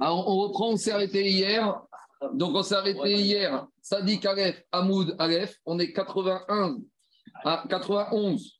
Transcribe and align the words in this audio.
Alors, 0.00 0.28
on 0.28 0.36
reprend, 0.42 0.70
on 0.70 0.76
s'est 0.76 0.92
arrêté 0.92 1.28
hier. 1.28 1.80
Donc, 2.34 2.54
on 2.54 2.62
s'est 2.62 2.74
arrêté 2.74 3.14
hier. 3.14 3.66
Sadik 3.80 4.24
Aleph, 4.26 4.62
Hamoud 4.70 5.16
Aleph. 5.18 5.58
On 5.66 5.78
est 5.78 5.92
81 5.92 6.78
à 7.44 7.64
91. 7.68 8.58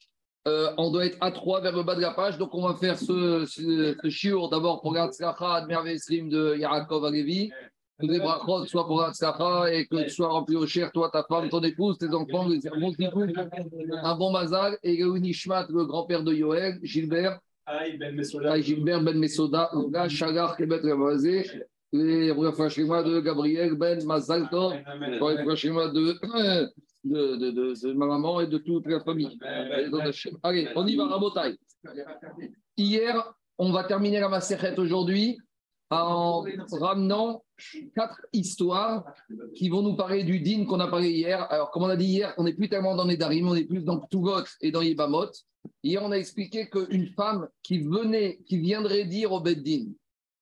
Euh, 0.49 0.73
on 0.77 0.91
doit 0.91 1.07
être 1.07 1.19
à 1.21 1.31
3 1.31 1.61
vers 1.61 1.77
le 1.77 1.85
bas 1.85 1.95
de 1.95 2.01
la 2.01 2.13
page. 2.13 2.39
Donc, 2.39 2.53
on 2.55 2.67
va 2.67 2.75
faire 2.75 2.99
ce, 2.99 3.47
ce, 3.47 3.97
ce 4.03 4.11
shiur 4.11 4.49
d'abord 4.49 4.81
pour 4.81 4.93
Gatzlacha, 4.93 5.55
Admerve 5.55 5.97
Slim 5.97 6.29
de 6.29 6.57
Yarakov 6.57 7.05
Alevi. 7.05 7.51
Que 8.01 8.07
les 8.07 8.19
brachot 8.19 8.67
soient 8.67 8.87
pour 8.87 9.01
Gatzlacha 9.01 9.73
et 9.73 9.87
que 9.87 10.03
tu 10.03 10.11
sois 10.11 10.29
rempli 10.29 10.57
au 10.57 10.67
cher, 10.67 10.91
toi, 10.91 11.09
ta 11.13 11.23
femme, 11.23 11.49
ton 11.49 11.61
épouse, 11.61 11.99
tes 11.99 12.13
enfants, 12.13 12.49
les 12.49 12.59
bons 12.69 12.93
un 14.03 14.17
bon 14.17 14.33
mazal. 14.33 14.77
Et 14.83 14.97
le 14.97 15.17
Nishmat, 15.19 15.67
le 15.69 15.85
grand-père 15.85 16.25
de 16.25 16.35
Yoel, 16.35 16.81
Gilbert. 16.83 17.39
Aïe, 17.67 17.97
Ben 17.97 18.21
Gilbert 18.63 19.03
Ben 19.03 19.19
Mesoda, 19.19 19.75
Ouga, 19.75 20.09
Chagar, 20.09 20.57
Kebet 20.57 20.81
Ramazé, 20.83 21.49
les 21.93 22.33
Rafashima 22.33 23.03
de 23.03 23.21
Gabriel 23.21 23.75
Ben 23.75 24.05
Mazalto, 24.05 24.73
les 24.73 25.19
Rafashima 25.19 25.89
de, 25.89 26.19
de, 27.05 27.37
de, 27.37 27.51
de, 27.51 27.89
de 27.89 27.93
ma 27.93 28.07
maman 28.07 28.41
et 28.41 28.47
de 28.47 28.59
toute 28.59 28.87
la 28.87 29.01
famille. 29.01 29.39
Allez, 30.43 30.69
on 30.75 30.87
y 30.87 30.97
va, 30.97 31.07
Rabotai. 31.07 31.57
Hier, 32.77 33.35
on 33.59 33.71
va 33.71 33.85
terminer 33.85 34.21
la 34.21 34.29
Maserhet 34.29 34.79
aujourd'hui 34.79 35.39
en 35.91 36.45
ramenant 36.81 37.45
quatre 37.95 38.21
histoires 38.33 39.05
qui 39.55 39.69
vont 39.69 39.83
nous 39.83 39.95
parler 39.95 40.25
du 40.25 40.41
din 40.41 40.65
qu'on 40.65 40.81
a 40.81 40.89
parlé 40.89 41.11
hier. 41.11 41.47
Alors, 41.53 41.71
comme 41.71 41.83
on 41.83 41.89
a 41.89 41.97
dit 41.97 42.07
hier, 42.07 42.35
on 42.39 42.45
n'est 42.45 42.55
plus 42.55 42.69
tellement 42.69 42.97
dans 42.97 43.05
les 43.05 43.17
Darim, 43.17 43.47
on 43.49 43.55
est 43.55 43.65
plus 43.65 43.85
dans 43.85 44.01
Tugot 44.01 44.45
et 44.61 44.73
dans 44.73 44.83
Yibamot. 44.83 45.31
Hier, 45.83 46.03
on 46.03 46.13
a 46.13 46.17
expliqué 46.17 46.69
qu'une 46.69 47.09
femme 47.09 47.49
qui 47.63 47.81
venait, 47.81 48.39
qui 48.47 48.59
viendrait 48.59 49.05
dire 49.05 49.33
au 49.33 49.41
Beddin, 49.41 49.87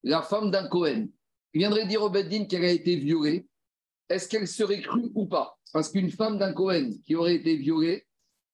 la 0.03 0.23
femme 0.23 0.51
d'un 0.51 0.69
Cohen, 0.69 1.09
qui 1.53 1.59
viendrait 1.59 1.87
dire 1.87 2.03
au 2.03 2.11
Beddin 2.11 2.45
qu'elle 2.45 2.65
a 2.65 2.71
été 2.71 2.97
violée, 2.97 3.47
est-ce 4.09 4.29
qu'elle 4.29 4.49
serait 4.49 4.83
crue 4.83 5.11
ou 5.15 5.27
pas? 5.27 5.57
Parce 5.73 5.89
qu'une 5.89 6.11
femme 6.11 6.39
d'un 6.39 6.53
Cohen 6.53 6.91
qui 7.07 7.15
aurait 7.15 7.37
été 7.37 7.57
violée, 7.57 8.07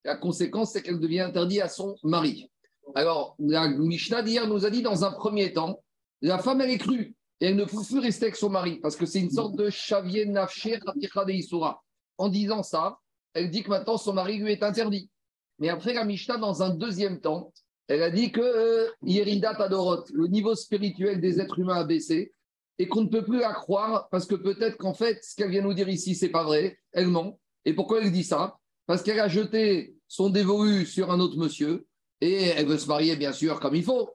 la 0.05 0.15
conséquence, 0.15 0.71
c'est 0.71 0.81
qu'elle 0.81 0.99
devient 0.99 1.21
interdite 1.21 1.61
à 1.61 1.67
son 1.67 1.97
mari. 2.03 2.49
Alors, 2.95 3.35
la 3.39 3.67
Mishnah 3.67 4.21
d'hier 4.21 4.47
nous 4.47 4.65
a 4.65 4.69
dit 4.69 4.81
dans 4.81 5.03
un 5.03 5.11
premier 5.11 5.51
temps, 5.51 5.83
la 6.21 6.37
femme, 6.37 6.61
elle 6.61 6.71
est 6.71 6.77
crue 6.77 7.15
et 7.41 7.47
elle 7.47 7.55
ne 7.55 7.65
peut 7.65 7.83
plus 7.85 7.99
rester 7.99 8.25
avec 8.25 8.35
son 8.35 8.49
mari 8.49 8.79
parce 8.79 8.95
que 8.95 9.05
c'est 9.05 9.19
une 9.19 9.29
sorte 9.29 9.55
de 9.55 9.69
chavier 9.69 10.25
nafsher 10.25 10.79
En 12.17 12.29
disant 12.29 12.63
ça, 12.63 12.99
elle 13.33 13.51
dit 13.51 13.63
que 13.63 13.69
maintenant 13.69 13.97
son 13.97 14.13
mari 14.13 14.37
lui 14.37 14.51
est 14.51 14.63
interdit. 14.63 15.09
Mais 15.59 15.69
après, 15.69 15.93
la 15.93 16.05
Mishnah, 16.05 16.37
dans 16.37 16.61
un 16.63 16.69
deuxième 16.69 17.19
temps, 17.19 17.51
elle 17.87 18.03
a 18.03 18.09
dit 18.09 18.31
que 18.31 18.41
euh, 18.41 18.89
Yerida 19.03 19.55
Tadorot, 19.55 20.03
le 20.13 20.27
niveau 20.27 20.55
spirituel 20.55 21.21
des 21.21 21.39
êtres 21.39 21.59
humains 21.59 21.79
a 21.79 21.83
baissé 21.85 22.33
et 22.79 22.87
qu'on 22.87 23.01
ne 23.01 23.09
peut 23.09 23.23
plus 23.23 23.39
la 23.39 23.53
croire 23.53 24.07
parce 24.09 24.25
que 24.25 24.35
peut-être 24.35 24.77
qu'en 24.77 24.93
fait, 24.93 25.23
ce 25.23 25.35
qu'elle 25.35 25.49
vient 25.49 25.61
nous 25.61 25.73
dire 25.73 25.89
ici, 25.89 26.13
c'est 26.13 26.29
pas 26.29 26.43
vrai. 26.43 26.77
Elle 26.91 27.07
ment. 27.07 27.39
Et 27.65 27.73
pourquoi 27.73 28.01
elle 28.01 28.11
dit 28.11 28.23
ça? 28.23 28.57
Parce 28.85 29.01
qu'elle 29.03 29.19
a 29.19 29.27
jeté 29.27 29.95
son 30.07 30.29
dévolu 30.29 30.85
sur 30.85 31.11
un 31.11 31.19
autre 31.19 31.37
monsieur 31.37 31.85
et 32.21 32.43
elle 32.43 32.67
veut 32.67 32.77
se 32.77 32.87
marier, 32.87 33.15
bien 33.15 33.33
sûr, 33.33 33.59
comme 33.59 33.75
il 33.75 33.83
faut. 33.83 34.09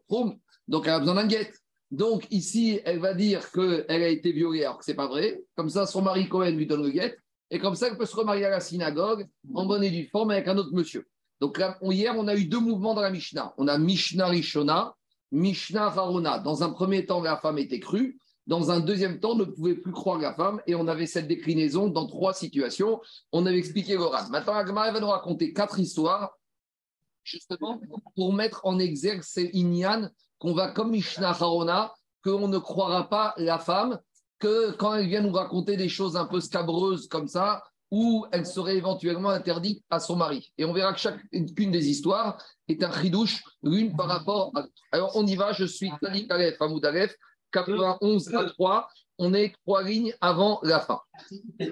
Donc, 0.69 0.87
elle 0.87 0.93
a 0.93 0.99
besoin 0.99 1.15
d'un 1.15 1.27
guette. 1.27 1.55
Donc, 1.91 2.27
ici, 2.31 2.81
elle 2.85 3.01
va 3.01 3.15
dire 3.15 3.51
qu'elle 3.53 3.85
a 3.89 4.09
été 4.09 4.33
violée 4.33 4.65
alors 4.65 4.79
que 4.79 4.85
c'est 4.85 4.95
pas 4.95 5.09
vrai. 5.09 5.43
Comme 5.57 5.69
ça, 5.69 5.87
son 5.87 6.03
mari 6.03 6.29
Cohen 6.29 6.53
lui 6.53 6.67
donne 6.67 6.83
le 6.83 6.91
guette. 6.91 7.19
Et 7.51 7.59
comme 7.59 7.75
ça, 7.75 7.89
elle 7.89 7.99
peut 7.99 8.07
se 8.07 8.17
remarier 8.17 8.47
à 8.47 8.51
la 8.51 8.61
synagogue 8.61 9.27
en 9.53 9.67
bonne 9.67 9.85
et 9.85 9.91
due 9.91 10.09
forme 10.09 10.31
avec 10.31 10.49
un 10.49 10.57
autre 10.57 10.73
monsieur. 10.73 11.07
Donc 11.43 11.59
là, 11.59 11.77
hier, 11.91 12.15
on 12.17 12.29
a 12.29 12.37
eu 12.37 12.45
deux 12.45 12.61
mouvements 12.61 12.95
dans 12.95 13.01
la 13.01 13.11
Mishnah. 13.11 13.53
On 13.59 13.67
a 13.67 13.77
Mishnah 13.77 14.29
Rishona, 14.29 14.95
Mishnah 15.33 15.87
Harona. 15.87 16.39
Dans 16.39 16.63
un 16.63 16.71
premier 16.71 17.05
temps, 17.05 17.21
la 17.21 17.37
femme 17.37 17.59
était 17.59 17.81
crue. 17.81 18.21
Dans 18.47 18.71
un 18.71 18.79
deuxième 18.79 19.19
temps, 19.19 19.33
on 19.33 19.35
ne 19.35 19.45
pouvait 19.47 19.75
plus 19.75 19.91
croire 19.91 20.21
la 20.21 20.35
femme. 20.35 20.61
Et 20.69 20.77
on 20.77 20.87
avait 20.87 21.07
cette 21.07 21.27
déclinaison 21.27 21.89
dans 21.89 22.07
trois 22.07 22.33
situations. 22.33 23.01
On 23.33 23.45
avait 23.45 23.59
expliqué 23.59 23.97
l'oral. 23.97 24.27
Maintenant, 24.31 24.55
Agmara 24.55 24.93
va 24.93 25.01
nous 25.01 25.09
raconter 25.09 25.53
quatre 25.53 25.81
histoires, 25.81 26.31
justement, 27.25 27.81
pour 28.15 28.33
mettre 28.33 28.61
en 28.63 28.79
exergue 28.79 29.23
ces 29.25 29.51
Inyan 29.53 30.11
qu'on 30.39 30.55
va 30.55 30.69
comme 30.69 30.93
Mishnah 30.93 31.31
Harona, 31.31 31.93
qu'on 32.23 32.47
ne 32.47 32.59
croira 32.59 33.09
pas 33.09 33.35
la 33.37 33.59
femme, 33.59 33.99
que 34.39 34.71
quand 34.77 34.95
elle 34.95 35.09
vient 35.09 35.23
nous 35.23 35.33
raconter 35.33 35.77
des 35.77 35.89
choses 35.89 36.17
un 36.17 36.27
peu 36.27 36.39
scabreuses 36.41 37.09
comme 37.09 37.27
ça, 37.27 37.65
où 37.93 38.25
elle 38.33 38.47
serait 38.47 38.77
éventuellement 38.77 39.29
interdite 39.29 39.85
à 39.91 40.01
son 40.01 40.17
mari. 40.17 40.51
Et 40.57 40.65
on 40.65 40.73
verra 40.73 40.95
que 40.95 40.99
chacune 40.99 41.71
des 41.71 41.91
histoires 41.91 42.43
est 42.67 42.83
un 42.83 42.91
chidouche, 42.91 43.45
l'une 43.63 43.95
par 43.95 44.09
rapport 44.09 44.51
à 44.57 44.65
Alors 44.93 45.13
on 45.15 45.27
y 45.27 45.37
va, 45.37 45.53
je 45.53 45.67
suis 45.67 45.93
Talik 46.01 46.31
Aleph, 46.33 46.61
Hamoud 46.61 46.85
Aleph, 46.87 47.15
91 47.53 48.35
à 48.35 48.45
3, 48.47 48.89
on 49.19 49.35
est 49.35 49.55
trois 49.67 49.83
lignes 49.83 50.15
avant 50.23 50.59
la 50.63 50.81
fin. 50.81 51.01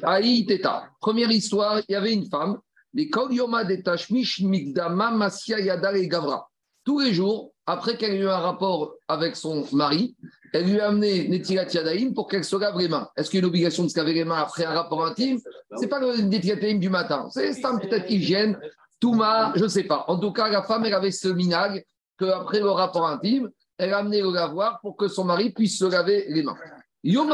Aïe 0.02 0.44
Teta, 0.44 0.90
première 1.00 1.30
histoire, 1.30 1.80
il 1.88 1.92
y 1.92 1.94
avait 1.94 2.12
une 2.12 2.28
femme, 2.28 2.58
les 2.92 3.08
Kolyoma 3.08 3.64
de 3.64 3.76
Tashmish 3.76 4.42
Migdama 4.42 5.12
Masia 5.12 5.58
Yadar 5.58 5.94
et 5.94 6.06
Gavra. 6.06 6.50
Tous 6.84 7.00
les 7.00 7.14
jours, 7.14 7.54
après 7.64 7.96
qu'elle 7.96 8.12
ait 8.12 8.18
eu 8.18 8.28
un 8.28 8.38
rapport 8.38 8.92
avec 9.08 9.36
son 9.36 9.66
mari, 9.72 10.16
elle 10.52 10.64
lui 10.64 10.80
a 10.80 10.88
amené 10.88 11.28
Netilat 11.28 11.66
Yadaïm 11.72 12.14
pour 12.14 12.28
qu'elle 12.28 12.44
se 12.44 12.56
lave 12.56 12.78
les 12.78 12.88
mains. 12.88 13.08
Est-ce 13.16 13.30
qu'il 13.30 13.38
y 13.38 13.42
a 13.42 13.44
une 13.44 13.48
obligation 13.48 13.84
de 13.84 13.88
se 13.88 13.98
laver 13.98 14.14
les 14.14 14.24
mains 14.24 14.38
après 14.38 14.64
un 14.64 14.72
rapport 14.72 15.04
intime? 15.04 15.38
C'est 15.76 15.88
pas 15.88 16.00
le 16.00 16.16
Netilat 16.22 16.54
Yadaïm 16.54 16.80
du 16.80 16.90
matin. 16.90 17.28
C'est 17.30 17.52
peut-être 17.60 18.10
hygiène, 18.10 18.58
Touma, 19.00 19.52
je 19.56 19.64
ne 19.64 19.68
sais 19.68 19.84
pas. 19.84 20.04
En 20.08 20.18
tout 20.18 20.32
cas, 20.32 20.48
la 20.48 20.62
femme, 20.62 20.84
elle 20.84 20.94
avait 20.94 21.10
ce 21.10 21.28
minag 21.28 21.84
qu'après 22.18 22.60
le 22.60 22.70
rapport 22.70 23.06
intime, 23.06 23.48
elle 23.78 23.94
a 23.94 23.98
amené 23.98 24.20
le 24.20 24.30
lavoir 24.30 24.80
pour 24.80 24.96
que 24.96 25.08
son 25.08 25.24
mari 25.24 25.50
puisse 25.50 25.78
se 25.78 25.86
laver 25.86 26.26
les 26.28 26.42
mains. 26.42 26.56
Yom 27.02 27.32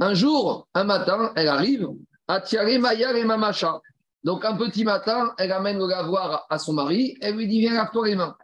un 0.00 0.14
jour, 0.14 0.68
un 0.74 0.84
matin, 0.84 1.32
elle 1.36 1.48
arrive 1.48 1.88
à 2.28 2.40
Tiare 2.40 2.78
Maya 2.78 3.16
et 3.16 3.24
Mamacha. 3.24 3.80
Donc, 4.22 4.44
un 4.44 4.56
petit 4.56 4.84
matin, 4.84 5.32
elle 5.38 5.52
amène 5.52 5.78
le 5.78 5.86
lavoir 5.86 6.46
à 6.50 6.58
son 6.58 6.74
mari, 6.74 7.16
elle 7.20 7.36
lui 7.36 7.46
dit 7.46 7.60
Viens, 7.60 7.74
lave-toi 7.74 8.08
les 8.08 8.16
mains. 8.16 8.36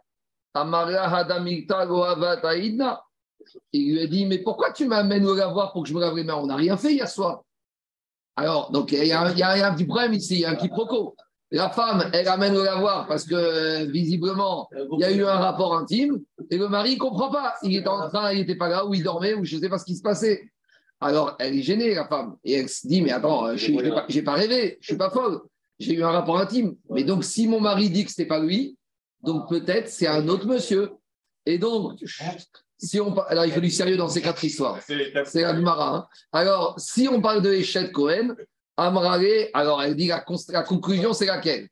Il 3.73 3.93
lui 3.93 4.01
a 4.01 4.07
dit, 4.07 4.25
mais 4.25 4.39
pourquoi 4.39 4.71
tu 4.71 4.87
m'amènes 4.87 5.23
le 5.23 5.35
lavoir 5.35 5.73
pour 5.73 5.83
que 5.83 5.89
je 5.89 5.93
me 5.93 5.99
lave 5.99 6.15
les 6.15 6.23
mains? 6.23 6.35
On 6.35 6.47
n'a 6.47 6.55
rien 6.55 6.77
fait 6.77 6.93
hier 6.93 7.07
soir. 7.07 7.43
Alors, 8.35 8.71
donc, 8.71 8.91
il 8.91 9.05
y, 9.05 9.11
a, 9.11 9.21
un 9.21 9.73
petit 9.73 9.85
problème 9.85 10.13
ici, 10.13 10.35
il 10.35 10.39
y 10.41 10.45
a 10.45 10.51
un 10.51 10.55
quiproquo. 10.55 11.15
La 11.51 11.69
femme, 11.69 12.09
elle 12.13 12.29
amène 12.29 12.53
le 12.53 12.63
lavoir 12.63 13.07
parce 13.07 13.25
que 13.25 13.83
visiblement, 13.91 14.69
il 14.93 14.99
y 14.99 15.03
a 15.03 15.11
eu 15.11 15.25
un 15.25 15.35
rapport 15.35 15.75
intime 15.75 16.21
et 16.49 16.57
le 16.57 16.69
mari 16.69 16.93
ne 16.93 16.99
comprend 16.99 17.29
pas. 17.29 17.55
Il 17.61 17.75
était 17.75 17.89
en 17.89 18.07
train, 18.09 18.31
il 18.31 18.39
n'était 18.39 18.55
pas 18.55 18.69
là, 18.69 18.85
ou 18.85 18.93
il 18.93 19.03
dormait, 19.03 19.33
ou 19.33 19.43
je 19.43 19.57
ne 19.57 19.61
sais 19.61 19.69
pas 19.69 19.77
ce 19.77 19.83
qui 19.83 19.95
se 19.95 20.01
passait. 20.01 20.49
Alors, 21.01 21.35
elle 21.39 21.57
est 21.57 21.61
gênée, 21.61 21.93
la 21.93 22.07
femme. 22.07 22.37
Et 22.45 22.53
elle 22.53 22.69
se 22.69 22.87
dit, 22.87 23.01
mais 23.01 23.11
attends, 23.11 23.57
je 23.57 23.71
n'ai 23.71 23.89
pas, 23.89 24.07
pas, 24.31 24.33
rêvé, 24.33 24.77
je 24.79 24.93
ne 24.93 24.95
suis 24.95 24.97
pas 24.97 25.09
folle. 25.09 25.41
J'ai 25.79 25.95
eu 25.95 26.03
un 26.03 26.11
rapport 26.11 26.37
intime. 26.37 26.75
Mais 26.89 27.03
donc, 27.03 27.25
si 27.25 27.47
mon 27.47 27.59
mari 27.59 27.89
dit 27.89 28.05
que 28.05 28.11
ce 28.11 28.21
n'était 28.21 28.29
pas 28.29 28.39
lui, 28.39 28.77
donc 29.21 29.49
peut-être 29.49 29.89
c'est 29.89 30.07
un 30.07 30.27
autre 30.29 30.47
monsieur. 30.47 30.91
Et 31.45 31.57
donc, 31.57 31.99
si 32.81 32.99
on 32.99 33.15
alors 33.19 33.45
il 33.45 33.51
faut 33.51 33.59
du 33.59 33.69
sérieux 33.69 33.97
dans 33.97 34.09
ces 34.09 34.21
quatre 34.21 34.43
histoires. 34.43 34.79
C'est 35.25 35.43
Agmara. 35.43 35.95
Hein. 35.95 36.07
Alors, 36.31 36.75
si 36.77 37.07
on 37.07 37.21
parle 37.21 37.41
de 37.41 37.53
Echet 37.53 37.91
Cohen, 37.91 38.35
Amrale, 38.77 39.49
alors 39.53 39.81
elle 39.83 39.95
dit 39.95 40.07
la, 40.07 40.25
la 40.49 40.63
conclusion, 40.63 41.13
c'est 41.13 41.27
laquelle? 41.27 41.67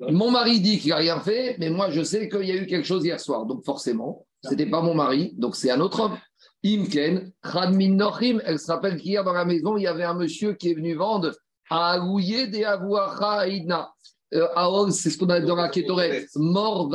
Mon 0.00 0.30
mari 0.30 0.60
dit 0.60 0.78
qu'il 0.78 0.90
n'a 0.90 0.96
rien 0.96 1.20
fait, 1.20 1.56
mais 1.58 1.68
moi 1.68 1.90
je 1.90 2.02
sais 2.02 2.28
qu'il 2.28 2.44
y 2.44 2.52
a 2.52 2.54
eu 2.54 2.66
quelque 2.66 2.86
chose 2.86 3.04
hier 3.04 3.20
soir. 3.20 3.44
Donc 3.46 3.64
forcément, 3.64 4.26
ce 4.44 4.50
n'était 4.50 4.66
pas 4.66 4.80
mon 4.80 4.94
mari, 4.94 5.34
donc 5.36 5.56
c'est 5.56 5.70
un 5.70 5.80
autre 5.80 6.00
homme. 6.00 6.18
Imken, 6.64 7.32
Khadmin 7.42 7.96
Nochim, 7.96 8.40
elle 8.44 8.58
se 8.58 8.70
rappelle 8.70 8.96
qu'hier 8.96 9.24
dans 9.24 9.32
la 9.32 9.44
maison, 9.44 9.76
il 9.76 9.82
y 9.82 9.86
avait 9.88 10.04
un 10.04 10.14
monsieur 10.14 10.54
qui 10.54 10.70
est 10.70 10.74
venu 10.74 10.94
vendre 10.94 11.32
à 11.68 11.94
Aguacha 11.94 13.48
Idna. 13.48 13.90
Euh, 14.32 14.90
c'est 14.90 15.10
ce 15.10 15.18
qu'on 15.18 15.28
a 15.28 15.40
dans 15.40 15.56
la 15.56 15.68
Ketoret, 15.68 16.26
mort 16.36 16.88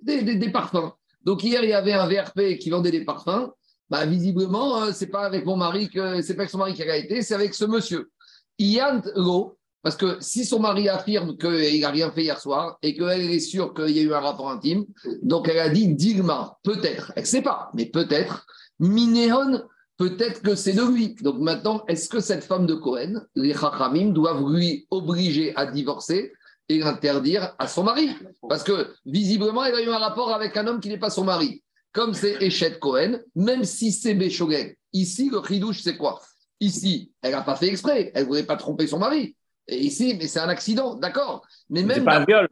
des, 0.00 0.22
des, 0.22 0.36
des 0.36 0.50
parfums. 0.50 0.92
Donc 1.24 1.44
hier, 1.44 1.62
il 1.62 1.70
y 1.70 1.74
avait 1.74 1.92
un 1.92 2.06
VRP 2.06 2.58
qui 2.58 2.70
vendait 2.70 2.90
des 2.90 3.04
parfums. 3.04 3.50
Bah, 3.88 4.06
visiblement, 4.06 4.82
euh, 4.82 4.92
c'est 4.94 5.08
pas 5.08 5.26
avec 5.26 5.44
mon 5.44 5.56
mari 5.56 5.88
que 5.90 6.22
c'est 6.22 6.34
pas 6.34 6.42
avec 6.42 6.50
son 6.50 6.58
mari 6.58 6.74
qui 6.74 6.82
a 6.82 6.96
été, 6.96 7.22
c'est 7.22 7.34
avec 7.34 7.54
ce 7.54 7.64
monsieur. 7.64 8.10
Ian 8.58 9.02
Lo, 9.16 9.58
parce 9.82 9.96
que 9.96 10.18
si 10.20 10.44
son 10.44 10.60
mari 10.60 10.88
affirme 10.88 11.36
qu'il 11.36 11.80
n'a 11.80 11.90
rien 11.90 12.10
fait 12.10 12.22
hier 12.22 12.38
soir 12.40 12.78
et 12.82 12.94
qu'elle 12.94 13.30
est 13.30 13.40
sûre 13.40 13.74
qu'il 13.74 13.90
y 13.90 13.98
a 13.98 14.02
eu 14.02 14.12
un 14.12 14.20
rapport 14.20 14.50
intime, 14.50 14.84
donc 15.22 15.48
elle 15.48 15.58
a 15.58 15.68
dit 15.68 15.88
Dilma, 15.88 16.58
peut-être, 16.62 17.12
elle 17.16 17.22
ne 17.22 17.28
sait 17.28 17.42
pas, 17.42 17.70
mais 17.74 17.86
peut-être, 17.86 18.46
Minéon, 18.78 19.62
peut-être 19.96 20.42
que 20.42 20.54
c'est 20.54 20.72
de 20.72 20.82
lui. 20.82 21.14
Donc 21.22 21.38
maintenant, 21.38 21.82
est-ce 21.88 22.08
que 22.08 22.20
cette 22.20 22.44
femme 22.44 22.66
de 22.66 22.74
Cohen, 22.74 23.22
les 23.34 23.54
Chachamim, 23.54 24.10
doivent 24.10 24.44
lui 24.52 24.86
obliger 24.90 25.54
à 25.56 25.66
divorcer 25.66 26.32
et 26.70 26.78
l'interdire 26.78 27.52
à 27.58 27.66
son 27.66 27.82
mari. 27.82 28.16
Parce 28.48 28.62
que 28.62 28.94
visiblement, 29.04 29.64
elle 29.64 29.74
a 29.74 29.82
eu 29.82 29.88
un 29.88 29.98
rapport 29.98 30.32
avec 30.32 30.56
un 30.56 30.68
homme 30.68 30.80
qui 30.80 30.88
n'est 30.88 30.98
pas 30.98 31.10
son 31.10 31.24
mari. 31.24 31.64
Comme 31.92 32.14
c'est 32.14 32.40
Echet 32.40 32.78
Cohen, 32.78 33.18
même 33.34 33.64
si 33.64 33.90
c'est 33.90 34.14
Béchogeg. 34.14 34.78
Ici, 34.92 35.28
le 35.30 35.42
chidouche, 35.42 35.82
c'est 35.82 35.96
quoi? 35.96 36.22
Ici, 36.60 37.10
elle 37.22 37.32
n'a 37.32 37.42
pas 37.42 37.56
fait 37.56 37.66
exprès. 37.66 38.12
Elle 38.14 38.22
ne 38.22 38.28
voulait 38.28 38.44
pas 38.44 38.56
tromper 38.56 38.86
son 38.86 39.00
mari. 39.00 39.34
Et 39.66 39.78
ici, 39.78 40.14
mais 40.16 40.28
c'est 40.28 40.38
un 40.38 40.48
accident, 40.48 40.94
d'accord? 40.94 41.44
Mais 41.68 41.82
même. 41.82 41.98
C'est 41.98 42.04
pas 42.04 42.18
un 42.18 42.24
viol. 42.24 42.48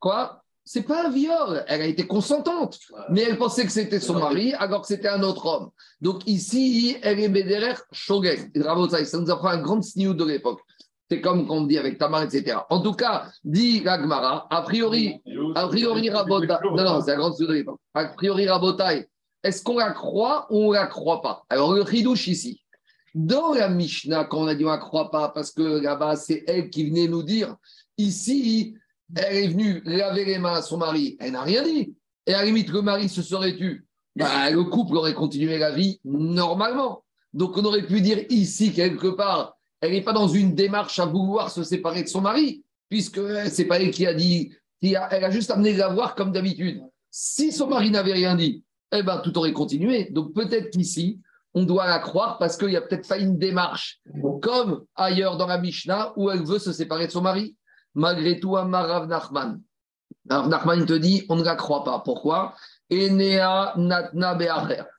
Quoi? 0.00 0.42
C'est 0.66 0.82
pas 0.82 1.06
un 1.06 1.10
viol, 1.10 1.62
elle 1.68 1.82
a 1.82 1.84
été 1.84 2.06
consentante, 2.06 2.78
mais 3.10 3.20
elle 3.20 3.36
pensait 3.36 3.66
que 3.66 3.70
c'était 3.70 4.00
son 4.00 4.18
mari 4.18 4.54
alors 4.54 4.80
que 4.80 4.86
c'était 4.86 5.08
un 5.08 5.22
autre 5.22 5.44
homme. 5.44 5.68
Donc 6.00 6.26
ici, 6.26 6.96
elle 7.02 7.20
est 7.20 7.28
Bederer 7.28 7.74
Shogeg. 7.92 8.50
Ça 9.04 9.18
nous 9.18 9.30
apprend 9.30 9.48
un 9.48 9.60
grand 9.60 9.82
signe 9.82 10.14
de 10.14 10.24
l'époque. 10.24 10.60
C'est 11.10 11.20
comme 11.20 11.46
qu'on 11.46 11.62
dit 11.62 11.76
avec 11.76 11.98
Tamar, 11.98 12.22
etc. 12.22 12.58
En 12.70 12.80
tout 12.80 12.94
cas, 12.94 13.30
dit 13.44 13.82
Gagmara, 13.82 14.46
a 14.50 14.62
priori, 14.62 15.20
a 15.54 15.68
priori 15.68 16.08
Rabotai, 16.08 16.54
non, 16.64 16.82
non, 16.82 17.00
c'est 17.02 17.12
un 17.12 17.16
grand 17.16 17.32
signe 17.32 17.46
de. 17.46 17.66
A 17.92 18.06
priori 18.06 18.48
Rabotai, 18.48 19.06
est-ce 19.42 19.62
qu'on 19.62 19.78
la 19.78 19.92
croit 19.92 20.46
ou 20.50 20.68
on 20.68 20.72
la 20.72 20.86
croit 20.86 21.20
pas? 21.20 21.44
Alors 21.50 21.74
le 21.74 21.84
chidouche 21.84 22.28
ici, 22.28 22.62
dans 23.14 23.52
la 23.52 23.68
Mishnah, 23.68 24.24
quand 24.24 24.38
on 24.38 24.46
a 24.46 24.54
dit 24.54 24.64
on 24.64 24.70
la 24.70 24.78
croit 24.78 25.10
pas, 25.10 25.28
parce 25.28 25.52
que 25.52 25.62
là-bas, 25.62 26.16
c'est 26.16 26.42
elle 26.46 26.70
qui 26.70 26.88
venait 26.88 27.06
nous 27.06 27.22
dire, 27.22 27.54
ici, 27.98 28.74
elle 29.14 29.36
est 29.36 29.48
venue 29.48 29.82
laver 29.84 30.24
les 30.24 30.38
mains 30.38 30.54
à 30.54 30.62
son 30.62 30.78
mari, 30.78 31.16
elle 31.20 31.32
n'a 31.32 31.42
rien 31.42 31.62
dit. 31.62 31.94
Et 32.26 32.32
à 32.32 32.38
la 32.38 32.46
limite, 32.46 32.70
le 32.70 32.80
mari 32.80 33.10
se 33.10 33.20
serait 33.20 33.56
tu, 33.56 33.86
bah, 34.16 34.50
le 34.50 34.64
couple 34.64 34.96
aurait 34.96 35.14
continué 35.14 35.58
la 35.58 35.72
vie 35.72 36.00
normalement. 36.04 37.04
Donc 37.34 37.56
on 37.58 37.64
aurait 37.64 37.86
pu 37.86 38.00
dire 38.00 38.24
ici, 38.30 38.72
quelque 38.72 39.08
part, 39.08 39.56
elle 39.84 39.92
n'est 39.92 40.02
pas 40.02 40.14
dans 40.14 40.28
une 40.28 40.54
démarche 40.54 40.98
à 40.98 41.04
vouloir 41.04 41.50
se 41.50 41.62
séparer 41.62 42.02
de 42.02 42.08
son 42.08 42.22
mari, 42.22 42.64
puisque 42.88 43.20
c'est 43.48 43.66
pas 43.66 43.78
elle 43.78 43.90
qui 43.90 44.06
a 44.06 44.14
dit, 44.14 44.50
elle 44.82 45.24
a 45.24 45.30
juste 45.30 45.50
amené 45.50 45.74
la 45.74 45.88
voir 45.88 46.14
comme 46.14 46.32
d'habitude. 46.32 46.82
Si 47.10 47.52
son 47.52 47.66
mari 47.68 47.90
n'avait 47.90 48.14
rien 48.14 48.34
dit, 48.34 48.64
eh 48.92 49.02
ben, 49.02 49.18
tout 49.18 49.36
aurait 49.36 49.52
continué. 49.52 50.08
Donc 50.10 50.32
peut-être 50.32 50.70
qu'ici, 50.70 51.20
on 51.52 51.64
doit 51.64 51.86
la 51.86 51.98
croire 51.98 52.38
parce 52.38 52.56
qu'il 52.56 52.68
n'y 52.68 52.76
a 52.76 52.80
peut-être 52.80 53.06
pas 53.06 53.18
une 53.18 53.36
démarche, 53.36 54.00
comme 54.40 54.84
ailleurs 54.94 55.36
dans 55.36 55.46
la 55.46 55.58
Mishnah, 55.58 56.14
où 56.16 56.30
elle 56.30 56.44
veut 56.44 56.58
se 56.58 56.72
séparer 56.72 57.06
de 57.06 57.12
son 57.12 57.20
mari. 57.20 57.56
Malgré 57.94 58.40
tout, 58.40 58.56
Amarav 58.56 59.06
Nachman. 59.06 59.60
Rav 60.30 60.48
Nachman 60.48 60.86
te 60.86 60.94
dit, 60.94 61.26
on 61.28 61.36
ne 61.36 61.44
la 61.44 61.56
croit 61.56 61.84
pas. 61.84 61.98
Pourquoi? 62.00 62.54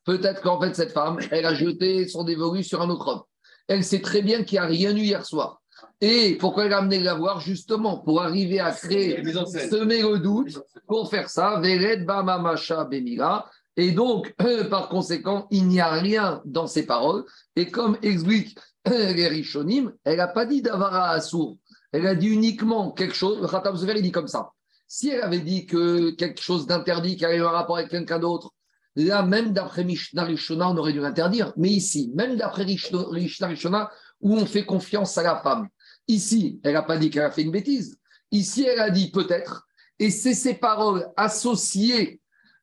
Peut-être 0.06 0.42
qu'en 0.42 0.62
fait, 0.62 0.76
cette 0.76 0.92
femme, 0.92 1.18
elle 1.32 1.46
a 1.46 1.54
jeté 1.56 2.08
son 2.08 2.24
dévolu 2.24 2.64
sur 2.64 2.82
un 2.82 2.90
autre 2.90 3.08
homme. 3.08 3.24
Elle 3.68 3.84
sait 3.84 4.02
très 4.02 4.22
bien 4.22 4.44
qu'il 4.44 4.60
n'y 4.60 4.66
a 4.66 4.68
rien 4.68 4.96
eu 4.96 5.02
hier 5.02 5.26
soir. 5.26 5.62
Et 6.02 6.38
pourquoi 6.40 6.66
elle 6.66 6.74
a 6.74 6.80
amené 6.80 7.00
la 7.00 7.16
voir 7.16 7.40
Justement, 7.40 8.00
pour 8.00 8.22
arriver 8.22 8.60
à 8.60 8.72
créer, 8.72 9.24
semer 9.24 10.02
le 10.02 10.20
doute, 10.20 10.60
pour 10.88 11.10
faire 11.10 11.30
ça, 11.30 11.60
Vered 11.60 12.06
Bamamasha 12.06 12.86
Bemira. 12.86 13.50
Et 13.78 13.92
donc, 13.92 14.34
par 14.70 14.90
conséquent, 14.90 15.48
il 15.52 15.68
n'y 15.68 15.80
a 15.80 15.92
rien 15.92 16.42
dans 16.46 16.68
ses 16.68 16.86
paroles. 16.86 17.26
Et 17.56 17.70
comme 17.70 17.98
explique 18.02 18.58
les 18.86 19.28
Rishonim, 19.28 19.94
elle 20.04 20.18
n'a 20.18 20.28
pas 20.28 20.46
dit 20.46 20.62
d'Avara 20.62 21.10
Assour. 21.10 21.58
Elle 21.92 22.08
a 22.08 22.16
dit 22.16 22.28
uniquement 22.28 22.92
quelque 22.92 23.16
chose. 23.16 23.40
Le 23.42 23.48
Khatam 23.48 23.78
il 23.96 24.02
dit 24.02 24.12
comme 24.12 24.28
ça. 24.28 24.52
Si 24.88 25.10
elle 25.10 25.22
avait 25.22 25.40
dit 25.40 25.66
que 25.66 26.12
quelque 26.12 26.42
chose 26.42 26.68
d'interdit 26.68 27.16
qui 27.16 27.26
avait 27.26 27.40
un 27.40 27.50
rapport 27.50 27.78
avec 27.78 27.90
quelqu'un 27.90 28.20
d'autre, 28.20 28.52
là, 28.96 29.24
même 29.24 29.52
d'après 29.52 29.84
Mishnah 29.84 30.24
Rishona, 30.24 30.70
on 30.70 30.78
aurait 30.78 30.94
dû 30.94 31.00
l'interdire. 31.00 31.54
Mais 31.58 31.70
ici, 31.70 32.12
même 32.16 32.38
d'après 32.38 32.66
Mishnah 32.66 33.48
Rishona, 33.48 33.92
où 34.22 34.36
on 34.36 34.46
fait 34.46 34.66
confiance 34.66 35.18
à 35.18 35.24
la 35.24 35.38
femme, 35.38 35.68
ici, 36.08 36.60
elle 36.64 36.74
n'a 36.74 36.84
pas 36.84 36.98
dit 36.98 37.10
qu'elle 37.10 37.24
a 37.24 37.32
fait 37.32 37.44
une 37.44 37.52
bêtise. 37.52 37.98
Ici, 38.32 38.66
elle 38.66 38.80
a 38.80 38.90
dit 38.90 39.12
peut-être, 39.12 39.68
et 40.00 40.10
c'est 40.10 40.34
ces 40.34 40.56
paroles 40.56 41.08
associées 41.16 42.20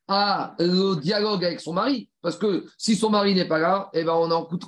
à 0.08 0.54
le 0.58 0.96
dialogue 0.96 1.44
avec 1.44 1.60
son 1.60 1.72
mari, 1.72 2.10
parce 2.20 2.36
que 2.36 2.66
si 2.76 2.96
son 2.96 3.10
mari 3.10 3.34
n'est 3.34 3.48
pas 3.48 3.58
là, 3.58 3.88
eh 3.92 4.04
ben 4.04 4.12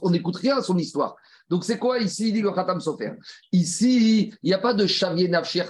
on 0.02 0.11
n'écoute 0.11 0.37
rien 0.37 0.58
à 0.58 0.62
son 0.62 0.78
histoire. 0.78 1.16
Donc, 1.50 1.64
c'est 1.64 1.79
quoi 1.79 1.99
ici, 1.99 2.32
dit 2.32 2.41
le 2.41 2.52
Khatam 2.52 2.81
Sofer? 2.81 3.12
Ici, 3.52 4.32
il 4.43 4.46
n'y 4.46 4.55
a 4.55 4.58
pas 4.58 4.75
de 4.75 4.87
Shavier 4.87 5.29
Nafshir 5.29 5.67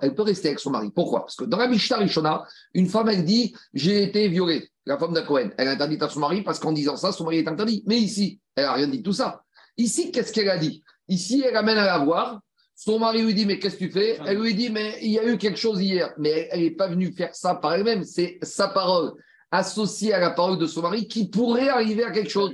Elle 0.00 0.14
peut 0.14 0.22
rester 0.22 0.48
avec 0.48 0.58
son 0.58 0.70
mari. 0.70 0.90
Pourquoi? 0.94 1.20
Parce 1.20 1.36
que 1.36 1.44
dans 1.44 1.56
la 1.56 1.68
Mishnah 1.68 1.98
Rishona, 1.98 2.44
une 2.74 2.88
femme, 2.88 3.08
elle 3.08 3.24
dit 3.24 3.54
J'ai 3.72 4.02
été 4.02 4.28
violée. 4.28 4.70
La 4.86 4.98
femme 4.98 5.12
de 5.12 5.20
Cohen. 5.20 5.50
Elle 5.56 5.68
interdit 5.68 5.98
à 6.00 6.08
son 6.08 6.20
mari 6.20 6.42
parce 6.42 6.58
qu'en 6.58 6.72
disant 6.72 6.96
ça, 6.96 7.12
son 7.12 7.24
mari 7.24 7.38
est 7.38 7.48
interdit. 7.48 7.84
Mais 7.86 7.98
ici, 7.98 8.40
elle 8.56 8.64
n'a 8.64 8.72
rien 8.72 8.88
dit 8.88 8.98
de 8.98 9.02
tout 9.02 9.12
ça. 9.12 9.42
Ici, 9.76 10.10
qu'est-ce 10.10 10.32
qu'elle 10.32 10.48
a 10.50 10.58
dit? 10.58 10.82
Ici, 11.08 11.44
elle 11.46 11.56
amène 11.56 11.78
à 11.78 11.86
la 11.86 11.98
voir. 11.98 12.40
Son 12.74 12.98
mari 12.98 13.22
lui 13.22 13.34
dit 13.34 13.46
Mais 13.46 13.58
qu'est-ce 13.58 13.76
que 13.76 13.84
tu 13.84 13.90
fais? 13.90 14.18
Elle 14.26 14.38
lui 14.38 14.54
dit 14.54 14.70
Mais 14.70 14.98
il 15.02 15.10
y 15.12 15.18
a 15.18 15.24
eu 15.24 15.38
quelque 15.38 15.58
chose 15.58 15.80
hier. 15.80 16.12
Mais 16.18 16.48
elle 16.50 16.62
n'est 16.62 16.70
pas 16.70 16.88
venue 16.88 17.12
faire 17.12 17.34
ça 17.34 17.54
par 17.54 17.74
elle-même. 17.74 18.02
C'est 18.02 18.38
sa 18.42 18.68
parole 18.68 19.12
associé 19.50 20.12
à 20.12 20.20
la 20.20 20.30
parole 20.30 20.58
de 20.58 20.66
son 20.66 20.82
mari 20.82 21.08
qui 21.08 21.28
pourrait 21.28 21.68
arriver 21.68 22.04
à 22.04 22.10
quelque 22.10 22.30
chose. 22.30 22.52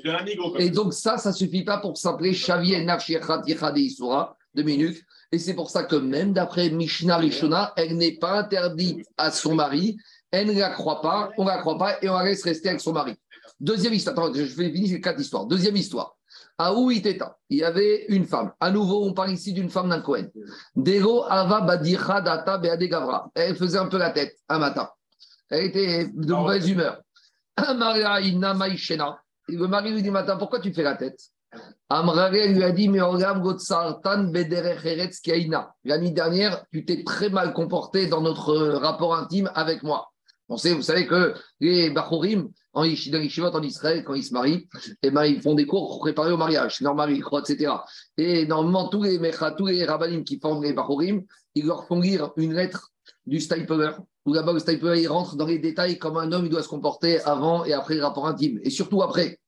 Et 0.58 0.70
donc 0.70 0.94
ça, 0.94 1.18
ça 1.18 1.30
ne 1.30 1.34
suffit 1.34 1.64
pas 1.64 1.78
pour 1.78 1.96
s'appeler 1.96 2.32
Xavier 2.32 2.86
Isura, 3.76 4.36
deux 4.54 4.62
minutes. 4.62 5.02
Et 5.32 5.38
c'est 5.38 5.54
pour 5.54 5.70
ça 5.70 5.82
que 5.82 5.96
même 5.96 6.32
d'après 6.32 6.70
Mishnah 6.70 7.16
Rishona, 7.16 7.72
elle 7.76 7.96
n'est 7.96 8.18
pas 8.18 8.38
interdite 8.38 9.04
à 9.16 9.32
son 9.32 9.54
mari, 9.56 9.96
elle 10.30 10.48
ne 10.48 10.58
la 10.58 10.70
croit 10.70 11.00
pas, 11.00 11.30
on 11.38 11.44
ne 11.44 11.48
la 11.48 11.58
croit 11.58 11.78
pas 11.78 11.96
et 12.02 12.08
on 12.08 12.14
la 12.14 12.24
laisse 12.24 12.44
rester 12.44 12.68
avec 12.68 12.80
son 12.80 12.92
mari. 12.92 13.14
Deuxième 13.60 13.94
histoire, 13.94 14.16
attends, 14.18 14.34
je 14.34 14.42
vais 14.42 14.70
finir 14.70 14.88
ces 14.88 15.00
quatre 15.00 15.20
histoires. 15.20 15.46
Deuxième 15.46 15.76
histoire. 15.76 16.16
À 16.56 16.72
Ouiteta, 16.72 17.36
il 17.50 17.58
y 17.58 17.64
avait 17.64 18.06
une 18.08 18.26
femme. 18.26 18.52
À 18.60 18.70
nouveau, 18.70 19.04
on 19.04 19.12
parle 19.12 19.32
ici 19.32 19.52
d'une 19.52 19.70
femme 19.70 19.88
d'un 19.88 20.00
Cohen. 20.00 20.26
Dero 20.76 21.24
Ava 21.24 21.62
Badicha 21.62 22.20
Data 22.20 22.58
Beadegavra. 22.58 23.30
Elle 23.34 23.56
faisait 23.56 23.78
un 23.78 23.86
peu 23.86 23.98
la 23.98 24.10
tête 24.10 24.36
un 24.48 24.58
matin. 24.58 24.88
Elle 25.54 25.66
était 25.66 26.06
de 26.12 26.32
ah 26.32 26.36
mauvaise 26.36 26.68
humeur. 26.68 27.00
Le 29.46 29.66
mari 29.66 29.92
lui 29.92 30.02
dit 30.02 30.10
Matin, 30.10 30.36
pourquoi 30.36 30.58
tu 30.58 30.72
fais 30.72 30.82
la 30.82 30.96
tête? 30.96 31.20
Amrare 31.88 32.32
lui 32.32 32.64
a 32.64 32.72
dit 32.72 32.88
Mais 32.88 32.98
La 35.84 35.98
nuit 35.98 36.12
dernière, 36.12 36.64
tu 36.72 36.84
t'es 36.84 37.04
très 37.04 37.28
mal 37.30 37.52
comporté 37.52 38.08
dans 38.08 38.20
notre 38.20 38.56
rapport 38.56 39.14
intime 39.14 39.48
avec 39.54 39.84
moi. 39.84 40.10
On 40.48 40.56
sait, 40.56 40.72
vous 40.72 40.82
savez 40.82 41.06
que 41.06 41.34
les 41.60 41.90
Bachorim, 41.90 42.48
en 42.72 42.82
en 42.82 43.62
Israël, 43.62 44.04
quand 44.04 44.14
ils 44.14 44.24
se 44.24 44.34
marient, 44.34 44.66
eh 45.02 45.10
ben, 45.10 45.24
ils 45.24 45.40
font 45.40 45.54
des 45.54 45.66
cours 45.66 45.88
pour 45.88 46.00
préparer 46.00 46.32
au 46.32 46.36
mariage, 46.36 46.80
normal, 46.80 47.12
ils 47.12 47.22
croient, 47.22 47.42
etc. 47.48 47.72
Et 48.18 48.44
normalement, 48.44 48.88
tous 48.88 49.04
les 49.04 49.20
Mecha, 49.20 49.52
tous 49.52 49.66
les 49.66 49.84
Rabbanim 49.84 50.24
qui 50.24 50.40
forment 50.40 50.64
les 50.64 50.72
Bachorim, 50.72 51.22
ils 51.54 51.66
leur 51.66 51.86
font 51.86 52.00
lire 52.00 52.32
une 52.36 52.52
lettre 52.52 52.90
du 53.26 53.40
Stipler 53.40 53.90
où 54.26 54.32
là-bas 54.32 54.52
le 54.52 54.58
sniper 54.58 54.94
il 54.94 55.06
rentre 55.08 55.36
dans 55.36 55.46
les 55.46 55.58
détails 55.58 55.98
comme 55.98 56.16
un 56.16 56.32
homme 56.32 56.46
il 56.46 56.50
doit 56.50 56.62
se 56.62 56.68
comporter 56.68 57.20
avant 57.24 57.64
et 57.64 57.72
après 57.72 57.94
le 57.94 58.02
rapport 58.02 58.26
intime, 58.26 58.58
et 58.62 58.70
surtout 58.70 59.02
après. 59.02 59.38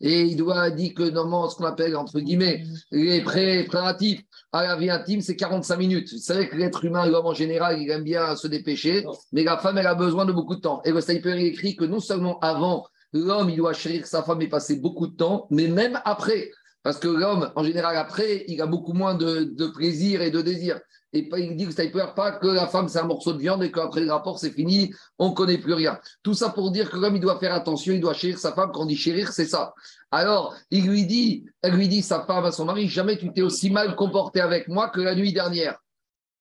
Et 0.00 0.22
il 0.22 0.36
doit 0.36 0.70
dire 0.70 0.92
que 0.92 1.04
normalement, 1.04 1.48
ce 1.48 1.56
qu'on 1.56 1.64
appelle, 1.64 1.96
entre 1.96 2.18
guillemets, 2.18 2.64
les 2.90 3.22
préparatifs 3.22 4.22
à 4.52 4.64
la 4.64 4.76
vie 4.76 4.90
intime, 4.90 5.20
c'est 5.20 5.36
45 5.36 5.76
minutes. 5.76 6.12
Vous 6.12 6.18
savez 6.18 6.48
que 6.48 6.56
l'être 6.56 6.84
humain, 6.84 7.06
l'homme 7.06 7.26
en 7.26 7.32
général, 7.32 7.80
il 7.80 7.88
aime 7.90 8.02
bien 8.02 8.34
se 8.34 8.48
dépêcher, 8.48 9.06
mais 9.32 9.44
la 9.44 9.56
femme, 9.56 9.78
elle 9.78 9.86
a 9.86 9.94
besoin 9.94 10.24
de 10.24 10.32
beaucoup 10.32 10.56
de 10.56 10.60
temps. 10.60 10.82
Et 10.84 10.90
le 10.90 11.00
sniper, 11.00 11.36
il 11.36 11.46
écrit 11.46 11.76
que 11.76 11.84
non 11.84 12.00
seulement 12.00 12.40
avant, 12.40 12.86
l'homme, 13.12 13.50
il 13.50 13.56
doit 13.56 13.72
chérir 13.72 14.06
sa 14.06 14.22
femme 14.24 14.42
et 14.42 14.48
passer 14.48 14.76
beaucoup 14.76 15.06
de 15.06 15.14
temps, 15.14 15.46
mais 15.50 15.68
même 15.68 16.00
après. 16.04 16.50
Parce 16.82 16.98
que 16.98 17.08
l'homme, 17.08 17.50
en 17.54 17.62
général, 17.62 17.96
après, 17.96 18.44
il 18.48 18.60
a 18.60 18.66
beaucoup 18.66 18.92
moins 18.92 19.14
de, 19.14 19.44
de 19.44 19.66
plaisir 19.68 20.20
et 20.20 20.30
de 20.30 20.42
désir. 20.42 20.80
Et 21.14 21.28
il 21.38 21.56
dit 21.56 21.66
que 21.66 21.72
ça 21.72 21.84
ne 21.84 22.14
pas 22.14 22.32
que 22.32 22.48
la 22.48 22.66
femme, 22.66 22.88
c'est 22.88 22.98
un 22.98 23.04
morceau 23.04 23.32
de 23.32 23.38
viande 23.38 23.62
et 23.62 23.70
qu'après 23.70 24.00
le 24.00 24.10
rapport, 24.10 24.40
c'est 24.40 24.50
fini, 24.50 24.92
on 25.16 25.30
ne 25.30 25.34
connaît 25.34 25.58
plus 25.58 25.72
rien. 25.72 26.00
Tout 26.24 26.34
ça 26.34 26.50
pour 26.50 26.72
dire 26.72 26.90
que 26.90 26.96
l'homme, 26.96 27.14
il 27.14 27.20
doit 27.20 27.38
faire 27.38 27.54
attention, 27.54 27.92
il 27.92 28.00
doit 28.00 28.14
chérir 28.14 28.36
sa 28.36 28.52
femme. 28.52 28.72
Quand 28.74 28.82
on 28.82 28.86
dit 28.86 28.96
chérir, 28.96 29.30
c'est 29.30 29.46
ça. 29.46 29.74
Alors, 30.10 30.56
il 30.72 30.88
lui 30.88 31.06
dit, 31.06 31.44
elle 31.62 31.74
lui 31.74 31.86
dit, 31.86 32.02
sa 32.02 32.24
femme 32.24 32.44
à 32.44 32.50
son 32.50 32.64
mari, 32.64 32.88
jamais 32.88 33.16
tu 33.16 33.32
t'es 33.32 33.42
aussi 33.42 33.70
mal 33.70 33.94
comporté 33.94 34.40
avec 34.40 34.66
moi 34.66 34.88
que 34.88 35.00
la 35.00 35.14
nuit 35.14 35.32
dernière. 35.32 35.78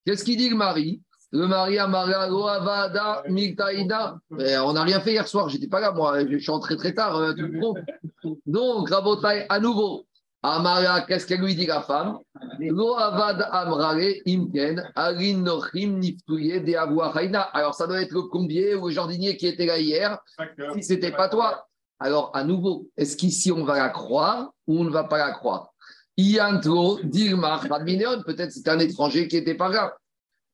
Qu'est-ce 0.08 0.24
qu'il 0.24 0.38
dit 0.38 0.50
le 0.50 0.56
mari? 0.56 1.02
Le 1.32 1.48
mari 1.48 1.78
a 1.78 1.86
Avada 1.86 3.24
Miltaïda. 3.30 4.18
On 4.32 4.74
n'a 4.74 4.84
rien 4.84 5.02
fait 5.02 5.12
hier 5.12 5.28
soir, 5.28 5.50
j'étais 5.50 5.68
pas 5.68 5.82
là, 5.82 5.92
moi, 5.92 6.26
je 6.28 6.38
suis 6.38 6.52
entré 6.52 6.78
très 6.78 6.96
tard, 6.96 7.16
euh, 7.18 7.34
Donc, 8.48 8.90
Rabotai, 8.90 9.46
à 9.50 9.60
nouveau, 9.60 10.06
Amara, 10.46 11.02
qu'est-ce 11.02 11.26
qu'elle 11.26 11.40
lui 11.40 11.56
dit 11.56 11.66
la 11.66 11.82
femme? 11.82 12.20
Alors 17.54 17.74
ça 17.74 17.88
doit 17.88 18.02
être 18.02 18.12
le 18.12 18.24
combier 18.24 18.76
ou 18.76 18.90
le 18.90 18.94
jardinier 18.94 19.38
qui 19.38 19.48
était 19.48 19.66
là 19.66 19.80
hier, 19.80 20.20
si 20.76 20.84
ce 20.84 20.94
n'était 20.94 21.14
pas 21.14 21.30
toi. 21.30 21.66
Alors 21.98 22.32
à 22.36 22.44
nouveau, 22.44 22.90
est-ce 22.98 23.16
qu'ici 23.16 23.54
on 23.54 23.64
va 23.64 23.78
la 23.78 23.88
croire 23.88 24.52
ou 24.68 24.82
on 24.82 24.84
ne 24.84 24.90
va 24.90 25.06
pas 25.06 25.18
la 25.18 25.32
croire? 25.32 25.70
Iantro, 26.18 27.00
Dirmar, 27.04 27.66
peut-être 28.26 28.52
c'est 28.52 28.68
un 28.68 28.80
étranger 28.80 29.30
qui 29.30 29.38
était 29.38 29.56
pas 29.56 29.70
là. 29.70 29.96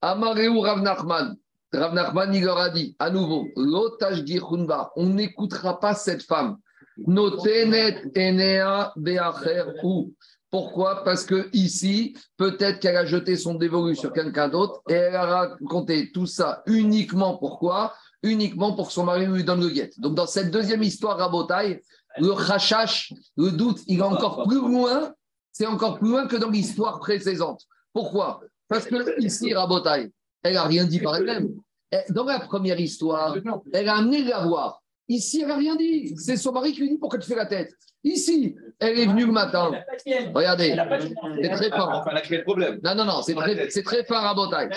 Amareu 0.01 0.58
Rav 0.60 0.84
Nachman, 0.84 1.36
Rav 1.74 1.96
Nachman 1.96 2.34
il 2.34 2.43
leur 2.46 2.60
a 2.60 2.69
dit 2.69 2.96
à 3.00 3.10
nouveau, 3.10 3.48
on 4.96 5.05
n'écoutera 5.08 5.79
pas 5.79 5.96
cette 5.96 6.22
femme. 6.22 6.58
Beacher 8.96 9.63
ou 9.84 10.13
pourquoi? 10.51 11.03
Parce 11.03 11.25
que 11.25 11.50
ici, 11.53 12.18
peut-être 12.38 12.79
qu'elle 12.79 12.98
a 12.98 13.06
jeté 13.06 13.36
son 13.36 13.53
dévolu 13.53 13.96
sur 13.96 14.12
quelqu'un 14.12 14.50
d'autre 14.50 14.82
et 14.89 14.94
elle 14.94 15.15
a 15.15 15.25
raconté 15.25 16.12
tout 16.12 16.25
ça 16.25 16.63
uniquement 16.65 17.38
pourquoi 17.38 17.94
Uniquement 18.22 18.74
pour 18.74 18.88
que 18.88 18.94
son 18.94 19.06
mari 19.06 19.27
lui 19.27 19.46
donne 19.46 19.62
le 19.62 19.70
guet. 19.70 19.91
Donc, 19.98 20.13
dans 20.13 20.27
cette 20.27 20.51
deuxième 20.51 20.84
histoire 20.84 21.29
Botaï, 21.32 21.79
le 22.18 22.32
rachash, 22.32 23.13
le 23.38 23.51
doute, 23.51 23.79
il 23.88 24.00
est 24.00 24.03
encore 24.03 24.46
plus 24.46 24.60
loin, 24.60 25.13
c'est 25.51 25.65
encore 25.65 26.00
plus 26.00 26.10
loin 26.10 26.27
que 26.27 26.36
dans 26.36 26.50
l'histoire 26.50 27.00
précédente. 27.00 27.65
Pourquoi? 27.94 28.41
Parce 28.68 28.86
que 28.86 29.20
ici, 29.22 29.53
Rabotai, 29.53 30.12
elle 30.44 30.53
n'a 30.53 30.63
rien 30.63 30.86
dit 30.86 31.00
par 31.00 31.18
elle-même. 31.18 31.50
Dans 32.10 32.25
la 32.25 32.39
première 32.39 32.79
histoire, 32.79 33.36
elle 33.74 33.89
a 33.89 33.96
amené 33.96 34.24
la 34.24 34.46
voir. 34.46 34.78
Ici, 35.09 35.41
elle 35.41 35.47
n'a 35.49 35.57
rien 35.57 35.75
dit. 35.75 36.15
C'est 36.17 36.37
son 36.37 36.51
mari 36.53 36.71
qui 36.71 36.81
lui 36.81 36.89
dit 36.91 36.97
pourquoi 36.97 37.19
tu 37.19 37.27
fais 37.27 37.35
la 37.35 37.45
tête. 37.47 37.71
Ici, 38.03 38.55
elle 38.79 38.97
est 38.99 39.05
venue 39.07 39.25
le 39.25 39.31
matin. 39.31 39.71
Regardez, 40.33 40.73
c'est 41.41 41.49
très 41.49 41.69
fort. 41.69 42.07
Elle 42.09 42.17
a 42.17 42.21
créé 42.21 42.37
le 42.37 42.43
problème. 42.45 42.79
Non, 42.83 42.95
non, 42.95 43.05
non, 43.05 43.21
c'est 43.21 43.33
très, 43.33 43.69
c'est 43.69 43.83
très 43.83 44.05
fort 44.05 44.23
à 44.25 44.33
Bretagne. 44.33 44.69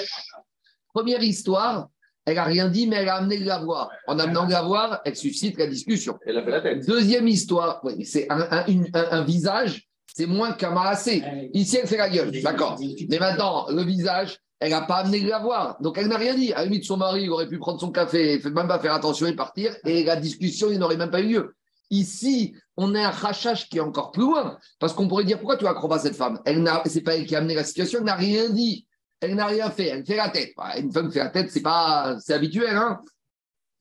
Première 0.92 1.22
histoire, 1.22 1.88
elle 2.24 2.36
n'a 2.36 2.44
rien 2.44 2.68
dit, 2.68 2.86
mais 2.86 2.96
elle 2.96 3.08
a 3.08 3.16
amené 3.16 3.38
la 3.38 3.58
voir. 3.58 3.90
En 4.06 4.18
amenant 4.18 4.46
la 4.46 4.62
voir, 4.62 5.00
elle 5.04 5.16
suscite 5.16 5.58
la 5.58 5.66
discussion. 5.66 6.18
Elle 6.26 6.38
a 6.38 6.42
fait 6.44 6.50
la 6.50 6.60
tête. 6.60 6.86
Deuxième 6.86 7.28
histoire, 7.28 7.80
oui, 7.84 8.04
c'est 8.04 8.30
un, 8.30 8.40
un- 8.50 8.66
une- 8.66 8.88
un- 8.94 9.08
un 9.10 9.24
visage, 9.24 9.88
c'est 10.14 10.26
moins 10.26 10.52
qu'un 10.52 10.70
marassé. 10.70 11.22
Ici, 11.52 11.78
elle 11.80 11.88
fait 11.88 11.96
la 11.96 12.08
gueule, 12.10 12.30
d'accord. 12.42 12.78
Mais 13.08 13.18
maintenant, 13.18 13.66
le 13.70 13.82
visage, 13.82 14.38
elle 14.62 14.71
n'a 14.71 14.83
pas 14.83 14.99
amené 14.99 15.21
de 15.21 15.28
la 15.28 15.40
voir. 15.40 15.76
Donc, 15.81 15.99
elle 15.99 16.07
n'a 16.07 16.16
rien 16.16 16.37
dit. 16.37 16.52
À 16.52 16.59
la 16.59 16.64
limite, 16.66 16.85
son 16.85 16.97
mari 16.97 17.28
aurait 17.28 17.49
pu 17.49 17.59
prendre 17.59 17.81
son 17.81 17.90
café, 17.90 18.40
même 18.45 18.69
pas 18.69 18.78
faire 18.78 18.95
attention 18.95 19.26
et 19.26 19.35
partir, 19.35 19.75
et 19.85 20.04
la 20.04 20.14
discussion, 20.14 20.71
n'aurait 20.71 20.97
même 20.97 21.11
pas 21.11 21.21
eu 21.21 21.33
lieu. 21.33 21.57
Ici, 21.90 22.54
on 22.76 22.95
a 22.95 23.09
un 23.09 23.11
rachage 23.11 23.69
qui 23.69 23.78
est 23.78 23.81
encore 23.81 24.12
plus 24.12 24.23
loin, 24.23 24.57
parce 24.78 24.92
qu'on 24.92 25.09
pourrait 25.09 25.25
dire 25.25 25.38
pourquoi 25.38 25.57
tu 25.57 25.66
accrois 25.66 25.99
cette 25.99 26.14
femme? 26.14 26.40
Elle 26.45 26.62
n'a, 26.62 26.81
c'est 26.87 27.00
pas 27.00 27.16
elle 27.16 27.26
qui 27.26 27.35
a 27.35 27.38
amené 27.38 27.57
la 27.57 27.64
situation, 27.64 27.99
elle 27.99 28.04
n'a 28.04 28.14
rien 28.14 28.50
dit, 28.50 28.87
elle 29.21 29.35
n'a 29.35 29.47
rien 29.47 29.69
fait, 29.69 29.88
elle 29.88 30.07
fait 30.07 30.16
la 30.16 30.28
tête. 30.28 30.52
Bah, 30.57 30.78
Une 30.78 30.92
femme 30.92 31.11
fait 31.11 31.19
la 31.19 31.31
tête, 31.31 31.50
c'est 31.50 31.61
pas, 31.61 32.16
c'est 32.21 32.33
habituel, 32.33 32.76
hein 32.76 33.00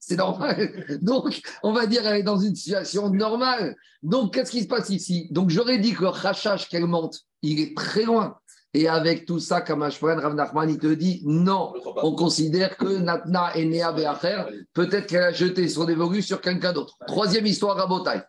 c'est 0.00 0.16
normal. 0.16 0.98
Donc, 1.00 1.40
on 1.62 1.72
va 1.72 1.86
dire, 1.86 2.04
elle 2.04 2.16
est 2.16 2.22
dans 2.24 2.38
une 2.38 2.56
situation 2.56 3.08
normale. 3.10 3.76
Donc, 4.02 4.34
qu'est-ce 4.34 4.50
qui 4.50 4.62
se 4.62 4.66
passe 4.66 4.90
ici? 4.90 5.28
Donc, 5.30 5.50
j'aurais 5.50 5.78
dit 5.78 5.94
que 5.94 6.02
le 6.02 6.08
rachage 6.08 6.68
qu'elle 6.68 6.86
monte, 6.86 7.20
il 7.40 7.60
est 7.60 7.76
très 7.76 8.02
loin. 8.02 8.36
Et 8.74 8.88
avec 8.88 9.26
tout 9.26 9.38
ça, 9.38 9.56
Ashwan 9.58 10.18
Rav 10.18 10.34
Nachman, 10.34 10.70
il 10.70 10.78
te 10.78 10.86
dit 10.86 11.22
non. 11.24 11.74
On 11.96 12.14
considère 12.14 12.76
que 12.78 12.98
Natna 12.98 13.54
est 13.54 13.66
née 13.66 13.82
à 13.82 13.92
Be'acher. 13.92 14.44
Peut-être 14.72 15.06
qu'elle 15.06 15.24
a 15.24 15.32
jeté 15.32 15.68
son 15.68 15.84
dévolu 15.84 16.22
sur 16.22 16.40
quelqu'un 16.40 16.72
d'autre. 16.72 16.96
Troisième 17.06 17.44
histoire 17.44 17.78
à 17.78 17.86
Botaï. 17.86 18.22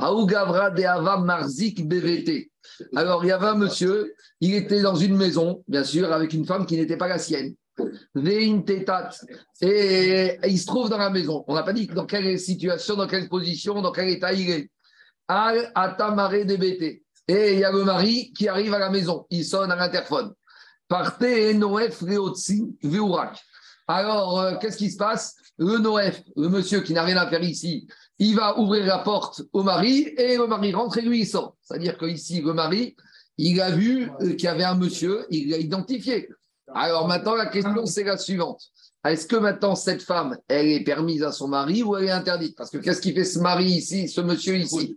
Aougavra 0.00 0.70
de 0.70 0.82
Ava 0.84 1.18
Marzik 1.18 1.86
BVT. 1.86 2.50
Alors, 2.96 3.24
il 3.24 3.28
y 3.28 3.32
avait 3.32 3.48
un 3.48 3.56
monsieur, 3.56 4.14
il 4.40 4.54
était 4.54 4.80
dans 4.80 4.94
une 4.94 5.16
maison, 5.16 5.62
bien 5.68 5.84
sûr, 5.84 6.10
avec 6.12 6.32
une 6.32 6.46
femme 6.46 6.64
qui 6.64 6.76
n'était 6.76 6.96
pas 6.96 7.08
la 7.08 7.18
sienne. 7.18 7.54
Et 9.62 10.38
il 10.46 10.58
se 10.58 10.66
trouve 10.66 10.88
dans 10.88 10.98
la 10.98 11.10
maison. 11.10 11.44
On 11.46 11.54
n'a 11.54 11.62
pas 11.62 11.74
dit 11.74 11.86
dans 11.88 12.06
quelle 12.06 12.38
situation, 12.38 12.96
dans 12.96 13.06
quelle 13.06 13.28
position, 13.28 13.82
dans 13.82 13.92
quel 13.92 14.08
état 14.08 14.32
il 14.32 14.50
est. 14.50 14.70
Al 15.28 15.70
Atamare 15.74 16.44
DBT. 16.46 17.02
Et 17.30 17.52
il 17.52 17.60
y 17.60 17.64
a 17.64 17.70
le 17.70 17.84
mari 17.84 18.32
qui 18.32 18.48
arrive 18.48 18.74
à 18.74 18.80
la 18.80 18.90
maison. 18.90 19.24
Il 19.30 19.44
sonne 19.44 19.70
à 19.70 19.76
l'interphone. 19.76 20.32
Partez 20.88 21.54
Noef 21.54 22.00
Reotsi 22.00 22.76
Veurak. 22.82 23.38
Alors, 23.86 24.40
euh, 24.40 24.56
qu'est-ce 24.60 24.76
qui 24.76 24.90
se 24.90 24.96
passe? 24.96 25.36
Le 25.56 25.78
Noef, 25.78 26.22
le 26.34 26.48
monsieur 26.48 26.80
qui 26.80 26.92
n'a 26.92 27.04
rien 27.04 27.16
à 27.18 27.28
faire 27.28 27.44
ici, 27.44 27.86
il 28.18 28.34
va 28.34 28.58
ouvrir 28.58 28.84
la 28.84 28.98
porte 28.98 29.42
au 29.52 29.62
mari 29.62 30.12
et 30.16 30.36
le 30.36 30.48
mari 30.48 30.72
rentre 30.72 30.98
et 30.98 31.02
lui 31.02 31.20
il 31.20 31.26
sort. 31.26 31.54
C'est-à-dire 31.62 31.96
qu'ici, 31.98 32.40
le 32.40 32.52
mari, 32.52 32.96
il 33.38 33.60
a 33.60 33.70
vu 33.70 34.10
euh, 34.20 34.30
qu'il 34.30 34.44
y 34.44 34.48
avait 34.48 34.64
un 34.64 34.74
monsieur, 34.74 35.24
il 35.30 35.50
l'a 35.50 35.58
identifié. 35.58 36.28
Alors 36.74 37.06
maintenant, 37.06 37.36
la 37.36 37.46
question, 37.46 37.86
c'est 37.86 38.02
la 38.02 38.18
suivante. 38.18 38.60
Est-ce 39.04 39.28
que 39.28 39.36
maintenant, 39.36 39.76
cette 39.76 40.02
femme, 40.02 40.36
elle 40.48 40.66
est 40.66 40.82
permise 40.82 41.22
à 41.22 41.30
son 41.30 41.46
mari 41.46 41.84
ou 41.84 41.96
elle 41.96 42.06
est 42.06 42.10
interdite? 42.10 42.56
Parce 42.56 42.70
que 42.70 42.78
qu'est-ce 42.78 43.00
qui 43.00 43.12
fait 43.12 43.24
ce 43.24 43.38
mari 43.38 43.66
ici, 43.66 44.08
ce 44.08 44.20
monsieur 44.20 44.56
ici? 44.56 44.96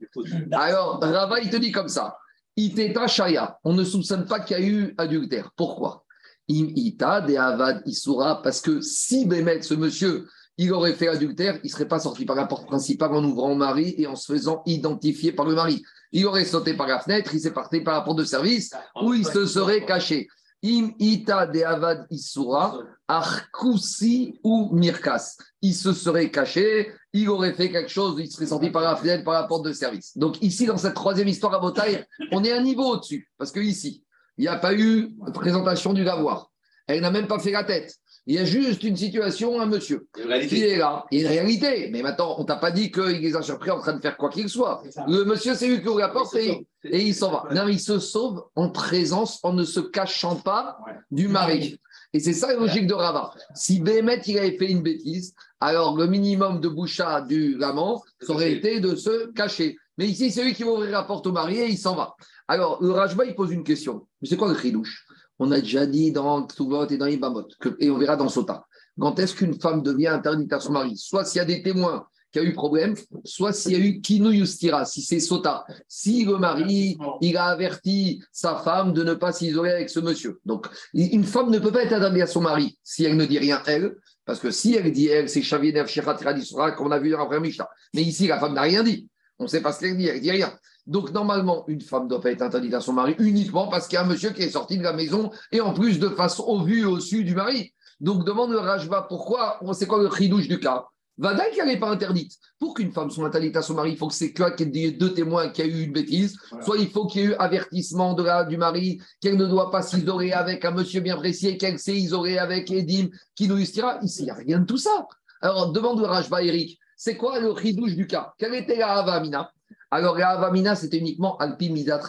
Alors, 0.52 1.00
Rava, 1.00 1.40
il 1.40 1.52
te 1.52 1.58
dit 1.58 1.72
comme 1.72 1.90
ça. 1.90 2.18
Iteta 2.56 3.08
Shaya. 3.08 3.58
On 3.64 3.74
ne 3.74 3.84
soupçonne 3.84 4.26
pas 4.26 4.40
qu'il 4.40 4.58
y 4.58 4.60
a 4.60 4.64
eu 4.64 4.96
adultère. 4.98 5.52
Pourquoi? 5.56 6.06
Im 6.50 6.68
Ita 6.76 7.22
de 7.22 7.36
Avad 7.36 7.82
Isura. 7.86 8.42
Parce 8.42 8.62
que 8.62 8.82
si 8.82 9.26
Bémet, 9.26 9.62
ce 9.62 9.74
monsieur, 9.74 10.28
il 10.58 10.72
aurait 10.72 10.94
fait 10.94 11.08
adultère, 11.08 11.60
il 11.64 11.68
ne 11.68 11.72
serait 11.72 11.88
pas 11.88 12.00
sorti 12.00 12.26
par 12.26 12.36
la 12.36 12.46
porte 12.46 12.68
principale 12.68 13.14
en 13.14 13.24
ouvrant 13.24 13.52
au 13.52 13.56
mari 13.56 13.96
et 13.98 14.06
en 14.06 14.16
se 14.16 14.32
faisant 14.32 14.62
identifier 14.66 15.32
par 15.32 15.46
le 15.46 15.56
mari. 15.56 15.82
Il 16.12 16.26
aurait 16.28 16.46
sauté 16.46 16.76
par 16.76 16.88
la 16.88 17.00
fenêtre, 17.00 17.34
il 17.34 17.40
s'est 17.40 17.54
parti 17.54 17.82
par 17.82 17.96
la 17.96 18.02
porte 18.02 18.20
de 18.20 18.24
service 18.24 18.72
où 19.02 19.14
il 19.14 19.26
se 19.26 19.46
serait 19.48 19.86
caché. 19.86 20.28
Im 20.64 20.94
ita 21.00 21.48
de 21.48 21.62
avad 21.64 22.06
isura, 22.10 22.80
arkusi 23.08 24.40
ou 24.44 24.70
mirkas. 24.74 25.38
Il 25.62 25.74
se 25.74 25.94
serait 25.94 26.32
caché, 26.32 26.92
il 27.14 27.30
aurait 27.30 27.54
fait 27.54 27.70
quelque 27.70 27.90
chose, 27.90 28.16
il 28.20 28.32
serait 28.32 28.48
sorti 28.48 28.70
par 28.70 28.82
la 28.82 28.96
fenêtre, 28.96 29.24
par 29.24 29.34
la 29.34 29.44
porte 29.44 29.66
de 29.66 29.74
service. 29.74 30.18
Donc 30.18 30.42
ici, 30.42 30.66
dans 30.66 30.78
cette 30.78 30.94
troisième 30.96 31.28
histoire 31.28 31.54
à 31.54 31.60
Botaï, 31.60 32.06
on 32.32 32.44
est 32.44 32.52
un 32.52 32.62
niveau 32.62 32.86
au-dessus. 32.86 33.30
Parce 33.38 33.52
que 33.52 33.60
ici, 33.60 34.04
il 34.38 34.42
n'y 34.42 34.48
a 34.48 34.58
pas 34.58 34.74
eu 34.74 35.16
de 35.26 35.32
présentation 35.32 35.94
du 35.94 36.04
lavoir. 36.04 36.50
Elle 36.88 37.02
n'a 37.02 37.12
même 37.12 37.28
pas 37.28 37.40
fait 37.40 37.52
la 37.52 37.64
tête. 37.64 37.96
Il 38.26 38.36
y 38.36 38.40
a 38.40 38.46
juste 38.46 38.84
une 38.84 38.96
situation, 38.96 39.60
un 39.60 39.66
monsieur 39.66 40.08
qui 40.48 40.64
est 40.64 40.78
là. 40.78 41.06
Il 41.12 41.20
y 41.20 41.22
a 41.22 41.26
une 41.26 41.34
réalité. 41.34 41.90
Mais 41.92 42.02
maintenant, 42.02 42.36
on 42.38 42.46
t'a 42.46 42.56
pas 42.56 42.72
dit 42.72 42.90
qu'il 42.90 43.20
les 43.20 43.36
a 43.36 43.42
surpris 43.42 43.70
en 43.70 43.80
train 43.80 43.94
de 43.94 44.02
faire 44.02 44.16
quoi 44.16 44.30
qu'il 44.30 44.48
soit. 44.48 44.82
Le 45.08 45.26
monsieur, 45.26 45.56
c'est 45.56 45.68
lui 45.68 45.82
qui 45.82 45.88
ouvre 45.90 46.00
la 46.00 46.10
porte 46.10 46.36
et, 46.36 46.66
et 46.86 47.02
il 47.02 47.14
s'en 47.14 47.32
va. 47.32 47.54
Non, 47.54 47.68
il 47.68 47.82
se 47.82 48.00
sauve 48.00 48.46
en 48.56 48.70
présence, 48.70 49.40
en 49.44 49.52
ne 49.52 49.66
se 49.66 49.82
cachant 49.82 50.38
pas 50.38 50.78
du 51.12 51.28
mari. 51.28 51.80
Et 52.14 52.20
c'est 52.20 52.34
ça 52.34 52.48
la 52.48 52.56
logique 52.56 52.86
de 52.86 52.94
Rava. 52.94 53.34
Si 53.56 53.80
Bémet, 53.80 54.22
il 54.28 54.38
avait 54.38 54.58
fait 54.58 54.70
une 54.70 54.84
bêtise, 54.84 55.34
alors 55.60 55.98
le 55.98 56.06
minimum 56.06 56.60
de 56.60 56.70
boucha 56.70 57.22
du 57.22 57.58
l'amant, 57.58 58.04
ça 58.22 58.34
aurait 58.34 58.52
été 58.52 58.80
de 58.80 58.96
se 58.96 59.32
cacher. 59.32 59.78
Mais 59.98 60.06
ici, 60.06 60.32
c'est 60.32 60.44
lui 60.44 60.54
qui 60.54 60.64
va 60.64 60.72
ouvrir 60.72 60.92
la 60.92 61.04
porte 61.04 61.26
au 61.26 61.32
mari 61.32 61.58
et 61.58 61.70
il 61.70 61.78
s'en 61.78 61.96
va. 61.96 62.16
Alors, 62.48 62.84
le 62.84 62.92
Rajba, 62.92 63.26
il 63.26 63.36
pose 63.36 63.52
une 63.52 63.64
question. 63.64 64.08
Mais 64.22 64.28
c'est 64.28 64.38
quoi 64.38 64.48
le 64.48 64.58
chidouche? 64.58 65.08
On 65.40 65.52
a 65.52 65.60
déjà 65.60 65.86
dit 65.88 66.12
dans 66.12 66.46
Ktuvot 66.46 66.88
et 66.88 66.98
dans 66.98 67.08
Ibamot, 67.08 67.48
et 67.80 67.90
on 67.90 67.98
verra 67.98 68.16
dans 68.16 68.30
Sota. 68.30 68.66
Quand 69.00 69.18
est-ce 69.18 69.34
qu'une 69.34 69.60
femme 69.60 69.82
devient 69.82 70.08
interdite 70.08 70.54
à 70.54 70.60
son 70.60 70.74
mari? 70.74 70.96
Soit 70.96 71.26
s'il 71.26 71.40
y 71.40 71.42
a 71.42 71.46
des 71.46 71.64
témoins 71.64 72.06
qui 72.34 72.40
a 72.40 72.44
eu 72.44 72.52
problème, 72.52 72.96
soit 73.24 73.54
s'il 73.54 73.72
y 73.74 73.76
a 73.76 73.80
eu 73.80 74.02
Kinu 74.02 74.34
Yustira, 74.34 74.86
si 74.86 75.04
c'est 75.04 75.20
Sota. 75.20 75.66
Si 75.88 76.26
le 76.26 76.38
mari, 76.38 76.98
il 77.22 77.38
a 77.38 77.46
averti 77.46 78.24
sa 78.32 78.56
femme 78.56 78.92
de 78.92 79.04
ne 79.04 79.14
pas 79.14 79.32
s'isoler 79.32 79.72
avec 79.72 79.90
ce 79.92 80.00
monsieur. 80.00 80.40
Donc, 80.44 80.68
une 80.96 81.24
femme 81.24 81.52
ne 81.52 81.60
peut 81.60 81.72
pas 81.72 81.84
être 81.84 81.94
interdite 81.94 82.24
à 82.24 82.28
son 82.28 82.42
mari 82.42 82.78
si 82.84 83.06
elle 83.06 83.16
ne 83.18 83.26
dit 83.26 83.38
rien, 83.38 83.62
elle, 83.68 83.96
parce 84.26 84.40
que 84.40 84.50
si 84.50 84.74
elle 84.74 84.92
dit 84.92 85.08
elle, 85.08 85.30
c'est 85.30 85.44
Shavienev 85.44 85.88
Shirat 85.88 86.16
Radisra, 86.16 86.72
comme 86.72 86.88
on 86.88 86.92
a 86.92 87.00
vu 87.00 87.12
dans 87.12 87.30
la 87.30 87.40
Mishnah. 87.40 87.70
Mais 87.94 88.02
ici, 88.02 88.26
la 88.26 88.40
femme 88.40 88.56
n'a 88.56 88.62
rien 88.62 88.84
dit. 88.84 89.08
On 89.38 89.44
ne 89.44 89.50
sait 89.50 89.62
pas 89.62 89.72
ce 89.72 89.82
qu'elle 89.82 89.96
dit, 89.96 90.08
elle 90.08 90.22
dit 90.22 90.32
rien. 90.32 90.52
Donc, 90.88 91.12
normalement, 91.12 91.66
une 91.68 91.82
femme 91.82 92.06
ne 92.06 92.10
doit 92.10 92.22
pas 92.22 92.32
être 92.32 92.42
interdite 92.42 92.74
à 92.74 92.82
son 92.82 92.94
mari 92.94 93.16
uniquement 93.20 93.68
parce 93.68 93.88
qu'il 93.88 93.96
y 93.96 94.00
a 94.00 94.04
un 94.04 94.08
monsieur 94.08 94.32
qui 94.32 94.42
est 94.42 94.50
sorti 94.50 94.78
de 94.78 94.84
la 94.84 94.94
maison 94.94 95.30
et 95.52 95.62
en 95.62 95.74
plus 95.74 96.00
de 96.00 96.10
façon 96.10 96.44
au 96.44 96.64
vu 96.64 96.82
et 96.82 96.86
au 96.86 97.00
su 97.00 97.24
du 97.24 97.36
mari. 97.36 97.74
Donc, 98.00 98.26
demande 98.26 98.52
le 98.52 98.58
Rajba 98.58 99.04
pourquoi, 99.08 99.60
c'est 99.74 99.86
quoi 99.86 100.02
le 100.02 100.10
chidouche 100.10 100.48
du 100.48 100.60
cas? 100.60 100.86
Vadaï 101.18 101.52
qu'elle 101.54 101.68
n'est 101.68 101.80
pas 101.80 101.92
interdite. 101.92 102.34
Pour 102.60 102.74
qu'une 102.74 102.92
femme 102.92 103.12
soit 103.12 103.28
interdite 103.28 103.56
à 103.56 103.62
son 103.62 103.76
mari, 103.76 103.92
il 103.92 103.98
faut 103.98 104.08
que 104.08 104.14
c'est 104.14 104.34
qu'il 104.34 104.76
y 104.76 104.86
ait 104.86 104.92
deux 104.92 105.14
témoins 105.14 105.50
qui 105.50 105.62
a 105.62 105.66
eu 105.66 105.84
une 105.84 105.94
bêtise, 105.94 106.38
soit 106.64 106.78
il 106.78 106.90
faut 106.90 107.06
qu'il 107.06 107.22
y 107.22 107.24
ait 107.26 107.28
eu 107.28 107.34
avertissement 107.36 108.14
de 108.14 108.24
la, 108.24 108.46
du 108.46 108.58
mari 108.58 109.00
qu'elle 109.22 109.38
ne 109.38 109.46
doit 109.46 109.70
pas 109.70 109.84
s'isoler 109.84 110.32
avec 110.32 110.66
un 110.66 110.72
monsieur 110.72 111.02
bien 111.02 111.16
précis, 111.16 111.58
qu'elle 111.58 111.78
s'est 111.78 111.96
isolée 111.96 112.38
avec 112.38 112.72
Edim, 112.72 113.10
qui 113.36 113.48
nous 113.48 113.58
dira. 113.58 114.00
Ici, 114.02 114.22
il 114.22 114.26
n'y 114.26 114.32
a 114.32 114.36
rien 114.36 114.60
de 114.60 114.66
tout 114.66 114.78
ça. 114.78 115.08
Alors, 115.42 115.72
demande 115.72 116.00
le 116.00 116.06
Rajba, 116.06 116.42
Eric, 116.42 116.80
c'est 116.96 117.18
quoi 117.18 117.40
le 117.40 117.54
chidouche 117.56 117.96
du 117.96 118.08
cas? 118.08 118.34
Quelle 118.38 118.56
était 118.56 118.78
la 118.78 118.94
Havamina 118.94 119.52
Alors, 119.92 120.18
la 120.18 120.30
Havamina, 120.30 120.76
c'était 120.76 120.98
uniquement 120.98 121.38
Alpi 121.38 121.70
Midat. 121.70 122.02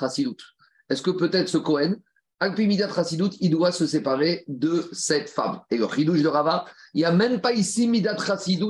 Est-ce 0.88 1.02
que 1.02 1.10
peut-être 1.10 1.48
ce 1.48 1.58
Cohen, 1.58 1.96
Rassidout, 2.50 3.30
il 3.40 3.50
doit 3.50 3.72
se 3.72 3.86
séparer 3.86 4.44
de 4.48 4.88
cette 4.92 5.28
femme 5.28 5.60
Et 5.70 5.76
le 5.76 5.88
chidouche 5.88 6.22
de 6.22 6.28
Rava, 6.28 6.64
il 6.94 6.98
n'y 6.98 7.04
a 7.04 7.12
même 7.12 7.40
pas 7.40 7.52
ici 7.52 7.86
Midat 7.88 8.16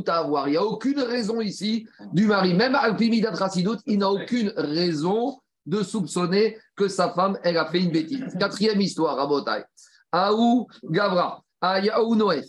à 0.06 0.18
avoir. 0.18 0.48
Il 0.48 0.52
n'y 0.52 0.56
a 0.56 0.64
aucune 0.64 1.00
raison 1.00 1.40
ici 1.40 1.86
du 2.12 2.26
mari. 2.26 2.54
Même 2.54 2.74
Alpi 2.74 3.10
Midat 3.10 3.32
il 3.86 3.98
n'a 3.98 4.10
aucune 4.10 4.52
raison 4.56 5.38
de 5.66 5.82
soupçonner 5.82 6.58
que 6.76 6.88
sa 6.88 7.10
femme, 7.10 7.38
elle 7.42 7.56
a 7.56 7.66
fait 7.66 7.80
une 7.80 7.90
bêtise. 7.90 8.22
Quatrième 8.38 8.80
histoire 8.80 9.18
à 9.18 9.26
Botaï. 9.26 9.64
Aou 10.12 10.66
Gavra, 10.84 11.42
Aou 11.60 12.14
Noef. 12.14 12.44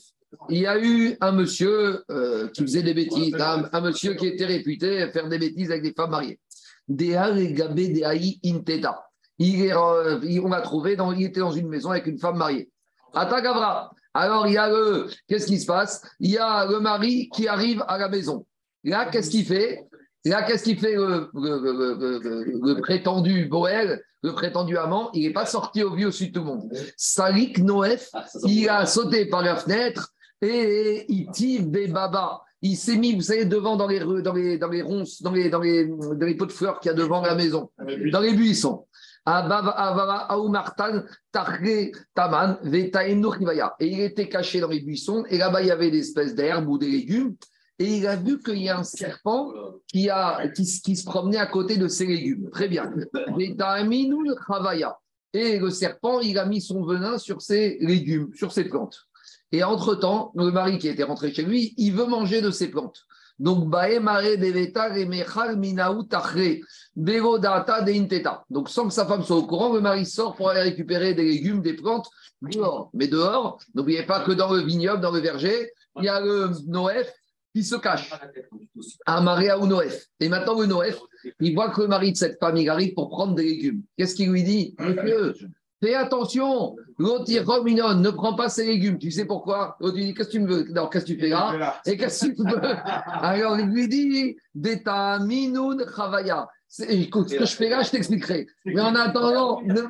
Il 0.49 0.59
y 0.59 0.67
a 0.67 0.77
eu 0.77 1.17
un 1.21 1.31
monsieur 1.31 2.03
euh, 2.11 2.49
qui 2.49 2.61
faisait 2.63 2.83
des 2.83 2.93
bêtises, 2.93 3.35
un, 3.39 3.81
monsieur 3.81 4.15
qui 4.15 4.27
était 4.27 4.45
réputé 4.45 5.09
faire 5.11 5.29
des 5.29 5.39
bêtises 5.39 5.71
avec 5.71 5.83
des 5.83 5.93
femmes 5.93 6.11
mariées. 6.11 6.39
Dea 6.87 7.31
Gabé 7.53 7.89
Deaï 7.89 8.39
Inteta. 8.45 9.05
Il 9.39 9.65
est, 9.65 9.73
euh, 9.75 10.19
il- 10.23 10.39
on 10.41 10.49
l'a 10.49 10.61
trouvé, 10.61 10.95
dans, 10.95 11.11
il 11.11 11.23
était 11.25 11.39
dans 11.41 11.51
une 11.51 11.67
maison 11.67 11.91
avec 11.91 12.05
une 12.07 12.17
femme 12.19 12.37
mariée. 12.37 12.69
Ata 13.13 13.41
Gavra. 13.41 13.91
Alors, 14.13 14.47
il 14.47 14.53
y 14.53 14.57
a 14.57 14.69
le. 14.69 15.07
Qu'est-ce 15.27 15.45
qui 15.47 15.59
se 15.59 15.65
passe? 15.65 16.01
Il 16.19 16.31
y 16.31 16.37
a 16.37 16.65
le 16.65 16.79
mari 16.79 17.29
qui 17.33 17.47
arrive 17.47 17.83
à 17.87 17.97
la 17.97 18.07
maison. 18.09 18.45
Là, 18.83 19.05
qu'est-ce 19.11 19.29
qu'il 19.29 19.45
fait? 19.45 19.83
Là, 20.23 20.43
qu'est-ce 20.43 20.63
qu'il 20.63 20.79
fait 20.79 20.95
le, 20.95 21.29
le- 21.33 21.59
le- 21.59 21.97
le- 21.99 22.19
le- 22.19 22.73
le 22.75 22.81
prétendu 22.81 23.45
Boël, 23.45 24.01
le 24.23 24.31
prétendu 24.33 24.77
amant? 24.77 25.09
Il 25.13 25.27
n'est 25.27 25.33
pas 25.33 25.45
sorti 25.45 25.83
au 25.83 25.91
au 25.91 26.11
sud 26.11 26.31
de 26.33 26.39
tout 26.39 26.45
le 26.45 26.51
monde. 26.51 26.71
Salik 26.97 27.59
Noef, 27.59 28.09
il 28.45 28.69
a 28.69 28.85
sauté 28.85 29.25
par 29.27 29.43
la 29.43 29.55
fenêtre 29.57 30.13
et 30.41 31.05
il 31.09 31.29
tire 31.31 31.63
des 31.65 31.87
babas. 31.87 32.41
Il 32.61 32.75
s'est 32.77 32.95
mis, 32.97 33.13
vous 33.13 33.21
savez, 33.21 33.45
devant 33.45 33.75
dans 33.75 33.85
les, 33.87 33.99
rues- 33.99 34.23
dans 34.23 34.33
les, 34.33 34.57
dans 34.57 34.69
les 34.69 34.81
ronces, 34.81 35.21
dans 35.21 35.31
les, 35.31 35.49
dans 35.49 35.59
les, 35.59 35.85
dans 35.87 36.25
les 36.25 36.35
pots 36.35 36.47
de 36.47 36.51
fleurs 36.51 36.79
qu'il 36.79 36.89
y 36.89 36.93
a 36.93 36.97
devant 36.97 37.21
la 37.21 37.35
maison, 37.35 37.69
dans 38.11 38.21
les 38.21 38.33
buissons. 38.33 38.87
Et 43.79 43.87
il 43.87 43.99
était 44.01 44.29
caché 44.29 44.59
dans 44.59 44.67
les 44.67 44.81
buissons, 44.81 45.25
et 45.29 45.37
là-bas, 45.37 45.61
il 45.61 45.67
y 45.67 45.71
avait 45.71 45.89
des 45.89 45.99
espèces 45.99 46.35
d'herbes 46.35 46.67
ou 46.67 46.77
des 46.77 46.89
légumes, 46.89 47.35
et 47.79 47.97
il 47.97 48.07
a 48.07 48.15
vu 48.15 48.41
qu'il 48.41 48.59
y 48.59 48.69
a 48.69 48.77
un 48.77 48.83
serpent 48.83 49.51
qui, 49.87 50.09
a, 50.09 50.47
qui, 50.49 50.65
se 50.65 51.03
promenait 51.03 51.37
à 51.37 51.47
côté 51.47 51.77
de 51.77 51.87
ces 51.87 52.05
légumes. 52.05 52.49
Très 52.51 52.69
bien. 52.69 52.93
Et 55.33 55.59
le 55.59 55.69
serpent, 55.69 56.21
il 56.21 56.39
a 56.39 56.45
mis 56.45 56.61
son 56.61 56.85
venin 56.85 57.17
sur 57.17 57.41
ses 57.41 57.77
légumes, 57.81 58.29
sur 58.33 58.53
ses 58.53 58.65
plantes. 58.65 59.07
Et 59.51 59.63
entre-temps, 59.63 60.31
le 60.35 60.51
mari 60.51 60.77
qui 60.77 60.87
était 60.87 61.03
rentré 61.03 61.33
chez 61.33 61.43
lui, 61.43 61.73
il 61.77 61.93
veut 61.93 62.05
manger 62.05 62.41
de 62.41 62.51
ses 62.51 62.69
plantes. 62.69 63.05
Donc, 63.37 63.69
donc, 68.49 68.69
sans 68.69 68.87
que 68.87 68.93
sa 68.93 69.05
femme 69.05 69.23
soit 69.23 69.35
au 69.35 69.45
courant, 69.45 69.73
le 69.73 69.81
mari 69.81 70.05
sort 70.05 70.35
pour 70.35 70.49
aller 70.49 70.61
récupérer 70.61 71.13
des 71.13 71.25
légumes, 71.25 71.61
des 71.61 71.73
plantes 71.73 72.07
dehors. 72.41 72.89
Mais 72.93 73.07
dehors, 73.07 73.59
n'oubliez 73.73 74.03
pas 74.03 74.21
que 74.21 74.31
dans 74.31 74.53
le 74.53 74.61
vignoble, 74.61 75.01
dans 75.01 75.11
le 75.11 75.19
verger, 75.19 75.71
il 75.97 76.05
y 76.05 76.09
a 76.09 76.21
le 76.21 76.51
Noël 76.67 77.05
qui 77.53 77.63
se 77.63 77.75
cache. 77.75 78.13
À 79.05 79.19
Maria 79.21 79.59
ou 79.59 79.65
Noël. 79.65 79.91
Et 80.19 80.29
maintenant, 80.29 80.59
le 80.59 80.67
Noël, 80.67 80.95
il 81.39 81.55
voit 81.55 81.69
que 81.71 81.81
le 81.81 81.87
mari 81.87 82.13
de 82.13 82.17
cette 82.17 82.39
femme, 82.39 82.57
il 82.57 82.69
arrive 82.69 82.93
pour 82.93 83.09
prendre 83.09 83.35
des 83.35 83.43
légumes. 83.43 83.81
Qu'est-ce 83.97 84.15
qu'il 84.15 84.29
lui 84.29 84.43
dit? 84.43 84.75
Monsieur, 84.79 85.33
Fais 85.85 85.93
attention, 85.93 86.75
l'autre 86.97 87.25
dit 87.25 87.35
ne 87.35 88.09
prends 88.09 88.33
pas 88.33 88.49
ces 88.49 88.65
légumes. 88.65 88.97
Tu 88.97 89.11
sais 89.11 89.25
pourquoi 89.25 89.77
L'autre 89.79 89.95
dit 89.97 90.15
Qu'est-ce 90.15 90.29
que 90.29 90.31
tu 90.31 90.39
me 90.39 90.47
veux 90.47 90.65
Alors, 90.71 90.89
qu'est-ce 90.89 91.05
que 91.05 91.11
tu 91.11 91.19
fais 91.19 91.27
là 91.27 91.79
Et 91.85 91.95
qu'est-ce 91.95 92.25
que 92.25 92.31
tu 92.31 92.41
veux 92.41 92.59
Alors, 93.21 93.59
il 93.59 93.67
lui 93.67 93.87
dit 93.87 94.35
Beta 94.55 95.19
minoun 95.19 95.85
chavaya. 95.95 96.47
Écoute, 96.89 97.29
ce 97.29 97.35
que 97.35 97.45
je 97.45 97.55
fais 97.55 97.69
là, 97.69 97.83
je 97.83 97.91
t'expliquerai. 97.91 98.47
Mais 98.65 98.81
en 98.81 98.95
attendant, 98.95 99.61
ne, 99.61 99.83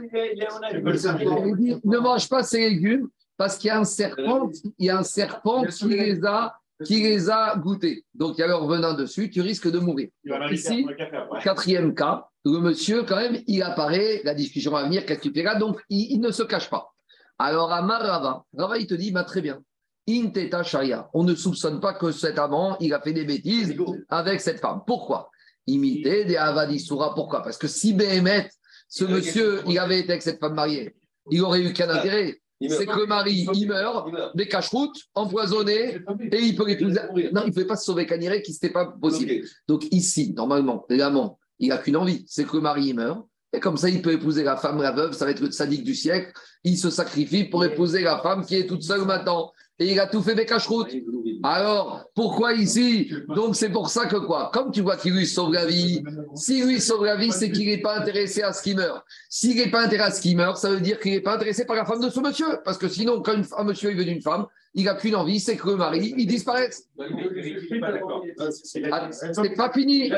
ne 1.86 1.98
mange 1.98 2.28
pas 2.28 2.44
ces 2.44 2.70
légumes 2.72 3.08
parce 3.38 3.58
qu'il 3.58 3.70
y 3.70 3.72
a 3.72 3.80
un 3.80 3.86
serpent, 3.86 4.50
il 4.78 4.88
y 4.88 4.90
a 4.90 4.98
un 4.98 5.04
serpent 5.04 5.64
qui 5.64 5.88
les 5.88 6.26
a 6.26 6.56
qui 6.84 7.04
les 7.04 7.30
a 7.30 7.56
goûtés. 7.56 8.04
Donc, 8.14 8.38
il 8.38 8.42
y 8.42 8.44
a 8.44 8.48
leur 8.48 8.68
venin 8.68 8.96
dessus, 8.96 9.30
tu 9.30 9.40
risques 9.40 9.72
de 9.72 9.80
mourir. 9.80 10.10
Ici, 10.52 10.86
quatrième 11.42 11.96
cas, 11.96 12.28
le 12.46 12.60
monsieur, 12.60 13.04
quand 13.04 13.16
même, 13.16 13.42
il 13.48 13.64
apparaît, 13.64 14.22
la 14.24 14.34
discussion 14.34 14.72
va 14.72 14.84
venir, 14.84 15.06
qu'est-ce 15.06 15.20
que 15.20 15.30
tu 15.30 15.34
fais 15.34 15.44
là? 15.44 15.56
Donc, 15.56 15.82
il, 15.90 16.20
ne 16.20 16.32
se 16.32 16.44
cache 16.44 16.70
pas. 16.70 16.94
Alors, 17.40 17.72
à 17.72 17.82
Rava, 17.82 18.46
Rava, 18.56 18.78
il 18.78 18.88
te 18.88 18.94
dit, 18.94 19.12
bah, 19.12 19.24
très 19.24 19.42
bien. 19.42 19.62
Inteta 20.08 20.62
Shaya. 20.64 21.10
On 21.14 21.24
ne 21.24 21.34
soupçonne 21.34 21.80
pas 21.80 21.94
que 21.94 22.12
cet 22.12 22.38
amant, 22.38 22.78
il 22.80 22.94
a 22.94 23.02
fait 23.02 23.14
des 23.14 23.26
bêtises 23.26 23.76
avec 24.10 24.40
cette 24.40 24.60
femme. 24.60 24.82
Pourquoi? 24.86 25.32
Imité 25.66 26.26
des 26.26 26.38
Avadisura. 26.38 27.16
Pourquoi? 27.16 27.42
Parce 27.42 27.58
que 27.58 27.68
si 27.68 27.94
Béhémet, 27.94 28.50
ce 28.88 29.04
monsieur, 29.06 29.62
il 29.68 29.80
avait 29.80 30.00
été 30.00 30.12
avec 30.12 30.22
cette 30.22 30.40
femme 30.40 30.54
mariée, 30.54 30.96
il 31.32 31.42
aurait 31.42 31.62
eu 31.62 31.74
qu'un 31.74 31.90
intérêt 31.90 32.40
c'est 32.70 32.86
que 32.86 33.00
le 33.00 33.06
mari, 33.06 33.46
il 33.54 33.68
meurt, 33.68 34.10
des 34.36 34.48
cache-routes, 34.48 34.98
empoisonné, 35.14 36.00
et 36.32 36.40
il 36.40 36.56
peut. 36.56 36.66
Non, 36.66 37.42
il 37.44 37.48
ne 37.48 37.52
pouvait 37.52 37.66
pas 37.66 37.76
se 37.76 37.86
sauver 37.86 38.06
Caniré, 38.06 38.42
qui 38.42 38.54
n'était 38.54 38.70
pas 38.70 38.86
possible. 38.86 39.46
Donc 39.68 39.86
ici, 39.92 40.34
normalement, 40.34 40.86
l'amant, 40.90 41.38
il 41.60 41.70
n'a 41.70 41.78
qu'une 41.78 41.98
envie, 41.98 42.26
c'est 42.28 42.46
que 42.46 42.56
le 42.56 42.62
mari 42.62 42.88
il 42.88 42.96
meurt, 42.96 43.26
et 43.56 43.60
comme 43.62 43.78
ça, 43.78 43.90
il 43.90 44.02
peut 44.02 44.12
épouser 44.12 44.44
la 44.44 44.58
femme, 44.58 44.82
la 44.82 44.92
veuve, 44.92 45.14
ça 45.14 45.24
va 45.24 45.32
être 45.32 45.40
le 45.40 45.50
sadique 45.50 45.84
du 45.86 45.96
siècle. 45.96 46.34
Il 46.66 46.78
se 46.78 46.90
sacrifie 46.90 47.46
pour 47.46 47.64
épouser 47.64 48.02
la 48.02 48.20
femme 48.20 48.46
qui 48.46 48.56
est 48.56 48.68
toute 48.68 48.84
seule 48.84 49.06
maintenant. 49.06 49.52
Et 49.80 49.92
il 49.92 50.00
a 50.00 50.08
tout 50.08 50.22
fait 50.22 50.36
des 50.36 50.46
cache-routes. 50.46 50.92
Alors, 51.42 52.04
pourquoi 52.16 52.54
ici? 52.54 53.12
Donc, 53.30 53.56
c'est 53.56 53.70
pour 53.70 53.90
ça 53.90 54.08
que 54.08 54.18
quoi? 54.18 54.52
Comme 54.54 54.72
tu 54.72 54.82
vois 54.82 54.98
qu'il 54.98 55.14
lui 55.14 55.26
sauve 55.26 55.54
la 55.54 55.66
vie, 55.66 56.04
si 56.34 56.66
lui 56.66 56.82
sauve 56.82 57.06
la 57.06 57.16
vie, 57.16 57.32
c'est 57.32 57.50
qu'il 57.50 57.68
n'est 57.68 57.82
pas 57.82 57.98
intéressé 57.98 58.42
à 58.42 58.52
ce 58.52 58.62
qu'il 58.62 58.76
meurt. 58.76 59.06
S'il 59.30 59.56
n'est 59.56 59.72
pas 59.72 59.84
intéressé 59.84 60.10
à 60.10 60.12
ce 60.12 60.22
qu'il 60.22 60.36
meurt, 60.36 60.58
ça 60.58 60.70
veut 60.70 60.82
dire 60.82 61.00
qu'il 61.00 61.14
n'est 61.14 61.22
pas 61.22 61.36
intéressé 61.36 61.66
par 61.66 61.78
la 61.78 61.86
femme 61.86 62.02
de 62.02 62.10
ce 62.10 62.20
monsieur. 62.20 62.60
Parce 62.66 62.78
que 62.78 62.90
sinon, 62.90 63.22
quand 63.22 63.40
un 63.58 63.64
monsieur 63.64 63.92
il 63.92 63.98
veut 63.98 64.06
d'une 64.06 64.22
femme, 64.22 64.48
il 64.76 64.86
n'a 64.86 64.96
qu'une 64.96 65.16
envie, 65.16 65.40
c'est 65.40 65.56
que 65.56 65.70
le 65.70 65.78
mari, 65.78 66.14
il 66.18 66.28
disparaisse. 66.28 66.90
Ah, 68.92 69.10
c'est 69.12 69.56
pas 69.56 69.72
fini. 69.72 70.12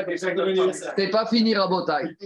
C'est 0.96 1.10
pas 1.10 1.26
fini, 1.26 1.54
Rabotai. 1.54 2.16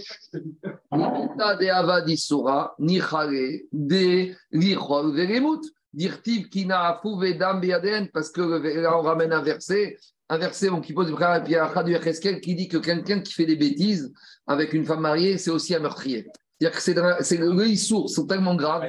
de 0.90 1.68
Avadisura, 1.70 2.74
Nichale, 2.78 3.61
de 3.72 4.35
Lichol, 4.50 5.14
Veremut. 5.14 5.61
Dirtiv 5.94 6.48
Kina 6.48 7.00
Vedam 7.04 7.61
Beaden, 7.61 8.09
parce 8.14 8.30
que 8.30 8.40
là 8.40 8.98
on 8.98 9.02
ramène 9.02 9.30
un 9.30 9.42
verset, 9.42 9.98
un 10.30 10.38
verset 10.38 10.68
qui 10.83 10.94
pose 10.94 11.09
du 11.09 12.40
qui 12.40 12.54
dit 12.54 12.68
que 12.68 12.78
quelqu'un 12.78 13.20
qui 13.20 13.35
fait 13.35 13.44
des 13.44 13.57
bêtises 13.57 14.11
avec 14.46 14.72
une 14.72 14.87
femme 14.87 15.00
mariée, 15.00 15.37
c'est 15.37 15.50
aussi 15.50 15.74
un 15.74 15.80
meurtrier. 15.80 16.26
C'est-à-dire 16.70 17.16
que 17.18 17.25
c'est 17.25 17.38
les 17.38 17.77
sourds 17.77 18.09
sont 18.09 18.27
tellement 18.27 18.55
graves. 18.55 18.87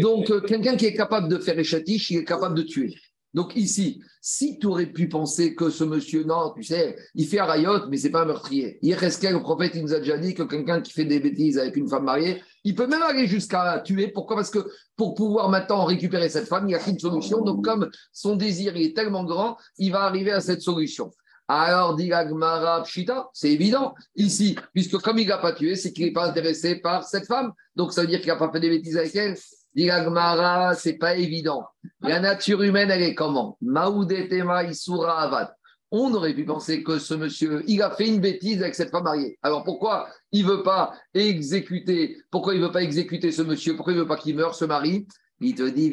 Donc, 0.00 0.28
euh, 0.30 0.40
quelqu'un 0.40 0.74
qui 0.74 0.86
est 0.86 0.94
capable 0.94 1.28
de 1.28 1.38
faire 1.38 1.56
échatiche, 1.56 2.10
il 2.10 2.18
est 2.18 2.24
capable 2.24 2.56
de 2.56 2.62
tuer. 2.62 2.96
Donc 3.32 3.56
ici, 3.56 4.02
si 4.20 4.58
tu 4.58 4.66
aurais 4.66 4.86
pu 4.86 5.08
penser 5.08 5.54
que 5.54 5.70
ce 5.70 5.84
monsieur, 5.84 6.24
non, 6.24 6.52
tu 6.54 6.64
sais, 6.64 6.96
il 7.14 7.26
fait 7.26 7.38
un 7.38 7.46
rayot, 7.46 7.86
mais 7.88 7.96
c'est 7.96 8.10
pas 8.10 8.22
un 8.22 8.26
meurtrier. 8.26 8.78
Hier, 8.82 9.00
le 9.00 9.38
prophète, 9.38 9.72
il 9.74 9.82
nous 9.82 9.94
a 9.94 10.00
déjà 10.00 10.18
dit 10.18 10.34
que 10.34 10.42
quelqu'un 10.42 10.82
qui 10.82 10.92
fait 10.92 11.06
des 11.06 11.18
bêtises 11.18 11.58
avec 11.58 11.76
une 11.76 11.88
femme 11.88 12.04
mariée, 12.04 12.42
il 12.64 12.74
peut 12.74 12.86
même 12.86 13.02
aller 13.02 13.26
jusqu'à 13.26 13.80
tuer. 13.84 14.08
Pourquoi? 14.08 14.36
Parce 14.36 14.50
que 14.50 14.68
pour 14.96 15.14
pouvoir 15.14 15.48
maintenant 15.48 15.84
récupérer 15.84 16.28
cette 16.28 16.46
femme, 16.46 16.64
il 16.64 16.68
n'y 16.68 16.74
a 16.74 16.78
qu'une 16.78 16.98
solution. 16.98 17.42
Donc 17.42 17.64
comme 17.64 17.88
son 18.12 18.36
désir 18.36 18.76
est 18.76 18.94
tellement 18.94 19.24
grand, 19.24 19.56
il 19.78 19.92
va 19.92 20.02
arriver 20.02 20.32
à 20.32 20.40
cette 20.40 20.60
solution. 20.60 21.10
Alors, 21.54 21.96
dit 21.96 22.10
Agmara 22.10 22.82
Pshita, 22.82 23.28
c'est 23.34 23.50
évident 23.50 23.94
ici, 24.16 24.56
puisque 24.72 24.96
comme 24.96 25.18
il 25.18 25.28
n'a 25.28 25.36
pas 25.36 25.52
tué, 25.52 25.76
c'est 25.76 25.92
qu'il 25.92 26.06
n'est 26.06 26.12
pas 26.12 26.30
intéressé 26.30 26.76
par 26.76 27.04
cette 27.04 27.26
femme. 27.26 27.52
Donc 27.76 27.92
ça 27.92 28.00
veut 28.00 28.06
dire 28.06 28.20
qu'il 28.20 28.28
n'a 28.28 28.36
pas 28.36 28.50
fait 28.50 28.58
des 28.58 28.70
bêtises 28.70 28.96
avec 28.96 29.14
elle. 29.14 29.36
Dit 29.74 29.90
Agmara, 29.90 30.74
c'est 30.74 30.94
pas 30.94 31.14
évident. 31.14 31.66
La 32.00 32.20
nature 32.20 32.62
humaine, 32.62 32.90
elle 32.90 33.02
est 33.02 33.14
comment? 33.14 33.58
Maoudetema 33.60 34.64
Isura 34.64 35.20
Avad. 35.20 35.54
On 35.90 36.14
aurait 36.14 36.32
pu 36.32 36.46
penser 36.46 36.82
que 36.82 36.98
ce 36.98 37.12
monsieur, 37.12 37.62
il 37.66 37.82
a 37.82 37.90
fait 37.90 38.08
une 38.08 38.20
bêtise 38.20 38.62
avec 38.62 38.74
cette 38.74 38.90
femme 38.90 39.04
mariée. 39.04 39.38
Alors 39.42 39.62
pourquoi 39.62 40.08
il 40.32 40.46
veut 40.46 40.62
pas 40.62 40.94
exécuter 41.12 42.16
Pourquoi 42.30 42.54
il 42.54 42.62
veut 42.62 42.72
pas 42.72 42.82
exécuter 42.82 43.30
ce 43.30 43.42
monsieur? 43.42 43.76
Pourquoi 43.76 43.92
il 43.92 43.98
veut 43.98 44.06
pas 44.06 44.16
qu'il 44.16 44.36
meure, 44.36 44.54
ce 44.54 44.64
mari? 44.64 45.06
Il 45.42 45.54
te 45.54 45.68
dit, 45.68 45.92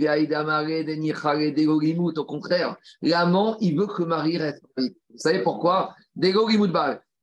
au 2.17 2.25
contraire, 2.25 2.75
l'amant, 3.01 3.57
il 3.59 3.77
veut 3.77 3.87
que 3.87 4.03
le 4.03 4.07
mari 4.07 4.37
reste. 4.37 4.63
Vous 4.77 5.17
savez 5.17 5.41
pourquoi? 5.41 5.93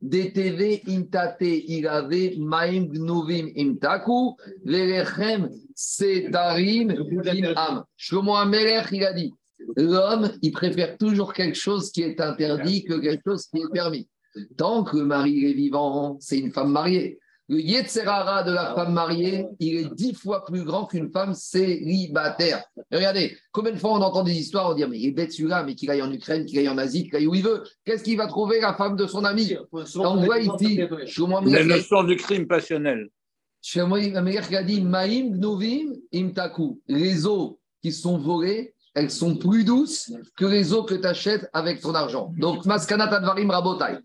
DTV 0.02 0.82
intate 0.88 1.64
irave 1.68 2.36
maim 2.38 2.86
gnovim 2.92 3.50
imtaku 3.56 4.36
velechem 4.64 5.48
setarim 5.74 6.90
imam. 7.34 7.84
Shlomo 7.96 8.34
Amelech, 8.34 8.88
il 8.92 9.04
a 9.04 9.12
dit 9.14 9.32
l'homme, 9.76 10.30
il 10.42 10.52
préfère 10.52 10.98
toujours 10.98 11.32
quelque 11.32 11.56
chose 11.56 11.90
qui 11.90 12.02
est 12.02 12.20
interdit 12.20 12.84
que 12.84 12.94
quelque 12.94 13.22
chose 13.26 13.46
qui 13.46 13.58
est 13.58 13.72
permis. 13.72 14.06
Tant 14.56 14.84
que 14.84 14.98
le 14.98 15.06
mari 15.06 15.46
est 15.46 15.54
vivant, 15.54 16.18
c'est 16.20 16.38
une 16.38 16.52
femme 16.52 16.72
mariée. 16.72 17.18
Le 17.48 17.60
Yetzerara 17.60 18.42
de 18.42 18.50
la 18.50 18.74
femme 18.74 18.92
mariée, 18.92 19.46
il 19.60 19.76
est 19.76 19.94
dix 19.94 20.14
fois 20.14 20.44
plus 20.44 20.64
grand 20.64 20.86
qu'une 20.86 21.12
femme 21.12 21.32
célibataire. 21.32 22.64
regardez, 22.90 23.36
combien 23.52 23.70
de 23.70 23.78
fois 23.78 23.92
on 23.92 24.02
entend 24.02 24.24
des 24.24 24.34
histoires, 24.34 24.70
on 24.70 24.74
dit, 24.74 24.84
mais 24.84 24.98
il 24.98 25.08
est 25.08 25.12
bête 25.12 25.32
celui-là, 25.32 25.62
mais 25.62 25.76
qu'il 25.76 25.88
aille 25.90 26.02
en 26.02 26.12
Ukraine, 26.12 26.44
qu'il 26.44 26.58
aille 26.58 26.68
en 26.68 26.78
Asie, 26.78 27.04
qu'il 27.04 27.14
aille 27.14 27.28
où 27.28 27.36
il 27.36 27.44
veut. 27.44 27.62
Qu'est-ce 27.84 28.02
qu'il 28.02 28.16
va 28.16 28.26
trouver 28.26 28.60
la 28.60 28.74
femme 28.74 28.96
de 28.96 29.06
son 29.06 29.24
ami? 29.24 29.56
On 29.72 30.24
voit 30.24 30.40
ici, 30.40 30.76
la 30.76 31.64
notion 31.64 32.02
du 32.02 32.16
crime 32.16 32.48
passionnel. 32.48 33.10
A 33.76 34.62
dit, 34.64 34.80
Maïm 34.80 35.38
Gnovim 35.38 35.92
Imtaku. 36.12 36.80
Les 36.88 37.26
eaux 37.26 37.60
qui 37.80 37.92
sont 37.92 38.18
volées, 38.18 38.74
elles 38.94 39.10
sont 39.10 39.36
plus 39.36 39.62
douces 39.62 40.12
que 40.36 40.46
les 40.46 40.72
eaux 40.72 40.82
que 40.82 40.94
tu 40.94 41.06
achètes 41.06 41.48
avec 41.52 41.80
ton 41.80 41.94
argent. 41.94 42.32
Donc, 42.38 42.64
Maskanat 42.64 43.14
Advarim 43.14 43.50
Rabotai. 43.50 43.98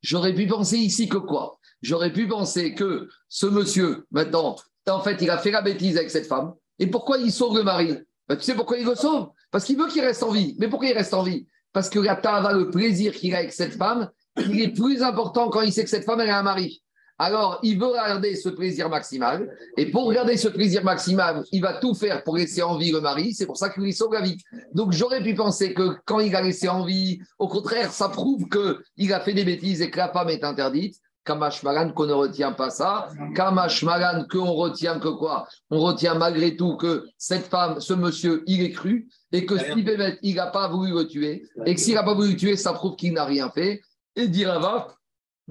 J'aurais 0.00 0.34
pu 0.34 0.46
penser 0.46 0.78
ici 0.78 1.08
que 1.08 1.18
quoi? 1.18 1.59
J'aurais 1.82 2.12
pu 2.12 2.26
penser 2.26 2.74
que 2.74 3.08
ce 3.28 3.46
monsieur, 3.46 4.06
maintenant, 4.10 4.56
en 4.88 5.00
fait, 5.00 5.22
il 5.22 5.30
a 5.30 5.38
fait 5.38 5.50
la 5.50 5.62
bêtise 5.62 5.96
avec 5.96 6.10
cette 6.10 6.26
femme. 6.26 6.54
Et 6.78 6.86
pourquoi 6.86 7.18
il 7.18 7.32
sauve 7.32 7.56
le 7.56 7.62
mari? 7.62 7.96
Ben, 8.28 8.36
Tu 8.36 8.42
sais 8.44 8.54
pourquoi 8.54 8.78
il 8.78 8.86
le 8.86 8.94
sauve? 8.94 9.30
Parce 9.50 9.64
qu'il 9.64 9.76
veut 9.76 9.88
qu'il 9.88 10.02
reste 10.02 10.22
en 10.22 10.30
vie. 10.30 10.56
Mais 10.58 10.68
pourquoi 10.68 10.88
il 10.88 10.94
reste 10.94 11.14
en 11.14 11.22
vie? 11.22 11.46
Parce 11.72 11.88
que 11.88 11.98
la 11.98 12.18
le 12.52 12.70
plaisir 12.70 13.12
qu'il 13.12 13.34
a 13.34 13.38
avec 13.38 13.52
cette 13.52 13.74
femme, 13.74 14.10
il 14.36 14.60
est 14.60 14.74
plus 14.74 15.02
important 15.02 15.48
quand 15.48 15.60
il 15.62 15.72
sait 15.72 15.84
que 15.84 15.90
cette 15.90 16.04
femme, 16.04 16.20
elle 16.20 16.30
a 16.30 16.38
un 16.38 16.42
mari. 16.42 16.82
Alors, 17.18 17.58
il 17.62 17.78
veut 17.78 17.92
garder 17.92 18.34
ce 18.34 18.48
plaisir 18.48 18.88
maximal. 18.88 19.54
Et 19.76 19.90
pour 19.90 20.10
garder 20.10 20.38
ce 20.38 20.48
plaisir 20.48 20.82
maximal, 20.82 21.44
il 21.52 21.60
va 21.60 21.74
tout 21.74 21.94
faire 21.94 22.24
pour 22.24 22.36
laisser 22.36 22.62
en 22.62 22.78
vie 22.78 22.92
le 22.92 23.02
mari. 23.02 23.34
C'est 23.34 23.44
pour 23.44 23.58
ça 23.58 23.68
qu'il 23.68 23.82
lui 23.82 23.92
sauve 23.92 24.14
la 24.14 24.22
vie. 24.22 24.38
Donc, 24.72 24.92
j'aurais 24.92 25.22
pu 25.22 25.34
penser 25.34 25.74
que 25.74 25.96
quand 26.06 26.20
il 26.20 26.34
a 26.34 26.40
laissé 26.40 26.66
en 26.68 26.86
vie, 26.86 27.20
au 27.38 27.46
contraire, 27.46 27.92
ça 27.92 28.08
prouve 28.08 28.46
qu'il 28.48 29.12
a 29.12 29.20
fait 29.20 29.34
des 29.34 29.44
bêtises 29.44 29.82
et 29.82 29.90
que 29.90 29.98
la 29.98 30.08
femme 30.08 30.30
est 30.30 30.44
interdite. 30.44 30.96
Kamashmalan 31.30 31.92
qu'on 31.92 32.06
ne 32.06 32.12
retient 32.12 32.52
pas 32.52 32.70
ça. 32.70 33.08
Kamashmalan 33.36 34.26
qu'on 34.28 34.52
retient 34.52 34.98
que 34.98 35.08
quoi? 35.08 35.46
On 35.70 35.78
retient 35.78 36.14
malgré 36.14 36.56
tout 36.56 36.76
que 36.76 37.06
cette 37.16 37.46
femme, 37.46 37.80
ce 37.80 37.94
monsieur, 37.94 38.42
il 38.46 38.62
est 38.62 38.72
cru 38.72 39.08
et 39.30 39.46
que 39.46 39.56
si 39.56 39.82
Bémet, 39.82 40.18
il 40.22 40.34
n'a 40.34 40.48
pas 40.48 40.68
voulu 40.68 40.92
le 40.92 41.06
tuer 41.06 41.44
et 41.66 41.74
que 41.74 41.80
s'il 41.80 41.94
n'a 41.94 42.02
pas 42.02 42.14
voulu 42.14 42.30
le 42.30 42.36
tuer, 42.36 42.56
ça 42.56 42.72
prouve 42.72 42.96
qu'il 42.96 43.12
n'a 43.12 43.24
rien 43.24 43.48
fait. 43.50 43.80
Et 44.16 44.26
Dirava, 44.26 44.88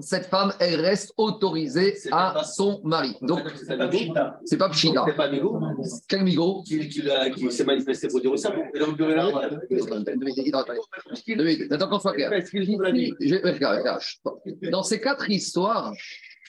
cette 0.02 0.26
femme, 0.26 0.52
elle 0.58 0.80
reste 0.80 1.12
autorisée 1.16 1.94
à 2.12 2.42
son 2.44 2.80
mari. 2.84 3.16
Donc, 3.22 3.40
c'est 4.44 4.56
pas 4.56 4.68
Pshita. 4.68 5.04
C'est 5.06 5.16
pas 5.16 5.28
Migo 5.30 5.60
Quel 6.08 6.24
Migo 6.24 6.62
qui, 6.62 6.88
qui, 6.88 7.02
qui 7.34 7.52
s'est 7.52 7.64
manifesté 7.64 8.08
pour 8.08 8.20
dire 8.20 8.38
ça. 8.38 8.52
Il 8.74 8.82
a 8.82 8.86
la 11.68 11.74
Attends 11.74 11.88
qu'on 11.88 11.98
soit 11.98 12.14
clair. 12.14 12.30
Dans 14.70 14.82
ces 14.82 15.00
quatre 15.00 15.30
histoires, 15.30 15.92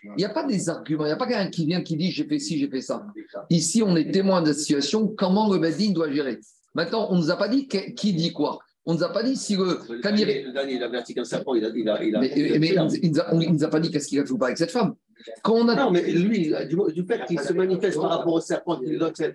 il 0.04 0.16
n'y 0.18 0.26
a 0.26 0.30
pas 0.30 0.44
des 0.44 0.70
arguments, 0.70 1.06
il 1.06 1.10
n'y 1.10 1.14
a 1.14 1.18
pas 1.18 1.28
quelqu'un 1.28 1.50
qui 1.50 1.66
vient 1.66 1.82
qui 1.82 1.96
dit 1.96 2.12
j'ai 2.12 2.26
fait 2.26 2.40
ci, 2.40 2.58
j'ai 2.58 2.70
fait 2.70 2.82
ça. 2.82 3.06
Ici, 3.50 3.84
on 3.84 3.96
est 3.96 4.12
témoin 4.12 4.42
de 4.42 4.48
la 4.48 4.54
situation, 4.54 5.08
comment 5.08 5.52
le 5.52 5.60
Bedin 5.60 5.92
doit 5.92 6.12
gérer? 6.12 6.40
Maintenant, 6.74 7.08
on 7.12 7.16
ne 7.16 7.22
nous 7.22 7.32
a 7.32 7.36
pas 7.36 7.48
dit 7.48 7.68
qui 7.68 8.14
dit 8.14 8.34
quoi. 8.34 8.60
On 8.86 8.94
ne 8.94 8.98
nous 8.98 9.04
a 9.04 9.10
pas 9.10 9.24
dit 9.24 9.36
si 9.36 9.56
le. 9.56 9.80
Le 9.90 10.02
dernier, 10.02 10.44
le 10.44 10.52
dernier, 10.52 10.74
il 10.74 10.84
a 10.84 10.88
verti 10.88 11.14
un 11.18 11.24
serpent, 11.24 11.54
il 11.54 11.64
a. 11.64 11.70
Il 11.70 11.88
a, 11.88 12.04
il 12.04 12.16
a 12.16 12.20
mais, 12.20 12.32
mais 12.36 12.68
il 13.02 13.12
ne 13.12 13.52
nous 13.52 13.64
a 13.64 13.68
pas 13.68 13.80
dit 13.80 13.92
qu'est-ce 13.92 14.08
qu'il 14.08 14.20
a 14.20 14.26
fait 14.26 14.32
ou 14.32 14.38
pas 14.38 14.48
avec 14.48 14.58
cette 14.58 14.72
femme. 14.72 14.96
Quand 15.44 15.54
on 15.54 15.68
a... 15.68 15.76
Non, 15.76 15.92
mais 15.92 16.02
lui, 16.02 16.52
du, 16.68 16.94
du 16.94 17.06
fait 17.06 17.26
qu'il 17.26 17.40
se 17.40 17.54
manifeste 17.54 18.00
par 18.00 18.10
rapport 18.10 18.34
au 18.34 18.42
serpent, 18.42 18.80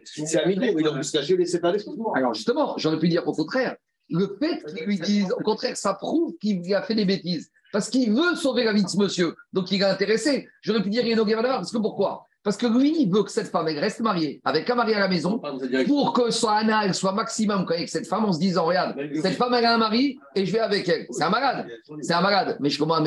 c'est 0.04 0.42
un 0.42 0.48
milieu, 0.48 0.74
il 0.78 0.86
a 0.86 0.94
à 0.94 1.22
geler 1.22 1.46
ses 1.46 1.60
Alors 2.14 2.34
justement, 2.34 2.76
j'aurais 2.76 2.98
pu 2.98 3.08
dire 3.08 3.26
au 3.26 3.32
contraire, 3.32 3.76
le 4.08 4.36
fait 4.40 4.64
qu'il 4.64 4.84
lui 4.84 4.98
dise, 4.98 5.32
au 5.32 5.42
contraire, 5.42 5.76
ça 5.76 5.94
prouve 5.94 6.34
qu'il 6.40 6.74
a 6.74 6.82
fait 6.82 6.94
des 6.94 7.04
bêtises. 7.04 7.50
Parce 7.72 7.90
qu'il 7.90 8.12
veut 8.12 8.36
sauver 8.36 8.64
la 8.64 8.72
vie 8.72 8.84
de 8.84 8.88
ce 8.88 8.96
monsieur. 8.96 9.34
Donc 9.52 9.70
il 9.70 9.80
est 9.80 9.84
intéressé. 9.84 10.48
J'aurais 10.62 10.82
pu 10.82 10.88
dire 10.88 11.04
Yeno 11.04 11.24
parce 11.24 11.70
que 11.70 11.78
pourquoi? 11.78 12.25
Parce 12.46 12.56
que 12.56 12.68
lui, 12.68 12.94
il 13.00 13.10
veut 13.10 13.24
que 13.24 13.30
cette 13.32 13.48
femme 13.48 13.66
elle 13.66 13.80
reste 13.80 13.98
mariée 13.98 14.40
avec 14.44 14.70
un 14.70 14.76
mari 14.76 14.94
à 14.94 15.00
la 15.00 15.08
maison 15.08 15.42
pour 15.84 16.12
que 16.12 16.30
son 16.30 16.46
Anna 16.46 16.92
soit 16.92 17.10
maximum 17.10 17.66
avec 17.68 17.88
cette 17.88 18.06
femme 18.06 18.24
en 18.24 18.32
se 18.32 18.38
disant 18.38 18.66
Regarde, 18.66 18.94
cette 19.20 19.34
femme 19.34 19.52
elle 19.54 19.64
a 19.64 19.74
un 19.74 19.78
mari 19.78 20.16
et 20.36 20.46
je 20.46 20.52
vais 20.52 20.60
avec 20.60 20.88
elle. 20.88 21.08
C'est 21.10 21.24
un 21.24 21.30
malade. 21.30 21.66
C'est 22.02 22.14
un 22.14 22.20
malade. 22.20 22.56
Mais 22.60 22.70
je 22.70 22.78
commence 22.78 23.00
à 23.00 23.02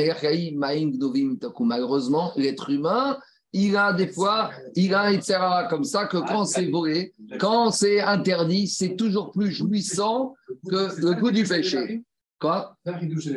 Malheureusement, 1.61 2.33
l'être 2.35 2.69
humain, 2.69 3.17
il 3.53 3.77
a 3.77 3.93
des 3.93 4.07
fois, 4.07 4.51
il 4.75 4.93
a 4.93 5.13
etc. 5.13 5.39
comme 5.69 5.85
ça 5.85 6.05
que 6.05 6.17
quand 6.17 6.43
c'est 6.43 6.65
volé, 6.65 7.13
quand 7.39 7.71
c'est 7.71 8.01
interdit, 8.01 8.67
c'est 8.67 8.97
toujours 8.97 9.31
plus 9.31 9.53
jouissant 9.53 10.35
que 10.69 10.99
le 10.99 11.13
goût 11.13 11.31
du 11.31 11.45
péché. 11.45 12.01
Quoi? 12.39 12.77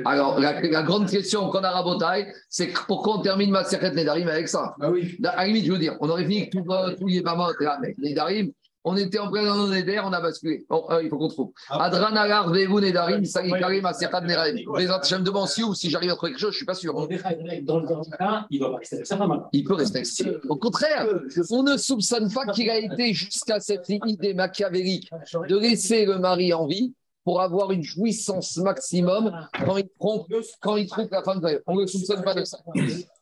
Alors, 0.05 0.39
la, 0.39 0.83
grande 0.83 1.11
question 1.11 1.51
qu'on 1.51 1.65
a 1.65 1.69
à 1.69 1.73
Rabotaille, 1.73 2.33
c'est 2.49 2.73
pourquoi 2.87 3.19
on 3.19 3.23
termine 3.23 3.51
ma 3.51 3.65
secret 3.65 3.91
Nedarim 3.93 4.29
avec 4.29 4.49
ça? 4.49 4.77
Bah 4.79 4.91
oui. 4.91 5.19
À 5.25 5.39
la 5.39 5.47
limite, 5.47 5.67
je 5.67 5.73
veux 5.73 5.79
dire, 5.79 5.97
on 6.01 6.09
aurait 6.09 6.25
fini 6.25 6.49
tout, 6.49 6.65
tous 6.99 7.09
les 7.09 7.21
mamans 7.21 7.47
avec 7.47 7.99
Nedarim. 7.99 8.53
On 8.85 8.97
était 8.97 9.19
en 9.19 9.31
plein 9.31 9.45
dans 9.45 9.69
nos 9.69 9.73
on 9.73 10.13
a 10.13 10.21
basculé. 10.21 10.67
Bon, 10.69 10.85
euh, 10.91 11.03
il 11.03 11.09
faut 11.09 11.17
qu'on 11.17 11.29
trouve. 11.29 11.53
Ah. 11.71 11.85
Adran 11.85 12.17
Agar, 12.17 12.51
Vevu 12.51 12.81
Nedarim, 12.81 13.25
Sagikarim, 13.25 13.85
Asekat 13.87 14.23
Nedarim. 14.23 14.57
Je 14.57 15.17
me 15.17 15.23
demande 15.23 15.49
si 15.49 15.63
ou 15.63 15.75
si 15.75 15.89
j'arrive 15.89 16.11
à 16.11 16.15
trouver 16.17 16.33
quelque 16.33 16.41
chose, 16.41 16.51
je 16.51 16.55
ne 16.55 16.59
suis 16.59 16.67
pas 16.67 16.75
sûr. 16.75 16.95
Dans 16.95 17.81
le 17.81 17.87
cas, 17.87 18.47
il 18.51 18.65
rester 18.65 18.97
avec 18.97 19.07
sa 19.07 19.17
femme. 19.17 19.45
Il 19.53 19.65
peut 19.65 19.75
rester 19.75 19.99
avec 19.99 20.45
Au 20.49 20.57
contraire, 20.57 21.07
on 21.51 21.63
ne 21.63 21.77
soupçonne 21.77 22.33
pas 22.33 22.47
qu'il 22.47 22.71
a 22.71 22.79
été 22.79 23.13
jusqu'à 23.13 23.61
cette 23.61 23.89
idée 23.89 24.35
machiavélique 24.35 25.11
de 25.49 25.59
laisser 25.59 26.05
le 26.05 26.19
mari 26.19 26.53
en 26.53 26.67
vie 26.67 26.93
pour 27.25 27.41
avoir 27.41 27.71
une 27.73 27.83
jouissance 27.83 28.57
maximum 28.57 29.49
quand 29.65 29.77
il, 29.77 29.89
trompe, 29.99 30.27
quand 30.61 30.77
il 30.77 30.89
trouve 30.89 31.09
la 31.11 31.23
femme 31.23 31.41
On 31.67 31.77
ne 31.77 31.87
soupçonne 31.87 32.23
pas 32.23 32.35
de 32.35 32.45
ça. 32.45 32.59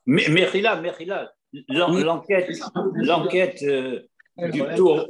Mais 0.07 0.29
Merila, 0.29 0.81
Merila, 0.81 1.33
l'enquête, 1.69 2.49
l'enquête 2.95 3.63
euh, 3.63 4.01
du 4.51 4.63
tour 4.77 5.07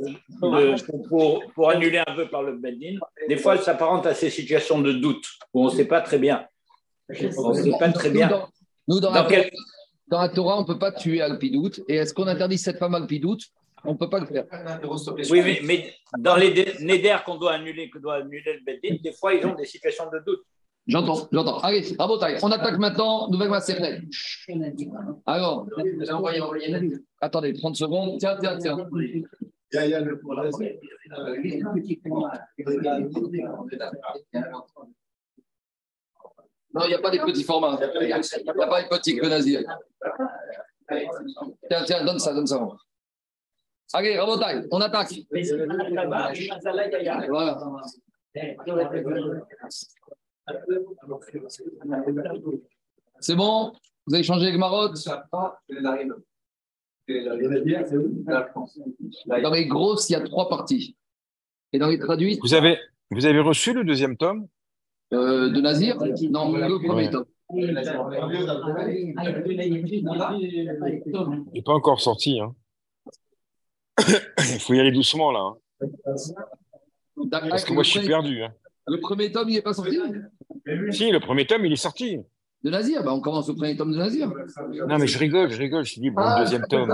pour, 1.08 1.42
pour, 1.54 1.70
annuler 1.70 2.02
un 2.04 2.14
peu 2.14 2.28
par 2.28 2.42
le 2.42 2.56
Beddin, 2.56 2.98
des 3.28 3.36
fois, 3.36 3.54
elle 3.54 3.62
s'apparente 3.62 4.06
à 4.06 4.14
ces 4.14 4.30
situations 4.30 4.80
de 4.80 4.92
doute 4.92 5.26
où 5.54 5.62
on 5.62 5.70
ne 5.70 5.76
sait 5.76 5.84
pas 5.84 6.00
très 6.00 6.18
bien. 6.18 6.46
On 7.08 7.50
ne 7.50 7.54
sait 7.54 7.78
pas 7.78 7.90
très 7.92 8.10
bien. 8.10 8.48
Nous, 8.88 9.00
dans, 9.00 9.12
la, 9.12 9.28
dans, 10.08 10.20
la, 10.20 10.28
Torah, 10.28 10.58
on 10.58 10.62
ne 10.62 10.66
peut 10.66 10.78
pas 10.78 10.92
tuer 10.92 11.20
Alpidoute. 11.20 11.80
Et 11.88 11.96
est-ce 11.96 12.12
qu'on 12.12 12.26
interdit 12.26 12.58
cette 12.58 12.78
femme 12.78 12.94
Alpidoute? 12.94 13.44
On 13.84 13.92
ne 13.92 13.98
peut 13.98 14.10
pas 14.10 14.20
le 14.20 14.26
faire. 14.26 14.44
Oui, 15.30 15.60
mais, 15.64 15.94
dans 16.18 16.36
les 16.36 16.50
Neder 16.80 17.16
qu'on 17.24 17.36
doit 17.36 17.52
annuler, 17.52 17.90
que 17.90 17.98
doit 17.98 18.16
annuler 18.16 18.54
le 18.54 18.64
Beddin, 18.64 18.96
des 19.02 19.12
fois, 19.12 19.34
ils 19.34 19.44
ont 19.46 19.54
des 19.54 19.64
situations 19.64 20.10
de 20.10 20.18
doute. 20.20 20.40
J'entends, 20.86 21.28
j'entends. 21.30 21.58
Allez, 21.58 21.94
bravo, 21.96 22.18
On 22.42 22.50
attaque 22.50 22.78
maintenant, 22.78 23.28
nouvelle 23.28 23.50
Masernet. 23.50 24.00
Alors, 25.26 25.66
attendez, 27.20 27.52
30 27.52 27.76
secondes. 27.76 28.18
Tiens, 28.18 28.36
tiens, 28.40 28.58
tiens. 28.58 28.76
Non, 36.72 36.82
il 36.84 36.88
n'y 36.88 36.94
a 36.94 36.98
pas 36.98 37.10
des 37.10 37.18
petits 37.20 37.44
formats. 37.44 37.78
Il 38.00 38.06
n'y 38.06 38.12
a 38.12 38.20
pas 38.66 38.82
des 38.82 38.88
petits 38.88 39.16
que. 39.16 39.26
Tiens, 41.68 41.84
tiens, 41.84 42.04
donne 42.04 42.18
ça, 42.18 42.34
donne 42.34 42.46
ça. 42.46 42.66
Allez, 43.92 44.18
Rabotai, 44.18 44.68
on 44.70 44.80
attaque. 44.80 45.12
Voilà. 47.28 47.58
C'est 53.20 53.34
bon? 53.36 53.72
Vous 54.06 54.14
avez 54.14 54.22
changé 54.22 54.46
avec 54.46 54.58
Maroc? 54.58 54.96
Dans 59.26 59.50
les 59.52 59.66
grosses, 59.66 60.08
il 60.08 60.12
y 60.12 60.16
a 60.16 60.20
trois 60.20 60.48
parties. 60.48 60.96
Et 61.72 61.78
dans 61.78 61.88
les 61.88 61.98
traduites? 61.98 62.40
Vous 62.42 62.54
avez, 62.54 62.78
vous 63.10 63.26
avez 63.26 63.40
reçu 63.40 63.72
le 63.72 63.84
deuxième 63.84 64.16
tome? 64.16 64.46
Euh, 65.12 65.50
De 65.50 65.60
Nazir? 65.60 65.96
Non, 66.30 66.52
le 66.52 66.78
premier 66.86 67.10
tome. 67.10 67.24
Il 67.52 67.74
n'est 71.52 71.62
pas 71.62 71.72
encore 71.72 72.00
sorti. 72.00 72.38
Hein. 72.40 72.54
Il 74.38 74.60
faut 74.60 74.74
y 74.74 74.80
aller 74.80 74.92
doucement 74.92 75.30
là. 75.30 75.40
Hein. 75.40 76.14
Parce 77.30 77.64
que 77.64 77.72
moi, 77.72 77.82
je 77.82 77.90
suis 77.90 78.06
perdu. 78.06 78.42
Hein. 78.42 78.52
Le 78.86 78.98
premier 79.00 79.30
tome, 79.30 79.48
il 79.48 79.54
n'est 79.54 79.62
pas 79.62 79.74
sorti 79.74 79.98
Si, 80.90 81.10
le 81.10 81.20
premier 81.20 81.46
tome, 81.46 81.64
il 81.64 81.72
est 81.72 81.76
sorti. 81.76 82.18
De 82.62 82.70
Nazir 82.70 83.02
bah, 83.02 83.14
On 83.14 83.20
commence 83.20 83.48
au 83.48 83.54
premier 83.54 83.76
tome 83.76 83.92
de 83.92 83.96
Nazir. 83.96 84.30
Non, 84.86 84.98
mais 84.98 85.06
je 85.06 85.18
rigole, 85.18 85.50
je 85.50 85.58
rigole. 85.58 85.84
Je 85.84 85.98
dis, 85.98 86.10
bon, 86.10 86.20
ah, 86.22 86.38
le 86.38 86.44
deuxième 86.44 86.66
tome. 86.66 86.88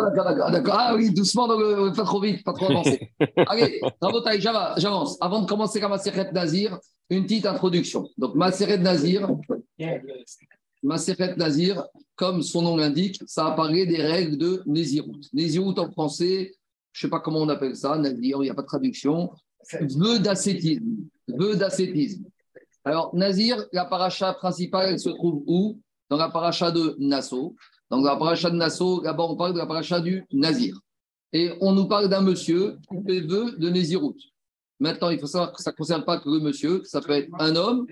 D'accord, 0.52 0.76
Ah 0.78 0.94
oui, 0.94 1.12
doucement, 1.12 1.48
pas 1.48 2.04
trop 2.04 2.20
vite, 2.20 2.44
pas 2.44 2.52
trop 2.52 2.70
avancé. 2.70 3.10
Allez, 3.48 3.80
Rabotaï, 4.00 4.40
j'avance. 4.40 5.18
Avant 5.20 5.42
de 5.42 5.46
commencer 5.46 5.80
comme 5.80 5.90
Maseret 5.90 6.30
Nazir, 6.32 6.78
une 7.10 7.24
petite 7.24 7.46
introduction. 7.46 8.08
Donc, 8.16 8.34
Maseret 8.34 8.78
Nazir, 8.78 9.28
Maseret 10.82 11.34
Nazir, 11.36 11.84
comme 12.14 12.42
son 12.42 12.62
nom 12.62 12.76
l'indique, 12.76 13.20
ça 13.26 13.46
apparaît 13.46 13.86
des 13.86 14.02
règles 14.02 14.36
de 14.36 14.62
Nézirut. 14.66 15.20
Nézirut 15.32 15.78
en 15.78 15.90
français, 15.90 16.52
je 16.96 17.06
ne 17.06 17.08
sais 17.08 17.10
pas 17.10 17.20
comment 17.20 17.40
on 17.40 17.48
appelle 17.50 17.76
ça, 17.76 18.00
il 18.02 18.20
n'y 18.20 18.48
a 18.48 18.54
pas 18.54 18.62
de 18.62 18.66
traduction, 18.66 19.30
vœu 19.98 20.18
d'ascétisme. 20.18 20.96
Vœu 21.28 21.54
d'ascétisme. 21.54 22.24
Alors, 22.84 23.14
Nazir, 23.14 23.66
la 23.70 23.84
paracha 23.84 24.32
principale, 24.32 24.92
elle 24.92 24.98
se 24.98 25.10
trouve 25.10 25.42
où? 25.46 25.78
Dans 26.08 26.16
la 26.16 26.30
paracha 26.30 26.70
de 26.70 26.96
Nassau. 26.98 27.54
Dans 27.90 28.00
la 28.00 28.16
paracha 28.16 28.48
de 28.48 28.56
Nassau, 28.56 29.02
là-bas, 29.02 29.24
on 29.24 29.36
parle 29.36 29.52
de 29.52 29.58
la 29.58 29.66
paracha 29.66 30.00
du 30.00 30.24
Nazir. 30.32 30.80
Et 31.34 31.52
on 31.60 31.72
nous 31.72 31.86
parle 31.86 32.08
d'un 32.08 32.22
monsieur 32.22 32.78
qui 32.88 32.96
fait 33.06 33.20
vœu 33.20 33.54
de 33.58 33.68
Nézirout. 33.68 34.16
Maintenant, 34.80 35.10
il 35.10 35.20
faut 35.20 35.26
savoir 35.26 35.52
que 35.52 35.62
ça 35.62 35.72
ne 35.72 35.76
concerne 35.76 36.02
pas 36.02 36.18
que 36.18 36.30
le 36.30 36.40
monsieur, 36.40 36.80
ça 36.84 37.02
peut 37.02 37.12
être 37.12 37.28
un 37.38 37.56
homme 37.56 37.86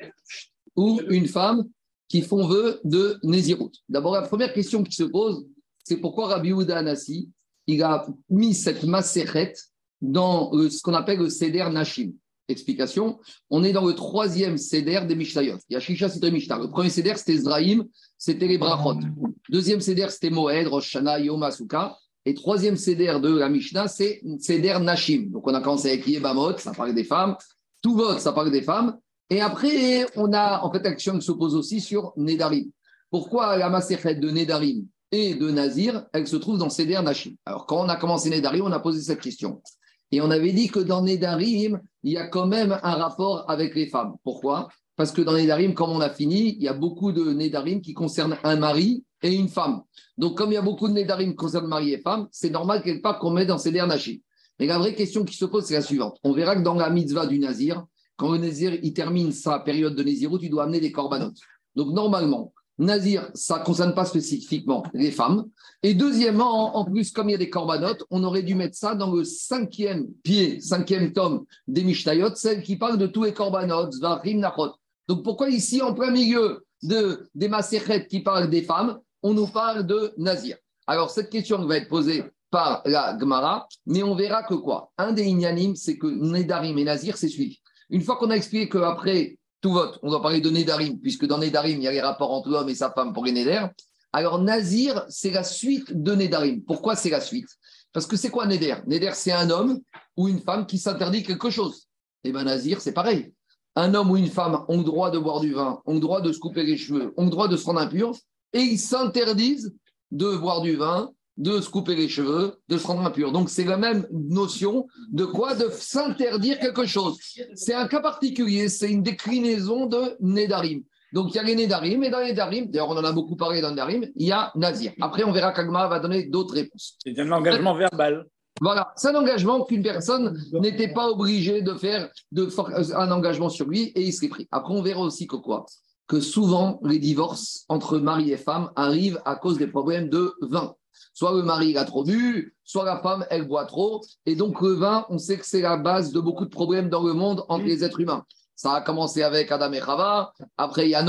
ou 0.77 0.99
une 1.11 1.29
femme 1.29 1.69
qui 2.09 2.23
font 2.23 2.47
vœu 2.47 2.81
de 2.85 3.19
Nézirout. 3.23 3.73
D'abord, 3.87 4.15
la 4.15 4.23
première 4.23 4.55
question 4.55 4.83
qui 4.83 4.95
se 4.95 5.05
pose, 5.05 5.45
c'est 5.85 5.99
pourquoi 5.99 6.29
Rabbi 6.29 6.55
Houda 6.55 6.79
Anassi, 6.79 7.29
il 7.67 7.83
a 7.83 8.07
mis 8.31 8.55
cette 8.55 8.85
macérette 8.85 9.63
dans 10.01 10.53
ce 10.53 10.83
qu'on 10.83 10.95
appelle 10.95 11.19
le 11.19 11.31
Seder 11.31 11.69
Nashim. 11.71 12.13
Explication, 12.47 13.19
on 13.49 13.65
est 13.65 13.73
dans 13.73 13.87
le 13.87 13.95
troisième 13.95 14.59
Seder 14.59 15.01
des 15.09 15.15
Mishnayot. 15.15 15.57
Il 15.71 15.75
y 15.75 15.77
a 15.77 15.81
Shisha, 15.81 16.09
Mishnah. 16.31 16.59
Le 16.59 16.69
premier 16.69 16.91
Seder, 16.91 17.15
c'était 17.17 17.39
Zraïm, 17.39 17.87
c'était 18.19 18.47
les 18.47 18.59
Brachot. 18.59 19.01
Deuxième 19.49 19.81
Seder, 19.81 20.09
c'était 20.11 20.29
Moed, 20.29 20.67
Rosh 20.67 20.95
Yom 21.21 21.43
Asuka. 21.43 21.97
Et 22.27 22.35
troisième 22.35 22.77
Seder 22.77 23.19
de 23.23 23.39
la 23.39 23.49
Mishnah, 23.49 23.89
c'est 23.89 24.23
Seder 24.41 24.79
Nashim. 24.81 25.31
Donc 25.31 25.47
on 25.47 25.55
a 25.55 25.61
commencé 25.61 25.89
avec 25.89 26.07
Yebamot, 26.07 26.59
ça 26.59 26.73
parle 26.73 26.95
des 26.95 27.05
femmes. 27.05 27.37
Tuvot, 27.83 28.19
ça 28.19 28.33
parle 28.33 28.51
des 28.51 28.63
femmes. 28.63 28.99
Et 29.31 29.41
après, 29.41 30.07
on 30.17 30.33
a 30.35 30.63
en 30.63 30.71
fait 30.71 30.83
l'action 30.83 31.19
qui 31.19 31.25
s'oppose 31.25 31.55
aussi 31.55 31.81
sur 31.81 32.13
Nedarim. 32.17 32.71
Pourquoi 33.11 33.57
la 33.57 33.71
macérette 33.71 34.21
de 34.21 34.31
Nedarim? 34.31 34.87
De 35.15 35.51
Nazir, 35.51 36.07
elle 36.13 36.27
se 36.27 36.37
trouve 36.37 36.59
dans 36.59 36.71
Seder 36.71 37.01
Nashim. 37.03 37.35
Alors, 37.47 37.67
quand 37.67 37.85
on 37.85 37.89
a 37.89 37.97
commencé 37.97 38.31
Nedarim, 38.31 38.65
on 38.65 38.73
a 38.73 38.81
posé 38.81 39.01
cette 39.01 39.21
question. 39.21 39.63
Et 40.11 40.21
on 40.21 40.31
avait 40.31 40.53
dit 40.53 40.69
que 40.69 40.81
dans 40.81 41.03
Nedarim, 41.03 41.81
il 42.03 42.13
y 42.13 42.17
a 42.17 42.27
quand 42.27 42.47
même 42.47 42.79
un 42.83 42.95
rapport 42.95 43.49
avec 43.49 43.75
les 43.75 43.87
femmes. 43.87 44.15
Pourquoi? 44.23 44.69
Parce 44.97 45.13
que 45.13 45.23
dans 45.23 45.33
Nedarim, 45.33 45.75
comme 45.75 45.91
on 45.91 46.01
a 46.01 46.11
fini, 46.11 46.57
il 46.57 46.63
y 46.63 46.69
a 46.69 46.73
beaucoup 46.73 47.13
de 47.13 47.33
Nedarim 47.33 47.81
qui 47.81 47.95
concernent 47.95 48.37
un 48.45 48.57
mari 48.57 49.05
et 49.23 49.35
une 49.35 49.49
femme. 49.49 49.83
Donc, 50.19 50.37
comme 50.37 50.51
il 50.51 50.55
y 50.55 50.59
a 50.59 50.63
beaucoup 50.63 50.89
de 50.89 50.93
Nedarim 50.93 51.31
qui 51.31 51.37
concernent 51.37 51.67
mari 51.67 51.93
et 51.93 51.99
femme, 51.99 52.29
c'est 52.31 52.51
normal 52.51 52.83
quelque 52.83 53.03
part 53.03 53.19
qu'on 53.19 53.31
met 53.31 53.47
dans 53.47 53.59
Seder 53.59 53.87
Nashim. 53.87 54.19
Mais 54.59 54.67
la 54.67 54.79
vraie 54.79 54.95
question 54.95 55.25
qui 55.25 55.37
se 55.37 55.45
pose, 55.45 55.65
c'est 55.65 55.75
la 55.75 55.83
suivante. 55.83 56.19
On 56.23 56.33
verra 56.33 56.55
que 56.55 56.63
dans 56.63 56.75
la 56.75 56.91
mitzvah 56.91 57.27
du 57.27 57.39
Nazir, 57.39 57.85
quand 58.17 58.31
le 58.31 58.39
Nazir 58.39 58.75
il 58.83 58.93
termine 58.93 59.33
sa 59.33 59.59
période 59.59 59.97
de 59.97 60.03
Nézirut, 60.03 60.39
il 60.43 60.51
doit 60.51 60.65
amener 60.65 60.81
des 60.81 60.93
corbanotes. 60.93 61.39
Donc, 61.75 61.93
normalement, 61.93 62.53
Nazir, 62.79 63.31
ça 63.35 63.61
ne 63.61 63.65
concerne 63.65 63.95
pas 63.95 64.05
spécifiquement 64.05 64.83
les 64.95 65.13
femmes. 65.13 65.45
Et 65.83 65.95
deuxièmement, 65.95 66.77
en 66.77 66.85
plus, 66.85 67.13
comme 67.13 67.29
il 67.29 67.33
y 67.33 67.37
a 67.37 67.39
des 67.39 67.51
corbanotes, 67.51 68.05
on 68.11 68.25
aurait 68.25 68.43
dû 68.43 68.55
mettre 68.55 68.77
ça 68.77 68.95
dans 68.95 69.13
le 69.13 69.23
cinquième 69.25 70.09
pied, 70.25 70.61
cinquième 70.61 71.13
tome 71.13 71.45
des 71.69 71.85
Mishnayot, 71.85 72.35
celle 72.35 72.63
qui 72.63 72.77
parle 72.77 72.99
de 72.99 73.07
tous 73.07 73.25
les 73.25 73.35
corbanotes, 73.35 73.93
Zvarim, 73.93 74.41
Nachot. 74.41 74.73
Donc 75.07 75.23
pourquoi 75.23 75.51
ici, 75.51 75.83
en 75.83 75.95
plein 75.95 76.11
milieu 76.11 76.65
de, 76.83 77.29
des 77.35 77.49
Maserhet 77.49 78.07
qui 78.07 78.21
parlent 78.21 78.51
des 78.51 78.63
femmes, 78.63 78.99
on 79.23 79.35
nous 79.35 79.47
parle 79.47 79.87
de 79.87 80.13
Nazir? 80.17 80.57
Alors 80.87 81.11
cette 81.11 81.31
question 81.31 81.65
va 81.65 81.77
être 81.77 81.89
posée 81.89 82.25
par 82.51 82.83
la 82.87 83.19
Gemara, 83.19 83.69
mais 83.87 84.03
on 84.03 84.15
verra 84.15 84.43
que 84.43 84.55
quoi? 84.55 84.93
Un 84.99 85.13
des 85.13 85.25
Inyanim, 85.25 85.75
c'est 85.77 85.99
que 85.99 86.07
Nedarim 86.07 86.79
et 86.79 86.85
Nazir, 86.85 87.17
c'est 87.17 87.29
suivi. 87.29 87.61
Une 87.91 88.01
fois 88.01 88.17
qu'on 88.17 88.31
a 88.31 88.37
expliqué 88.37 88.69
qu'après 88.69 89.39
tout 89.65 89.73
vote, 89.73 89.99
on 90.03 90.11
doit 90.11 90.21
parler 90.21 90.43
de 90.43 90.51
Nedarim, 90.51 91.01
puisque 91.01 91.25
dans 91.25 91.39
Nedarim, 91.39 91.79
il 91.79 91.85
y 91.85 91.89
a 91.89 91.91
les 91.93 92.03
rapports 92.03 92.33
entre 92.33 92.51
l'homme 92.51 92.69
et 92.69 92.75
sa 92.75 92.91
femme 92.91 93.15
pour 93.15 93.25
les 93.25 93.33
Neder. 93.33 93.65
Alors, 94.13 94.39
Nazir, 94.39 95.07
c'est 95.09 95.31
la 95.31 95.43
suite 95.43 95.91
de 95.91 96.15
Nedarim. 96.15 96.63
Pourquoi 96.67 96.97
c'est 96.97 97.09
la 97.09 97.23
suite? 97.23 97.49
Parce 97.91 98.07
que 98.07 98.19
c'est 98.19 98.29
quoi 98.29 98.45
Neder? 98.45 98.77
Neder, 98.87 99.13
c'est 99.15 99.33
un 99.33 99.49
homme 99.49 99.81
ou 100.19 100.29
une 100.29 100.41
femme 100.41 100.67
qui 100.67 100.77
s'interdit 100.77 101.23
quelque 101.23 101.49
chose. 101.49 101.89
Et 102.25 102.29
eh 102.29 102.33
bien, 102.33 102.45
Nazir, 102.45 102.83
c'est 102.83 102.93
pareil. 102.93 103.33
Un 103.75 103.95
homme 103.95 104.11
ou 104.11 104.19
une 104.19 104.29
femme 104.29 104.67
ont 104.69 104.77
le 104.77 104.85
droit 104.85 105.11
de 105.11 105.19
boire 105.19 105.41
du 105.41 105.55
vin, 105.55 105.81
ont 105.87 105.95
le 105.95 106.01
droit 106.01 106.21
de 106.21 106.31
se 106.31 106.39
couper 106.41 106.63
les 106.63 106.77
cheveux, 106.77 107.15
ont 107.17 107.25
le 107.25 107.31
droit 107.31 107.49
de 107.49 107.57
se 107.57 107.65
rendre 107.65 107.81
impur, 107.81 108.15
et 108.53 108.61
ils 108.61 108.79
s'interdisent 108.79 109.75
de 110.11 110.37
boire 110.37 110.61
du 110.61 110.77
vin, 110.77 111.11
de 111.37 111.61
se 111.61 111.69
couper 111.69 111.97
les 111.97 112.09
cheveux, 112.09 112.57
de 112.69 112.79
se 112.79 112.87
rendre 112.87 113.05
impur. 113.05 113.33
Donc 113.33 113.51
c'est 113.51 113.65
la 113.65 113.77
même 113.77 114.07
notion 114.13 114.87
de 115.11 115.25
quoi? 115.25 115.55
De 115.55 115.69
s'interdire 115.71 116.59
quelque 116.59 116.87
chose. 116.87 117.19
C'est 117.55 117.75
un 117.75 117.89
cas 117.89 118.01
particulier, 118.01 118.69
c'est 118.69 118.91
une 118.91 119.03
déclinaison 119.03 119.87
de 119.87 120.17
Nedarim. 120.21 120.83
Donc 121.13 121.33
il 121.33 121.37
y 121.37 121.39
a 121.39 121.43
les 121.43 121.55
Nedarim, 121.55 122.03
et 122.03 122.11
dans 122.11 122.19
les 122.21 122.31
Nedarim, 122.31 122.71
d'ailleurs 122.71 122.91
on 122.91 122.97
en 122.97 123.05
a 123.05 123.13
beaucoup 123.13 123.37
parlé 123.37 123.61
dans 123.61 123.71
Nedarim, 123.71 124.07
il 124.17 124.27
y 124.27 124.33
a 124.33 124.53
Nazir. 124.55 124.93
Après 125.01 125.25
on 125.25 125.33
verra 125.33 125.53
qu'Agma 125.53 125.87
va 125.89 126.01
donner 126.01 126.25
d'autres 126.27 126.55
réponses. 126.55 126.97
C'est 127.05 127.19
un 127.19 127.31
engagement 127.31 127.75
verbal. 127.75 128.27
Voilà, 128.61 128.93
c'est 128.95 129.09
un 129.09 129.17
engagement 129.17 129.65
qu'une 129.65 129.83
personne 129.83 130.41
n'était 130.53 130.93
pas 130.93 131.09
obligée 131.09 131.63
de 131.63 131.75
faire 131.75 132.09
de 132.31 132.49
un 132.95 133.11
engagement 133.11 133.49
sur 133.49 133.67
lui 133.67 133.93
et 133.97 134.03
il 134.03 134.13
serait 134.13 134.29
pris. 134.29 134.49
Après 134.53 134.73
on 134.73 134.83
verra 134.83 135.01
aussi 135.01 135.27
que 135.27 135.35
quoi? 135.37 135.67
Que 136.07 136.21
souvent 136.21 136.79
les 136.85 137.01
divorces 137.01 137.65
entre 137.69 137.99
mari 137.99 138.31
et 138.31 138.37
femme 138.37 138.71
arrivent 138.77 139.21
à 139.25 139.35
cause 139.35 139.59
des 139.59 139.67
problèmes 139.67 140.09
de 140.09 140.33
vin. 140.43 140.75
Soit 141.15 141.33
le 141.33 141.43
mari 141.43 141.77
a 141.79 141.85
trop 141.85 142.05
bu, 142.05 142.55
soit 142.65 142.85
la 142.85 142.99
femme 142.99 143.25
elle 143.31 143.47
boit 143.47 143.65
trop. 143.67 144.03
Et 144.27 144.35
donc 144.35 144.61
le 144.61 144.73
vin, 144.73 145.07
on 145.09 145.19
sait 145.19 145.39
que 145.39 145.47
c'est 145.47 145.61
la 145.61 145.77
base 145.77 146.13
de 146.13 146.21
beaucoup 146.21 146.45
de 146.45 146.51
problèmes 146.51 146.91
dans 146.91 147.03
le 147.03 147.15
monde 147.15 147.45
entre 147.49 147.65
les 147.65 147.85
êtres 147.85 148.01
humains. 148.01 148.25
Ça 148.57 148.75
a 148.75 148.81
commencé 148.81 149.23
avec 149.23 149.51
Adam 149.51 149.73
et 149.73 149.81
Chava, 149.81 150.33
après 150.59 150.87
il 150.87 150.91
y 150.91 150.95
a 150.95 151.05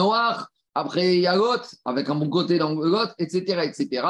après 0.76 1.16
il 1.16 1.22
y 1.22 1.28
a 1.28 1.36
avec 1.86 2.10
un 2.10 2.16
bon 2.16 2.30
côté 2.30 2.60
dans 2.60 2.74
Lot, 2.74 3.10
etc., 3.18 3.62
etc. 3.64 4.08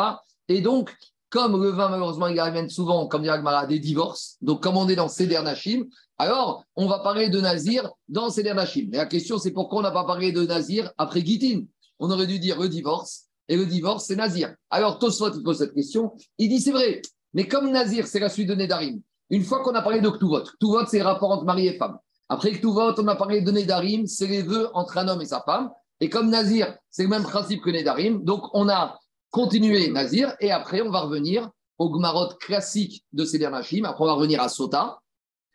Et 0.48 0.62
donc, 0.62 0.94
comme 1.30 1.62
le 1.62 1.70
vin, 1.70 1.90
malheureusement, 1.90 2.28
il 2.28 2.40
amène 2.40 2.70
souvent, 2.70 3.08
comme 3.08 3.24
dirait 3.24 3.40
Gmara, 3.40 3.66
des 3.66 3.80
divorces, 3.80 4.38
donc 4.42 4.62
comme 4.64 4.78
on 4.78 4.88
est 4.88 4.96
dans 4.96 5.08
Seder 5.08 5.42
Nashim, 5.44 5.86
alors 6.18 6.64
on 6.76 6.88
va 6.88 7.00
parler 7.00 7.30
de 7.30 7.42
Nazir 7.42 7.90
dans 8.08 8.30
Seder 8.30 8.54
Nashim. 8.54 8.88
Mais 8.90 8.98
la 8.98 9.06
question, 9.06 9.38
c'est 9.38 9.52
pourquoi 9.52 9.80
on 9.80 9.82
n'a 9.82 9.92
pas 9.92 10.06
parlé 10.06 10.32
de 10.32 10.46
Nazir 10.46 10.92
après 10.98 11.26
Gitin 11.26 11.64
On 12.00 12.10
aurait 12.10 12.28
dû 12.28 12.40
dire 12.40 12.60
le 12.60 12.70
divorce 12.70 13.26
et 13.48 13.56
le 13.56 13.66
divorce, 13.66 14.06
c'est 14.06 14.16
Nazir. 14.16 14.54
Alors, 14.70 15.00
Tosfot 15.00 15.32
pose 15.44 15.60
cette 15.60 15.74
question. 15.74 16.14
Il 16.38 16.50
dit 16.50 16.60
c'est 16.60 16.72
vrai, 16.72 17.02
mais 17.34 17.48
comme 17.48 17.70
Nazir, 17.72 18.08
c'est 18.08 18.20
la 18.20 18.30
suite 18.30 18.50
de 18.50 18.56
Nedarim, 18.56 19.02
une 19.30 19.44
fois 19.44 19.64
qu'on 19.64 19.74
a 19.74 19.82
parlé 19.82 20.02
de 20.02 20.10
Ktuvot, 20.10 20.44
Ktuvot, 20.44 20.86
c'est 20.88 21.00
le 21.00 21.06
rapport 21.06 21.32
entre 21.32 21.46
mari 21.46 21.68
et 21.68 21.78
femme. 21.78 21.98
Après 22.30 22.52
Ktuvot, 22.52 22.94
on 22.98 23.08
a 23.08 23.16
parlé 23.16 23.42
de 23.42 23.52
Nedarim, 23.52 24.08
c'est 24.08 24.28
les 24.28 24.42
vœux 24.42 24.70
entre 24.74 24.98
un 24.98 25.08
homme 25.08 25.22
et 25.22 25.26
sa 25.26 25.42
femme. 25.42 25.72
Et 26.00 26.10
comme 26.10 26.30
Nazir, 26.30 26.76
c'est 26.90 27.04
le 27.04 27.10
même 27.10 27.24
principe 27.24 27.62
que 27.62 27.70
Nedarim, 27.70 28.24
donc 28.24 28.44
on 28.54 28.70
a 28.70 28.98
continué 29.32 29.90
Nazir, 29.90 30.36
et 30.40 30.52
après, 30.52 30.82
on 30.82 30.92
va 30.92 31.02
revenir 31.02 31.50
au 31.78 31.90
Gmarot 31.90 32.36
classique 32.40 33.04
de 33.14 33.26
Seder 33.26 33.50
Nashim. 33.50 33.84
Après, 33.86 34.04
on 34.04 34.08
va 34.08 34.14
revenir 34.14 34.42
à 34.42 34.50
Sota, 34.50 35.00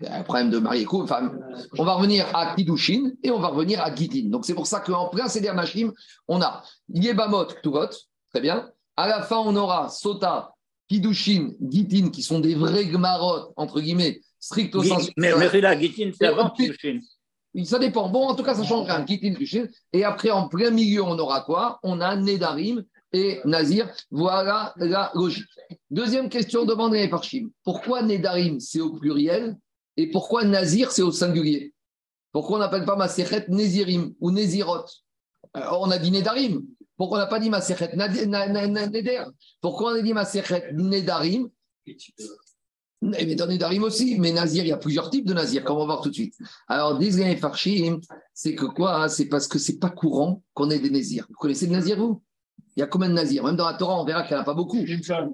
un 0.08 0.22
problème 0.22 0.50
de 0.50 0.58
mari 0.58 0.86
enfin, 0.90 1.32
on 1.78 1.84
va 1.84 1.94
revenir 1.94 2.26
à 2.34 2.54
Kidushin 2.54 3.10
et 3.22 3.30
on 3.30 3.38
va 3.38 3.48
revenir 3.48 3.82
à 3.82 3.94
Gidin. 3.94 4.28
Donc 4.28 4.46
c'est 4.46 4.54
pour 4.54 4.66
ça 4.66 4.80
qu'en 4.80 5.08
plein 5.08 5.28
Seder 5.28 5.52
Nashim, 5.54 5.92
on 6.28 6.40
a 6.40 6.62
Yebamot, 6.88 7.46
Ktuvot, 7.46 7.88
très 8.30 8.40
bien. 8.40 8.70
À 8.96 9.08
la 9.08 9.22
fin, 9.22 9.38
on 9.38 9.54
aura 9.56 9.88
Sota, 9.88 10.54
Kidushin, 10.88 11.52
Gidin, 11.60 12.10
qui 12.10 12.22
sont 12.22 12.40
des 12.40 12.54
vrais 12.54 12.86
Gmarot, 12.86 13.52
entre 13.56 13.80
guillemets, 13.80 14.20
stricto 14.38 14.82
sensu. 14.82 15.12
Mais, 15.16 15.32
mais 15.36 15.60
là, 15.60 15.78
Gidin, 15.78 16.10
c'est 16.16 16.26
avant 16.26 16.50
Kidushin. 16.50 17.00
Ça 17.64 17.78
dépend. 17.78 18.08
Bon, 18.08 18.28
en 18.28 18.34
tout 18.34 18.42
cas, 18.42 18.54
ça 18.54 18.64
change 18.64 18.86
rien. 18.86 19.04
Gidin, 19.06 19.34
Kidushin. 19.34 19.66
Et 19.92 20.04
après, 20.04 20.30
en 20.30 20.48
plein 20.48 20.70
milieu, 20.70 21.02
on 21.02 21.18
aura 21.18 21.42
quoi? 21.42 21.78
On 21.82 22.00
a 22.00 22.16
Nedarim 22.16 22.84
et 23.12 23.40
Nazir. 23.44 23.88
Voilà 24.10 24.72
la 24.76 25.10
logique. 25.14 25.46
Deuxième 25.90 26.28
question 26.28 26.64
demandée 26.64 27.08
par 27.08 27.24
Shim. 27.24 27.50
Pourquoi 27.64 28.02
Nedarim, 28.02 28.60
c'est 28.60 28.80
au 28.80 28.92
pluriel? 28.92 29.56
Et 30.02 30.10
pourquoi 30.10 30.44
Nazir, 30.44 30.92
c'est 30.92 31.02
au 31.02 31.12
singulier? 31.12 31.74
Pourquoi 32.32 32.56
on 32.56 32.60
n'appelle 32.60 32.84
pas 32.84 32.96
Maserhet 32.96 33.46
Nézirim 33.48 34.14
ou 34.20 34.30
Nézirot? 34.30 34.86
On 35.54 35.90
a 35.90 35.98
dit 35.98 36.10
Nedarim. 36.10 36.64
Pourquoi 36.96 37.18
on 37.18 37.20
n'a 37.20 37.26
pas 37.26 37.40
dit 37.40 37.50
Maserhet 37.50 37.96
Neder 37.96 39.24
Pourquoi 39.60 39.92
on 39.92 39.94
a 39.96 40.02
dit 40.02 40.12
Maserhet 40.12 40.72
Nedarim 40.72 41.48
mais 43.02 43.34
dans 43.34 43.46
Nedarim 43.46 43.82
aussi, 43.82 44.18
mais 44.18 44.32
Nazir, 44.32 44.64
il 44.64 44.68
y 44.68 44.72
a 44.72 44.76
plusieurs 44.76 45.08
types 45.08 45.26
de 45.26 45.32
Nazir, 45.32 45.64
comme 45.64 45.76
on 45.76 45.80
va 45.80 45.86
voir 45.86 46.00
tout 46.02 46.10
de 46.10 46.14
suite. 46.14 46.34
Alors, 46.68 46.98
les 46.98 47.36
Farshim, 47.36 48.00
c'est 48.34 48.54
que 48.54 48.66
quoi? 48.66 49.08
C'est 49.08 49.26
parce 49.26 49.48
que 49.48 49.58
c'est 49.58 49.78
pas 49.78 49.88
courant 49.88 50.42
qu'on 50.52 50.70
ait 50.70 50.78
des 50.78 50.90
Nazirs. 50.90 51.26
Vous 51.28 51.34
connaissez 51.36 51.66
des 51.66 51.72
Nazirs, 51.72 51.96
vous? 51.96 52.22
Il 52.76 52.80
y 52.80 52.82
a 52.82 52.86
combien 52.86 53.08
de 53.08 53.14
Nazirs? 53.14 53.42
Même 53.42 53.56
dans 53.56 53.66
la 53.66 53.74
Torah, 53.74 54.00
on 54.00 54.04
verra 54.04 54.22
qu'il 54.22 54.32
n'y 54.32 54.38
en 54.38 54.42
a 54.42 54.44
pas 54.44 54.54
beaucoup. 54.54 54.84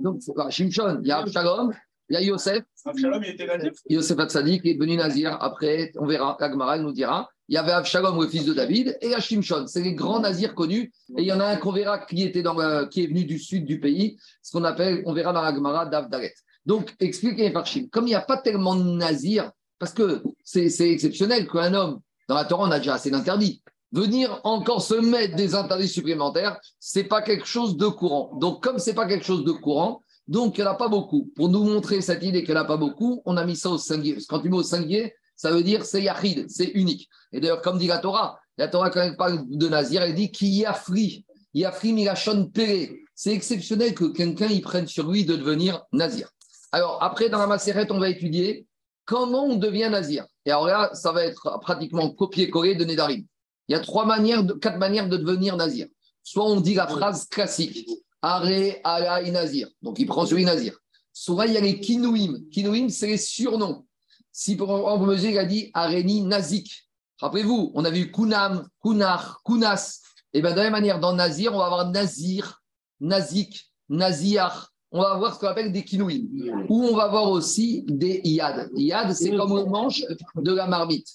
Donc, 0.00 0.20
Shimshon, 0.50 1.00
il 1.02 1.08
y 1.08 1.10
a 1.10 1.18
Abshalom, 1.18 1.72
il 2.08 2.14
y 2.14 2.16
a 2.16 2.22
Yosef. 2.22 2.62
Avshalom, 2.84 3.22
il 3.24 3.30
était 3.30 3.46
nazir. 3.46 3.72
Yosef 3.88 4.18
Hatzadik 4.18 4.64
est 4.64 4.74
devenu 4.74 4.96
nazir. 4.96 5.36
Après, 5.40 5.92
on 5.96 6.06
verra. 6.06 6.36
Agmara 6.40 6.78
nous 6.78 6.92
dira. 6.92 7.28
Il 7.48 7.54
y 7.54 7.58
avait 7.58 7.72
Avshalom, 7.72 8.20
le 8.20 8.28
fils 8.28 8.44
de 8.44 8.54
David, 8.54 8.96
et 9.00 9.14
Hashimshon. 9.14 9.66
C'est 9.66 9.82
les 9.82 9.94
grands 9.94 10.20
nazirs 10.20 10.54
connus. 10.54 10.92
Et 11.16 11.22
il 11.22 11.26
y 11.26 11.32
en 11.32 11.40
a 11.40 11.46
un 11.46 11.56
qu'on 11.56 11.72
verra 11.72 11.98
qui, 11.98 12.22
était 12.22 12.42
dans 12.42 12.56
qui 12.88 13.04
est 13.04 13.06
venu 13.06 13.24
du 13.24 13.38
sud 13.38 13.64
du 13.64 13.80
pays, 13.80 14.18
ce 14.42 14.52
qu'on 14.52 14.64
appelle, 14.64 15.02
on 15.06 15.12
verra 15.12 15.32
dans 15.32 15.42
l'Agmara 15.42 15.86
d'Avdaret. 15.86 16.34
Donc, 16.64 16.94
expliquez 16.98 17.50
par 17.50 17.64
Comme 17.92 18.06
il 18.06 18.10
n'y 18.10 18.14
a 18.14 18.20
pas 18.20 18.38
tellement 18.38 18.74
de 18.74 18.82
nazirs, 18.82 19.52
parce 19.78 19.92
que 19.92 20.22
c'est 20.42 20.90
exceptionnel 20.90 21.46
qu'un 21.48 21.74
homme, 21.74 22.00
dans 22.28 22.34
la 22.34 22.44
Torah, 22.44 22.66
on 22.66 22.70
a 22.70 22.78
déjà 22.78 22.94
assez 22.94 23.10
d'interdits. 23.10 23.62
Venir 23.92 24.40
encore 24.42 24.82
se 24.82 24.94
mettre 24.94 25.36
des 25.36 25.54
interdits 25.54 25.88
supplémentaires, 25.88 26.58
c'est 26.80 27.04
pas 27.04 27.22
quelque 27.22 27.46
chose 27.46 27.76
de 27.76 27.86
courant. 27.86 28.36
Donc, 28.40 28.62
comme 28.62 28.78
c'est 28.80 28.94
pas 28.94 29.06
quelque 29.06 29.24
chose 29.24 29.44
de 29.44 29.52
courant, 29.52 30.02
donc, 30.28 30.58
il 30.58 30.62
n'y 30.62 30.66
en 30.66 30.72
a 30.72 30.74
pas 30.74 30.88
beaucoup. 30.88 31.30
Pour 31.36 31.48
nous 31.48 31.62
montrer 31.62 32.00
cette 32.00 32.22
idée 32.22 32.42
qu'il 32.42 32.54
n'y 32.54 32.60
en 32.60 32.64
a 32.64 32.66
pas 32.66 32.76
beaucoup, 32.76 33.22
on 33.24 33.36
a 33.36 33.44
mis 33.44 33.56
ça 33.56 33.70
au 33.70 33.78
singulier. 33.78 34.14
Parce 34.14 34.26
que 34.26 34.34
quand 34.34 34.40
tu 34.40 34.48
mets 34.48 34.56
au 34.56 34.62
singulier, 34.62 35.14
ça 35.36 35.50
veut 35.50 35.62
dire 35.62 35.84
c'est 35.84 36.02
yachid, 36.02 36.46
c'est 36.48 36.70
unique. 36.74 37.08
Et 37.32 37.40
d'ailleurs, 37.40 37.60
comme 37.60 37.78
dit 37.78 37.86
la 37.86 37.98
Torah, 37.98 38.38
la 38.58 38.68
Torah, 38.68 38.90
quand 38.90 39.02
elle 39.02 39.16
parle 39.16 39.44
de 39.48 39.68
Nazir, 39.68 40.02
elle 40.02 40.14
dit 40.14 40.32
qui 40.32 40.48
yafri. 40.48 41.24
Yafri 41.54 41.92
milachon 41.92 42.46
péré. 42.46 43.00
C'est 43.14 43.32
exceptionnel 43.32 43.94
que 43.94 44.04
quelqu'un 44.06 44.48
y 44.48 44.60
prenne 44.60 44.86
sur 44.86 45.10
lui 45.10 45.24
de 45.24 45.36
devenir 45.36 45.82
Nazir. 45.92 46.30
Alors, 46.72 47.02
après, 47.02 47.28
dans 47.28 47.38
la 47.38 47.46
macérette, 47.46 47.90
on 47.90 47.98
va 47.98 48.10
étudier 48.10 48.66
comment 49.04 49.44
on 49.44 49.56
devient 49.56 49.88
Nazir. 49.90 50.26
Et 50.44 50.50
alors 50.50 50.66
là, 50.66 50.90
ça 50.92 51.12
va 51.12 51.24
être 51.24 51.58
pratiquement 51.60 52.10
copié-collé 52.10 52.74
de 52.74 52.84
Nedarim. 52.84 53.24
Il 53.68 53.72
y 53.72 53.74
a 53.74 53.80
trois 53.80 54.04
manières, 54.04 54.44
quatre 54.60 54.78
manières 54.78 55.08
de 55.08 55.16
devenir 55.16 55.56
Nazir. 55.56 55.86
Soit 56.22 56.44
on 56.44 56.60
dit 56.60 56.74
la 56.74 56.88
phrase 56.88 57.26
classique 57.26 57.88
Aré, 58.26 58.80
Ala 58.82 59.22
Nazir. 59.30 59.68
Donc 59.82 60.00
il 60.00 60.06
prend 60.06 60.26
sur 60.26 60.36
Nazir. 60.38 60.76
Souvent, 61.12 61.44
il 61.44 61.52
y 61.52 61.56
a 61.56 61.60
les 61.60 61.78
Kinouim. 61.78 62.40
Kinouim, 62.50 62.88
c'est 62.88 63.06
les 63.06 63.18
surnoms. 63.18 63.86
Si 64.32 64.56
pour 64.56 64.98
monsieur 64.98 65.30
il 65.30 65.38
a 65.38 65.44
dit 65.44 65.70
Areni 65.72 66.22
Nazik. 66.22 66.88
Rappelez-vous, 67.20 67.70
on 67.74 67.84
a 67.84 67.90
vu 67.90 68.10
Kunam, 68.10 68.68
Kunar, 68.82 69.40
Kunas. 69.44 70.00
Et 70.32 70.42
bien, 70.42 70.50
de 70.50 70.56
la 70.56 70.64
même 70.64 70.72
manière, 70.72 70.98
dans 70.98 71.14
Nazir, 71.14 71.54
on 71.54 71.58
va 71.58 71.66
avoir 71.66 71.90
Nazir, 71.90 72.62
Nazik, 73.00 73.70
Naziar. 73.88 74.72
On 74.90 75.00
va 75.00 75.12
avoir 75.12 75.34
ce 75.34 75.40
qu'on 75.40 75.46
appelle 75.46 75.70
des 75.70 75.84
Kinouim. 75.84 76.26
Ou 76.68 76.82
on 76.82 76.96
va 76.96 77.06
voir 77.06 77.30
aussi 77.30 77.84
des 77.86 78.20
Yad. 78.24 78.70
Yad, 78.74 79.12
c'est 79.12 79.30
comme 79.36 79.56
le 79.56 79.66
manche 79.66 80.02
de 80.34 80.52
la 80.52 80.66
marmite. 80.66 81.08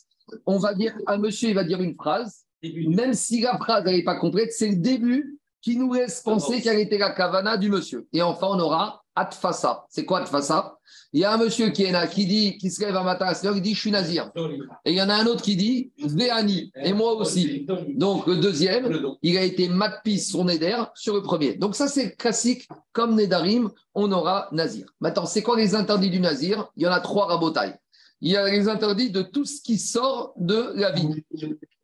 On 0.46 0.58
va 0.58 0.74
dire, 0.74 0.96
un 1.08 1.18
monsieur, 1.18 1.50
il 1.50 1.56
va 1.56 1.66
dire 1.66 1.82
une 1.82 1.96
phrase. 1.96 2.46
Même 2.64 3.14
si 3.14 3.42
la 3.42 3.58
phrase 3.58 3.84
n'est 3.84 4.04
pas 4.04 4.16
complète, 4.16 4.54
c'est 4.54 4.70
le 4.70 4.78
début 4.78 5.41
qui 5.62 5.78
nous 5.78 5.94
laisse 5.94 6.22
penser 6.22 6.62
quelle 6.62 6.80
était 6.80 6.98
la 6.98 7.12
kavana 7.12 7.58
du 7.58 7.70
monsieur. 7.70 8.08
Et 8.14 8.22
enfin, 8.22 8.48
on 8.50 8.60
aura 8.60 9.04
Atfasa. 9.16 9.86
C'est 9.90 10.06
quoi 10.06 10.20
Atfasa? 10.20 10.78
Il 11.14 11.20
y 11.20 11.26
a 11.26 11.34
un 11.34 11.38
monsieur 11.38 11.70
qui 11.70 11.84
est 11.84 11.92
là, 11.92 12.08
qui 12.08 12.26
dit, 12.26 12.58
qui 12.58 12.72
se 12.72 12.82
lève 12.82 12.96
un 12.96 13.04
matin 13.04 13.26
à 13.26 13.34
6 13.34 13.50
il 13.56 13.62
dit 13.62 13.74
Je 13.74 13.80
suis 13.80 13.92
nazir. 13.92 14.32
Et 14.86 14.92
il 14.92 14.98
y 14.98 15.02
en 15.02 15.10
a 15.10 15.16
un 15.16 15.26
autre 15.26 15.42
qui 15.42 15.56
dit 15.58 15.92
Véani, 16.00 16.72
et 16.76 16.94
moi 16.94 17.14
aussi. 17.14 17.68
Donc 17.96 18.26
le 18.28 18.38
deuxième, 18.38 18.90
il 19.22 19.38
a 19.38 19.44
été 19.44 19.68
matpis 19.68 20.20
son 20.20 20.46
Neder 20.46 20.84
sur 20.96 21.14
le 21.14 21.22
premier. 21.22 21.56
Donc 21.56 21.76
ça, 21.76 21.88
c'est 21.88 22.16
classique. 22.16 22.68
Comme 22.94 23.16
Nedarim, 23.16 23.70
on 23.94 24.12
aura 24.12 24.48
nazir. 24.52 24.86
Maintenant, 25.00 25.26
c'est 25.26 25.42
quoi 25.42 25.58
les 25.58 25.76
interdits 25.76 26.10
du 26.10 26.20
nazir? 26.20 26.72
Il 26.78 26.84
y 26.84 26.88
en 26.88 26.92
a 26.92 27.00
trois 27.02 27.26
rabotailles. 27.26 27.76
il 28.22 28.32
y 28.32 28.38
a 28.38 28.50
les 28.50 28.70
interdits 28.70 29.12
de 29.12 29.22
tout 29.22 29.46
ce 29.46 29.62
qui 29.62 29.78
sort 29.78 30.34
de 30.38 30.72
la 30.76 30.92
vie. 30.92 31.08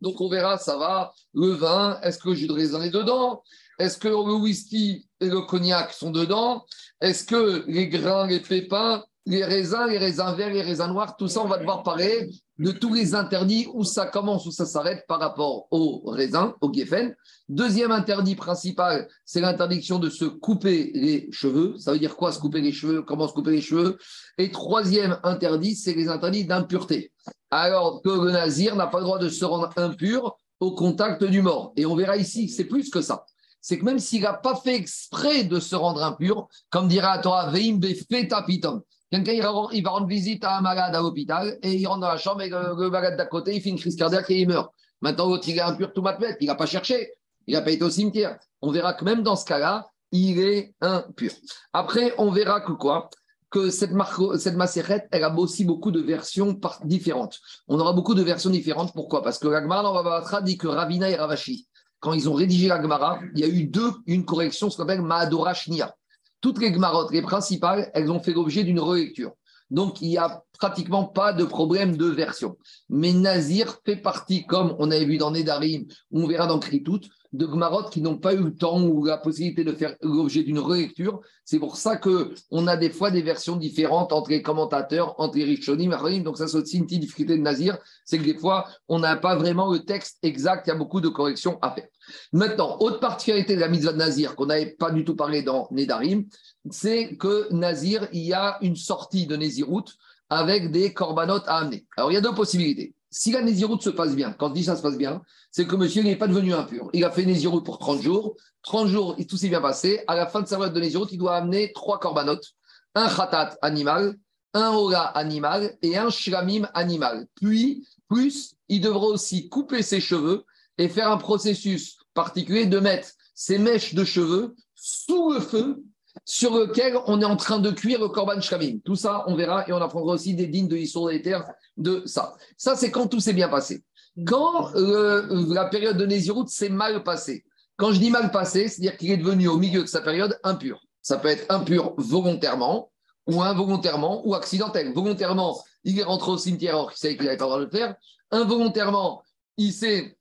Donc 0.02 0.22
on 0.22 0.30
verra, 0.30 0.58
ça 0.58 0.78
va, 0.78 1.14
le 1.34 1.50
vin, 1.50 2.00
est-ce 2.04 2.20
que 2.20 2.30
le 2.30 2.36
jus 2.36 2.48
de 2.48 2.54
raisin 2.54 2.82
est 2.82 2.92
dedans? 2.92 3.44
Est-ce 3.80 3.98
que 3.98 4.08
le 4.08 4.34
whisky 4.36 5.08
et 5.20 5.28
le 5.28 5.42
cognac 5.42 5.94
sont 5.94 6.12
dedans? 6.12 6.66
Est-ce 7.00 7.24
que 7.24 7.64
les 7.68 7.88
grains, 7.88 8.28
les 8.28 8.40
pépins, 8.40 9.04
les 9.28 9.44
raisins, 9.44 9.88
les 9.90 9.98
raisins 9.98 10.34
verts, 10.36 10.54
les 10.54 10.62
raisins 10.62 10.88
noirs, 10.88 11.18
tout 11.18 11.28
ça, 11.28 11.42
on 11.42 11.48
va 11.48 11.58
devoir 11.58 11.84
parler 11.84 12.30
de 12.60 12.72
tous 12.72 12.94
les 12.94 13.14
interdits, 13.14 13.68
où 13.74 13.84
ça 13.84 14.08
commence, 14.08 14.48
où 14.48 14.52
ça 14.52 14.66
s'arrête 14.66 15.04
par 15.08 15.20
rapport 15.20 15.68
aux 15.70 16.02
raisins, 16.10 16.54
au 16.62 16.74
geffen. 16.74 17.14
Deuxième 17.50 17.92
interdit 17.92 18.36
principal, 18.36 19.08
c'est 19.26 19.42
l'interdiction 19.42 20.00
de 20.00 20.10
se 20.10 20.26
couper 20.26 20.92
les 20.96 21.28
cheveux. 21.32 21.78
Ça 21.78 21.92
veut 21.92 22.00
dire 22.00 22.16
quoi 22.16 22.32
se 22.32 22.40
couper 22.40 22.62
les 22.62 22.72
cheveux? 22.72 23.04
Comment 23.04 23.28
se 23.28 23.34
couper 23.34 23.52
les 23.52 23.62
cheveux? 23.62 23.98
Et 24.38 24.50
troisième 24.50 25.20
interdit, 25.24 25.76
c'est 25.76 25.94
les 25.94 26.08
interdits 26.08 26.46
d'impureté. 26.46 27.12
Alors 27.52 28.02
que 28.02 28.10
le 28.10 28.32
nazir 28.32 28.76
n'a 28.76 28.88
pas 28.88 29.00
le 29.00 29.04
droit 29.04 29.20
de 29.20 29.30
se 29.30 29.46
rendre 29.46 29.70
impur 29.76 30.36
au 30.60 30.72
contact 30.72 31.24
du 31.24 31.42
mort. 31.42 31.74
Et 31.76 31.86
on 31.86 31.96
verra 31.96 32.18
ici, 32.18 32.50
c'est 32.50 32.66
plus 32.66 32.90
que 32.90 33.02
ça. 33.02 33.26
C'est 33.68 33.80
que 33.80 33.84
même 33.84 34.00
s'il 34.00 34.22
n'a 34.22 34.32
pas 34.32 34.56
fait 34.56 34.76
exprès 34.76 35.44
de 35.44 35.60
se 35.60 35.76
rendre 35.76 36.02
impur, 36.02 36.48
comme 36.70 36.88
dira 36.88 37.12
à 37.12 37.18
Torah, 37.18 37.52
Veim 37.52 37.82
pitom. 37.82 38.82
Quelqu'un, 39.12 39.34
il 39.74 39.84
va 39.84 39.90
rendre 39.90 40.08
visite 40.08 40.46
à 40.46 40.60
un 40.60 40.62
malade 40.62 40.96
à 40.96 41.02
l'hôpital 41.02 41.58
et 41.62 41.74
il 41.74 41.86
rentre 41.86 42.00
dans 42.00 42.08
la 42.08 42.16
chambre 42.16 42.44
et 42.44 42.50
le, 42.50 42.90
malade 42.90 43.18
d'à 43.18 43.26
côté, 43.26 43.54
il 43.54 43.62
fait 43.62 43.68
une 43.68 43.78
crise 43.78 43.98
cardiaque 43.98 44.30
et 44.30 44.40
il 44.40 44.48
meurt. 44.48 44.72
Maintenant, 45.02 45.28
l'autre, 45.28 45.50
il 45.50 45.58
est 45.58 45.62
impur 45.62 45.92
tout 45.92 46.02
matmet, 46.02 46.38
il 46.40 46.48
n'a 46.48 46.56
pas 46.56 46.66
cherché, 46.66 47.12
il 47.46 47.56
n'a 47.56 47.62
pas 47.62 47.72
été 47.72 47.84
au 47.84 47.90
cimetière. 47.90 48.40
On 48.62 48.72
verra 48.72 48.94
que 48.94 49.04
même 49.04 49.22
dans 49.22 49.36
ce 49.36 49.44
cas-là, 49.44 49.88
il 50.14 50.40
est 50.40 50.74
impur. 50.80 51.34
Après, 51.74 52.14
on 52.18 52.32
verra 52.32 52.62
que 52.62 52.72
quoi? 52.72 53.10
Que 53.50 53.70
cette, 53.70 53.92
macérette, 53.92 55.10
elle 55.12 55.26
a 55.26 55.36
aussi 55.38 55.66
beaucoup 55.66 55.92
de 55.92 56.00
versions 56.00 56.58
différentes. 56.86 57.38
On 57.68 57.78
aura 57.82 57.92
beaucoup 57.92 58.16
de 58.16 58.24
versions 58.24 58.50
différentes. 58.50 58.94
Pourquoi? 58.94 59.24
Parce 59.24 59.40
que 59.40 59.50
l'Agmara 59.50 59.84
dans 59.84 60.42
dit 60.42 60.58
que 60.58 60.68
Ravina 60.68 61.10
et 61.10 61.16
Ravashi, 61.16 61.67
quand 62.00 62.14
ils 62.14 62.30
ont 62.30 62.34
rédigé 62.34 62.68
l'Agmara, 62.68 63.20
il 63.34 63.40
y 63.40 63.44
a 63.44 63.48
eu 63.48 63.64
deux, 63.66 63.92
une 64.06 64.26
correction, 64.26 64.70
ce 64.70 64.78
qu'on 64.78 64.84
appelle 64.84 65.02
Mahadora 65.02 65.54
Shnia. 65.54 65.96
Toutes 66.42 66.60
les 66.60 66.72
Gmarotes, 66.72 67.12
les 67.12 67.22
principales, 67.22 67.90
elles 67.94 68.12
ont 68.12 68.20
fait 68.20 68.34
l'objet 68.34 68.64
d'une 68.64 68.80
relecture. 68.80 69.32
Donc, 69.70 70.02
il 70.02 70.10
n'y 70.10 70.18
a 70.18 70.44
pratiquement 70.60 71.06
pas 71.06 71.34
de 71.34 71.44
problème 71.44 71.98
de 71.98 72.06
version. 72.06 72.58
Mais 72.90 73.12
Nazir 73.12 73.80
fait 73.86 73.98
partie, 73.98 74.46
comme 74.46 74.76
on 74.80 74.92
avait 74.92 75.06
vu 75.06 75.18
dans 75.18 75.32
Nedarim, 75.32 75.86
on 76.12 76.28
verra 76.28 76.48
dans 76.48 76.60
Kritout, 76.60 77.02
de 77.34 77.46
Gmarot 77.46 77.90
qui 77.90 78.02
n'ont 78.02 78.18
pas 78.18 78.34
eu 78.34 78.44
le 78.44 78.56
temps 78.56 78.82
ou 78.82 79.06
la 79.06 79.18
possibilité 79.18 79.64
de 79.64 79.72
faire 79.74 79.96
l'objet 80.02 80.44
d'une 80.44 80.60
relecture. 80.60 81.22
C'est 81.46 81.60
pour 81.60 81.78
ça 81.78 81.98
qu'on 81.98 82.68
a 82.68 82.78
des 82.78 82.90
fois 82.90 83.12
des 83.12 83.22
versions 83.22 83.56
différentes 83.56 84.14
entre 84.14 84.30
les 84.30 84.42
commentateurs, 84.42 85.16
entre 85.20 85.38
les 85.38 85.44
Rishonim 85.44 85.96
et 86.10 86.20
Donc, 86.22 86.38
ça, 86.38 86.48
c'est 86.48 86.58
aussi 86.58 86.78
une 86.78 86.86
petite 86.86 87.02
difficulté 87.02 87.38
de 87.38 87.42
Nazir, 87.42 87.78
c'est 88.06 88.18
que 88.18 88.24
des 88.24 88.38
fois, 88.38 88.68
on 88.88 89.00
n'a 89.00 89.16
pas 89.16 89.36
vraiment 89.36 89.72
le 89.72 89.80
texte 89.80 90.18
exact, 90.24 90.68
il 90.68 90.72
y 90.72 90.74
a 90.74 90.76
beaucoup 90.76 91.02
de 91.02 91.10
corrections 91.10 91.58
à 91.62 91.72
faire. 91.72 91.88
Maintenant, 92.32 92.78
autre 92.80 93.00
particularité 93.00 93.56
de 93.56 93.62
la 93.62 93.68
mitzvah 93.68 93.94
de 93.94 93.98
Nazir 93.98 94.36
qu'on 94.36 94.48
n'avait 94.48 94.76
pas 94.78 94.92
du 94.92 95.04
tout 95.04 95.16
parlé 95.16 95.42
dans 95.42 95.68
Nedarim, 95.72 96.26
c'est 96.70 97.16
que 97.18 97.52
Nazir, 97.54 98.08
il 98.14 98.24
y 98.24 98.34
a 98.34 98.58
une 98.62 98.76
sortie 98.76 99.28
de 99.28 99.36
Nézirut 99.36 99.86
avec 100.30 100.72
des 100.72 100.94
corbanotes 100.94 101.48
à 101.48 101.60
amener. 101.60 101.86
Alors, 101.96 102.12
il 102.12 102.16
y 102.16 102.18
a 102.18 102.22
deux 102.22 102.34
possibilités. 102.34 102.94
Si 103.20 103.32
la 103.32 103.42
Nézirut 103.42 103.82
se 103.82 103.90
passe 103.90 104.16
bien, 104.16 104.32
quand 104.32 104.50
je 104.50 104.54
dis 104.54 104.64
ça 104.66 104.76
se 104.76 104.84
passe 104.84 104.96
bien, 104.96 105.24
c'est 105.50 105.66
que 105.66 105.76
monsieur 105.76 106.04
n'est 106.04 106.16
pas 106.16 106.28
devenu 106.28 106.54
impur. 106.54 106.88
Il 106.94 107.04
a 107.04 107.10
fait 107.10 107.26
Nézirut 107.26 107.64
pour 107.64 107.80
30 107.80 108.00
jours. 108.00 108.36
30 108.62 108.90
jours, 108.90 109.16
tout 109.28 109.38
s'est 109.38 109.50
bien 109.50 109.60
passé. 109.60 110.04
À 110.06 110.16
la 110.16 110.28
fin 110.28 110.42
de 110.42 110.48
sa 110.48 110.58
période 110.58 110.76
de 110.76 110.80
Nézirut, 110.80 111.08
il 111.10 111.18
doit 111.18 111.36
amener 111.36 111.72
trois 111.74 112.00
corbanotes 112.00 112.54
un 112.94 113.10
khatat 113.10 113.58
animal, 113.64 114.16
un 114.54 114.70
ora 114.70 115.06
animal 115.18 115.76
et 115.82 115.98
un 115.98 116.12
shramim 116.12 116.70
animal. 116.76 117.26
Puis, 117.34 117.88
plus, 118.08 118.54
il 118.70 118.82
devra 118.82 119.08
aussi 119.08 119.50
couper 119.50 119.82
ses 119.82 120.00
cheveux 120.00 120.46
et 120.78 120.88
faire 120.88 121.12
un 121.12 121.18
processus 121.18 121.98
particulier 122.14 122.68
de 122.68 122.80
mettre 122.80 123.10
ses 123.34 123.58
mèches 123.58 123.96
de 123.96 124.04
cheveux 124.04 124.56
sous 124.76 125.32
le 125.32 125.40
feu 125.40 125.84
sur 126.26 126.58
lequel 126.58 126.98
on 127.08 127.22
est 127.22 127.26
en 127.26 127.36
train 127.36 127.60
de 127.60 127.72
cuire 127.72 128.00
le 128.00 128.10
korban 128.10 128.42
shkamim. 128.42 128.80
Tout 128.84 128.96
ça, 128.96 129.24
on 129.28 129.36
verra 129.36 129.68
et 129.68 129.74
on 129.74 129.82
apprendra 129.82 130.14
aussi 130.14 130.34
des 130.34 130.48
dignes 130.48 130.68
de 130.68 130.76
l'histoire 130.76 131.12
des 131.12 131.22
terres 131.22 131.46
de 131.78 132.04
ça. 132.06 132.36
Ça, 132.58 132.76
c'est 132.76 132.92
quand 132.92 133.08
tout 133.08 133.20
s'est 133.20 133.34
bien 133.34 133.50
passé. 133.50 133.84
Quand 134.26 134.76
euh, 134.76 135.46
la 135.54 135.66
période 135.66 135.98
de 135.98 136.06
Nézirut 136.06 136.48
s'est 136.48 136.70
mal 136.70 137.04
passée. 137.04 137.46
Quand 137.76 137.92
je 137.92 138.00
dis 138.00 138.10
mal 138.10 138.32
passé, 138.32 138.68
c'est-à-dire 138.68 138.98
qu'il 138.98 139.12
est 139.12 139.18
devenu 139.18 139.48
au 139.48 139.58
milieu 139.58 139.82
de 139.82 139.88
sa 139.88 140.02
période 140.02 140.40
impur. 140.44 140.82
Ça 141.02 141.18
peut 141.18 141.28
être 141.28 141.46
impur 141.50 141.94
volontairement 141.98 142.92
ou 143.28 143.42
involontairement 143.42 144.28
ou 144.28 144.34
accidentel. 144.34 144.94
Volontairement, 144.94 145.62
il 145.84 146.00
est 146.00 146.04
rentré 146.04 146.32
au 146.32 146.38
cimetière 146.38 146.74
alors 146.74 146.90
qu'il 146.92 147.00
savait 147.00 147.16
qu'il 147.16 147.26
n'avait 147.26 147.38
pas 147.38 147.46
le 147.46 147.50
droit 147.50 147.60
de 147.60 147.66
le 147.66 147.70
faire. 147.70 147.96
Involontairement, 148.32 149.24
il 149.58 149.72
s'est 149.72 150.17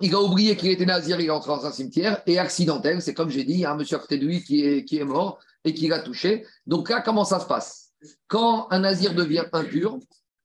il 0.00 0.14
a 0.14 0.20
oublié 0.20 0.56
qu'il 0.56 0.70
était 0.70 0.86
nazir, 0.86 1.20
il 1.20 1.26
est 1.26 1.30
entré 1.30 1.50
dans 1.50 1.66
un 1.66 1.72
cimetière, 1.72 2.22
et 2.26 2.38
accidentel, 2.38 3.02
c'est 3.02 3.14
comme 3.14 3.30
j'ai 3.30 3.44
dit, 3.44 3.52
il 3.52 3.60
y 3.60 3.64
a 3.64 3.72
un 3.72 3.76
monsieur 3.76 3.96
à 3.96 4.00
côté 4.00 4.18
de 4.18 4.26
lui 4.26 4.42
qui 4.42 4.64
est, 4.64 4.84
qui 4.84 4.98
est 4.98 5.04
mort 5.04 5.38
et 5.64 5.74
qui 5.74 5.88
l'a 5.88 6.00
touché. 6.00 6.46
Donc 6.66 6.88
là, 6.88 7.00
comment 7.00 7.24
ça 7.24 7.40
se 7.40 7.46
passe? 7.46 7.90
Quand 8.28 8.66
un 8.70 8.80
nazir 8.80 9.14
devient 9.14 9.44
impur, 9.52 9.98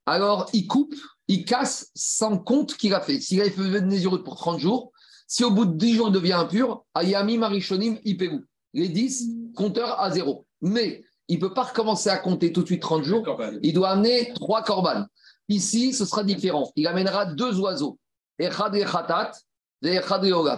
alors 0.06 0.50
il 0.54 0.68
coupe, 0.68 0.94
il 1.28 1.46
casse 1.46 1.90
sans 1.96 2.38
compte 2.38 2.76
qu'il 2.76 2.94
a 2.94 3.02
fait. 3.02 3.20
S'il 3.20 3.42
avait 3.42 3.50
fait 3.50 3.62
de 3.62 3.80
nazirut 3.80 4.24
pour 4.24 4.36
30 4.36 4.60
jours, 4.60 4.92
si 5.28 5.44
au 5.44 5.52
bout 5.52 5.66
de 5.66 5.74
10 5.74 5.96
jours 5.96 6.08
il 6.10 6.14
devient 6.14 6.34
impur, 6.34 6.84
Ayami 6.94 7.38
Marishonim 7.38 7.98
Ipegu. 8.04 8.46
Les 8.74 8.90
10, 8.90 9.30
compteur 9.56 10.00
à 10.00 10.12
zéro. 10.12 10.46
Mais 10.62 11.04
il 11.28 11.38
ne 11.38 11.42
peut 11.42 11.54
pas 11.54 11.64
recommencer 11.64 12.10
à 12.10 12.18
compter 12.18 12.52
tout 12.52 12.62
de 12.62 12.68
suite 12.68 12.82
30 12.82 13.04
jours. 13.04 13.26
Il 13.64 13.74
doit 13.74 13.90
amener 13.90 14.34
trois 14.36 14.64
corbanes. 14.64 15.08
Ici, 15.48 15.94
ce 15.94 16.06
sera 16.06 16.24
différent. 16.24 16.72
Il 16.76 16.88
amènera 16.88 17.26
deux 17.26 17.60
oiseaux. 17.60 17.98
Echad 18.40 18.76
et 18.76 18.86
Khatat 18.86 19.32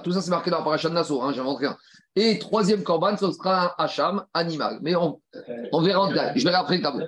tout 0.03 0.11
ça, 0.11 0.21
c'est 0.21 0.29
marqué 0.29 0.49
dans 0.49 0.63
Parashat 0.63 0.89
Nassau, 0.89 1.21
hein, 1.21 1.33
j'invente 1.33 1.59
rien. 1.59 1.77
Et 2.15 2.39
troisième 2.39 2.83
corban, 2.83 3.15
ce 3.17 3.31
sera 3.31 3.65
un 3.65 3.83
hacham 3.83 4.25
animal. 4.33 4.79
Mais 4.81 4.95
on, 4.95 5.21
on 5.71 5.81
verra 5.81 6.01
en 6.01 6.07
détail. 6.07 6.33
Je 6.35 6.43
verrai 6.43 6.57
après 6.57 6.77
le 6.77 6.83
tableau. 6.83 7.05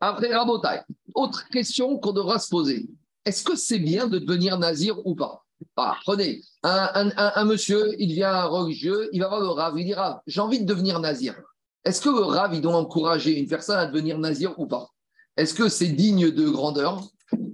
Après 0.00 0.34
Rabotai, 0.34 0.82
autre 1.14 1.48
question 1.48 1.98
qu'on 1.98 2.12
devra 2.12 2.38
se 2.38 2.48
poser. 2.48 2.86
Est-ce 3.24 3.42
que 3.42 3.56
c'est 3.56 3.78
bien 3.78 4.06
de 4.06 4.18
devenir 4.18 4.58
nazir 4.58 5.04
ou 5.04 5.14
pas? 5.14 5.42
Ah, 5.76 5.96
Prenez, 6.04 6.42
un, 6.62 7.44
monsieur, 7.44 7.94
il 7.98 8.08
devient 8.10 8.46
religieux, 8.48 9.08
il 9.12 9.20
va 9.20 9.28
voir 9.28 9.40
le 9.40 9.48
Rav, 9.48 9.78
il 9.78 9.84
dit 9.84 9.94
Rav, 9.94 10.20
j'ai 10.26 10.40
envie 10.40 10.60
de 10.60 10.66
devenir 10.66 11.00
nazir. 11.00 11.34
Est-ce 11.84 12.00
que 12.00 12.10
le 12.10 12.22
Rav, 12.22 12.54
il 12.54 12.60
doit 12.60 12.76
encourager 12.76 13.38
une 13.38 13.48
personne 13.48 13.78
à 13.78 13.86
devenir 13.86 14.18
nazir 14.18 14.58
ou 14.58 14.66
pas? 14.66 14.88
Est-ce 15.36 15.54
que 15.54 15.68
c'est 15.68 15.88
digne 15.88 16.30
de 16.30 16.48
grandeur 16.48 17.02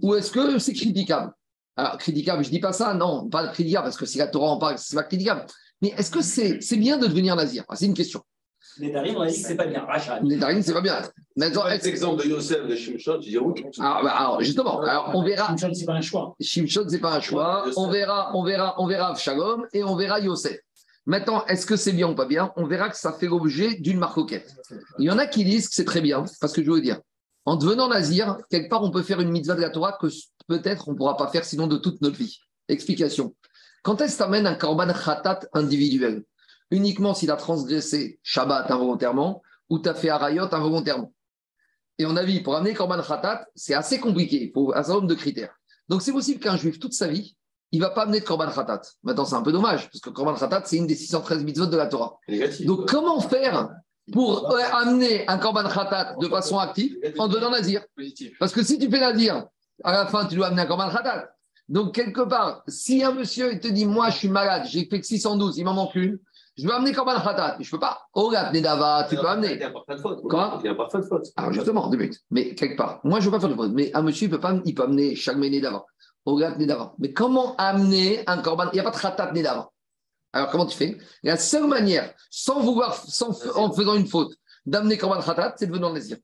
ou 0.03 0.15
est-ce 0.15 0.31
que 0.31 0.59
c'est 0.59 0.75
critiquable? 0.75 1.33
Alors, 1.77 1.97
critiquable, 1.99 2.43
je 2.43 2.49
ne 2.49 2.53
dis 2.53 2.61
pas 2.61 2.73
ça, 2.73 2.95
non, 2.95 3.29
pas 3.29 3.49
critiquable, 3.49 3.85
parce 3.85 3.97
que 3.97 4.07
si 4.07 4.19
la 4.19 4.27
Torah 4.27 4.51
en 4.51 4.59
parle, 4.59 4.77
c'est 4.79 4.97
pas 4.97 5.05
critiquable. 5.05 5.47
Mais 5.81 5.95
est-ce 5.97 6.11
que 6.11 6.23
c'est 6.23 6.61
c'est 6.61 6.77
bien 6.77 6.99
de 6.99 7.07
devenir 7.07 7.35
nazir? 7.35 7.65
Ah, 7.69 7.77
C'est 7.77 7.87
une 7.87 7.95
question. 7.95 8.23
Les 8.79 8.91
Darim, 8.91 9.17
on 9.17 9.23
a 9.23 9.27
dit 9.27 9.41
que 9.41 9.49
c'est 9.49 9.57
pas 9.57 9.67
bien. 9.67 9.87
Les 10.23 10.37
Darim, 10.37 10.63
c'est 10.63 10.73
pas 10.73 10.81
bien. 10.81 11.03
Maintenant, 11.37 11.65
l'exemple 11.67 12.23
de 12.23 12.29
Yosef 12.29 12.67
de 12.67 12.75
Shimshon, 12.75 13.19
tu 13.21 13.31
dis 13.31 13.39
oui. 13.39 13.65
Ah, 13.81 14.01
bah, 14.03 14.13
alors, 14.13 14.41
justement, 14.41 14.81
alors, 14.81 15.11
on 15.15 15.23
verra. 15.25 15.49
Shimshon, 15.49 15.75
c'est 15.75 15.85
pas 15.85 15.95
un 15.95 16.01
choix. 16.01 16.35
Shimshon, 16.41 16.87
c'est 16.89 17.01
pas 17.01 17.17
un 17.17 17.21
choix. 17.21 17.65
On 17.77 17.91
verra, 17.91 18.31
on 18.35 18.45
verra, 18.45 18.75
on 18.79 18.87
verra 18.87 19.15
Shalom 19.15 19.67
et 19.73 19.83
on 19.83 19.97
verra 19.97 20.21
Yosef. 20.21 20.59
Maintenant, 21.05 21.45
est-ce 21.47 21.67
que 21.67 21.77
c'est 21.77 21.93
bien 21.93 22.09
ou 22.11 22.15
pas 22.15 22.27
bien? 22.27 22.53
On 22.57 22.67
verra 22.67 22.89
que 22.89 22.97
ça 22.97 23.13
fait 23.13 23.27
l'objet 23.27 23.75
d'une 23.75 23.99
marcoquette. 23.99 24.55
Il 24.99 25.07
y 25.07 25.11
en 25.11 25.19
a 25.19 25.27
qui 25.27 25.45
disent 25.45 25.69
que 25.69 25.75
c'est 25.75 25.85
très 25.85 26.01
bien, 26.01 26.25
parce 26.41 26.53
que 26.53 26.63
je 26.63 26.71
veux 26.71 26.81
dire, 26.81 27.01
en 27.45 27.57
devenant 27.57 27.89
nazir, 27.89 28.39
quelque 28.51 28.69
part, 28.69 28.85
on 28.85 28.91
peut 28.91 29.03
faire 29.03 29.21
une 29.21 29.31
mitzvah 29.31 29.57
de 29.57 29.63
la 29.63 29.71
Torah 29.71 29.99
que 30.01 30.07
peut-être 30.53 30.89
on 30.89 30.93
ne 30.93 30.97
pourra 30.97 31.17
pas 31.17 31.29
faire 31.29 31.45
sinon 31.45 31.67
de 31.67 31.79
toute 31.79 32.03
notre 32.03 32.17
vie. 32.17 32.39
Explication. 32.69 33.35
Quand 33.83 34.01
est-ce 34.01 34.13
que 34.13 34.19
tu 34.19 34.25
amènes 34.25 34.47
un 34.47 34.55
korban 34.55 34.93
khatat 34.93 35.41
individuel? 35.55 36.25
Uniquement 36.71 37.15
s'il 37.15 37.31
a 37.31 37.37
transgressé 37.37 38.21
Shabbat 38.23 38.71
involontairement 38.71 39.43
ou 39.71 39.79
tu 39.79 39.89
as 39.89 39.95
fait 39.95 40.11
Arayot 40.11 40.53
involontairement. 40.53 41.13
Et 41.99 42.07
on 42.07 42.17
a 42.17 42.25
vu, 42.25 42.43
pour 42.43 42.55
amener 42.57 42.75
korban 42.75 43.03
khatat, 43.03 43.47
c'est 43.55 43.75
assez 43.75 43.99
compliqué. 43.99 44.45
Il 44.45 44.53
faut 44.53 44.73
un 44.73 44.83
certain 44.83 44.95
nombre 44.95 45.09
de 45.09 45.15
critères. 45.15 45.55
Donc 45.89 46.03
c'est 46.03 46.13
possible 46.13 46.41
qu'un 46.41 46.57
juif, 46.57 46.79
toute 46.79 46.95
sa 46.95 47.09
vie, 47.09 47.37
il 47.71 47.81
ne 47.81 47.85
va 47.85 47.91
pas 47.91 48.03
amener 48.03 48.21
de 48.21 48.25
korban 48.25 48.51
khatat. 48.51 48.83
Maintenant, 49.03 49.25
c'est 49.25 49.35
un 49.35 49.43
peu 49.43 49.53
dommage, 49.53 49.89
parce 49.91 50.01
que 50.01 50.11
korban 50.11 50.35
khatat, 50.35 50.63
c'est 50.67 50.77
une 50.77 50.87
des 50.87 50.95
613 50.95 51.45
mitzvot 51.45 51.67
de 51.67 51.77
la 51.77 51.87
Torah. 51.87 52.19
Donc 52.65 52.89
comment 52.89 53.21
faire 53.21 53.71
pour 54.13 54.55
amener 54.73 55.27
un 55.29 55.39
korban 55.39 55.69
khatat 55.69 56.17
de 56.21 56.29
façon 56.29 56.59
active 56.59 56.97
en 57.19 57.29
devenant 57.29 57.51
nazir? 57.51 57.83
Parce 58.39 58.53
que 58.53 58.63
si 58.63 58.79
tu 58.79 58.91
fais 58.91 59.01
nazir, 59.01 59.47
à 59.85 59.93
la 59.93 60.07
fin, 60.07 60.27
tu 60.27 60.37
dois 60.37 60.49
amener 60.49 60.63
un 60.63 60.67
korban 60.67 60.91
khatat. 60.91 61.31
Donc, 61.69 61.95
quelque 61.95 62.23
part, 62.23 62.63
si 62.69 63.03
un 63.03 63.13
monsieur 63.13 63.59
te 63.59 63.69
dit, 63.69 63.87
moi, 63.87 64.11
je 64.11 64.19
suis 64.19 64.29
malade, 64.29 64.65
j'ai 64.67 64.87
fait 64.87 65.03
612, 65.03 65.59
il 65.59 65.65
m'en 65.65 65.75
manque 65.75 65.95
une, 65.95 66.19
je 66.59 66.67
veux 66.67 66.75
amener 66.75 66.93
korban 66.93 67.21
khatat. 67.21 67.57
Je 67.61 67.67
ne 67.67 67.71
peux 67.71 67.81
pas. 67.81 68.01
Oh, 68.15 68.31
là, 68.31 68.53
Nedava, 68.53 69.07
tu 69.09 69.17
peux 69.17 69.27
amener. 69.27 69.53
Il 69.53 69.59
n'y 69.59 69.65
a 69.65 69.71
pas 69.71 69.95
de 69.95 70.01
faute. 70.01 70.23
Quoi 70.23 70.61
Il 70.61 70.63
n'y 70.65 70.69
a 70.69 70.75
pas 70.75 70.89
de 70.93 71.03
faute. 71.03 71.27
Alors, 71.37 71.53
justement, 71.53 71.89
deux 71.89 71.97
minutes. 71.97 72.21
Mais 72.31 72.55
quelque 72.55 72.77
part, 72.77 73.01
moi, 73.05 73.21
je 73.21 73.27
ne 73.27 73.31
veux 73.31 73.37
pas 73.37 73.41
faire 73.41 73.49
de 73.49 73.55
faute. 73.55 73.73
Mais 73.73 73.91
un 73.95 74.03
monsieur, 74.03 74.27
il 74.27 74.31
peut, 74.31 74.41
pas, 74.41 74.55
il 74.65 74.75
peut 74.75 74.83
amener 74.83 75.15
chaque 75.15 75.37
Nedava. 75.37 75.85
Oh, 76.25 76.39
là, 76.39 76.57
Nedava. 76.57 76.95
Mais 76.99 77.13
comment 77.13 77.57
amener 77.57 78.23
un 78.27 78.39
korban? 78.39 78.67
Il 78.73 78.75
n'y 78.75 78.81
a 78.81 78.85
pas 78.85 78.91
de 78.91 79.01
khatat 79.01 79.33
Nedava. 79.33 79.71
Alors, 80.33 80.51
comment 80.51 80.67
tu 80.67 80.77
fais? 80.77 80.97
La 81.23 81.37
seule 81.37 81.67
manière, 81.67 82.15
sans 82.31 82.61
vouloir, 82.61 82.95
sans, 82.95 83.47
en 83.57 83.71
faisant 83.73 83.95
une 83.95 84.07
faute, 84.07 84.35
d'amener 84.65 84.97
Korban 84.97 85.21
Khatat, 85.21 85.55
c'est 85.59 85.67
de 85.67 85.73
venir 85.73 85.89
en 85.89 85.93
nazir. 85.93 86.17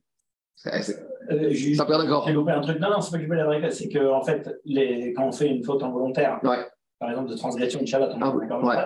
Euh, 0.67 1.49
j'ai- 1.51 1.75
Ça 1.75 1.85
perd 1.85 2.03
d'accord. 2.03 2.25
J'ai 2.27 2.33
loupé 2.33 2.53
un 2.53 2.61
truc. 2.61 2.81
Non, 2.81 2.91
non, 2.91 3.01
c'est 3.01 3.11
pas 3.13 3.19
que 3.19 3.25
je 3.25 3.29
vérité, 3.29 3.71
c'est 3.71 3.89
que 3.89 4.11
en 4.13 4.23
fait, 4.23 4.49
les... 4.65 5.13
quand 5.15 5.25
on 5.27 5.33
fait 5.33 5.49
une 5.49 5.63
faute 5.63 5.83
involontaire, 5.83 6.41
Ouais. 6.43 6.67
par 6.99 7.11
exemple 7.11 7.31
de 7.31 7.37
transgression 7.37 7.81
de 7.81 7.87
Shabbat, 7.87 8.13
on 8.17 8.21
Ah, 8.23 8.61
ouais. 8.65 8.77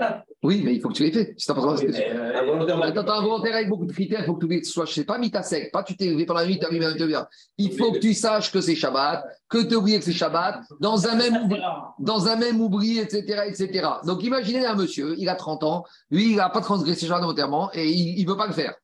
Oui, 0.43 0.61
mais 0.65 0.75
il 0.75 0.81
faut 0.81 0.89
que 0.89 0.95
tu 0.95 1.05
l'aies 1.05 1.13
fait. 1.13 1.35
T'as 1.47 1.55
Oui, 1.55 1.87
mais, 1.89 2.11
euh. 2.13 2.83
Attends, 2.83 3.05
t'as 3.05 3.19
un 3.19 3.23
volontaire 3.23 3.55
avec 3.55 3.69
beaucoup 3.69 3.87
de 3.87 3.93
critères, 3.93 4.21
il 4.21 4.27
faut 4.27 4.35
que 4.35 4.45
tu 4.47 4.65
sois, 4.65 4.85
je 4.87 4.93
sais 4.93 5.05
pas, 5.05 5.17
mis 5.19 5.31
ta 5.31 5.43
sec, 5.43 5.71
pas 5.73 5.85
tu 5.85 5.97
t'es 5.97 6.07
levé 6.11 6.27
pendant 6.27 6.41
la 6.41 6.47
nuit, 6.47 6.59
tu 6.59 6.67
arrivé 6.67 6.85
à 6.85 6.93
te 6.95 7.05
bien. 7.05 7.27
Il 7.59 7.73
faut 7.73 7.93
que 7.93 7.99
tu 7.99 8.13
saches 8.13 8.51
que 8.51 8.61
c'est 8.61 8.75
Shabbat, 8.75 9.25
que 9.49 9.63
tu 9.63 9.77
oublié 9.77 9.99
que 10.01 10.05
c'est 10.05 10.13
Shabbat, 10.13 10.63
dans 10.81 11.07
un 11.07 11.15
même 11.15 11.45
oubli, 11.45 11.61
dans 12.01 12.27
un 12.27 12.37
même 12.37 12.61
oubli, 12.61 12.99
etc., 12.99 13.43
etc. 13.47 13.87
Donc 14.05 14.25
imaginez 14.25 14.67
un 14.67 14.75
monsieur, 14.75 15.15
il 15.17 15.29
a 15.29 15.37
30 15.37 15.63
ans, 15.63 15.85
lui, 16.11 16.31
il 16.33 16.37
n'a 16.37 16.51
pas 16.51 16.61
transgressé 16.61 17.07
Shabbat 17.07 17.23
volontairement 17.23 17.71
et 17.73 17.89
il 17.89 18.25
ne 18.25 18.29
veut 18.29 18.37
pas 18.37 18.49
le 18.49 18.53
faire. 18.53 18.75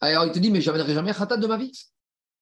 Alors 0.00 0.24
il 0.26 0.32
te 0.32 0.40
dit, 0.40 0.50
mais 0.50 0.60
jamais 0.60 1.12
khatat 1.12 1.36
de 1.36 1.46
ma 1.46 1.56
vie. 1.56 1.70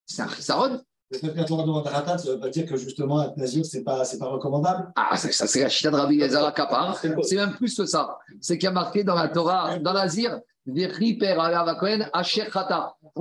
C'est 0.06 0.22
un 0.22 0.28
chissaron. 0.28 0.80
Le 1.10 1.18
fait 1.18 1.44
demande 1.44 1.86
Ratat, 1.86 2.18
ça 2.18 2.28
ne 2.28 2.34
veut 2.34 2.40
pas 2.40 2.50
dire 2.50 2.66
que 2.66 2.76
justement, 2.76 3.24
être 3.24 3.36
nazir, 3.36 3.66
ce 3.66 3.78
n'est 3.78 3.82
pas, 3.82 4.04
c'est 4.04 4.18
pas 4.18 4.28
recommandable. 4.28 4.92
Ah, 4.94 5.16
ça, 5.16 5.32
ça, 5.32 5.48
c'est 5.48 5.60
la 5.60 5.68
chita 5.68 5.90
de 5.90 5.96
Rabbi 5.96 6.18
Kappa. 6.18 6.94
C'est 7.22 7.36
même 7.36 7.54
plus 7.56 7.74
que 7.74 7.84
ça. 7.84 8.16
C'est 8.40 8.58
qu'il 8.58 8.66
y 8.66 8.68
a 8.68 8.72
marqué 8.72 9.02
dans 9.02 9.16
la 9.16 9.28
Torah, 9.28 9.78
dans 9.80 9.92
l'Azir. 9.92 10.38
On 10.66 10.82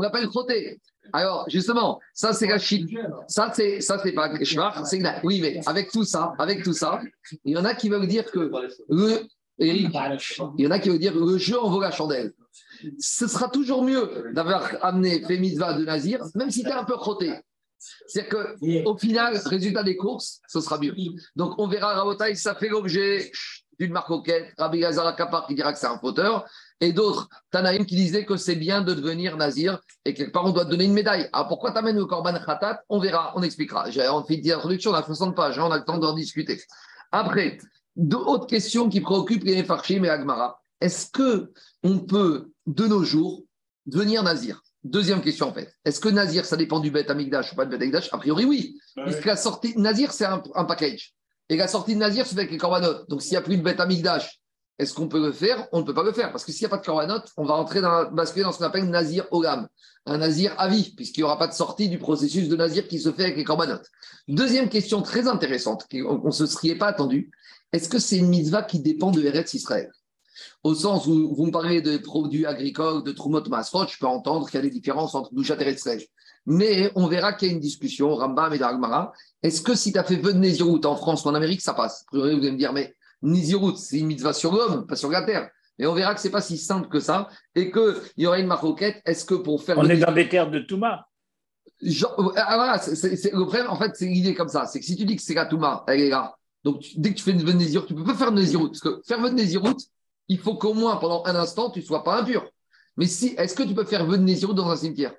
l'appelle 0.02 0.30
choté. 0.32 0.80
Alors, 1.14 1.46
justement, 1.50 2.00
ça, 2.14 2.34
c'est 2.34 2.48
la 2.48 2.60
chita. 2.60 3.02
Ça, 3.28 3.52
c'est, 3.56 3.82
ça, 3.82 4.00
c'est 4.04 4.12
pas 4.12 4.30
c'est 4.84 5.00
Oui, 5.24 5.42
mais 5.42 5.60
avec 5.66 5.90
tout 5.92 6.04
ça, 6.04 6.34
avec 6.38 6.64
tout 6.64 6.74
ça, 6.74 7.02
il 7.44 7.54
y 7.54 7.58
en 7.58 7.66
a 7.66 7.74
qui 7.74 7.90
veulent 7.90 8.08
dire 8.08 8.30
que 8.30 8.52
le, 8.90 9.28
Eric, 9.58 9.90
il 10.58 10.64
y 10.64 10.68
en 10.68 10.72
a 10.72 10.80
qui 10.80 10.90
veulent 10.90 11.00
dire 11.00 11.16
le 11.16 11.40
jeu 11.40 11.60
en 11.60 11.72
vaut 11.72 11.82
la 11.82 11.90
chandelle. 11.90 12.34
Ce 13.00 13.28
sera 13.28 13.50
toujours 13.50 13.84
mieux 13.84 14.32
d'avoir 14.34 14.70
amené 14.82 15.24
fait 15.26 15.38
mitzvah 15.38 15.74
de 15.74 15.86
Nazir, 15.86 16.24
même 16.36 16.52
si 16.52 16.64
tu 16.64 16.70
es 16.70 16.74
un 16.74 16.84
peu 16.84 16.96
choté. 17.04 17.34
C'est-à-dire 18.08 18.30
que, 18.30 18.86
au 18.86 18.98
final, 18.98 19.38
résultat 19.46 19.84
des 19.84 19.96
courses, 19.96 20.42
ce 20.48 20.60
sera 20.60 20.78
mieux. 20.80 20.94
Donc, 21.36 21.54
on 21.58 21.68
verra, 21.68 21.94
Rabotaï, 21.94 22.36
ça 22.36 22.56
fait 22.56 22.70
l'objet 22.70 23.32
d'une 23.80 23.94
marcoquette. 23.94 24.54
Rabbi 24.58 24.80
Gazar 24.80 25.08
Akapar 25.08 25.48
qui 25.48 25.56
dira 25.56 25.72
que 25.72 25.80
c'est 25.80 25.88
un 25.88 25.98
fauteur, 25.98 26.46
et 26.82 26.92
d'autres, 26.92 27.30
Tanaïm 27.52 27.86
qui 27.86 27.96
disaient 27.96 28.26
que 28.26 28.36
c'est 28.36 28.56
bien 28.56 28.82
de 28.82 28.94
devenir 28.94 29.38
nazir, 29.38 29.80
et 30.06 30.14
quelque 30.14 30.32
part, 30.32 30.46
on 30.46 30.52
doit 30.52 30.66
te 30.66 30.72
donner 30.72 30.86
une 30.86 30.94
médaille. 30.94 31.30
Alors, 31.32 31.48
pourquoi 31.48 31.72
t'amènes 31.72 31.98
le 31.98 32.06
Korban 32.06 32.38
Khatat? 32.46 32.82
On 32.90 33.00
verra, 33.00 33.34
on 33.36 33.42
expliquera. 33.42 33.90
J'ai 33.90 34.02
fait 34.28 34.36
une 34.36 34.52
introduction, 34.52 34.92
on 34.92 34.96
a 34.96 35.04
60 35.04 35.36
pages, 35.36 35.58
hein, 35.58 35.66
on 35.66 35.72
a 35.72 35.78
le 35.78 35.86
temps 35.86 35.98
d'en 35.98 36.14
discuter. 36.14 36.62
Après, 37.12 37.58
d'autres 37.96 38.48
questions 38.48 38.90
qui 38.90 39.02
préoccupent 39.02 39.44
les 39.44 39.64
Farchim 39.64 40.04
et 40.04 40.10
Agmara. 40.10 40.62
Est-ce 40.82 41.12
que 41.12 41.52
on 41.84 42.00
peut, 42.00 42.52
de 42.70 42.86
nos 42.86 43.04
jours, 43.04 43.44
devenir 43.86 44.24
nazir 44.24 44.62
Deuxième 44.84 45.22
question 45.22 45.50
en 45.50 45.54
fait. 45.54 45.74
Est-ce 45.84 46.00
que 46.00 46.08
Nazir, 46.08 46.46
ça 46.46 46.56
dépend 46.56 46.80
du 46.80 46.90
bête 46.90 47.10
Amigdash 47.10 47.52
ou 47.52 47.56
pas 47.58 47.66
de 47.66 47.72
bête 47.72 47.82
Amigdash 47.82 48.08
A 48.14 48.18
priori, 48.18 48.46
oui. 48.46 48.78
Puisque 49.04 49.26
la 49.26 49.36
sortie 49.36 49.78
Nazir, 49.78 50.14
c'est 50.14 50.24
un, 50.24 50.42
un 50.56 50.64
package. 50.64 51.16
Et 51.50 51.58
la 51.58 51.68
sortie 51.68 51.96
de 51.96 52.00
Nazir 52.00 52.26
se 52.26 52.34
fait 52.34 52.42
avec 52.42 52.52
les 52.52 52.58
corbanotes. 52.58 53.10
Donc 53.10 53.22
s'il 53.22 53.32
n'y 53.32 53.38
a 53.38 53.42
plus 53.42 53.58
de 53.58 53.62
bête 53.62 53.82
Amigdash, 53.82 54.40
est-ce 54.78 54.94
qu'on 54.94 55.10
peut 55.10 55.20
le 55.20 55.34
faire? 55.34 55.68
On 55.74 55.80
ne 55.80 55.84
peut 55.84 55.94
pas 55.94 56.04
le 56.04 56.14
faire. 56.14 56.32
Parce 56.32 56.46
que 56.46 56.54
s'il 56.54 56.62
n'y 56.62 56.68
a 56.68 56.70
pas 56.70 56.78
de 56.78 56.86
corbanotes, 56.86 57.30
on 57.36 57.44
va 57.44 57.56
rentrer 57.56 57.82
dans, 57.82 58.10
basculer 58.10 58.46
dans 58.46 58.54
ce 58.54 58.60
qu'on 58.60 58.66
appelle 58.66 58.90
Nazir 58.90 59.26
Olam. 59.32 59.68
Un 60.06 60.20
Nazir 60.20 60.56
à 60.58 60.70
vie, 60.70 60.94
puisqu'il 60.96 61.22
n'y 61.22 61.26
aura 61.26 61.38
pas 61.38 61.48
de 61.48 61.54
sortie 61.54 61.90
du 61.90 61.98
processus 61.98 62.48
de 62.48 62.56
Nazir 62.56 62.88
qui 62.88 63.00
se 63.00 63.12
fait 63.12 63.24
avec 63.24 63.36
les 63.36 63.44
corbanotes. 63.44 63.88
Deuxième 64.30 64.70
question 64.70 65.02
très 65.02 65.28
intéressante, 65.28 65.88
qu'on 65.92 66.26
ne 66.26 66.32
se 66.32 66.46
serait 66.46 66.76
pas 66.76 66.88
attendu. 66.88 67.32
Est-ce 67.74 67.90
que 67.90 68.00
c'est 68.00 68.18
une 68.18 68.30
mitzvah 68.30 68.64
qui 68.64 68.80
dépend 68.80 69.12
de 69.12 69.22
Eretz 69.22 69.54
Israël? 69.54 69.92
Au 70.64 70.74
sens 70.76 71.08
où 71.08 71.34
vous 71.36 71.46
me 71.46 71.52
parlez 71.52 71.82
de 71.82 71.98
produits 71.98 72.46
agricoles, 72.46 73.04
de 73.04 73.12
Trumot 73.12 73.44
Masrot, 73.50 73.88
je 73.88 73.98
peux 73.98 74.08
entendre 74.08 74.48
qu'il 74.50 74.58
y 74.58 74.60
a 74.60 74.62
des 74.64 74.70
différences 74.70 75.16
entre 75.16 75.34
Douchat 75.34 75.56
et 75.62 75.66
Retzreg. 75.66 76.08
Mais 76.46 76.92
on 76.96 77.08
verra 77.08 77.34
qu'il 77.34 77.48
y 77.48 77.52
a 77.52 77.54
une 77.54 77.60
discussion, 77.60 78.16
Rambam 78.16 78.54
et 78.54 78.58
Dagmara. 78.58 79.12
Est-ce 79.44 79.62
que 79.62 79.76
si 79.76 79.92
tu 79.92 80.00
as 80.00 80.04
fait 80.04 80.16
vœu 80.16 80.34
de 80.34 80.40
Nézirut 80.40 80.82
en 80.86 80.96
France 80.96 81.26
ou 81.26 81.28
en 81.28 81.36
Amérique, 81.36 81.62
ça 81.62 81.74
passe? 81.74 82.06
Vous 82.12 82.22
allez 82.22 82.36
me 82.36 82.58
dire, 82.58 82.74
mais 82.74 82.96
Nézirut, 83.22 83.76
c'est 83.76 84.00
une 84.00 84.08
mitzvah 84.08 84.34
sur 84.34 84.54
l'homme, 84.54 84.88
pas 84.88 84.96
sur 84.96 85.10
la 85.10 85.22
terre. 85.24 85.50
Et 85.78 85.86
on 85.86 85.94
verra 85.94 86.14
que 86.16 86.20
ce 86.22 86.28
n'est 86.28 86.32
pas 86.32 86.42
si 86.42 86.58
simple 86.58 86.90
que 86.90 87.00
ça 87.00 87.30
et 87.56 87.72
qu'il 87.72 87.96
y 88.18 88.26
aura 88.28 88.40
une 88.40 88.48
maroquette. 88.48 89.02
Est-ce 89.06 89.24
que 89.26 89.36
pour 89.36 89.64
faire. 89.64 89.78
On 89.78 89.84
le 89.84 89.92
est 89.92 89.98
dans 89.98 90.12
des 90.12 90.28
terres 90.28 90.50
de 90.50 90.60
Touma. 90.60 91.06
Genre, 91.82 92.34
ah, 92.36 92.56
voilà, 92.58 92.78
c'est, 92.80 92.96
c'est- 92.96 93.16
c'est- 93.16 93.32
le 93.32 93.46
problème, 93.46 93.68
en 93.70 93.78
fait, 93.78 93.92
c'est 93.96 94.06
l'idée 94.08 94.34
comme 94.34 94.50
ça. 94.50 94.66
C'est 94.66 94.80
que 94.82 94.86
si 94.86 94.98
tu 94.98 95.06
dis 95.06 95.16
que 95.16 95.22
c'est 95.22 95.34
la 95.34 95.46
Touma, 95.46 95.86
elle 95.88 96.02
est 96.02 96.10
là. 96.10 96.36
Donc, 96.66 96.80
tu- 96.82 97.00
dès 97.00 97.12
que 97.12 97.16
tu 97.16 97.24
fais 97.24 97.32
une 97.32 97.42
Nézirut, 97.54 97.86
tu 97.86 97.94
ne 97.94 98.00
peux 98.00 98.06
pas 98.06 98.16
faire 98.16 98.32
de 98.34 98.38
Nézirut. 98.42 98.68
Parce 98.68 98.82
que 98.82 99.02
faire 99.08 99.22
de 99.22 99.30
Nézirut, 99.30 99.76
il 100.30 100.40
faut 100.40 100.56
qu'au 100.56 100.74
moins 100.74 100.96
pendant 100.98 101.24
un 101.26 101.36
instant, 101.36 101.70
tu 101.70 101.80
ne 101.80 101.84
sois 101.84 102.04
pas 102.04 102.22
impur. 102.22 102.50
Mais 102.96 103.08
si, 103.08 103.36
est-ce 103.38 103.56
que 103.56 103.64
tu 103.64 103.74
peux 103.74 103.86
faire 103.86 104.06
vœu 104.06 104.18
de 104.18 104.24
Nézirut 104.24 104.54
dans 104.54 104.70
un 104.70 104.76
cimetière? 104.76 105.14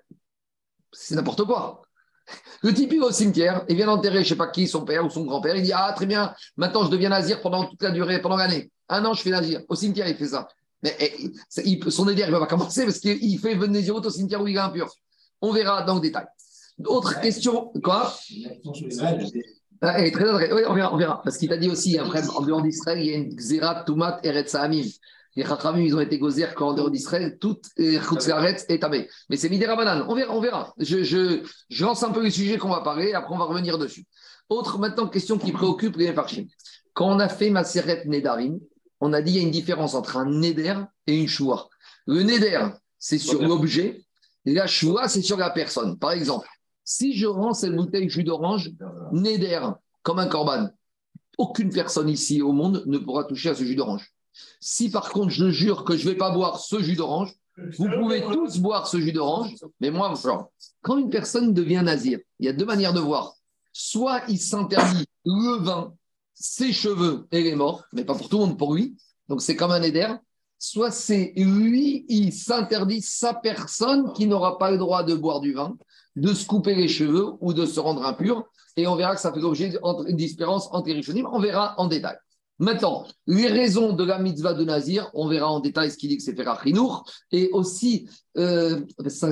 C'est 0.93 1.15
n'importe 1.15 1.45
quoi. 1.45 1.83
Le 2.63 2.73
type, 2.73 2.93
il 2.93 3.01
va 3.01 3.07
au 3.07 3.13
cimetière, 3.13 3.65
il 3.69 3.77
vient 3.77 3.87
d'enterrer, 3.87 4.19
je 4.19 4.21
ne 4.21 4.29
sais 4.29 4.37
pas 4.37 4.49
qui, 4.49 4.69
son 4.69 4.85
père 4.85 5.05
ou 5.05 5.11
son 5.11 5.25
grand-père. 5.25 5.57
Il 5.57 5.63
dit 5.63 5.73
Ah, 5.75 5.93
très 5.95 6.07
bien, 6.07 6.35
maintenant 6.57 6.85
je 6.85 6.91
deviens 6.91 7.09
nazir 7.09 7.41
pendant 7.41 7.65
toute 7.67 7.83
la 7.83 7.91
durée, 7.91 8.21
pendant 8.21 8.37
l'année. 8.37 8.71
Un 8.89 9.05
an, 9.05 9.15
je 9.15 9.23
fais 9.23 9.31
nazir. 9.31 9.63
Au 9.69 9.75
cimetière, 9.75 10.09
il 10.09 10.17
fait 10.17 10.29
ça. 10.29 10.49
Mais 10.83 10.97
eh, 11.01 11.31
il 11.65 11.93
son 11.93 12.09
éder, 12.09 12.23
il 12.23 12.27
ne 12.27 12.33
va 12.33 12.41
pas 12.41 12.47
commencer 12.47 12.85
parce 12.85 12.99
qu'il 12.99 13.39
fait 13.39 13.55
vœu 13.55 13.67
de 13.67 13.73
Nézirut 13.73 14.05
au 14.05 14.11
cimetière 14.11 14.41
où 14.41 14.49
il 14.49 14.57
est 14.57 14.61
impur. 14.61 14.89
On 15.41 15.53
verra 15.53 15.83
dans 15.83 15.95
le 15.95 16.01
détail. 16.01 16.27
Autre 16.87 17.21
question, 17.21 17.73
quoi? 17.83 18.15
Elle 19.83 20.07
est 20.07 20.11
très 20.11 20.29
intéressante. 20.29 20.59
Oui, 20.59 20.63
on 20.69 20.75
verra, 20.75 20.95
on 20.95 20.97
verra. 20.97 21.23
Parce 21.23 21.37
qu'il 21.39 21.49
t'a 21.49 21.57
dit 21.57 21.69
aussi, 21.69 21.99
après, 21.99 22.29
en 22.29 22.43
dehors 22.43 22.63
d'Israël, 22.63 22.99
il 22.99 23.07
y 23.07 23.15
a 23.15 23.17
une 23.17 23.35
Xerat, 23.35 23.85
Tumat, 23.85 24.21
Eretz 24.23 24.51
Sahamim. 24.51 24.85
Les 25.37 25.45
Chachamim, 25.45 25.81
ils 25.81 25.95
ont 25.95 26.01
été 26.01 26.19
gozer 26.19 26.55
qu'en 26.55 26.73
dehors 26.73 26.91
d'Israël, 26.91 27.39
toute 27.39 27.67
Chutzlaret 27.79 28.57
est 28.69 28.81
tamé. 28.81 29.09
Mais 29.29 29.37
c'est 29.37 29.49
Midera 29.49 29.77
Banane. 29.77 30.05
On 30.09 30.15
verra, 30.15 30.35
on 30.35 30.41
verra. 30.41 30.75
Je, 30.79 31.05
je, 31.05 31.43
je 31.69 31.85
lance 31.85 32.03
un 32.03 32.11
peu 32.11 32.23
les 32.23 32.33
sujets 32.33 32.59
qu'on 32.59 32.69
va 32.69 32.81
parler, 32.81 33.13
après 33.13 33.33
on 33.33 33.39
va 33.39 33.45
revenir 33.45 33.79
dessus. 33.79 34.07
Autre 34.49 34.79
maintenant 34.79 35.07
question 35.07 35.39
qui 35.39 35.53
préoccupe 35.53 35.97
les 35.97 36.13
Farchim. 36.13 36.47
Quand 36.95 37.09
on 37.09 37.21
a 37.21 37.29
fait 37.29 37.51
Maseret 37.51 38.03
Nedarim, 38.07 38.59
on 39.01 39.13
a 39.13 39.23
dit 39.23 39.33
il 39.33 39.37
y 39.37 39.39
a 39.39 39.43
une 39.43 39.53
différence 39.53 39.95
entre 39.95 40.17
un 40.17 40.27
Neder 40.27 40.75
et 41.07 41.17
une 41.17 41.29
Shua. 41.29 41.69
Le 42.07 42.25
Neder, 42.25 42.67
c'est 42.99 43.19
sur 43.19 43.41
l'objet, 43.41 44.05
et 44.45 44.53
la 44.53 44.67
Shua, 44.67 45.09
c'est 45.09 45.23
sur 45.23 45.37
la 45.37 45.51
personne. 45.51 45.97
Par 45.97 46.11
exemple, 46.11 46.49
si 46.91 47.17
je 47.17 47.29
rends 47.29 47.55
cette 47.55 47.77
bouteille 47.77 48.11
jus 48.11 48.25
d'orange, 48.25 48.73
Neder, 49.13 49.61
comme 50.03 50.19
un 50.19 50.27
corban, 50.27 50.71
aucune 51.39 51.71
personne 51.71 52.09
ici 52.09 52.43
au 52.43 52.51
monde 52.51 52.83
ne 52.87 52.99
pourra 52.99 53.23
toucher 53.23 53.51
à 53.51 53.55
ce 53.55 53.63
jus 53.63 53.77
d'orange. 53.77 54.13
Si 54.59 54.91
par 54.91 55.11
contre 55.11 55.31
je 55.31 55.51
jure 55.51 55.85
que 55.85 55.97
je 55.97 56.05
ne 56.05 56.11
vais 56.11 56.19
pas 56.19 56.33
boire 56.33 56.59
ce 56.59 56.83
jus 56.83 56.97
d'orange, 56.97 57.33
vous 57.79 57.89
pouvez 57.89 58.23
tous 58.23 58.59
boire 58.59 58.89
ce 58.89 59.01
jus 59.01 59.13
d'orange, 59.13 59.55
mais 59.79 59.93
moi, 59.93 60.13
quand 60.83 60.99
une 60.99 61.11
personne 61.11 61.55
devient 61.55 61.83
nazir, 61.85 62.19
il 62.41 62.47
y 62.47 62.49
a 62.49 62.53
deux 62.53 62.67
manières 62.67 62.93
de 62.93 63.01
voir. 63.01 63.35
Soit 63.73 64.23
il 64.27 64.41
s'interdit 64.41 65.07
le 65.25 65.63
vin, 65.63 65.95
ses 66.35 66.73
cheveux 66.73 67.29
et 67.31 67.45
les 67.45 67.55
morts, 67.55 67.85
mais 67.93 68.05
pas 68.05 68.17
pour 68.17 68.29
tout 68.29 68.39
le 68.39 68.47
monde, 68.47 68.59
pour 68.59 68.75
lui. 68.75 68.97
Donc 69.29 69.43
c'est 69.43 69.55
comme 69.55 69.71
un 69.71 69.83
éder. 69.83 70.13
Soit 70.59 70.91
c'est 70.91 71.35
lui, 71.37 72.05
il 72.09 72.33
s'interdit 72.33 73.01
sa 73.01 73.33
personne 73.33 74.13
qui 74.13 74.27
n'aura 74.27 74.59
pas 74.59 74.73
le 74.73 74.77
droit 74.77 75.05
de 75.05 75.15
boire 75.15 75.41
du 75.41 75.53
vin, 75.53 75.77
de 76.17 76.33
se 76.35 76.47
couper 76.47 76.75
les 76.75 76.89
cheveux 76.89 77.33
ou 77.41 77.53
de 77.53 77.67
se 77.67 77.81
rendre 77.81 78.05
impur. 78.05 78.45
Et 78.77 78.87
on 78.87 78.97
verra 78.97 79.15
que 79.15 79.21
ça 79.21 79.33
fait 79.33 79.41
l'objet 79.41 79.73
d'une 80.07 80.17
différence 80.17 80.69
entre 80.73 80.91
Rishonim. 80.91 81.27
On 81.33 81.41
verra 81.41 81.75
en 81.79 81.87
détail. 81.87 82.17
Maintenant, 82.59 83.07
les 83.27 83.49
raisons 83.49 83.95
de 83.95 84.05
la 84.05 84.19
mitzvah 84.19 84.53
de 84.53 84.65
Nazir, 84.65 85.11
on 85.15 85.29
verra 85.29 85.51
en 85.51 85.61
détail 85.61 85.91
ce 85.91 85.97
qu'il 85.97 86.11
dit 86.11 86.19
que 86.19 86.23
c'est 86.23 86.35
faire 86.35 86.63
Chinour. 86.63 87.05
Et 87.33 87.49
aussi, 87.53 88.07
euh, 88.37 88.81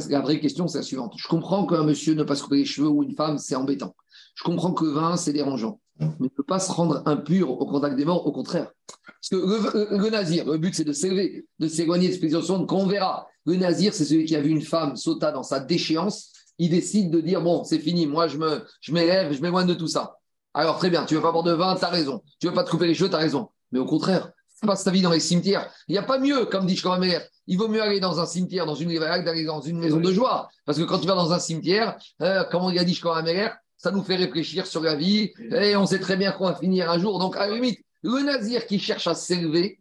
la 0.08 0.20
vraie 0.20 0.40
question, 0.40 0.66
c'est 0.66 0.78
la 0.78 0.82
suivante. 0.82 1.12
Je 1.18 1.28
comprends 1.28 1.66
qu'un 1.66 1.84
monsieur 1.84 2.14
ne 2.14 2.22
pas 2.22 2.36
se 2.36 2.42
couper 2.42 2.56
les 2.56 2.64
cheveux 2.64 2.88
ou 2.88 3.02
une 3.02 3.14
femme, 3.14 3.36
c'est 3.36 3.54
embêtant. 3.54 3.94
Je 4.34 4.44
comprends 4.44 4.72
que 4.72 4.86
vin, 4.86 5.16
c'est 5.18 5.34
dérangeant. 5.34 5.78
Mais 6.00 6.30
ne 6.38 6.42
pas 6.42 6.58
se 6.58 6.72
rendre 6.72 7.02
impur 7.06 7.50
au 7.50 7.66
contact 7.66 7.96
des 7.96 8.04
morts, 8.04 8.26
au 8.26 8.32
contraire. 8.32 8.70
Parce 8.86 9.28
que 9.30 9.36
le, 9.36 9.98
le- 9.98 10.10
nazir, 10.10 10.46
le 10.46 10.56
but, 10.56 10.74
c'est 10.74 10.84
de 10.84 10.92
s'élever, 10.92 11.44
de 11.58 11.68
s'éloigner 11.68 12.06
de 12.06 12.12
l'expédition, 12.12 12.64
qu'on 12.66 12.86
verra. 12.86 13.26
Le 13.44 13.56
nazir, 13.56 13.92
c'est 13.92 14.04
celui 14.04 14.24
qui 14.24 14.36
a 14.36 14.40
vu 14.40 14.50
une 14.50 14.62
femme 14.62 14.96
sauta 14.96 15.32
dans 15.32 15.42
sa 15.42 15.60
déchéance. 15.60 16.32
Il 16.58 16.70
décide 16.70 17.10
de 17.10 17.20
dire 17.20 17.40
Bon, 17.40 17.64
c'est 17.64 17.78
fini, 17.78 18.06
moi, 18.06 18.28
je 18.28 18.38
me, 18.38 18.64
je 18.80 18.92
m'élève, 18.92 19.32
je 19.32 19.40
m'éloigne 19.40 19.66
de 19.66 19.74
tout 19.74 19.88
ça. 19.88 20.18
Alors, 20.54 20.78
très 20.78 20.90
bien, 20.90 21.04
tu 21.04 21.14
veux 21.14 21.22
pas 21.22 21.32
boire 21.32 21.44
de 21.44 21.52
vin, 21.52 21.76
tu 21.76 21.84
as 21.84 21.88
raison. 21.88 22.22
Tu 22.40 22.48
veux 22.48 22.54
pas 22.54 22.64
te 22.64 22.70
couper 22.70 22.86
les 22.86 22.94
cheveux, 22.94 23.10
tu 23.10 23.14
as 23.14 23.18
raison. 23.18 23.48
Mais 23.70 23.78
au 23.78 23.84
contraire, 23.84 24.30
passe 24.66 24.84
ta 24.84 24.90
vie 24.90 25.02
dans 25.02 25.12
les 25.12 25.20
cimetières. 25.20 25.70
Il 25.86 25.92
n'y 25.92 25.98
a 25.98 26.02
pas 26.02 26.18
mieux, 26.18 26.46
comme 26.46 26.66
dit 26.66 26.76
Shkoramer. 26.76 27.20
Il 27.46 27.58
vaut 27.58 27.68
mieux 27.68 27.82
aller 27.82 28.00
dans 28.00 28.20
un 28.20 28.26
cimetière, 28.26 28.66
dans 28.66 28.74
une 28.74 28.88
rivière, 28.88 29.22
d'aller 29.24 29.44
dans 29.44 29.60
une 29.60 29.78
maison 29.78 30.00
de 30.00 30.12
joie. 30.12 30.48
Parce 30.64 30.78
que 30.78 30.84
quand 30.84 30.98
tu 30.98 31.06
vas 31.06 31.14
dans 31.14 31.32
un 31.32 31.38
cimetière, 31.38 31.96
euh, 32.22 32.44
comme 32.44 32.62
on 32.62 32.76
a 32.76 32.84
dit 32.84 32.94
Shkoramer, 32.94 33.50
ça 33.76 33.90
nous 33.90 34.02
fait 34.02 34.16
réfléchir 34.16 34.66
sur 34.66 34.82
la 34.82 34.96
vie 34.96 35.32
et 35.52 35.76
on 35.76 35.86
sait 35.86 36.00
très 36.00 36.16
bien 36.16 36.32
qu'on 36.32 36.46
va 36.46 36.56
finir 36.56 36.90
un 36.90 36.98
jour. 36.98 37.18
Donc, 37.18 37.36
à 37.36 37.46
la 37.46 37.54
limite, 37.54 37.80
le 38.02 38.22
nazir 38.22 38.66
qui 38.66 38.78
cherche 38.78 39.06
à 39.06 39.14
s'élever, 39.14 39.78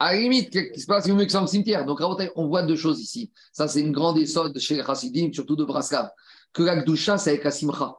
à 0.00 0.14
la 0.14 0.18
limite, 0.18 0.50
qu'est-ce 0.50 0.72
qui 0.72 0.80
se 0.80 0.86
passe? 0.86 1.06
Il 1.06 1.14
mieux 1.14 1.26
que 1.26 1.30
ça 1.30 1.42
au 1.42 1.46
cimetière. 1.46 1.84
Donc, 1.84 2.00
on 2.34 2.48
voit 2.48 2.62
deux 2.62 2.74
choses 2.74 3.00
ici. 3.00 3.30
Ça, 3.52 3.68
c'est 3.68 3.80
une 3.80 3.92
grande 3.92 4.18
essode 4.18 4.58
chez 4.58 4.74
les 4.76 4.82
Chassidim, 4.82 5.30
surtout 5.32 5.56
de 5.56 5.64
Braslav. 5.64 6.08
Que 6.52 6.62
la 6.62 6.76
Gdusha, 6.76 7.18
c'est 7.18 7.30
avec 7.30 7.44
la 7.44 7.50
Simcha. 7.50 7.94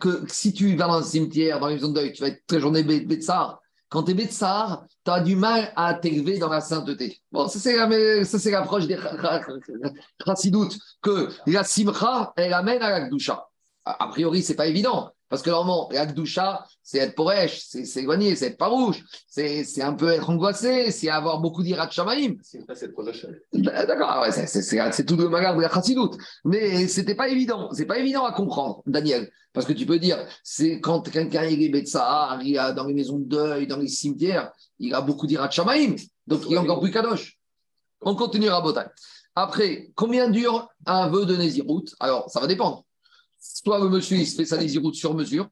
Que 0.00 0.22
si 0.28 0.52
tu 0.52 0.76
vas 0.76 0.86
dans 0.86 0.94
un 0.94 1.02
cimetière, 1.02 1.58
dans 1.58 1.68
une 1.68 1.78
de 1.78 1.86
deuil, 1.88 2.12
tu 2.12 2.22
vas 2.22 2.28
être 2.28 2.46
très 2.46 2.60
journée 2.60 2.84
Betsar. 2.84 3.60
Quand 3.88 4.04
tu 4.04 4.12
es 4.12 4.14
Betsar, 4.14 4.84
tu 5.04 5.10
as 5.10 5.20
du 5.20 5.36
mal 5.36 5.72
à 5.76 5.92
t'élever 5.94 6.38
dans 6.38 6.48
la 6.48 6.60
sainteté. 6.60 7.18
Bon, 7.30 7.48
ça, 7.48 7.58
c'est 7.58 8.50
l'approche 8.50 8.86
des 8.86 8.98
chassidoutes, 10.24 10.78
que 11.02 11.28
la 11.46 11.64
Simcha, 11.64 12.32
elle 12.36 12.54
amène 12.54 12.80
à 12.80 12.90
la 12.90 13.08
Gdusha. 13.08 13.48
A 13.84 14.08
priori, 14.08 14.42
c'est 14.42 14.56
pas 14.56 14.66
évident. 14.66 15.12
Parce 15.32 15.40
que 15.40 15.48
normalement, 15.48 15.88
l'Akdoucha, 15.90 16.66
c'est 16.82 16.98
être 16.98 17.14
poresh, 17.14 17.62
c'est 17.66 17.86
s'éloigner, 17.86 18.36
c'est 18.36 18.48
être 18.48 18.58
farouche, 18.58 19.02
c'est 19.26 19.80
un 19.80 19.94
peu 19.94 20.10
être 20.10 20.28
angoissé, 20.28 20.90
c'est 20.90 21.08
avoir 21.08 21.40
beaucoup 21.40 21.62
d'Irat 21.62 21.88
Shamaim. 21.88 22.34
C'est 22.42 22.66
pas 22.66 22.74
cette 22.74 22.94
Ben, 22.94 23.86
D'accord, 23.86 24.20
ouais, 24.20 24.30
c'est 24.30 25.06
tout 25.06 25.16
le 25.16 25.30
magar 25.30 25.56
de 25.56 25.62
la 25.62 25.70
Chassidoute. 25.70 26.18
Mais 26.44 26.86
c'était 26.86 27.14
pas 27.14 27.30
évident, 27.30 27.70
c'est 27.72 27.86
pas 27.86 27.98
évident 27.98 28.26
à 28.26 28.32
comprendre, 28.32 28.82
Daniel. 28.84 29.30
Parce 29.54 29.64
que 29.64 29.72
tu 29.72 29.86
peux 29.86 29.98
dire, 29.98 30.18
c'est 30.44 30.82
quand 30.82 31.10
quelqu'un 31.10 31.44
est 31.44 31.68
Betsahar, 31.70 32.42
il 32.42 32.58
a 32.58 32.72
dans 32.72 32.84
les 32.84 32.92
maisons 32.92 33.18
de 33.18 33.24
deuil, 33.24 33.66
dans 33.66 33.78
les 33.78 33.88
cimetières, 33.88 34.52
il 34.78 34.92
a 34.92 35.00
beaucoup 35.00 35.26
d'Irat 35.26 35.50
Shamaim. 35.50 35.96
Donc 36.26 36.42
il 36.46 36.52
est 36.52 36.58
encore 36.58 36.80
plus 36.80 36.90
kadosh. 36.90 37.38
On 38.02 38.14
continuera 38.16 38.58
à 38.58 38.92
Après, 39.34 39.92
combien 39.94 40.28
dure 40.28 40.68
un 40.84 41.08
vœu 41.08 41.24
de 41.24 41.36
Nézirut 41.36 41.86
Alors, 42.00 42.28
ça 42.28 42.38
va 42.38 42.46
dépendre. 42.46 42.84
Soit 43.42 43.80
le 43.80 43.88
monsieur, 43.88 44.18
il 44.18 44.26
se 44.26 44.36
fait 44.36 44.44
sa 44.44 44.56
Nézirut 44.56 44.94
sur 44.94 45.14
mesure, 45.14 45.48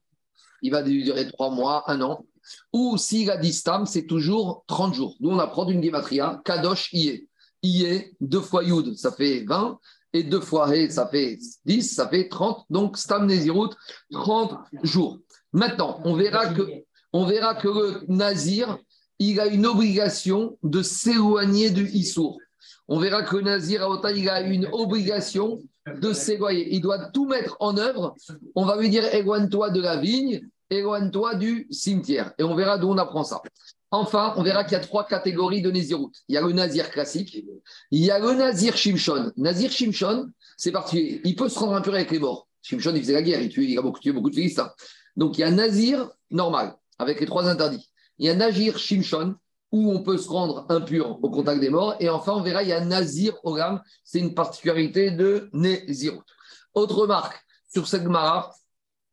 il 0.61 0.71
va 0.71 0.81
durer 0.81 1.27
trois 1.27 1.51
mois, 1.51 1.83
un 1.87 1.99
an. 2.01 2.25
Ou 2.71 2.97
s'il 2.97 3.29
a 3.29 3.35
dit 3.35 3.51
stam, 3.51 3.85
c'est 3.85 4.05
toujours 4.05 4.63
30 4.67 4.93
jours. 4.93 5.15
Nous, 5.19 5.29
on 5.29 5.39
apprend 5.39 5.65
d'une 5.65 5.83
Gematria, 5.83 6.41
Kadosh 6.45 6.93
Iye. 6.93 7.27
Iye, 7.63 8.15
deux 8.21 8.39
fois 8.39 8.63
Yud, 8.63 8.97
ça 8.97 9.11
fait 9.11 9.43
20. 9.43 9.77
Et 10.13 10.23
deux 10.23 10.39
fois 10.39 10.73
He, 10.73 10.89
ça 10.89 11.07
fait 11.07 11.37
10, 11.65 11.93
ça 11.93 12.07
fait 12.07 12.29
30. 12.29 12.65
Donc, 12.69 12.97
stam 12.97 13.25
Nézirut, 13.25 13.71
30 14.11 14.57
jours. 14.83 15.19
Maintenant, 15.51 15.99
on 16.05 16.15
verra 16.15 16.53
que, 16.53 16.61
on 17.11 17.25
verra 17.25 17.55
que 17.55 17.67
le 17.67 18.05
Nazir, 18.07 18.77
il 19.19 19.37
a 19.41 19.47
une 19.47 19.65
obligation 19.65 20.57
de 20.63 20.81
s'éloigner 20.81 21.71
du 21.71 21.89
Issour. 21.89 22.39
On 22.87 22.99
verra 22.99 23.23
que 23.23 23.35
le 23.35 23.43
Nazir, 23.43 23.85
il 24.15 24.29
a 24.29 24.41
une 24.41 24.67
obligation 24.71 25.61
de 25.87 26.13
s'éloigner. 26.13 26.73
Il 26.73 26.81
doit 26.81 27.09
tout 27.11 27.25
mettre 27.25 27.57
en 27.59 27.77
œuvre. 27.77 28.15
On 28.55 28.65
va 28.65 28.77
lui 28.77 28.89
dire 28.89 29.03
éloigne-toi 29.13 29.71
de 29.71 29.81
la 29.81 29.97
vigne, 29.97 30.47
éloigne-toi 30.69 31.35
du 31.35 31.67
cimetière. 31.71 32.33
Et 32.37 32.43
on 32.43 32.55
verra 32.55 32.77
d'où 32.77 32.89
on 32.89 32.97
apprend 32.97 33.23
ça. 33.23 33.41
Enfin, 33.93 34.33
on 34.37 34.43
verra 34.43 34.63
qu'il 34.63 34.73
y 34.73 34.75
a 34.75 34.79
trois 34.79 35.05
catégories 35.05 35.61
de 35.61 35.69
Nézirut. 35.69 36.11
Il 36.29 36.35
y 36.35 36.37
a 36.37 36.41
le 36.41 36.53
Nazir 36.53 36.89
classique, 36.91 37.43
il 37.91 38.03
y 38.03 38.09
a 38.09 38.19
le 38.19 38.33
Nazir 38.35 38.77
Shimshon. 38.77 39.33
Nazir 39.35 39.69
Shimshon, 39.69 40.29
c'est 40.55 40.71
particulier. 40.71 41.21
Il 41.25 41.35
peut 41.35 41.49
se 41.49 41.59
rendre 41.59 41.73
impur 41.73 41.93
avec 41.93 42.09
les 42.09 42.19
morts. 42.19 42.47
Shimshon, 42.61 42.93
il 42.95 43.01
faisait 43.01 43.13
la 43.13 43.21
guerre, 43.21 43.41
il, 43.41 43.51
il 43.51 43.77
a 43.77 43.81
beaucoup 43.81 43.99
tué 43.99 44.13
beaucoup 44.13 44.29
de 44.29 44.35
Philistins. 44.35 44.71
Donc 45.17 45.37
il 45.37 45.41
y 45.41 45.43
a 45.43 45.51
Nazir 45.51 46.09
normal, 46.29 46.75
avec 46.99 47.19
les 47.19 47.25
trois 47.25 47.49
interdits. 47.49 47.89
Il 48.17 48.27
y 48.27 48.29
a 48.29 48.35
Nazir 48.35 48.77
Shimshon, 48.77 49.35
où 49.71 49.91
on 49.91 50.03
peut 50.03 50.17
se 50.17 50.29
rendre 50.29 50.65
impur 50.69 51.17
au 51.23 51.29
contact 51.29 51.59
des 51.61 51.69
morts. 51.69 51.95
Et 51.99 52.09
enfin, 52.09 52.33
on 52.33 52.41
verra, 52.41 52.63
il 52.63 52.69
y 52.69 52.73
a 52.73 52.83
Nazir 52.83 53.33
Ogam, 53.43 53.81
c'est 54.03 54.19
une 54.19 54.33
particularité 54.33 55.11
de 55.11 55.49
Nézirut. 55.53 56.19
Autre 56.73 56.95
remarque, 56.95 57.43
sur 57.73 57.87
cette 57.87 58.05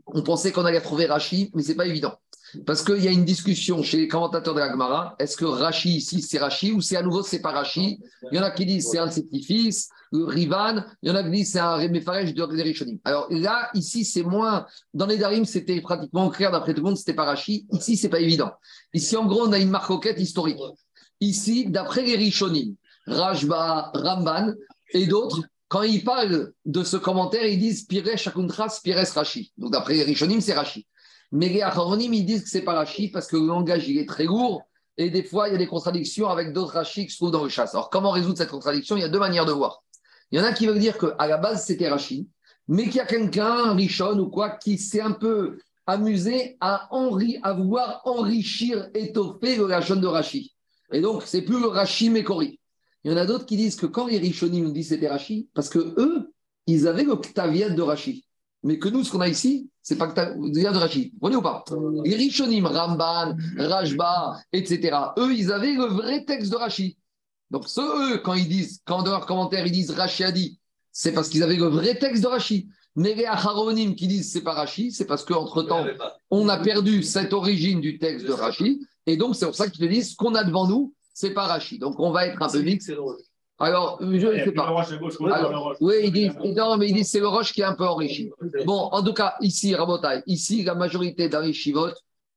on 0.07 0.23
pensait 0.23 0.53
qu'on 0.53 0.65
allait 0.65 0.81
trouver 0.81 1.07
Rashi, 1.07 1.51
mais 1.55 1.63
ce 1.63 1.69
n'est 1.69 1.75
pas 1.75 1.87
évident. 1.87 2.19
Parce 2.67 2.83
qu'il 2.83 3.03
y 3.03 3.09
a 3.09 3.11
une 3.11 3.25
discussion 3.25 3.83
chez 3.83 3.99
les 3.99 4.09
commentateurs 4.09 4.55
de 4.55 4.61
la 4.61 4.71
Gemara. 4.71 5.17
Est-ce 5.19 5.37
que 5.37 5.45
Rashi 5.45 5.97
ici, 5.97 6.23
c'est 6.23 6.39
Rashi 6.39 6.73
ou 6.73 6.81
c'est 6.81 6.97
à 6.97 7.03
nouveau, 7.03 7.23
c'est 7.23 7.41
pas 7.41 7.53
Rashi 7.53 8.01
Il 8.31 8.37
y 8.37 8.39
en 8.39 8.43
a 8.43 8.51
qui 8.51 8.67
disent 8.67 8.89
c'est 8.91 8.99
un 8.99 9.07
de 9.07 9.13
ses 9.13 9.25
petits-fils, 9.25 9.89
Rivan. 10.13 10.85
Il 11.03 11.09
y 11.09 11.13
en 11.13 11.17
a 11.17 11.23
qui 11.23 11.31
disent 11.31 11.53
c'est 11.53 11.59
un 11.59 11.75
Réméfarèche 11.75 12.35
de 12.35 12.43
Rishonim. 12.43 12.99
Alors 13.05 13.27
là, 13.31 13.71
ici, 13.75 14.05
c'est 14.05 14.23
moins. 14.23 14.67
Dans 14.95 15.07
les 15.07 15.19
Darim, 15.19 15.45
c'était 15.45 15.81
pratiquement 15.81 16.31
clair 16.31 16.51
d'après 16.51 16.73
tout 16.73 16.81
le 16.81 16.87
monde, 16.87 16.97
c'était 16.97 17.15
pas 17.15 17.25
Rashi. 17.25 17.67
Ici, 17.73 17.97
c'est 17.97 18.09
pas 18.09 18.21
évident. 18.21 18.53
Ici, 18.95 19.17
en 19.17 19.27
gros, 19.27 19.47
on 19.47 19.53
a 19.53 19.59
une 19.59 19.71
marcoquette 19.71 20.19
historique. 20.19 20.59
Ici, 21.21 21.67
d'après 21.69 22.03
les 22.03 22.17
Rishonim, 22.17 22.75
Rajba, 23.07 23.91
Ramban 23.95 24.55
et 24.93 25.07
d'autres, 25.07 25.43
quand 25.69 25.83
ils 25.83 26.03
parlent 26.03 26.53
de 26.65 26.83
ce 26.83 26.97
commentaire, 26.97 27.45
ils 27.45 27.59
disent 27.59 27.85
Pires 27.85 28.17
Shakuntras, 28.17 28.81
Pires 28.83 29.07
Rashi. 29.15 29.53
Donc 29.59 29.73
d'après 29.73 29.95
les 29.95 30.03
Rishonim, 30.03 30.41
c'est 30.41 30.55
Rashi. 30.55 30.87
Mais 31.33 31.49
les 31.49 31.63
Acharonim, 31.63 32.13
ils 32.13 32.25
disent 32.25 32.43
que 32.45 32.49
c'est 32.49 32.63
pas 32.63 32.75
Rashi 32.75 33.09
parce 33.09 33.27
que 33.27 33.37
le 33.37 33.47
langage, 33.47 33.89
il 33.89 33.99
est 33.99 34.09
très 34.09 34.25
lourd. 34.25 34.63
Et 34.97 35.11
des 35.11 35.23
fois, 35.23 35.49
il 35.49 35.53
y 35.53 35.55
a 35.55 35.59
des 35.59 35.67
contradictions 35.67 36.29
avec 36.29 36.53
d'autres 36.53 36.73
Rashi 36.73 37.07
qui 37.07 37.13
se 37.13 37.19
trouvent 37.19 37.31
dans 37.31 37.45
le 37.45 37.49
chasse. 37.49 37.75
Alors, 37.75 37.91
comment 37.91 38.11
résoudre 38.11 38.39
cette 38.39 38.51
contradiction? 38.51 38.97
Il 38.97 39.01
y 39.01 39.05
a 39.05 39.09
deux 39.09 39.19
manières 39.19 39.47
de 39.47 39.53
voir. 39.53 39.83
Il 40.31 40.39
y 40.39 40.43
en 40.43 40.45
a 40.45 40.53
qui 40.53 40.67
veulent 40.67 40.79
dire 40.79 40.99
qu'à 40.99 41.27
la 41.27 41.37
base, 41.37 41.65
c'était 41.65 41.89
Rashi, 41.89 42.29
mais 42.67 42.85
qu'il 42.85 42.97
y 42.97 43.01
a 43.01 43.07
quelqu'un, 43.07 43.75
Richon 43.75 44.19
ou 44.19 44.29
quoi, 44.29 44.51
qui 44.51 44.77
s'est 44.77 45.01
un 45.01 45.13
peu 45.13 45.59
amusé 45.87 46.57
à, 46.61 46.89
à 47.43 47.53
vouloir 47.55 48.03
enrichir, 48.05 48.89
étoffer 48.95 49.57
le 49.57 49.65
Rachon 49.65 49.97
de 49.97 50.07
Rashi. 50.07 50.55
Et 50.93 51.01
donc, 51.01 51.23
c'est 51.25 51.43
plus 51.43 51.61
le 51.61 51.69
Rashi 51.69 52.11
Mekori. 52.11 52.61
Il 53.05 53.13
y 53.13 53.15
en 53.15 53.17
a 53.17 53.25
d'autres 53.25 53.47
qui 53.47 53.57
disent 53.57 53.77
que 53.77 53.87
quand 53.87 54.07
les 54.07 54.19
Rishonim 54.19 54.73
disent 54.73 54.89
c'était 54.89 55.09
Rashi, 55.09 55.49
parce 55.55 55.69
que 55.69 55.79
eux, 55.79 56.33
ils 56.67 56.89
avaient 56.89 57.05
le 57.05 57.17
Ktaviat 57.17 57.71
de 57.71 57.83
Rashi. 57.83 58.27
Mais 58.65 58.79
que 58.79 58.89
nous, 58.89 59.05
ce 59.05 59.13
qu'on 59.13 59.21
a 59.21 59.29
ici, 59.29 59.71
c'est 59.89 59.97
pas 59.97 60.09
Ktaviat 60.09 60.73
de 60.73 60.77
Rashi. 60.77 61.13
Vous 61.15 61.19
voyez 61.23 61.37
ou 61.37 61.41
pas? 61.41 61.65
Les 62.05 62.15
Rishonim, 62.15 62.67
Ramban, 62.67 63.35
Rajba, 63.57 64.39
etc., 64.53 64.95
eux, 65.17 65.33
ils 65.33 65.51
avaient 65.51 65.73
le 65.73 65.87
vrai 65.87 66.27
texte 66.27 66.53
de 66.53 66.57
Rashi. 66.57 66.99
Donc, 67.51 67.67
ceux, 67.67 68.13
eux, 68.13 68.19
quand 68.19 68.35
ils 68.35 68.47
disent, 68.47 68.83
quand 68.85 69.03
dans 69.03 69.13
leurs 69.13 69.25
commentaires, 69.25 69.67
ils 69.67 69.73
disent 69.73 69.93
Rashi 69.93 70.25
a 70.25 70.31
dit, 70.31 70.61
c'est 70.93 71.13
parce 71.13 71.31
qu'ils 71.31 71.43
avaient 71.43 71.57
le 71.57 71.69
vrai 71.69 71.95
texte 71.95 72.23
de 72.23 72.29
Rashi. 72.29 72.69
Mais 72.97 73.15
les 73.15 73.25
Acharonim 73.25 73.95
qui 73.95 74.09
disent 74.09 74.31
c'est 74.31 74.43
pas 74.43 74.53
Rashi, 74.53 74.93
c'est 74.93 75.07
parce 75.07 75.25
qu'entre-temps, 75.25 75.87
on 76.31 76.51
a 76.51 76.59
perdu 76.59 77.03
cette 77.03 77.33
origine 77.33 77.81
du 77.81 77.99
texte 77.99 78.27
de 78.27 78.33
Rashi. 78.33 78.87
Et 79.07 79.17
donc, 79.17 79.37
c'est 79.37 79.47
pour 79.47 79.55
ça 79.55 79.71
qu'ils 79.71 79.81
te 79.81 79.91
disent 79.91 80.11
ce 80.11 80.17
qu'on 80.17 80.35
a 80.35 80.45
devant 80.45 80.69
nous, 80.69 80.93
c'est 81.15 81.33
pas 81.33 81.47
Rashi. 81.47 81.79
Donc, 81.79 81.99
on 81.99 82.11
va 82.11 82.27
être 82.27 82.43
un 82.43 82.51
peu 82.51 82.61
mix. 82.61 82.93
Alors, 83.61 83.99
je 84.01 84.07
ne 84.07 84.45
sais 84.45 84.53
pas. 84.53 84.87
oui, 85.81 85.95
ils 86.05 86.13
disent, 86.13 86.37
non, 86.57 86.77
mais 86.77 86.89
ils 86.89 86.95
disent 86.95 87.11
c'est 87.11 87.21
le 87.21 87.27
roche 87.29 87.53
qui 87.53 87.61
est 87.61 87.65
un 87.65 87.75
peu 87.75 87.87
enrichi. 87.87 88.31
Bon, 88.65 88.89
en 88.93 89.03
tout 89.03 89.13
cas, 89.13 89.35
ici, 89.41 89.75
Rabotai, 89.75 90.23
ici, 90.27 90.63
la 90.63 90.75
majorité 90.75 91.29
dans 91.29 91.43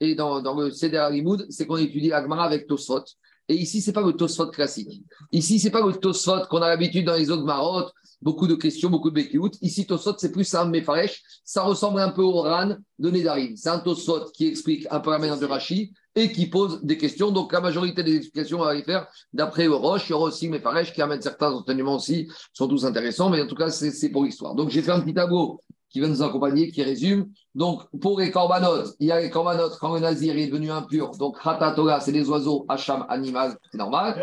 et 0.03 0.15
dans, 0.15 0.41
dans 0.41 0.59
le 0.59 0.71
Seder 0.71 0.97
Alimoud, 0.97 1.45
c'est 1.49 1.67
qu'on 1.67 1.77
étudie 1.77 2.11
Agmara 2.11 2.43
avec 2.45 2.65
Tosfot. 2.65 3.03
Et 3.49 3.55
ici, 3.55 3.81
ce 3.81 3.87
n'est 3.87 3.93
pas 3.93 4.01
le 4.01 4.13
Tosfot 4.13 4.47
classique. 4.47 5.03
Ici, 5.31 5.59
ce 5.59 5.65
n'est 5.65 5.71
pas 5.71 5.85
le 5.85 5.93
Tosfot 5.93 6.45
qu'on 6.49 6.61
a 6.61 6.69
l'habitude 6.69 7.05
dans 7.05 7.15
les 7.15 7.29
autres 7.29 7.43
marottes, 7.43 7.93
beaucoup 8.21 8.47
de 8.47 8.55
questions, 8.55 8.89
beaucoup 8.89 9.09
de 9.09 9.15
békiout. 9.15 9.51
Ici, 9.61 9.85
Tosfot, 9.85 10.13
c'est 10.17 10.31
plus 10.31 10.53
un 10.53 10.65
Mefaresh. 10.65 11.21
Ça 11.43 11.63
ressemble 11.63 11.99
un 11.99 12.09
peu 12.09 12.21
au 12.21 12.41
Ran 12.41 12.75
de 12.99 13.09
Nedarim. 13.09 13.55
C'est 13.55 13.69
un 13.69 13.79
Tosfot 13.79 14.31
qui 14.33 14.47
explique 14.47 14.87
un 14.89 14.99
peu 14.99 15.11
la 15.11 15.19
manière 15.19 15.39
de 15.39 15.45
Rashi 15.45 15.91
et 16.15 16.31
qui 16.31 16.47
pose 16.47 16.81
des 16.83 16.97
questions. 16.97 17.31
Donc, 17.31 17.51
la 17.51 17.61
majorité 17.61 18.03
des 18.03 18.15
explications, 18.15 18.59
on 18.59 18.65
va 18.65 18.73
les 18.73 18.83
faire 18.83 19.07
d'après 19.33 19.67
Oroche. 19.67 20.07
Il 20.07 20.11
y 20.11 20.13
aura 20.13 20.25
aussi 20.25 20.47
Mefaresh 20.47 20.93
qui 20.93 21.01
amène 21.01 21.21
certains 21.21 21.51
enseignements 21.51 21.95
aussi, 21.95 22.29
sont 22.53 22.67
tous 22.67 22.85
intéressants, 22.85 23.29
mais 23.29 23.41
en 23.41 23.47
tout 23.47 23.55
cas, 23.55 23.69
c'est 23.69 24.09
pour 24.09 24.25
l'histoire. 24.25 24.55
Donc, 24.55 24.69
j'ai 24.69 24.81
fait 24.81 24.91
un 24.91 25.01
petit 25.01 25.13
tableau 25.13 25.61
qui 25.91 25.99
va 25.99 26.07
nous 26.07 26.23
accompagner, 26.23 26.71
qui 26.71 26.81
résume. 26.83 27.29
Donc, 27.53 27.83
pour 27.99 28.17
les 28.19 28.31
corbanotes, 28.31 28.95
il 28.99 29.07
y 29.07 29.11
a 29.11 29.19
les 29.19 29.29
corbanotes 29.29 29.77
quand 29.79 29.93
le 29.93 29.99
nazir 29.99 30.37
est 30.37 30.47
devenu 30.47 30.71
impur. 30.71 31.11
Donc, 31.17 31.37
Ratatoga, 31.37 31.99
c'est 31.99 32.13
des 32.13 32.29
oiseaux, 32.29 32.65
Hacham, 32.69 33.05
animal, 33.09 33.57
c'est 33.71 33.77
normal. 33.77 34.15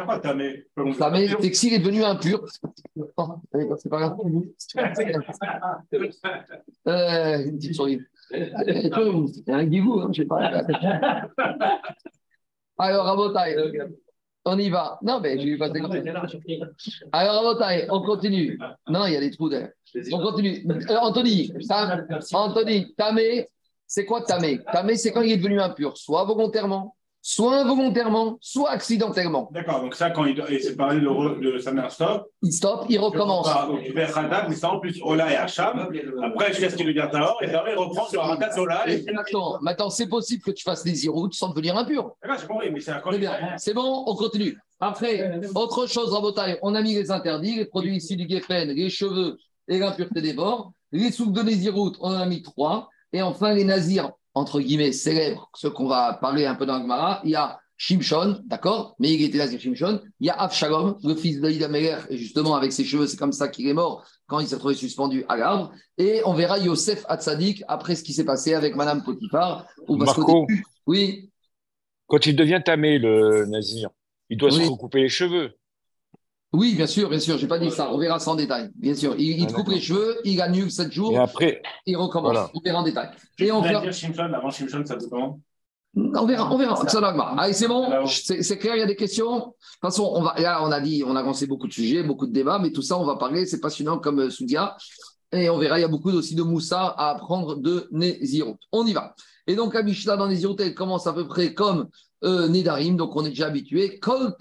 Tamé, 0.99 1.29
c'est 1.41 1.51
que 1.51 1.57
s'il 1.57 1.75
est 1.75 1.79
devenu 1.79 2.03
impur. 2.05 2.43
c'est 2.97 3.91
pas 3.91 3.99
grave. 3.99 4.17
euh, 6.89 7.45
une 7.45 7.59
petite 7.59 7.75
souris. 7.75 8.01
A 8.33 8.63
un 9.55 9.65
guigou, 9.65 10.01
hein, 10.01 10.09
je 10.13 10.23
sais 10.23 10.29
pas. 10.29 10.39
Alors, 12.79 13.05
Rabotai, 13.05 13.57
on 14.47 14.59
y 14.59 14.71
va. 14.71 14.99
Non, 15.03 15.21
mais 15.21 15.39
j'ai 15.39 15.49
eu 15.49 15.59
pas 15.59 15.69
Alors, 17.13 17.43
Rabotai, 17.43 17.89
on 17.91 18.01
continue. 18.03 18.59
Non, 18.89 19.05
il 19.07 19.13
y 19.13 19.17
a 19.17 19.21
des 19.21 19.31
trous 19.31 19.51
d'air. 19.51 19.69
On 20.13 20.19
continue. 20.21 20.67
Euh, 20.69 20.97
Anthony, 21.01 21.53
Anthony, 22.33 22.95
Tamé, 22.97 23.49
c'est 23.87 24.05
quoi 24.05 24.23
Tamé 24.23 24.61
Tamé, 24.73 24.97
c'est 24.97 25.13
quand 25.13 25.23
il 25.23 25.33
est 25.33 25.37
devenu 25.37 25.61
impur, 25.61 25.97
soit 25.97 26.25
volontairement, 26.25 26.95
soit 27.23 27.57
involontairement, 27.57 28.39
soit 28.41 28.71
accidentellement. 28.71 29.51
D'accord, 29.53 29.81
donc 29.83 29.95
ça, 29.95 30.11
quand 30.11 30.25
il 30.25 30.63
s'est 30.63 30.77
parlé 30.77 31.01
de, 31.01 31.53
de 31.53 31.59
sa 31.59 31.73
mère 31.73 31.91
stop. 31.91 32.27
Il 32.43 32.53
stop, 32.53 32.87
il 32.89 32.99
recommence. 32.99 33.47
Donc 33.47 33.81
il 33.85 33.93
fait 33.93 34.11
Haddad, 34.17 34.47
mais 34.49 34.55
ça 34.55 34.71
en 34.71 34.79
plus 34.79 35.01
Ola 35.03 35.33
et 35.33 35.37
Hacham. 35.37 35.91
Après, 36.23 36.53
je 36.53 36.69
ce 36.69 36.77
qu'il 36.77 36.87
lui 36.87 36.95
dit 36.95 37.01
alors, 37.01 37.39
et 37.43 37.53
après, 37.53 37.73
il 37.73 37.79
reprend 37.79 38.07
sur 38.07 38.23
Haddad, 38.23 38.59
Ola. 38.59 38.89
Et... 38.89 39.05
Maintenant, 39.13 39.59
maintenant 39.61 39.91
c'est 39.91 40.09
possible 40.09 40.43
que 40.43 40.51
tu 40.53 40.63
fasses 40.63 40.85
des 40.85 41.05
iroutes 41.05 41.35
sans 41.35 41.49
devenir 41.51 41.77
impur. 41.77 42.15
D'accord, 42.23 42.39
j'ai 42.41 42.47
compris, 42.47 42.71
mais 42.71 42.81
c'est 42.81 42.93
un 42.93 43.03
C'est 43.57 43.75
bon, 43.75 44.05
on 44.07 44.15
continue. 44.15 44.59
Après, 44.81 45.41
autre 45.55 45.87
chose, 45.87 46.13
Rabotaille, 46.13 46.57
on 46.63 46.75
a 46.75 46.83
mis 46.83 46.95
les 46.95 47.11
interdits, 47.11 47.57
les 47.57 47.65
produits 47.65 47.97
issus 47.97 48.17
du 48.17 48.29
Geffen, 48.29 48.69
les 48.69 48.89
cheveux, 48.89 49.37
et 49.69 49.79
l'impureté 49.79 50.21
des 50.21 50.35
morts. 50.35 50.73
Les 50.93 51.13
soupes 51.13 51.33
de 51.33 51.43
Nézirut, 51.43 51.93
on 52.01 52.11
en 52.11 52.15
a 52.15 52.27
mis 52.27 52.43
trois. 52.43 52.89
Et 53.13 53.23
enfin, 53.23 53.55
les 53.55 53.65
nazirs, 53.65 54.11
entre 54.35 54.61
guillemets, 54.61 54.93
célèbres, 54.93 55.51
ceux 55.55 55.71
qu'on 55.71 55.89
va 55.89 56.15
parler 56.15 56.47
un 56.47 56.55
peu 56.55 56.67
dans 56.67 56.81
Gemara, 56.81 57.21
il 57.25 57.31
y 57.31 57.37
a 57.37 57.61
Shimshon, 57.77 58.41
d'accord 58.47 58.97
Mais 58.99 59.13
il 59.13 59.23
était 59.23 59.39
nazir 59.39 59.61
Shimshon. 59.61 60.01
Il 60.21 60.27
y 60.27 60.31
a 60.31 60.35
Avshalom, 60.35 60.99
le 61.05 61.15
fils 61.15 61.41
d'Aïd 61.41 61.63
Améler, 61.63 61.97
et 62.11 62.17
justement, 62.17 62.57
avec 62.57 62.73
ses 62.73 62.85
cheveux, 62.85 63.07
c'est 63.07 63.17
comme 63.17 63.33
ça 63.33 63.49
qu'il 63.49 63.69
est 63.69 63.75
mort 63.75 64.05
quand 64.27 64.41
il 64.41 64.49
s'est 64.49 64.59
trouvé 64.59 64.75
suspendu 64.75 65.25
à 65.29 65.37
l'arbre. 65.37 65.73
Et 65.97 66.21
on 66.25 66.35
verra 66.35 66.59
Yosef 66.59 67.05
Hatzadik 67.09 67.63
après 67.69 67.95
ce 67.95 68.03
qui 68.03 68.13
s'est 68.13 68.25
passé 68.25 68.55
avec 68.55 68.75
Madame 68.75 69.03
Potiphar. 69.03 69.67
Marco, 69.89 70.47
oui. 70.87 71.31
Quand 72.09 72.27
il 72.27 72.35
devient 72.35 72.61
tamé, 72.65 72.99
le 72.99 73.47
nazir, 73.47 73.91
il 74.29 74.39
doit 74.39 74.51
se 74.51 74.61
recouper 74.61 75.03
les 75.03 75.09
cheveux. 75.09 75.58
Oui, 76.53 76.75
bien 76.75 76.87
sûr, 76.87 77.11
bien 77.11 77.19
sûr, 77.19 77.37
je 77.37 77.43
n'ai 77.43 77.49
pas 77.49 77.59
dit 77.59 77.71
ça, 77.71 77.93
on 77.93 77.99
verra 77.99 78.19
ça 78.19 78.31
en 78.31 78.35
détail. 78.35 78.71
Bien 78.75 78.95
sûr, 78.95 79.15
il, 79.19 79.39
il 79.39 79.45
Ah, 79.45 79.47
te 79.49 79.53
coupe 79.53 79.69
les 79.69 79.81
cheveux, 79.81 80.17
il 80.25 80.41
annule 80.41 80.71
7 80.71 80.91
jours, 80.91 81.13
Et 81.13 81.19
après, 81.19 81.63
il 81.85 81.97
recommence. 81.97 82.33
Voilà. 82.33 82.51
On 82.55 82.61
verra 82.61 82.79
en 82.79 82.83
détail. 82.83 83.11
Et 83.39 83.53
on 83.53 83.61
verra. 83.61 83.91
Shimshon, 83.91 84.33
avant 84.33 84.51
Shimshon, 84.51 84.85
ça 84.87 84.97
peut 84.97 85.07
comment 85.11 85.41
On 85.95 86.25
verra, 86.25 86.51
on 86.51 86.57
verra. 86.57 86.89
Ça 86.89 87.01
va, 87.01 87.11
Allez, 87.37 87.53
c'est 87.53 87.69
bon. 87.69 88.07
C'est 88.07 88.43
c'est 88.43 88.57
clair, 88.57 88.77
il 88.77 88.81
y 88.81 88.83
a 88.83 88.87
des 88.87 88.97
questions? 88.97 89.37
De 89.37 89.43
toute 89.43 89.81
façon, 89.83 90.11
on 90.15 90.23
va, 90.23 90.35
là, 90.39 90.65
on 90.65 90.73
a 90.73 90.81
dit, 90.81 91.05
on 91.07 91.17
a 91.17 91.23
lancé 91.23 91.47
beaucoup 91.47 91.69
de 91.69 91.73
sujets, 91.73 92.03
beaucoup 92.03 92.27
de 92.27 92.33
débats, 92.33 92.59
mais 92.59 92.73
tout 92.73 92.83
ça, 92.83 92.99
on 92.99 93.05
va 93.05 93.17
parler, 93.17 93.45
c'est 93.45 93.61
passionnant 93.61 93.99
comme 93.99 94.21
euh, 94.21 94.31
Soudia. 94.31 94.75
Et 95.33 95.51
on 95.51 95.59
verra, 95.59 95.79
il 95.79 95.83
y 95.83 95.85
a 95.85 95.89
beaucoup 95.89 96.11
aussi 96.11 96.35
de 96.35 96.43
Moussa 96.43 96.81
à 96.97 97.11
apprendre 97.11 97.57
de 97.57 97.89
Nézirut. 97.93 98.57
On 98.73 98.87
y 98.87 98.95
va. 98.95 99.15
Et 99.49 99.57
donc, 99.57 99.75
la 99.75 99.83
Mishnah 99.83 100.17
dans 100.19 100.29
Nézirut, 100.29 100.57
elle 100.59 100.75
commence 100.75 101.07
à 101.07 101.15
peu 101.15 101.27
près 101.27 101.55
comme 101.55 101.89
euh, 102.23 102.49
Nédarim, 102.49 102.97
donc 102.97 103.17
on 103.17 103.25
est 103.25 103.31
déjà 103.31 103.47
habitué. 103.47 103.99
Que. 103.99 104.35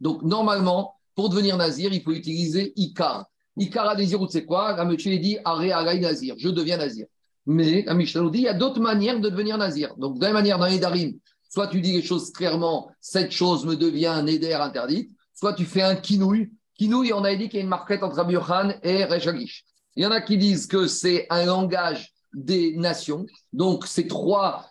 Donc, 0.00 0.22
normalement, 0.22 0.94
pour 1.16 1.28
devenir 1.28 1.56
Nazir, 1.56 1.92
il 1.92 2.02
faut 2.02 2.12
utiliser 2.12 2.72
Ikar. 2.76 3.26
Ikar 3.58 3.88
à 3.88 3.96
Nézirut, 3.96 4.28
c'est 4.30 4.44
quoi? 4.44 4.76
La 4.76 4.84
monsieur 4.84 5.18
dit 5.18 5.38
Nazir, 5.44 6.36
je 6.38 6.48
deviens 6.48 6.76
Nazir. 6.76 7.06
Mais 7.46 7.82
la 7.82 7.94
Mishnah 7.94 8.20
nous 8.20 8.30
dit 8.30 8.38
il 8.38 8.44
y 8.44 8.48
a 8.48 8.54
d'autres 8.54 8.80
manières 8.80 9.18
de 9.18 9.28
devenir 9.28 9.58
Nazir. 9.58 9.96
Donc, 9.96 10.20
même 10.20 10.34
manière, 10.34 10.60
dans 10.60 10.66
les 10.66 10.78
Darim, 10.78 11.18
soit 11.48 11.66
tu 11.66 11.80
dis 11.80 11.94
les 11.94 12.02
choses 12.02 12.30
clairement, 12.30 12.92
cette 13.00 13.32
chose 13.32 13.66
me 13.66 13.74
devient 13.74 14.06
un 14.06 14.26
éder 14.26 14.52
interdite, 14.52 15.10
soit 15.34 15.54
tu 15.54 15.64
fais 15.64 15.82
un 15.82 15.96
kinouille. 15.96 16.52
Kinouille, 16.78 17.12
on 17.12 17.24
a 17.24 17.34
dit 17.34 17.48
qu'il 17.48 17.58
y 17.58 17.62
a 17.62 17.64
une 17.64 17.70
marquette 17.70 18.04
entre 18.04 18.16
Rabbi 18.16 18.36
et 18.84 19.04
Rechagish. 19.04 19.64
Il 19.96 20.04
y 20.04 20.06
en 20.06 20.12
a 20.12 20.20
qui 20.20 20.38
disent 20.38 20.68
que 20.68 20.86
c'est 20.86 21.26
un 21.30 21.46
langage 21.46 22.12
des 22.36 22.76
nations. 22.76 23.26
Donc, 23.52 23.86
ces 23.86 24.06
trois 24.06 24.66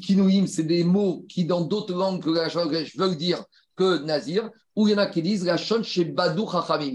kinouïm, 0.00 0.46
c'est 0.46 0.62
des 0.62 0.84
mots 0.84 1.26
qui, 1.28 1.44
dans 1.44 1.60
d'autres 1.60 1.92
langues 1.92 2.22
que 2.22 2.30
la 2.30 2.44
Rechagish, 2.44 2.96
veulent 2.96 3.16
dire 3.16 3.44
que 3.76 3.98
Nazir. 4.04 4.50
Ou 4.76 4.86
il 4.86 4.92
y 4.92 4.94
en 4.94 4.98
a 4.98 5.06
qui 5.06 5.22
disent 5.22 5.44
la 5.44 5.56
shon 5.56 5.82
chez. 5.82 6.14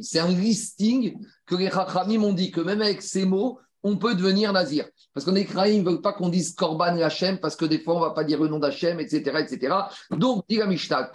C'est 0.01 0.19
un 0.19 0.29
listing 0.29 1.17
que 1.45 1.55
les 1.55 1.69
Chachamim 1.69 2.23
ont 2.23 2.33
dit 2.33 2.49
que 2.49 2.61
même 2.61 2.81
avec 2.81 3.01
ces 3.01 3.25
mots, 3.25 3.59
on 3.83 3.97
peut 3.97 4.15
devenir 4.15 4.53
Nazir. 4.53 4.87
Parce 5.13 5.25
qu'on 5.25 5.35
est 5.35 5.43
Kraïm, 5.43 5.75
ils 5.75 5.83
ne 5.83 5.89
veulent 5.89 6.01
pas 6.01 6.13
qu'on 6.13 6.29
dise 6.29 6.55
Korban 6.55 6.97
Hachem, 7.01 7.39
parce 7.39 7.57
que 7.57 7.65
des 7.65 7.79
fois, 7.79 7.95
on 7.95 7.99
ne 7.99 8.05
va 8.05 8.11
pas 8.11 8.23
dire 8.23 8.41
le 8.41 8.47
nom 8.47 8.59
d'Hachem, 8.59 9.01
etc., 9.01 9.41
etc. 9.41 9.75
Donc, 10.11 10.45
dit 10.47 10.55
la 10.55 10.67
Mishnah. 10.67 11.11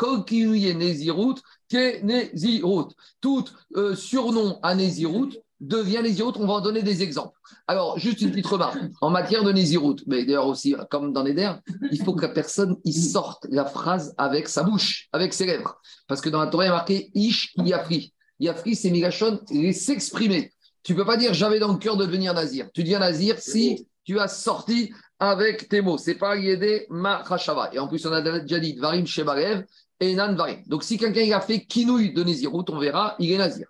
Tout 3.20 3.44
euh, 3.76 3.94
surnom 3.96 4.58
à 4.62 4.74
Nezirut 4.74 5.30
devient 5.60 6.00
Nezirut. 6.02 6.32
On 6.36 6.46
va 6.46 6.54
en 6.54 6.60
donner 6.60 6.82
des 6.82 7.02
exemples. 7.02 7.36
Alors, 7.66 7.98
juste 7.98 8.20
une 8.20 8.30
petite 8.30 8.46
remarque. 8.46 8.78
En 9.00 9.10
matière 9.10 9.44
de 9.44 9.52
Nezirut, 9.52 9.96
mais 10.06 10.24
d'ailleurs 10.24 10.46
aussi, 10.46 10.74
comme 10.90 11.12
dans 11.12 11.22
les 11.22 11.34
der, 11.34 11.60
il 11.90 12.02
faut 12.02 12.14
que 12.14 12.22
la 12.22 12.28
personne 12.28 12.76
il 12.84 12.94
sorte 12.94 13.46
la 13.50 13.64
phrase 13.64 14.14
avec 14.18 14.48
sa 14.48 14.62
bouche, 14.62 15.08
avec 15.12 15.34
ses 15.34 15.46
lèvres. 15.46 15.80
Parce 16.06 16.20
que 16.20 16.28
dans 16.28 16.40
la 16.40 16.46
Torah, 16.46 16.64
il 16.64 16.68
y 16.68 16.70
a 16.70 16.74
marqué 16.74 17.10
Ish 17.14 17.54
Yafri. 17.56 18.12
Yafri, 18.40 18.76
c'est 18.76 18.90
Migashon, 18.90 19.40
s'exprimer. 19.72 20.52
Tu 20.82 20.94
peux 20.94 21.04
pas 21.04 21.16
dire 21.16 21.34
j'avais 21.34 21.58
dans 21.58 21.72
le 21.72 21.78
cœur 21.78 21.96
de 21.96 22.06
devenir 22.06 22.34
nazir. 22.34 22.68
Tu 22.72 22.82
deviens 22.82 23.00
nazir 23.00 23.38
si 23.38 23.86
tu 24.04 24.18
as 24.18 24.28
sorti 24.28 24.92
avec 25.18 25.68
tes 25.68 25.80
mots. 25.80 25.98
C'est 25.98 26.14
pas 26.14 26.36
Yédé 26.36 26.86
Ma 26.88 27.24
Chashava. 27.28 27.70
Et 27.72 27.78
en 27.78 27.88
plus, 27.88 28.06
on 28.06 28.12
a 28.12 28.22
déjà 28.22 28.60
dit 28.60 28.76
Varim 28.76 29.06
Shebarev 29.06 29.64
et 30.00 30.14
Nan 30.14 30.36
Varim. 30.36 30.62
Donc, 30.66 30.84
si 30.84 30.96
quelqu'un 30.96 31.36
a 31.36 31.40
fait 31.40 31.64
kinouille 31.64 32.14
de 32.14 32.22
Nézirut, 32.22 32.64
on 32.68 32.78
verra, 32.78 33.16
il 33.18 33.32
est 33.32 33.38
nazir. 33.38 33.66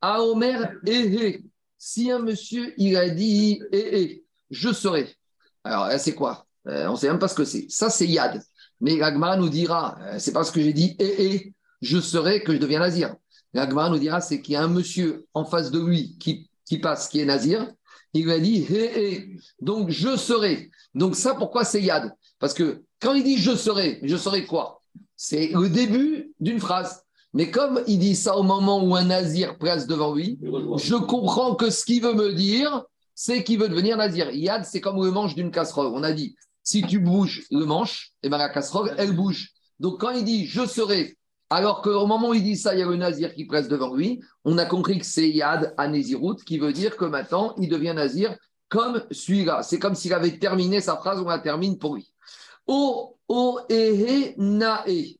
À 0.00 0.22
Omer, 0.22 0.72
Ehe. 0.86 1.44
Si 1.76 2.10
un 2.10 2.18
monsieur, 2.18 2.74
il 2.76 2.96
a 2.96 3.08
dit 3.08 3.60
Ehe, 3.72 4.24
je 4.50 4.72
serai. 4.72 5.14
Alors, 5.64 5.86
là, 5.86 5.98
c'est 5.98 6.14
quoi? 6.14 6.46
On 6.64 6.92
ne 6.92 6.96
sait 6.96 7.08
même 7.08 7.18
pas 7.18 7.28
ce 7.28 7.34
que 7.34 7.44
c'est. 7.44 7.66
Ça, 7.68 7.90
c'est 7.90 8.06
Yad. 8.06 8.42
Mais 8.80 8.96
l'Agma 8.96 9.36
nous 9.36 9.48
dira, 9.48 9.98
c'est 10.18 10.32
parce 10.32 10.50
que 10.50 10.60
j'ai 10.60 10.72
dit 10.72 10.96
Ehe, 10.98 11.52
je 11.80 11.98
serai 12.00 12.42
que 12.42 12.52
je 12.52 12.58
deviens 12.58 12.80
nazir. 12.80 13.14
L'Agma 13.54 13.88
nous 13.88 13.98
dira, 13.98 14.20
c'est 14.20 14.42
qu'il 14.42 14.54
y 14.54 14.56
a 14.56 14.62
un 14.62 14.68
monsieur 14.68 15.26
en 15.34 15.44
face 15.44 15.70
de 15.70 15.80
lui 15.80 16.18
qui, 16.18 16.78
passe, 16.78 17.08
qui 17.08 17.20
est 17.20 17.24
nazir. 17.24 17.72
Il 18.12 18.24
lui 18.24 18.32
a 18.32 18.40
dit, 18.40 18.66
hé, 18.70 19.36
donc 19.60 19.90
je 19.90 20.16
serai. 20.16 20.70
Donc 20.94 21.16
ça, 21.16 21.34
pourquoi 21.34 21.64
c'est 21.64 21.82
Yad? 21.82 22.12
Parce 22.38 22.54
que 22.54 22.82
quand 23.00 23.14
il 23.14 23.24
dit 23.24 23.38
je 23.38 23.54
serai, 23.54 24.00
je 24.02 24.16
serai 24.16 24.46
quoi? 24.46 24.82
C'est 25.16 25.48
le 25.54 25.68
début 25.68 26.32
d'une 26.40 26.60
phrase. 26.60 27.02
Mais 27.38 27.52
comme 27.52 27.84
il 27.86 28.00
dit 28.00 28.16
ça 28.16 28.36
au 28.36 28.42
moment 28.42 28.82
où 28.82 28.96
un 28.96 29.04
nazir 29.04 29.58
passe 29.58 29.86
devant 29.86 30.12
lui, 30.12 30.40
je 30.42 30.96
comprends 30.96 31.54
que 31.54 31.70
ce 31.70 31.84
qu'il 31.84 32.02
veut 32.02 32.12
me 32.12 32.32
dire, 32.34 32.82
c'est 33.14 33.44
qu'il 33.44 33.60
veut 33.60 33.68
devenir 33.68 33.96
nazir. 33.96 34.28
Yad, 34.32 34.64
c'est 34.64 34.80
comme 34.80 35.00
le 35.00 35.12
manche 35.12 35.36
d'une 35.36 35.52
casserole. 35.52 35.92
On 35.94 36.02
a 36.02 36.10
dit, 36.10 36.34
si 36.64 36.82
tu 36.82 36.98
bouges 36.98 37.44
le 37.52 37.64
manche, 37.64 38.10
et 38.24 38.28
ben 38.28 38.38
la 38.38 38.48
casserole, 38.48 38.92
elle 38.98 39.14
bouge. 39.14 39.52
Donc 39.78 40.00
quand 40.00 40.10
il 40.10 40.24
dit 40.24 40.46
je 40.46 40.66
serai, 40.66 41.16
alors 41.48 41.80
qu'au 41.80 42.08
moment 42.08 42.30
où 42.30 42.34
il 42.34 42.42
dit 42.42 42.56
ça, 42.56 42.74
il 42.74 42.80
y 42.80 42.82
a 42.82 42.86
le 42.86 42.96
nazir 42.96 43.32
qui 43.32 43.44
presse 43.44 43.68
devant 43.68 43.94
lui, 43.94 44.20
on 44.44 44.58
a 44.58 44.64
compris 44.64 44.98
que 44.98 45.06
c'est 45.06 45.30
Yad 45.30 45.74
à 45.76 45.86
Nézirut, 45.86 46.42
qui 46.44 46.58
veut 46.58 46.72
dire 46.72 46.96
que 46.96 47.04
maintenant, 47.04 47.54
il 47.56 47.68
devient 47.68 47.94
nazir 47.94 48.36
comme 48.68 49.04
celui-là. 49.12 49.62
C'est 49.62 49.78
comme 49.78 49.94
s'il 49.94 50.12
avait 50.12 50.40
terminé 50.40 50.80
sa 50.80 50.96
phrase, 50.96 51.20
on 51.20 51.28
la 51.28 51.38
termine 51.38 51.78
pour 51.78 51.94
lui. 51.94 52.12
O, 52.66 53.16
o, 53.28 53.60
ehe, 53.70 54.34
nae. 54.38 55.18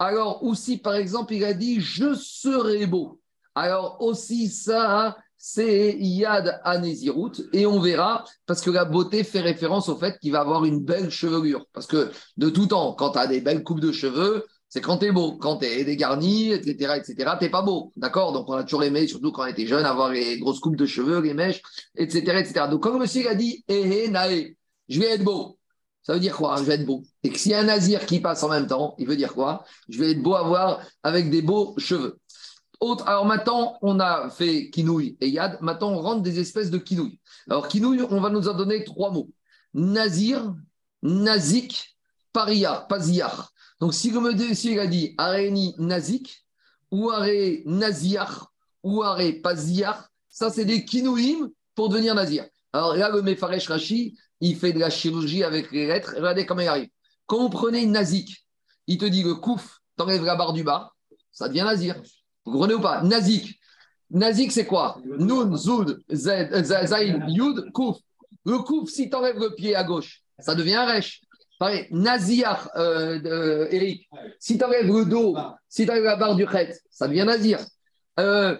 Alors, 0.00 0.42
aussi, 0.42 0.78
par 0.78 0.94
exemple, 0.94 1.34
il 1.34 1.44
a 1.44 1.52
dit 1.52 1.78
je 1.80 2.14
serai 2.14 2.86
beau. 2.86 3.20
Alors, 3.54 3.98
aussi, 4.00 4.48
ça, 4.48 5.18
c'est 5.36 5.94
Yad 5.98 6.58
à 6.64 6.78
Nézirut. 6.78 7.32
Et 7.52 7.66
on 7.66 7.80
verra, 7.80 8.24
parce 8.46 8.62
que 8.62 8.70
la 8.70 8.86
beauté 8.86 9.24
fait 9.24 9.40
référence 9.40 9.90
au 9.90 9.96
fait 9.96 10.18
qu'il 10.18 10.32
va 10.32 10.40
avoir 10.40 10.64
une 10.64 10.80
belle 10.80 11.10
chevelure. 11.10 11.66
Parce 11.74 11.86
que 11.86 12.10
de 12.38 12.48
tout 12.48 12.66
temps, 12.66 12.94
quand 12.94 13.10
tu 13.10 13.18
as 13.18 13.26
des 13.26 13.42
belles 13.42 13.62
coupes 13.62 13.80
de 13.80 13.92
cheveux, 13.92 14.46
c'est 14.70 14.80
quand 14.80 14.96
tu 14.98 15.06
es 15.06 15.12
beau. 15.12 15.36
Quand 15.36 15.58
tu 15.58 15.66
es 15.66 15.84
dégarni, 15.84 16.52
etc., 16.52 16.94
etc., 16.96 17.32
tu 17.38 17.50
pas 17.50 17.60
beau. 17.60 17.92
D'accord? 17.96 18.32
Donc, 18.32 18.48
on 18.48 18.54
a 18.54 18.64
toujours 18.64 18.84
aimé, 18.84 19.06
surtout 19.06 19.32
quand 19.32 19.42
on 19.42 19.48
était 19.48 19.66
jeune, 19.66 19.84
avoir 19.84 20.10
les 20.10 20.38
grosses 20.38 20.60
coupes 20.60 20.76
de 20.76 20.86
cheveux, 20.86 21.20
les 21.20 21.34
mèches, 21.34 21.60
etc., 21.94 22.38
etc. 22.40 22.68
Donc, 22.70 22.86
le 22.86 22.98
monsieur 22.98 23.28
a 23.28 23.34
dit 23.34 23.64
Eh, 23.68 24.04
eh, 24.04 24.08
nae, 24.08 24.56
je 24.88 24.98
vais 24.98 25.10
être 25.10 25.24
beau. 25.24 25.59
Ça 26.10 26.14
veut 26.14 26.20
dire 26.20 26.36
quoi 26.36 26.56
Je 26.56 26.64
vais 26.64 26.74
être 26.74 26.86
beau. 26.86 27.04
Et 27.22 27.30
que 27.30 27.38
s'il 27.38 27.52
y 27.52 27.54
a 27.54 27.60
un 27.60 27.66
nazir 27.66 28.04
qui 28.04 28.18
passe 28.18 28.42
en 28.42 28.48
même 28.48 28.66
temps, 28.66 28.96
il 28.98 29.06
veut 29.06 29.14
dire 29.14 29.32
quoi? 29.32 29.64
Je 29.88 30.00
vais 30.00 30.10
être 30.10 30.22
beau 30.24 30.34
à 30.34 30.42
voir 30.42 30.80
avec 31.04 31.30
des 31.30 31.40
beaux 31.40 31.72
cheveux. 31.78 32.18
Autre, 32.80 33.06
alors 33.06 33.26
maintenant, 33.26 33.78
on 33.80 34.00
a 34.00 34.28
fait 34.28 34.70
kinouille 34.70 35.16
et 35.20 35.28
yad. 35.28 35.58
Maintenant, 35.60 35.92
on 35.92 36.00
rentre 36.00 36.22
des 36.22 36.40
espèces 36.40 36.68
de 36.68 36.78
kinouille. 36.78 37.20
Alors, 37.48 37.68
kinouille, 37.68 38.02
on 38.10 38.20
va 38.20 38.28
nous 38.28 38.48
en 38.48 38.54
donner 38.54 38.82
trois 38.82 39.12
mots 39.12 39.30
nazir, 39.72 40.52
nazik, 41.00 41.96
paria, 42.32 42.86
pasiar. 42.88 43.52
Donc, 43.78 43.94
si 43.94 44.10
le 44.10 44.18
monsieur 44.18 44.80
a 44.80 44.88
dit 44.88 45.14
areni 45.16 45.76
nazik, 45.78 46.44
ou 46.90 47.12
aré 47.12 47.62
ou 48.82 49.04
pasiar, 49.44 50.08
ça, 50.28 50.50
c'est 50.50 50.64
des 50.64 50.84
kinouïm 50.84 51.50
pour 51.76 51.88
devenir 51.88 52.16
nazir. 52.16 52.46
Alors 52.72 52.96
là, 52.96 53.10
le 53.10 53.22
Mefaresh 53.22 53.68
Rashi, 53.68 54.18
il 54.40 54.56
fait 54.56 54.72
de 54.72 54.78
la 54.78 54.90
chirurgie 54.90 55.44
avec 55.44 55.70
les 55.70 55.86
lettres. 55.86 56.14
Regardez 56.16 56.46
comment 56.46 56.62
il 56.62 56.68
arrive. 56.68 56.88
Quand 57.26 57.38
vous 57.38 57.50
prenez 57.50 57.82
une 57.82 57.92
nazik, 57.92 58.46
il 58.86 58.98
te 58.98 59.04
dit 59.04 59.22
le 59.22 59.34
kouf, 59.34 59.78
t'enlèves 59.96 60.24
la 60.24 60.36
barre 60.36 60.52
du 60.52 60.64
bas, 60.64 60.92
ça 61.32 61.48
devient 61.48 61.62
nazir. 61.62 62.00
Vous 62.44 62.52
comprenez 62.52 62.74
ou 62.74 62.80
pas? 62.80 63.02
Nazik. 63.02 63.60
Nazik, 64.10 64.50
c'est 64.50 64.66
quoi? 64.66 64.98
Nun, 65.04 65.56
Zoud, 65.56 66.02
Zaïd, 66.10 67.22
Yud, 67.28 67.70
Kouf. 67.72 67.98
Le 68.44 68.58
Kouf, 68.58 68.90
si 68.90 69.08
tu 69.08 69.16
enlèves 69.16 69.38
le 69.38 69.54
pied 69.54 69.76
à 69.76 69.84
gauche, 69.84 70.22
ça 70.38 70.54
devient 70.54 70.74
un 70.74 70.86
Resh. 70.86 71.20
Pareil, 71.58 71.86
Nazir, 71.90 72.70
euh, 72.76 73.20
euh, 73.26 73.68
Eric, 73.70 74.08
si 74.38 74.56
tu 74.56 74.64
enlèves 74.64 74.86
le 74.86 75.04
dos, 75.04 75.36
si 75.68 75.84
tu 75.84 75.90
enlèves 75.90 76.04
la 76.04 76.16
barre 76.16 76.34
du 76.34 76.46
Khet, 76.46 76.74
ça 76.90 77.06
devient 77.06 77.24
Nazir. 77.24 77.60
Euh, 78.18 78.56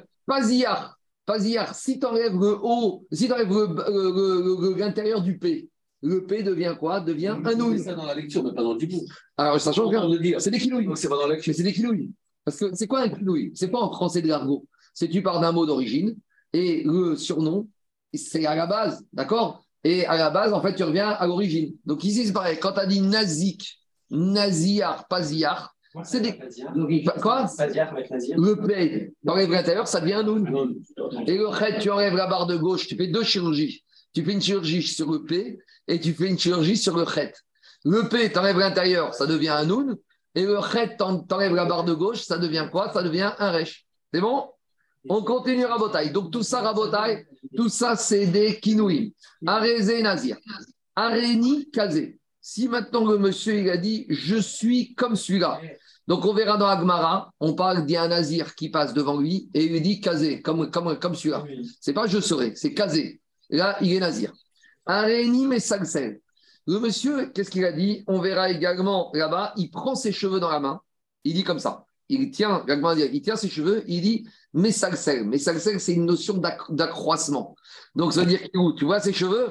Paziar, 1.27 1.75
si 1.75 1.99
tu 1.99 2.07
enlèves 2.07 2.35
le 2.35 2.59
haut, 2.63 3.07
si 3.13 3.27
tu 3.27 3.33
enlèves 3.33 4.77
l'intérieur 4.79 5.23
du 5.23 5.39
P, 5.39 5.69
le 6.03 6.25
P 6.25 6.43
devient 6.43 6.75
quoi? 6.79 7.01
Devient 7.01 7.37
un 7.45 7.55
Nun. 7.55 7.77
C'est 7.77 7.85
ça 7.85 7.95
dans 7.95 8.07
la 8.07 8.15
lecture, 8.15 8.43
mais 8.43 8.53
pas 8.53 8.63
dans 8.63 8.73
le 8.73 8.79
dibou. 8.79 9.03
Alors, 9.37 9.61
ça 9.61 9.73
change 9.73 9.91
rien. 9.91 10.09
de 10.09 10.19
dire. 10.19 10.41
C'est 10.41 10.51
des 10.51 10.59
kinouilles. 10.59 10.87
Donc, 10.87 10.99
c'est 10.99 11.09
pas 11.09 11.17
dans 11.17 11.27
la 11.27 11.35
lecture. 11.35 11.55
C'est 11.55 11.63
des 11.63 11.73
kinouilles. 11.73 12.11
Parce 12.45 12.57
que 12.57 12.75
c'est 12.75 12.87
quoi 12.87 13.01
un 13.01 13.11
kinouille? 13.11 13.53
C'est 13.55 13.69
pas 13.69 13.81
en 13.81 13.93
français 13.93 14.23
de 14.23 14.29
l'argot. 14.29 14.67
C'est 14.95 15.09
tu 15.09 15.23
pars 15.23 15.41
d'un 15.41 15.53
mot 15.53 15.67
d'origine 15.67 16.17
et 16.53 16.83
le 16.85 17.17
surnom, 17.17 17.69
c'est 18.13 18.45
à 18.47 18.55
la 18.55 18.67
base, 18.67 19.05
d'accord? 19.13 19.65
Et 19.85 20.05
à 20.07 20.17
la 20.17 20.31
base, 20.31 20.53
en 20.53 20.61
fait, 20.61 20.75
tu 20.75 20.83
reviens 20.83 21.11
à 21.11 21.27
l'origine. 21.27 21.75
Donc 21.85 22.03
ici, 22.03 22.27
c'est 22.27 22.33
pareil. 22.33 22.59
Quand 22.61 22.73
tu 22.73 22.81
as 22.81 22.87
dit 22.87 23.01
nazik, 23.01 23.79
naziar, 24.11 25.07
paziar, 25.07 25.75
c'est 26.05 26.21
des. 26.21 26.39
Quoi. 27.21 27.47
Le 27.59 28.55
P, 28.67 29.13
tu 29.23 29.31
enlèves 29.31 29.51
l'intérieur, 29.51 29.89
ça 29.89 30.01
devient 30.01 30.15
un 30.15 30.23
noun. 30.23 30.47
Et 31.27 31.37
le 31.37 31.59
Khet, 31.59 31.79
tu 31.81 31.91
enlèves 31.91 32.15
la 32.15 32.27
barre 32.27 32.47
de 32.47 32.57
gauche, 32.57 32.87
tu 32.87 32.97
fais 32.97 33.09
deux 33.09 33.25
chirurgies. 33.25 33.85
Tu 34.15 34.25
fais 34.25 34.33
une 34.33 34.41
chirurgie 34.41 34.83
sur 34.83 35.11
le 35.11 35.25
P 35.25 35.59
et 35.89 36.01
tu 36.01 36.13
fais 36.15 36.29
une 36.29 36.39
chirurgie 36.39 36.77
sur 36.77 36.97
le 36.97 37.05
Khet. 37.05 37.33
Le 37.85 38.09
P, 38.09 38.31
tu 38.31 38.39
enlèves 38.39 38.59
l'intérieur, 38.59 39.15
ça 39.15 39.27
devient 39.27 39.49
un 39.49 39.65
noun. 39.65 39.97
Et 40.35 40.45
le 40.45 40.61
Khet, 40.61 40.97
tu 40.97 41.35
enlèves 41.35 41.55
la 41.55 41.65
barre 41.65 41.85
de 41.85 41.95
gauche, 41.95 42.23
ça 42.23 42.39
devient 42.39 42.69
quoi? 42.71 42.93
Ça 42.93 43.03
devient 43.03 43.33
un 43.39 43.51
Resh. 43.51 43.85
C'est 44.13 44.21
bon? 44.21 44.49
On 45.09 45.23
continue 45.23 45.65
Rabotaï. 45.65 46.13
Donc 46.13 46.31
tout 46.31 46.43
ça, 46.43 46.61
Rabotaï, 46.61 47.27
tout 47.57 47.69
ça, 47.69 47.97
c'est 47.97 48.27
des 48.27 48.61
kinouïs. 48.61 49.15
Arézé 49.45 50.03
Nazir. 50.03 50.37
Aréni 50.95 51.71
Kazé. 51.71 52.20
Si 52.43 52.69
maintenant 52.69 53.05
le 53.05 53.19
monsieur 53.19 53.59
il 53.59 53.71
a 53.71 53.77
dit 53.77 54.07
je 54.09 54.37
suis 54.37 54.95
comme 54.95 55.17
celui-là, 55.17 55.61
donc 56.11 56.25
on 56.25 56.35
verra 56.35 56.57
dans 56.57 56.67
Agmara, 56.67 57.33
on 57.39 57.55
parle 57.55 57.87
d'un 57.87 58.09
nazir 58.09 58.55
qui 58.55 58.69
passe 58.69 58.95
devant 58.95 59.19
lui 59.19 59.49
et 59.55 59.65
il 59.67 59.73
lui 59.73 59.81
dit 59.81 60.01
casé, 60.01 60.43
comme, 60.43 60.71
comme, 60.71 60.99
comme 60.99 61.15
celui-là. 61.15 61.45
C'est 61.81 61.93
pas 61.93 62.07
je 62.07 62.19
serai, 62.19 62.55
c'est 62.57 62.75
casé. 62.75 63.21
Là, 63.49 63.77
il 63.81 63.93
est 63.93 64.01
nazir. 64.01 64.33
Aréni 64.87 65.47
mais 65.47 65.59
Le 66.67 66.79
monsieur, 66.81 67.27
qu'est-ce 67.27 67.51
qu'il 67.51 67.65
a 67.65 67.73
dit? 67.73 68.03
On 68.07 68.21
verra 68.21 68.51
également 68.51 69.11
là-bas, 69.15 69.53
il 69.57 69.71
prend 69.71 69.95
ses 69.95 70.11
cheveux 70.11 70.41
dans 70.41 70.51
la 70.51 70.61
main, 70.61 70.81
il 71.25 71.35
dit 71.35 71.45
comme 71.45 71.59
ça. 71.59 71.85
Il 72.09 72.33
tient, 72.33 72.65
il 72.67 73.23
tient 73.23 73.37
ses 73.37 73.49
cheveux, 73.49 73.85
il 73.87 74.01
dit 74.01 74.27
mais 74.53 74.71
Mais 75.27 75.39
c'est 75.39 75.93
une 75.93 76.07
notion 76.07 76.43
d'accroissement. 76.71 77.55
Donc 77.95 78.13
ça 78.15 78.23
veut 78.23 78.27
dire 78.27 78.43
que 78.43 78.77
tu 78.77 78.85
vois 78.85 78.99
ses 78.99 79.13
cheveux, 79.13 79.51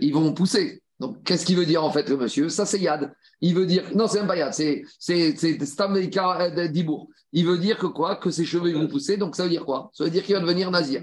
ils 0.00 0.12
vont 0.12 0.32
pousser. 0.32 0.82
Donc, 1.00 1.22
qu'est-ce 1.24 1.46
qu'il 1.46 1.56
veut 1.56 1.64
dire 1.64 1.82
en 1.82 1.90
fait, 1.90 2.08
le 2.10 2.18
monsieur? 2.18 2.50
Ça, 2.50 2.66
c'est 2.66 2.78
Yad. 2.78 3.12
Il 3.40 3.54
veut 3.54 3.64
dire, 3.64 3.84
non, 3.94 4.06
c'est 4.06 4.18
même 4.18 4.28
pas 4.28 4.36
Yad, 4.36 4.52
c'est 4.52 4.84
euh, 5.10 6.68
Dibour. 6.68 7.08
Il 7.32 7.46
veut 7.46 7.58
dire 7.58 7.78
que 7.78 7.86
quoi? 7.86 8.16
Que 8.16 8.30
ses 8.30 8.44
cheveux 8.44 8.72
vont 8.72 8.86
pousser. 8.86 9.16
Donc, 9.16 9.34
ça 9.34 9.44
veut 9.44 9.48
dire 9.48 9.64
quoi? 9.64 9.90
Ça 9.94 10.04
veut 10.04 10.10
dire 10.10 10.22
qu'il 10.22 10.34
va 10.34 10.40
devenir 10.42 10.70
nazir. 10.70 11.02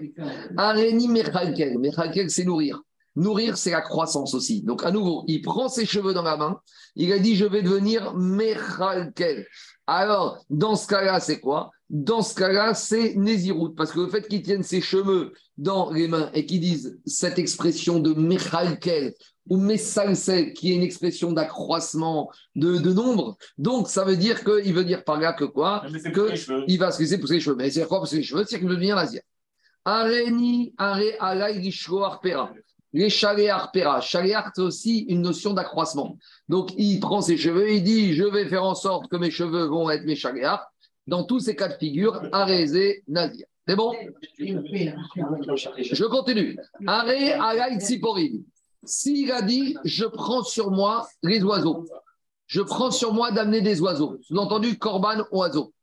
Areni 0.56 1.08
Mechalkel. 1.08 1.80
Mechalkel, 1.80 2.30
c'est 2.30 2.44
nourrir. 2.44 2.82
Nourrir, 3.16 3.58
c'est 3.58 3.72
la 3.72 3.82
croissance 3.82 4.36
aussi. 4.36 4.62
Donc, 4.62 4.84
à 4.84 4.92
nouveau, 4.92 5.24
il 5.28 5.42
prend 5.42 5.68
ses 5.68 5.88
cheveux 5.88 6.14
dans 6.14 6.22
la 6.22 6.38
main. 6.38 6.60
Il 6.96 7.12
a 7.12 7.18
dit, 7.18 7.36
je 7.36 7.46
vais 7.46 7.64
devenir 7.64 8.14
Mechalkel. 8.14 9.48
Alors, 9.88 10.46
dans 10.52 10.76
ce 10.76 10.86
cas-là, 10.86 11.20
c'est 11.20 11.40
quoi? 11.40 11.72
Dans 11.90 12.22
ce 12.22 12.36
cas-là, 12.36 12.76
c'est 12.76 13.16
Nézirout. 13.16 13.70
Parce 13.70 13.94
que 13.94 14.02
le 14.02 14.10
fait 14.10 14.28
qu'il 14.28 14.44
tienne 14.44 14.62
ses 14.62 14.82
cheveux 14.82 15.34
dans 15.58 15.90
les 15.92 16.08
mains 16.08 16.30
et 16.34 16.46
qu'il 16.46 16.60
dise 16.60 17.00
cette 17.06 17.40
expression 17.40 18.00
de 18.00 18.14
Mechalkel, 18.14 19.16
ou 19.50 19.58
Messalsel, 19.58 20.54
qui 20.54 20.72
est 20.72 20.76
une 20.76 20.84
expression 20.84 21.32
d'accroissement 21.32 22.32
de, 22.56 22.94
nombre. 22.94 23.38
Donc, 23.58 23.88
ça 23.88 24.04
veut 24.04 24.18
dire 24.18 24.44
qu'il 24.44 24.74
veut 24.74 24.86
dire 24.86 25.04
par 25.04 25.20
là 25.20 25.34
que 25.34 25.46
quoi? 25.46 25.84
Que 26.14 26.34
il 26.68 26.78
va 26.80 26.92
se 26.92 27.00
laisser 27.00 27.20
pousser 27.20 27.36
les 27.36 27.40
cheveux. 27.40 27.56
Mais 27.56 27.70
c'est 27.70 27.88
quoi? 27.88 28.00
Pousser 28.00 28.18
les 28.18 28.24
cheveux 28.24 28.44
C'est 28.48 28.60
qu'il 28.60 28.68
veut 28.68 28.76
devenir 28.76 28.96
nazir. 28.96 29.22
Areni, 29.86 30.74
are, 30.78 31.00
alay, 31.20 31.72
arpera. 32.04 32.52
Les 32.94 33.10
chaléar 33.10 33.72
pera. 33.72 34.02
Chaléar, 34.02 34.52
c'est 34.56 34.62
aussi 34.62 35.06
une 35.10 35.22
notion 35.22 35.54
d'accroissement. 35.54 36.18
Donc, 36.50 36.72
il 36.78 37.00
prend 37.00 37.22
ses 37.22 37.38
cheveux, 37.38 37.72
il 37.72 37.84
dit 37.84 38.14
Je 38.14 38.24
vais 38.24 38.48
faire 38.48 38.64
en 38.64 38.76
sorte 38.76 39.10
que 39.10 39.18
mes 39.18 39.32
cheveux 39.32 39.66
vont 39.66 39.90
être 39.90 40.04
mes 40.04 40.16
chaléar. 40.16 40.72
Dans 41.06 41.24
tous 41.24 41.40
ces 41.40 41.56
cas 41.56 41.70
de 41.70 41.76
figure, 41.76 42.22
arésé, 42.32 43.04
nazir. 43.08 43.46
C'est 43.68 43.76
bon? 43.76 43.94
Je 44.40 46.06
continue. 46.06 46.58
Are, 46.86 47.06
alay, 47.06 47.80
tsiporim. 47.80 48.44
S'il 48.84 49.32
a 49.32 49.42
dit, 49.42 49.76
je 49.84 50.06
prends 50.06 50.44
sur 50.44 50.72
moi 50.72 51.08
les 51.24 51.44
oiseaux, 51.44 51.86
je 52.46 52.62
prends 52.62 52.92
sur 52.92 53.14
moi 53.14 53.32
d'amener 53.32 53.62
des 53.62 53.82
oiseaux, 53.82 54.18
sous-entendu 54.22 54.78
corban 54.78 55.26
oiseau, 55.32 55.74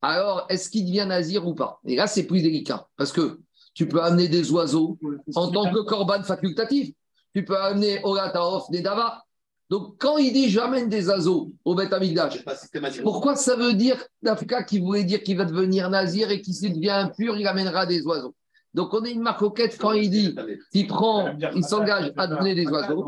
alors 0.00 0.46
est-ce 0.48 0.70
qu'il 0.70 0.86
devient 0.86 1.06
nazir 1.06 1.46
ou 1.46 1.54
pas? 1.54 1.80
Et 1.84 1.96
là, 1.96 2.06
c'est 2.06 2.24
plus 2.24 2.42
délicat, 2.42 2.86
parce 2.96 3.12
que 3.12 3.40
tu 3.74 3.86
peux 3.86 4.02
amener 4.02 4.28
des 4.28 4.50
oiseaux 4.52 4.98
en 5.34 5.50
tant 5.50 5.70
que 5.70 5.80
corban 5.80 6.22
facultatif. 6.22 6.94
Tu 7.34 7.44
peux 7.44 7.58
amener 7.58 8.00
Orataof, 8.02 8.70
des 8.70 8.80
Dava. 8.80 9.22
Donc, 9.68 9.96
quand 9.98 10.16
il 10.16 10.32
dit 10.32 10.48
j'amène 10.48 10.88
des 10.88 11.08
oiseaux 11.08 11.52
au 11.62 11.74
Beth 11.74 11.92
Amigdash, 11.92 12.42
pourquoi 13.02 13.36
ça 13.36 13.56
veut 13.56 13.74
dire, 13.74 14.02
d'Africa, 14.22 14.62
qui 14.62 14.78
voulait 14.78 15.04
dire 15.04 15.22
qu'il 15.22 15.36
va 15.36 15.44
devenir 15.44 15.90
nazir 15.90 16.30
et 16.30 16.40
qu'il 16.40 16.54
devient 16.72 16.88
impur, 16.90 17.36
il 17.36 17.46
amènera 17.46 17.84
des 17.84 18.00
oiseaux? 18.06 18.34
Donc, 18.76 18.92
on 18.92 19.02
est 19.04 19.12
une 19.12 19.22
marcoquette 19.22 19.78
quand 19.80 19.92
il 19.92 20.10
dit, 20.10 20.36
il 20.74 20.86
prend, 20.86 21.34
il 21.54 21.64
s'engage 21.64 22.12
à 22.14 22.26
donner 22.26 22.54
des 22.54 22.66
oiseaux. 22.66 23.06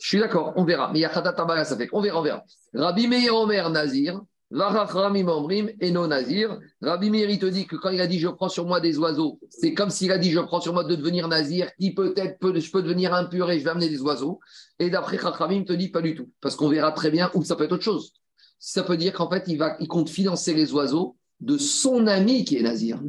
Je 0.00 0.08
suis 0.08 0.18
d'accord, 0.18 0.54
on 0.56 0.64
verra. 0.64 0.90
Mais 0.90 1.00
il 1.00 1.02
y 1.02 1.04
a 1.04 1.10
Khatat 1.10 1.64
ça 1.64 1.76
fait. 1.76 1.90
On 1.92 2.00
verra, 2.00 2.18
on 2.18 2.22
verra. 2.22 2.42
Rabbi 2.72 3.06
Meir 3.06 3.34
Omer 3.34 3.68
Nazir, 3.68 4.18
Varachramim 4.50 5.28
Omrim 5.28 5.68
et 5.82 5.90
non 5.90 6.06
Nazir. 6.06 6.58
Rabbi 6.80 7.10
Meir, 7.10 7.28
il 7.28 7.38
te 7.38 7.44
dit 7.44 7.66
que 7.66 7.76
quand 7.76 7.90
il 7.90 8.00
a 8.00 8.06
dit 8.06 8.18
je 8.18 8.28
prends 8.28 8.48
sur 8.48 8.64
moi 8.64 8.80
des 8.80 8.96
oiseaux, 8.96 9.38
c'est 9.50 9.74
comme 9.74 9.90
s'il 9.90 10.10
a 10.12 10.16
dit 10.16 10.30
je 10.30 10.40
prends 10.40 10.62
sur 10.62 10.72
moi 10.72 10.82
de 10.82 10.94
devenir 10.94 11.28
Nazir, 11.28 11.68
qui 11.78 11.92
peut-être 11.92 12.38
peut, 12.38 12.58
je 12.58 12.70
peux 12.70 12.80
devenir 12.80 13.12
impur 13.12 13.50
et 13.50 13.58
je 13.58 13.64
vais 13.64 13.70
amener 13.70 13.90
des 13.90 14.00
oiseaux. 14.00 14.40
Et 14.78 14.88
d'après 14.88 15.18
Chachamim, 15.18 15.64
te 15.64 15.74
dit 15.74 15.90
pas 15.90 16.00
du 16.00 16.14
tout. 16.14 16.30
Parce 16.40 16.56
qu'on 16.56 16.70
verra 16.70 16.92
très 16.92 17.10
bien 17.10 17.30
où 17.34 17.44
ça 17.44 17.54
peut 17.54 17.64
être 17.64 17.72
autre 17.72 17.84
chose. 17.84 18.14
Ça 18.58 18.82
peut 18.82 18.96
dire 18.96 19.12
qu'en 19.12 19.28
fait, 19.28 19.44
il, 19.46 19.58
va, 19.58 19.76
il 19.78 19.88
compte 19.88 20.08
financer 20.08 20.54
les 20.54 20.72
oiseaux 20.72 21.15
de 21.40 21.58
son 21.58 22.06
ami 22.06 22.44
qui 22.44 22.56
est 22.56 22.62
nazir. 22.62 23.00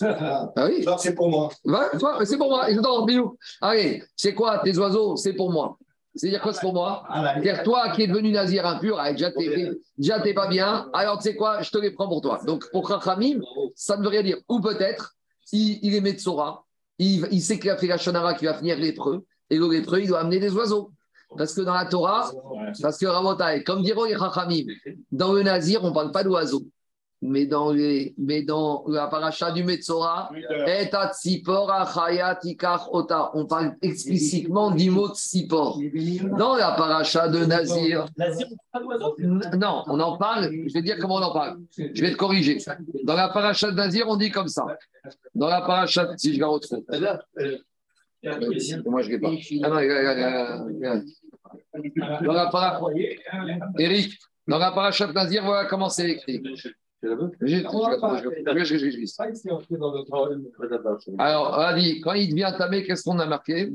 Ah 0.00 0.52
oui. 0.66 0.84
c'est 0.98 1.14
pour 1.14 1.30
moi. 1.30 1.48
c'est 2.24 2.36
pour 2.36 2.48
moi. 2.48 2.68
Allez, 3.60 4.02
c'est 4.16 4.34
quoi 4.34 4.58
tes 4.58 4.76
oiseaux 4.76 5.16
C'est 5.16 5.32
pour 5.32 5.50
moi. 5.50 5.78
C'est-à-dire 6.14 6.42
quoi 6.42 6.52
c'est 6.52 6.60
pour 6.60 6.74
moi? 6.74 7.04
Ah, 7.08 7.34
C'est-à-dire 7.34 7.62
toi 7.62 7.90
qui 7.90 8.02
es 8.02 8.06
devenu 8.06 8.32
nazir 8.32 8.66
impur, 8.66 9.00
déjà 9.96 10.20
t'es 10.20 10.34
pas 10.34 10.46
bien, 10.48 10.90
alors 10.92 11.16
tu 11.16 11.24
sais 11.24 11.36
quoi, 11.36 11.62
je 11.62 11.70
te 11.70 11.78
les 11.78 11.90
prends 11.90 12.08
pour 12.08 12.20
toi. 12.20 12.40
Donc 12.46 12.70
pour 12.70 12.86
Khachamim, 12.86 13.40
ça 13.74 13.96
ne 13.96 14.02
veut 14.02 14.10
rien 14.10 14.22
dire. 14.22 14.36
Ou 14.48 14.60
peut-être, 14.60 15.14
il, 15.52 15.78
il 15.82 15.94
est 15.94 16.02
Metsora, 16.02 16.66
il, 16.98 17.26
il 17.30 17.40
sait 17.40 17.58
qu'il 17.58 17.70
a 17.70 17.78
fait 17.78 17.86
la 17.86 17.96
Shonara 17.96 18.34
qui 18.34 18.44
va 18.44 18.54
finir 18.54 18.76
lépreux, 18.76 19.24
et 19.48 19.56
le 19.56 19.66
lépreux, 19.70 20.00
il 20.00 20.08
doit 20.08 20.20
amener 20.20 20.38
des 20.38 20.52
oiseaux. 20.52 20.90
Parce 21.34 21.54
que 21.54 21.62
dans 21.62 21.72
la 21.72 21.86
Torah, 21.86 22.30
parce 22.82 22.98
que 22.98 23.06
Rabotai, 23.06 23.64
comme 23.64 23.82
diront 23.82 24.04
les 24.04 24.14
Khachamim, 24.14 24.66
dans 25.10 25.32
le 25.32 25.42
nazir, 25.42 25.82
on 25.82 25.88
ne 25.88 25.94
parle 25.94 26.10
pas 26.10 26.24
d'oiseaux 26.24 26.64
mais 27.22 27.46
dans, 27.46 27.70
les, 27.70 28.14
mais 28.18 28.42
dans 28.42 28.84
la 28.88 29.06
paracha 29.06 29.52
du 29.52 29.62
Metzora, 29.62 30.30
on 33.34 33.46
parle 33.46 33.76
explicitement 33.80 34.72
du 34.72 34.90
mot 34.90 35.08
Tzipor. 35.08 35.78
Dans 36.36 36.56
la 36.56 36.72
paracha 36.72 37.28
de 37.28 37.44
Nazir, 37.44 38.06
non, 39.56 39.84
on 39.86 40.00
en 40.00 40.16
parle, 40.18 40.50
je 40.52 40.74
vais 40.74 40.82
dire 40.82 40.98
comment 41.00 41.14
on 41.16 41.22
en 41.22 41.32
parle. 41.32 41.60
Je 41.76 42.02
vais 42.02 42.10
te 42.10 42.16
corriger. 42.16 42.58
Dans 43.04 43.14
la 43.14 43.28
paracha 43.28 43.70
de 43.70 43.76
Nazir, 43.76 44.08
on 44.08 44.16
dit 44.16 44.30
comme 44.30 44.48
ça. 44.48 44.66
Dans 45.34 45.48
la 45.48 45.60
paracha, 45.62 46.08
si 46.16 46.34
je 46.34 46.40
la 46.40 46.48
retrouve. 46.48 46.82
Moi, 48.86 49.02
je 49.02 49.08
ne 49.08 49.12
l'ai 49.12 49.18
pas. 49.20 49.30
Ah 49.62 49.68
non, 49.68 49.76
dans 52.24 52.32
la 52.32 52.46
paracha, 52.48 52.80
Eric, 53.78 54.18
dans 54.48 54.58
la 54.58 54.72
paracha 54.72 55.06
de 55.06 55.12
Nazir, 55.12 55.44
voilà 55.44 55.66
comment 55.66 55.88
c'est 55.88 56.10
écrit. 56.10 56.42
Alors, 61.18 61.58
Adi, 61.58 62.00
quand 62.00 62.12
il 62.12 62.30
devient 62.30 62.54
tamé, 62.56 62.84
qu'est-ce 62.84 63.02
qu'on 63.02 63.18
a 63.18 63.26
marqué 63.26 63.70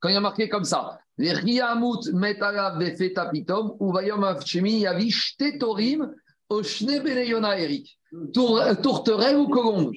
Quand 0.00 0.08
il 0.08 0.16
a 0.16 0.20
marqué 0.20 0.48
comme 0.48 0.64
ça, 0.64 0.98
les 1.16 1.32
Riamut 1.32 2.12
metala 2.12 2.76
befetapitom, 2.76 3.76
ou 3.78 3.92
vayom 3.92 4.24
avchemi 4.24 4.80
yavish 4.80 5.36
tetorim, 5.36 6.12
oshne 6.48 7.02
beneyona 7.02 7.58
Eric. 7.58 7.98
Tourterelle 8.34 9.36
ou 9.36 9.48
colombe. 9.48 9.92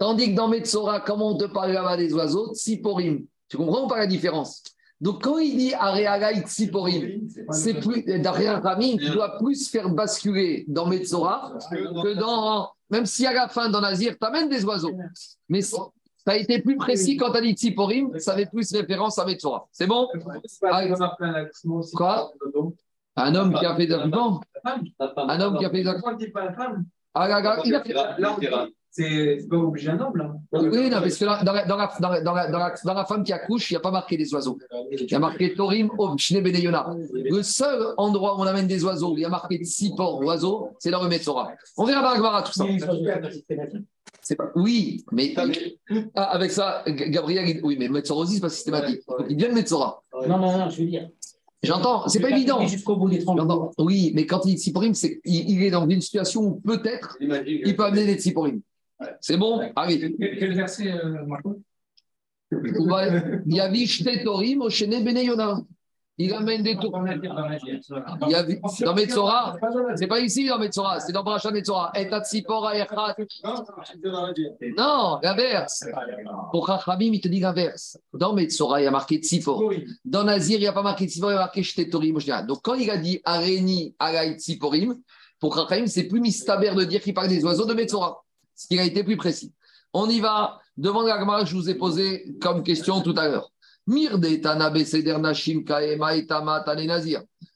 Tandis 0.00 0.30
que 0.32 0.36
dans 0.36 0.48
Metzora, 0.48 1.00
comment 1.00 1.30
on 1.30 1.36
te 1.36 1.44
parle 1.44 1.72
là-bas 1.72 1.96
des 1.96 2.12
oiseaux? 2.12 2.52
Tsiporim. 2.52 3.26
Tu 3.48 3.56
comprends 3.56 3.86
pas 3.86 3.98
la 3.98 4.06
différence? 4.06 4.64
Donc, 5.00 5.22
quand 5.22 5.38
il 5.38 5.56
dit 5.56 5.72
Areaga 5.74 6.32
Itsiporim, 6.32 7.26
c'est 7.50 7.74
plus, 7.74 8.02
derrière 8.02 8.62
Ramim, 8.62 8.98
tu 8.98 9.10
dois 9.10 9.38
plus 9.38 9.70
faire 9.70 9.88
basculer 9.88 10.64
dans 10.68 10.86
Metzora 10.86 11.54
que 11.70 12.14
dans. 12.18 12.70
Même 12.90 13.06
si 13.06 13.24
à 13.26 13.32
la 13.32 13.48
fin, 13.48 13.70
dans 13.70 13.80
Nazir, 13.80 14.16
tu 14.20 14.26
amènes 14.26 14.48
des 14.48 14.64
oiseaux. 14.64 14.92
Mais 15.48 15.62
ça 15.62 15.78
a 16.26 16.36
été 16.36 16.60
plus 16.60 16.76
précis 16.76 17.16
quand 17.16 17.30
tu 17.30 17.38
as 17.38 17.40
dit 17.40 17.52
Tsiporim, 17.52 18.18
ça 18.18 18.32
avait 18.32 18.46
plus 18.46 18.70
référence 18.72 19.18
à 19.18 19.24
Metzora. 19.24 19.66
C'est 19.72 19.86
bon? 19.86 20.06
Quoi? 21.94 22.32
Un 23.16 23.34
homme 23.34 23.54
qui 23.54 23.64
a 23.64 23.74
fait 23.76 23.86
des 23.86 23.94
Un 23.94 25.40
homme 25.40 25.58
qui 25.58 25.64
a 25.64 25.70
fait 25.70 25.82
des 25.82 25.94
Ah, 27.14 27.58
il 27.64 27.74
a 27.74 27.82
fait. 27.82 27.94
C'est 28.92 29.46
pas 29.48 29.56
obligé 29.56 29.88
un 29.88 30.00
homme, 30.00 30.16
là. 30.16 30.34
Oui, 30.52 30.90
non, 30.90 31.00
parce 31.00 31.16
que 31.16 31.24
dans 31.24 31.52
la, 31.52 31.64
dans 31.64 31.76
la, 31.76 31.92
dans 32.00 32.08
la, 32.08 32.20
dans 32.22 32.58
la, 32.58 32.74
dans 32.84 32.94
la 32.94 33.04
femme 33.04 33.22
qui 33.22 33.32
accouche, 33.32 33.70
il 33.70 33.74
n'y 33.74 33.76
a 33.76 33.80
pas 33.80 33.92
marqué 33.92 34.16
des 34.16 34.34
oiseaux. 34.34 34.58
Il 34.90 35.08
y 35.08 35.14
a 35.14 35.18
marqué 35.20 35.54
Torim, 35.54 35.90
Om, 35.96 36.18
Shne 36.18 36.40
Beneyona. 36.40 36.96
Le 37.12 37.42
seul 37.42 37.94
endroit 37.96 38.36
où 38.36 38.40
on 38.40 38.46
amène 38.46 38.66
des 38.66 38.84
oiseaux, 38.84 39.14
il 39.16 39.20
y 39.20 39.24
a 39.24 39.28
marqué 39.28 39.62
six 39.64 39.94
ports 39.94 40.20
oiseaux, 40.22 40.70
c'est 40.80 40.90
dans 40.90 41.04
le 41.04 41.08
Metzora. 41.08 41.52
On 41.76 41.84
verra 41.84 42.02
dans 42.02 42.08
Agmara 42.08 42.42
tout 42.42 42.52
ça. 42.52 42.64
Pas... 44.36 44.50
Oui, 44.56 45.04
mais 45.12 45.34
ah, 46.14 46.22
avec 46.24 46.50
ça, 46.50 46.82
Gabriel, 46.86 47.60
oui, 47.62 47.76
mais 47.78 47.88
Metzora 47.88 48.22
aussi, 48.22 48.34
c'est 48.34 48.40
pas 48.40 48.48
systématique. 48.48 49.02
Il 49.28 49.36
vient 49.36 49.50
de 49.50 49.54
Metzora. 49.54 50.02
Non, 50.26 50.36
non, 50.36 50.58
non, 50.58 50.68
je 50.68 50.80
veux 50.80 50.88
dire. 50.88 51.08
J'entends, 51.62 52.08
c'est 52.08 52.20
pas 52.20 52.30
évident. 52.30 52.66
Jusqu'au 52.66 52.96
bout 52.96 53.10
des 53.10 53.22
Oui, 53.78 54.12
mais 54.14 54.26
quand 54.26 54.40
il 54.46 54.54
dit 54.54 54.60
Tsiporim, 54.60 54.94
c'est 54.94 55.20
il, 55.24 55.62
est 55.62 55.70
dans 55.70 55.86
une 55.88 56.00
situation 56.00 56.42
où 56.42 56.54
peut-être 56.60 57.18
il 57.20 57.76
peut 57.76 57.84
amener 57.84 58.06
des 58.06 58.18
Tsiporim. 58.18 58.60
C'est 59.20 59.36
bon 59.36 59.60
Allez. 59.76 60.16
Quel 60.18 60.54
verset, 60.54 60.92
euh, 60.92 61.24
Marco? 61.26 61.60
Yavish 63.46 64.02
Tetorim, 64.02 64.62
Oshene 64.62 65.04
Beneyona. 65.04 65.60
il 66.18 66.34
amène 66.34 66.62
des 66.62 66.76
tours. 66.76 67.02
Il 68.26 68.30
y 68.30 68.34
a, 68.34 68.42
dans 68.84 68.94
Metzora, 68.94 69.56
c'est 69.94 70.06
pas 70.06 70.20
ici 70.20 70.46
dans 70.46 70.58
Metzora, 70.58 71.00
c'est 71.00 71.12
dans 71.12 71.22
Bracha 71.22 71.50
Metzora. 71.50 71.92
Et 71.94 72.08
Tatsipora 72.08 72.76
Echat. 72.76 73.16
Non, 74.76 75.18
l'inverse. 75.22 75.86
Pour 76.50 76.66
Chachamim, 76.66 77.12
il 77.12 77.20
te 77.20 77.28
dit 77.28 77.40
l'inverse. 77.40 77.98
Dans 78.12 78.34
Metzora, 78.34 78.80
il 78.80 78.84
y 78.84 78.86
a 78.86 78.90
marqué 78.90 79.16
Tzipor. 79.16 79.72
Dans 80.04 80.24
Nazir, 80.24 80.58
il 80.58 80.62
n'y 80.62 80.66
a 80.66 80.72
pas 80.72 80.82
marqué 80.82 81.06
Tzipor, 81.06 81.30
il 81.30 81.34
y 81.34 81.36
a 81.36 81.40
marqué 81.40 81.62
Shtetorim. 81.62 82.18
Donc 82.46 82.60
quand 82.62 82.74
il 82.74 82.90
a 82.90 82.96
dit 82.96 83.20
Areni 83.24 83.94
Alay 83.98 84.36
Tziporim, 84.36 84.96
pour 85.38 85.54
Chachamim, 85.54 85.86
c'est 85.86 86.04
plus 86.04 86.20
mistaber 86.20 86.74
de 86.74 86.84
dire 86.84 87.00
qu'il 87.00 87.14
parle 87.14 87.28
des 87.28 87.44
oiseaux 87.44 87.64
de 87.64 87.74
Metzora. 87.74 88.22
Ce 88.60 88.68
qui 88.68 88.78
a 88.78 88.84
été 88.84 89.02
plus 89.02 89.16
précis. 89.16 89.54
On 89.94 90.10
y 90.10 90.20
va. 90.20 90.60
Devant 90.76 91.00
la 91.02 91.44
je 91.46 91.54
vous 91.54 91.70
ai 91.70 91.74
posé 91.74 92.36
comme 92.42 92.62
question 92.62 93.00
tout 93.00 93.14
à 93.16 93.26
l'heure. 93.26 93.50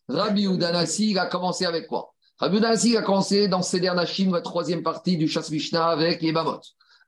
Rabbi 0.09 0.46
Udanasi, 0.46 1.11
il 1.11 1.18
a 1.18 1.26
commencé 1.26 1.66
avec 1.66 1.88
quoi? 1.88 2.14
Rabbi 2.38 2.57
Udanasi, 2.57 2.90
il 2.92 2.96
a 2.96 3.02
commencé 3.02 3.48
dans 3.48 3.61
Seder 3.61 3.92
Nashim, 3.94 4.32
la 4.32 4.40
troisième 4.40 4.82
partie 4.82 5.18
du 5.18 5.28
Chasse 5.28 5.50
Mishnah 5.50 5.88
avec 5.88 6.22
Yebamot. 6.22 6.61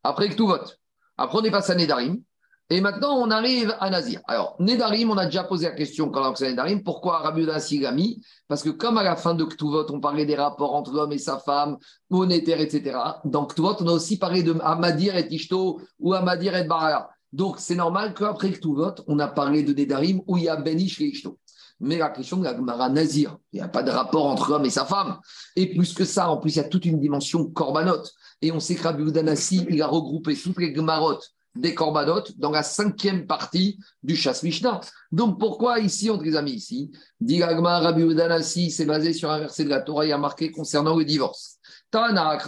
Après 0.03 0.29
que 0.29 0.35
tout 0.35 0.47
vote. 0.47 0.79
Après, 1.17 1.39
on 1.39 1.45
est 1.45 1.51
passé 1.51 1.73
à. 1.75 2.23
Et 2.69 2.81
maintenant, 2.81 3.15
on 3.17 3.31
arrive 3.31 3.77
à 3.79 3.91
Nazir. 3.91 4.21
Alors, 4.27 4.57
Nedarim, 4.59 5.11
on 5.11 5.17
a 5.17 5.27
déjà 5.27 5.45
posé 5.45 5.67
la 5.67 5.73
question 5.73 6.11
quand 6.11 6.29
on 6.29 6.33
a 6.33 6.49
Nedarim, 6.49 6.83
pourquoi 6.83 7.23
l'a 7.23 7.93
mis? 7.93 8.21
Parce 8.49 8.65
que 8.65 8.71
comme 8.71 8.99
à 8.99 9.05
la 9.05 9.15
fin 9.15 9.35
de 9.35 9.45
Ktuvot, 9.45 9.87
on 9.91 10.01
parlait 10.01 10.27
des 10.27 10.35
rapports 10.35 10.75
entre 10.75 10.93
l'homme 10.93 11.13
et 11.13 11.19
sa 11.19 11.39
femme, 11.39 11.77
monétaire, 12.11 12.61
etc. 12.61 12.99
Dans 13.25 13.47
Ktuvot, 13.47 13.77
on 13.81 13.87
a 13.87 13.93
aussi 13.93 14.19
parlé 14.19 14.43
de 14.43 14.57
Amadir 14.63 15.17
et 15.17 15.29
Tishto 15.29 15.81
ou 16.01 16.13
Amadir 16.13 16.57
et 16.57 16.65
Barala. 16.65 17.09
Donc, 17.33 17.61
c'est 17.61 17.77
normal 17.77 18.15
qu'après 18.15 18.51
Ktuvot, 18.51 18.95
on 19.07 19.21
a 19.21 19.29
parlé 19.29 19.63
de 19.63 19.73
Nedarim 19.73 20.23
où 20.27 20.37
il 20.37 20.45
y 20.45 20.49
a 20.49 20.57
Benish 20.57 21.01
et 21.01 21.13
Tishto. 21.13 21.39
Mais 21.79 21.99
la 21.99 22.11
question 22.11 22.39
de 22.39 22.45
la 22.45 22.57
Gemara 22.57 22.89
Nazir, 22.89 23.37
il 23.53 23.61
n'y 23.61 23.63
a 23.63 23.69
pas 23.69 23.85
de 23.85 23.93
rapport 23.93 24.27
entre 24.27 24.51
l'homme 24.51 24.65
et 24.65 24.71
sa 24.71 24.87
femme. 24.87 25.21
Et 25.55 25.73
plus 25.73 25.93
que 25.93 26.05
ça, 26.05 26.31
en 26.31 26.39
plus, 26.39 26.57
il 26.57 26.57
y 26.57 26.61
a 26.61 26.65
toute 26.65 26.85
une 26.85 26.99
dimension 26.99 27.47
corbanote. 27.47 28.13
Et 28.43 28.51
on 28.51 28.59
sait 28.59 28.75
que 28.75 28.83
Rabbi 28.83 29.05
Udanasi, 29.05 29.67
il 29.71 29.81
a 29.83 29.87
regroupé 29.87 30.35
toutes 30.35 30.59
les 30.59 30.75
Gemarotes 30.75 31.36
des 31.57 31.75
corbanotes 31.75 32.39
dans 32.39 32.51
la 32.51 32.63
cinquième 32.63 33.27
partie 33.27 33.79
du 34.03 34.17
chasse 34.17 34.43
Mishnah. 34.43 34.81
Donc 35.13 35.39
pourquoi 35.39 35.81
ici, 35.81 36.11
on 36.11 36.21
les 36.21 36.37
a 36.37 36.43
mis 36.43 36.53
ici 36.53 36.91
Dit 37.21 37.43
Rabbi 37.43 38.03
Udanasi, 38.03 38.71
c'est 38.71 38.85
basé 38.85 39.13
sur 39.13 39.31
un 39.31 39.39
verset 39.39 39.65
de 39.65 39.71
la 39.71 39.81
Torah, 39.81 40.07
il 40.07 40.13
a 40.13 40.19
marqué 40.19 40.51
concernant 40.51 40.97
le 40.97 41.05
divorce. 41.05 41.59
Tana, 41.91 42.39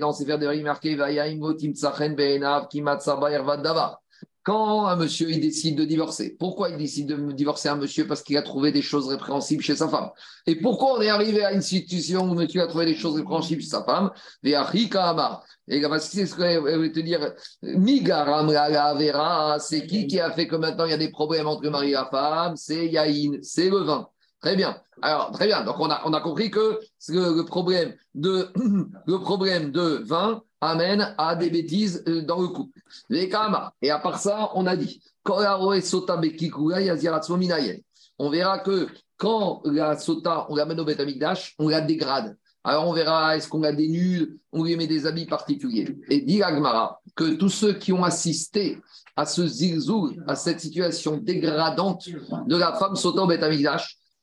dans 0.00 0.12
ses 0.12 0.24
vers 0.24 0.38
de 0.38 0.62
marqué 0.62 0.96
quand 4.46 4.86
un 4.86 4.94
monsieur 4.94 5.28
il 5.28 5.40
décide 5.40 5.76
de 5.76 5.84
divorcer, 5.84 6.36
pourquoi 6.38 6.70
il 6.70 6.76
décide 6.76 7.08
de 7.08 7.32
divorcer 7.32 7.68
un 7.68 7.74
monsieur 7.74 8.06
Parce 8.06 8.22
qu'il 8.22 8.36
a 8.36 8.42
trouvé 8.42 8.70
des 8.70 8.80
choses 8.80 9.08
répréhensibles 9.08 9.60
chez 9.60 9.74
sa 9.74 9.88
femme? 9.88 10.10
Et 10.46 10.54
pourquoi 10.54 10.96
on 10.96 11.00
est 11.00 11.08
arrivé 11.08 11.44
à 11.44 11.52
une 11.52 11.62
situation 11.62 12.30
où 12.30 12.34
monsieur 12.34 12.62
a 12.62 12.68
trouvé 12.68 12.86
des 12.86 12.94
choses 12.94 13.16
répréhensibles 13.16 13.60
chez 13.60 13.70
sa 13.70 13.82
femme? 13.82 14.12
Et 14.44 14.52
là, 14.52 14.70
c'est 15.98 16.26
ce 16.26 16.34
que 16.36 16.44
je 16.44 16.78
vais 16.78 16.92
te 16.92 17.00
dire. 17.00 17.34
Migaram 17.60 18.46
vera, 18.46 19.58
c'est 19.58 19.84
qui 19.84 20.06
qui 20.06 20.20
a 20.20 20.30
fait 20.30 20.46
que 20.46 20.54
maintenant 20.54 20.84
il 20.84 20.92
y 20.92 20.94
a 20.94 20.96
des 20.96 21.10
problèmes 21.10 21.48
entre 21.48 21.68
mari 21.68 21.88
et 21.88 21.94
la 21.94 22.06
femme? 22.08 22.54
C'est 22.54 22.86
Yaïn, 22.86 23.40
c'est 23.42 23.68
le 23.68 23.78
vin. 23.78 24.08
Très 24.40 24.54
bien. 24.54 24.80
Alors, 25.02 25.32
très 25.32 25.48
bien. 25.48 25.64
Donc, 25.64 25.80
on 25.80 25.90
a, 25.90 26.02
on 26.04 26.12
a 26.12 26.20
compris 26.20 26.52
que 26.52 26.78
le, 27.08 27.42
problème 27.42 27.96
de, 28.14 28.52
le 29.08 29.18
problème 29.18 29.72
de 29.72 30.04
vin 30.06 30.40
amène 30.66 31.14
à 31.16 31.34
des 31.36 31.50
bêtises 31.50 32.02
euh, 32.08 32.22
dans 32.22 32.40
le 32.40 32.48
couple. 32.48 32.80
Et 33.10 33.90
à 33.90 33.98
part 33.98 34.18
ça, 34.18 34.50
on 34.54 34.66
a 34.66 34.76
dit 34.76 35.00
on 38.18 38.30
verra 38.30 38.58
que 38.60 38.88
quand 39.16 39.62
la 39.64 39.98
sota, 39.98 40.46
on 40.48 40.54
l'amène 40.54 40.80
au 40.80 40.84
Beth 40.84 41.02
on 41.58 41.68
la 41.68 41.80
dégrade. 41.80 42.36
Alors 42.62 42.88
on 42.88 42.92
verra, 42.92 43.36
est-ce 43.36 43.48
qu'on 43.48 43.60
la 43.60 43.72
dénude, 43.72 44.38
on 44.52 44.64
lui 44.64 44.76
met 44.76 44.86
des 44.86 45.06
habits 45.06 45.26
particuliers. 45.26 45.96
Et 46.08 46.20
dit 46.20 46.42
Agmara 46.42 47.00
que 47.14 47.34
tous 47.34 47.48
ceux 47.48 47.74
qui 47.74 47.92
ont 47.92 48.04
assisté 48.04 48.80
à 49.16 49.24
ce 49.24 49.46
zilzoul, 49.46 50.22
à 50.28 50.36
cette 50.36 50.60
situation 50.60 51.16
dégradante 51.16 52.08
de 52.08 52.56
la 52.56 52.74
femme 52.74 52.96
sota 52.96 53.22
au 53.22 53.26
Beth 53.26 53.42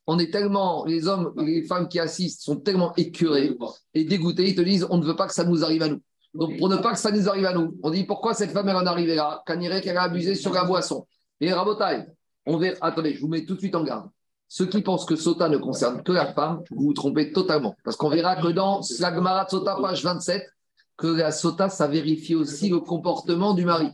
on 0.06 0.20
est 0.20 0.32
tellement, 0.32 0.86
les 0.86 1.08
hommes, 1.08 1.34
les 1.38 1.64
femmes 1.64 1.88
qui 1.88 2.00
assistent 2.00 2.42
sont 2.42 2.58
tellement 2.58 2.94
écœurés 2.96 3.58
et 3.94 4.04
dégoûtés, 4.04 4.50
ils 4.50 4.56
te 4.56 4.62
disent, 4.62 4.86
on 4.90 4.98
ne 4.98 5.06
veut 5.06 5.16
pas 5.16 5.28
que 5.28 5.34
ça 5.34 5.46
nous 5.46 5.64
arrive 5.64 5.84
à 5.84 5.88
nous. 5.88 6.02
Donc, 6.34 6.58
pour 6.58 6.68
ne 6.70 6.78
pas 6.78 6.94
que 6.94 7.00
ça 7.00 7.12
nous 7.12 7.30
arrive 7.30 7.46
à 7.46 7.54
nous, 7.54 7.78
on 7.84 7.92
dit 7.92 8.06
pourquoi 8.06 8.34
cette 8.34 8.52
femme 8.52 8.68
elle 8.68 8.76
en 8.76 8.86
est 8.86 8.90
arrivée 8.90 9.16
là 9.16 9.44
Quand 9.46 9.60
qu'elle 9.60 9.98
a 9.98 10.04
abusé 10.04 10.36
sur 10.36 10.52
la 10.54 10.64
boisson? 10.64 11.06
Et 11.40 11.54
Rabotai, 11.54 12.06
on 12.46 12.58
verra. 12.58 12.78
Attendez, 12.82 13.14
je 13.14 13.22
vous 13.22 13.28
mets 13.28 13.46
tout 13.46 13.54
de 13.54 13.60
suite 13.60 13.76
en 13.76 13.84
garde. 13.84 14.10
Ceux 14.48 14.66
qui 14.66 14.82
pensent 14.82 15.06
que 15.06 15.16
Sota 15.16 15.50
ne 15.50 15.58
concerne 15.58 16.04
que 16.04 16.12
la 16.12 16.34
femme, 16.34 16.64
vous 16.72 16.86
vous 16.86 16.94
trompez 16.94 17.32
totalement. 17.32 17.76
Parce 17.84 17.98
qu'on 17.98 18.10
verra 18.10 18.36
que 18.36 18.48
dans 18.48 18.82
Sagmara 18.82 19.48
Sota, 19.48 19.76
page 19.82 20.04
27, 20.04 20.44
que 20.96 21.08
la 21.08 21.32
Sota, 21.32 21.70
ça 21.70 21.88
vérifie 21.88 22.36
aussi 22.36 22.70
le 22.70 22.80
comportement 22.80 23.54
du 23.54 23.66
mari. 23.66 23.90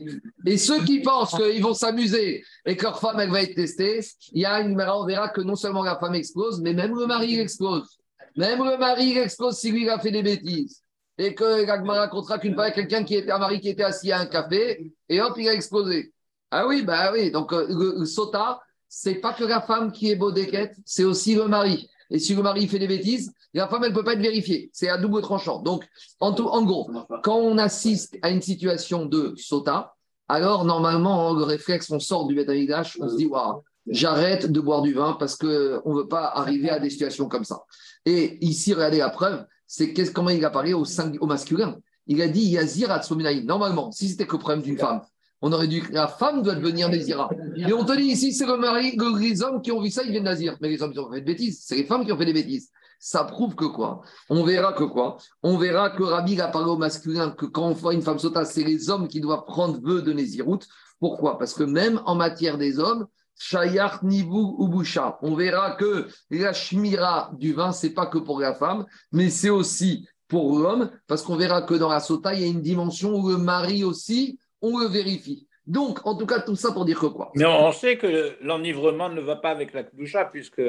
Et 0.46 0.58
ceux 0.58 0.84
qui 0.84 1.00
pensent 1.00 1.36
qu'ils 1.36 1.64
vont 1.64 1.74
s'amuser 1.74 2.44
et 2.66 2.76
que 2.76 2.84
leur 2.84 3.00
femme, 3.00 3.20
elle 3.20 3.32
va 3.32 3.42
être 3.42 3.56
testée, 3.56 4.02
il 4.34 4.42
y 4.42 4.46
a 4.46 4.60
une 4.62 4.80
on 4.80 5.06
verra 5.06 5.30
que 5.30 5.42
non 5.42 5.56
seulement 5.56 5.84
la 5.84 5.98
femme 5.98 6.16
explose, 6.16 6.62
mais 6.62 6.74
même 6.74 6.96
le 6.96 7.06
mari 7.06 7.40
explose. 7.40 7.98
Même 8.36 8.60
le 8.64 8.78
mari 8.78 9.18
explose 9.18 9.58
si 9.58 9.72
lui 9.72 9.90
a 9.90 9.98
fait 10.00 10.12
des 10.12 10.24
bêtises 10.24 10.84
et 11.20 11.36
que 11.36 11.66
Gagmara 11.66 12.00
racontera 12.00 12.40
qu'une 12.40 12.56
fois, 12.56 12.72
quelqu'un 12.72 13.04
qui 13.04 13.16
était 13.16 13.32
un 13.32 13.40
mari 13.40 13.60
qui 13.60 13.68
était 13.68 13.84
assis 13.84 14.10
à 14.12 14.20
un 14.20 14.26
café, 14.26 14.94
et 15.10 15.22
hop, 15.22 15.34
il 15.38 15.50
a 15.50 15.54
explosé. 15.54 16.14
Ah 16.50 16.66
oui, 16.66 16.82
bah 16.82 17.12
oui. 17.12 17.30
Donc, 17.30 17.52
euh, 17.52 17.68
le, 17.70 18.06
sota, 18.06 18.62
c'est 18.88 19.16
pas 19.16 19.34
que 19.34 19.44
la 19.44 19.62
femme 19.62 19.92
qui 19.92 20.10
est 20.10 20.16
bodéquette, 20.16 20.78
c'est 20.86 21.04
aussi 21.04 21.36
le 21.36 21.48
mari. 21.48 21.90
Et 22.10 22.20
si 22.20 22.34
le 22.34 22.42
mari 22.42 22.70
fait 22.70 22.80
des 22.80 22.88
bêtises, 22.88 23.34
la 23.54 23.68
femme, 23.68 23.84
elle 23.84 23.92
ne 23.92 23.96
peut 23.96 24.04
pas 24.04 24.14
être 24.14 24.22
vérifiée. 24.22 24.70
C'est 24.72 24.88
à 24.88 24.98
double 24.98 25.22
tranchant. 25.22 25.60
Donc, 25.62 25.86
en, 26.22 26.32
tout, 26.32 26.48
en 26.48 26.64
gros, 26.64 26.90
quand 27.22 27.38
on 27.38 27.58
assiste 27.58 28.18
à 28.22 28.30
une 28.30 28.42
situation 28.42 29.06
de 29.06 29.34
sota, 29.36 29.96
alors 30.30 30.64
normalement, 30.64 31.34
le 31.34 31.44
réflexe, 31.44 31.92
on 31.92 32.00
sort 32.00 32.28
du 32.28 32.36
bétaïdash, 32.36 32.98
on 33.02 33.10
se 33.10 33.18
dit, 33.18 33.26
waouh, 33.26 33.62
j'arrête 33.88 34.50
de 34.50 34.60
boire 34.62 34.84
du 34.84 34.94
vin 34.94 35.18
parce 35.20 35.36
qu'on 35.36 35.48
ne 35.48 35.96
veut 35.98 36.08
pas 36.08 36.28
arriver 36.28 36.70
à 36.70 36.80
des 36.80 36.90
situations 36.90 37.28
comme 37.28 37.44
ça. 37.44 37.64
Et 38.06 38.38
ici, 38.46 38.74
regardez 38.74 39.00
la 39.00 39.10
preuve, 39.10 39.46
c'est 39.72 39.94
comment 40.12 40.32
il 40.32 40.44
a 40.44 40.50
parlé 40.50 40.74
au, 40.74 40.84
au 41.22 41.26
masculin. 41.28 41.78
Il 42.08 42.24
a 42.24 42.28
dit 42.28 42.42
Yazir 42.42 42.90
Atsuminaï. 42.90 43.46
Normalement, 43.46 43.92
si 43.92 44.10
c'était 44.10 44.26
que 44.26 44.34
le 44.34 44.40
problème 44.40 44.64
d'une 44.64 44.80
femme, 44.80 45.02
on 45.42 45.54
aurait 45.54 45.70
que 45.70 45.94
la 45.94 46.08
femme 46.08 46.42
doit 46.42 46.56
devenir 46.56 46.90
Nazira. 46.90 47.30
Et 47.56 47.72
on 47.72 47.86
te 47.86 47.96
dit 47.96 48.08
ici, 48.08 48.34
c'est 48.34 48.48
le 48.48 48.58
mari, 48.58 48.98
les 49.20 49.44
hommes 49.44 49.62
qui 49.62 49.72
ont 49.72 49.80
vu 49.80 49.92
ça, 49.92 50.02
ils 50.04 50.10
viennent 50.10 50.24
Nazir. 50.24 50.58
Mais 50.60 50.70
les 50.70 50.82
hommes 50.82 50.92
qui 50.92 50.98
ont 50.98 51.10
fait 51.12 51.22
des 51.22 51.26
bêtises, 51.34 51.62
c'est 51.64 51.76
les 51.76 51.86
femmes 51.86 52.04
qui 52.04 52.12
ont 52.12 52.18
fait 52.18 52.26
des 52.26 52.34
bêtises. 52.34 52.72
Ça 53.00 53.24
prouve 53.24 53.54
que 53.54 53.66
quoi? 53.66 54.02
On 54.30 54.44
verra 54.44 54.74
que 54.74 54.84
quoi? 54.84 55.18
On 55.44 55.58
verra 55.58 55.92
que 55.92 56.02
Rabbi 56.02 56.42
a 56.42 56.48
parlé 56.48 56.70
au 56.70 56.78
masculin 56.78 57.30
que 57.30 57.46
quand 57.46 57.68
on 57.68 57.74
voit 57.74 57.94
une 57.94 58.02
femme 58.02 58.20
sota, 58.20 58.44
c'est 58.44 58.64
les 58.64 58.90
hommes 58.90 59.08
qui 59.08 59.22
doivent 59.22 59.46
prendre 59.46 59.80
vœu 59.80 60.02
de 60.02 60.12
Nézirout. 60.12 60.60
Pourquoi? 61.00 61.38
Parce 61.38 61.54
que 61.54 61.64
même 61.64 62.02
en 62.08 62.16
matière 62.16 62.58
des 62.58 62.80
hommes, 62.80 63.06
Shayar 63.40 64.04
Nibou 64.04 64.58
Ubusha. 64.60 65.18
On 65.22 65.34
verra 65.34 65.72
que 65.72 66.08
la 66.30 66.54
shmira 66.54 67.32
du 67.34 67.54
vin, 67.54 67.72
c'est 67.72 67.94
pas 67.94 68.06
que 68.06 68.18
pour 68.20 68.40
la 68.40 68.54
femme, 68.54 68.86
mais 69.14 69.30
c'est 69.30 69.50
aussi 69.50 70.08
pour 70.28 70.60
l'homme, 70.60 70.92
parce 71.08 71.24
qu'on 71.24 71.38
verra 71.38 71.64
que 71.64 71.74
dans 71.74 71.90
la 71.90 72.02
sota, 72.02 72.36
il 72.36 72.42
y 72.42 72.44
a 72.44 72.48
une 72.48 72.62
dimension 72.62 73.16
où 73.16 73.30
le 73.30 73.38
mari 73.38 73.84
aussi, 73.84 74.38
on 74.62 74.78
le 74.78 74.88
vérifie. 74.88 75.48
Donc, 75.66 76.06
en 76.06 76.16
tout 76.16 76.26
cas, 76.26 76.42
tout 76.42 76.56
ça 76.56 76.72
pour 76.72 76.86
dire 76.86 77.00
que 77.00 77.08
quoi? 77.08 77.32
Mais 77.36 77.46
on 77.46 77.72
sait 77.72 77.98
que 77.98 78.36
l'enivrement 78.42 79.10
ne 79.10 79.22
va 79.22 79.38
pas 79.38 79.52
avec 79.52 79.74
la 79.74 79.84
kdusha, 79.84 80.26
puisque. 80.26 80.62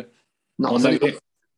Non, 0.59 0.79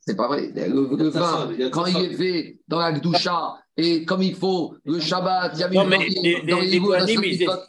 c'est 0.05 0.17
pas 0.17 0.27
vrai. 0.27 0.51
Le, 0.55 1.09
vin, 1.11 1.49
quand 1.71 1.87
il 1.87 1.97
est 1.97 2.15
fait 2.15 2.59
dans 2.67 2.81
la 2.81 2.93
Gdoucha 2.93 3.55
et 3.77 4.05
comme 4.05 4.21
il 4.23 4.35
faut, 4.35 4.75
le 4.85 4.99
Shabbat, 4.99 5.53
il 5.55 5.61
y 5.61 5.63
a 5.63 5.69
Non, 5.71 5.87
mais 5.87 5.99
les, 5.99 6.43
dans 6.43 6.59
les, 6.59 7.15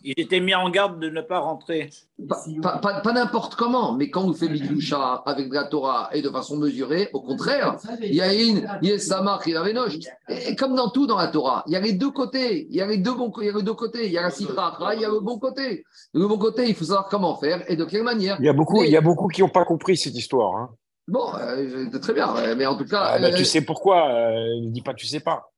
ils, 0.03 0.13
étaient 0.17 0.41
mis 0.41 0.53
en 0.53 0.69
garde 0.69 0.99
de 0.99 1.09
ne 1.09 1.21
pas 1.21 1.39
rentrer. 1.39 1.91
Pas, 2.27 3.13
n'importe 3.13 3.55
comment, 3.55 3.93
mais 3.93 4.09
quand 4.09 4.23
vous 4.23 4.33
faites 4.33 4.51
Gdoucha 4.51 5.23
avec 5.25 5.49
de 5.49 5.53
la 5.53 5.65
Torah 5.65 6.09
et 6.11 6.21
de 6.21 6.29
façon 6.29 6.57
mesurée, 6.57 7.09
au 7.13 7.21
contraire, 7.21 7.77
il 8.01 8.15
y 8.15 8.21
a 8.21 8.33
une, 8.33 8.67
il 8.81 8.89
y 8.89 8.91
a 8.91 8.99
Samar 8.99 9.47
et 9.47 9.51
la 9.51 9.61
Vénoche. 9.61 9.99
Et 10.27 10.55
comme 10.55 10.75
dans 10.75 10.89
tout 10.89 11.05
dans 11.05 11.17
la 11.17 11.27
Torah, 11.27 11.63
il 11.67 11.73
y 11.73 11.75
a 11.75 11.79
les 11.79 11.93
deux 11.93 12.11
côtés. 12.11 12.67
Il 12.69 12.75
y 12.75 12.81
a 12.81 12.87
les 12.87 12.97
deux, 12.97 13.13
bons, 13.13 13.31
il 13.39 13.45
y 13.45 13.49
a 13.49 13.53
les 13.53 13.63
deux 13.63 13.75
côtés. 13.75 14.07
Il 14.07 14.11
y 14.11 14.17
a 14.17 14.23
la 14.23 14.31
Sitra, 14.31 14.75
il 14.95 15.01
y 15.01 15.05
a 15.05 15.09
le 15.09 15.19
bon 15.19 15.37
côté. 15.37 15.85
Le 16.13 16.27
bon 16.27 16.37
côté, 16.37 16.67
il 16.67 16.75
faut 16.75 16.85
savoir 16.85 17.07
comment 17.09 17.37
faire 17.37 17.63
et 17.69 17.75
de 17.75 17.85
quelle 17.85 18.03
manière. 18.03 18.37
Il 18.39 18.45
y 18.45 18.49
a 18.49 18.53
beaucoup, 18.53 18.83
il 18.83 18.89
y 18.89 18.97
a 18.97 19.01
beaucoup 19.01 19.27
qui 19.27 19.41
n'ont 19.41 19.49
pas 19.49 19.65
compris 19.65 19.95
cette 19.95 20.15
histoire. 20.15 20.55
Hein. 20.57 20.69
Bon, 21.07 21.33
euh, 21.35 21.89
très 21.99 22.13
bien, 22.13 22.55
mais 22.55 22.65
en 22.65 22.77
tout 22.77 22.85
cas. 22.85 23.01
Ah, 23.15 23.19
bah, 23.19 23.31
tu 23.31 23.41
euh, 23.41 23.45
sais 23.45 23.61
pourquoi 23.61 24.09
euh, 24.09 24.61
Ne 24.61 24.69
dis 24.69 24.81
pas 24.81 24.93
que 24.93 24.99
tu 24.99 25.07
sais 25.07 25.19
pas. 25.19 25.49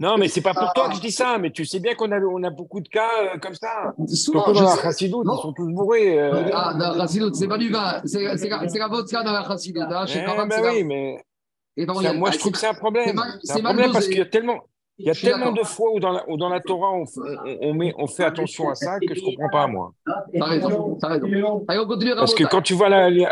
non, 0.00 0.18
mais 0.18 0.26
c'est 0.26 0.40
pas 0.40 0.54
pour 0.54 0.72
toi 0.72 0.88
que 0.88 0.96
je 0.96 1.00
dis 1.00 1.12
ça, 1.12 1.38
mais 1.38 1.52
tu 1.52 1.64
sais 1.64 1.78
bien 1.78 1.94
qu'on 1.94 2.10
a, 2.10 2.18
on 2.18 2.42
a 2.42 2.50
beaucoup 2.50 2.80
de 2.80 2.88
cas 2.88 3.38
comme 3.40 3.54
ça. 3.54 3.94
Souvent, 4.08 4.52
dans 4.52 4.60
la 4.60 4.76
chassidoute, 4.76 5.24
ils 5.24 5.40
sont 5.40 5.52
tous 5.52 5.72
bourrés. 5.72 6.18
Ah, 6.52 6.74
dans 6.74 6.94
la 6.94 7.02
chassidoute, 7.02 7.36
c'est 7.36 7.46
pas 7.46 7.58
du 7.58 7.70
vin, 7.70 8.00
c'est 8.04 8.22
la 8.22 8.88
vodka 8.88 9.22
dans 9.22 9.32
la 9.32 9.44
chassidoute. 9.44 9.84
Hein. 9.88 10.04
Eh, 10.08 10.24
ben 10.24 10.48
oui, 10.64 10.82
mais. 10.82 11.24
moi, 12.14 12.30
je 12.32 12.38
trouve 12.38 12.52
que 12.52 12.58
c'est 12.58 12.66
un 12.66 12.74
problème. 12.74 13.20
C'est 13.42 13.60
un 13.60 13.62
problème 13.62 13.92
parce 13.92 14.08
qu'il 14.08 14.18
y 14.18 14.22
a 14.22 14.26
tellement. 14.26 14.64
Il 14.98 15.06
y 15.06 15.10
a 15.10 15.14
tellement 15.14 15.52
de 15.52 15.62
fois 15.62 15.90
où 15.92 16.00
dans 16.00 16.10
la, 16.12 16.24
où 16.28 16.38
dans 16.38 16.48
la 16.48 16.60
Torah, 16.60 16.90
on, 16.92 17.02
on- 17.04 17.58
on 17.60 17.74
met, 17.74 17.94
on 17.98 18.06
fait 18.06 18.24
attention 18.24 18.70
à 18.70 18.74
ça 18.74 18.98
que 18.98 19.14
je 19.14 19.20
ne 19.20 19.26
comprends 19.26 19.50
pas, 19.50 19.66
moi. 19.66 19.92
T'as 20.06 20.44
raison, 20.46 20.96
t'as 20.98 21.08
raison. 21.08 21.64
Allez, 21.68 21.80
on 21.80 21.86
continue, 21.86 22.14
Parce 22.16 22.34
que 22.34 22.44
quand 22.44 22.62
tu 22.62 22.72
vois 22.74 22.88
la, 22.88 23.10
la, 23.10 23.26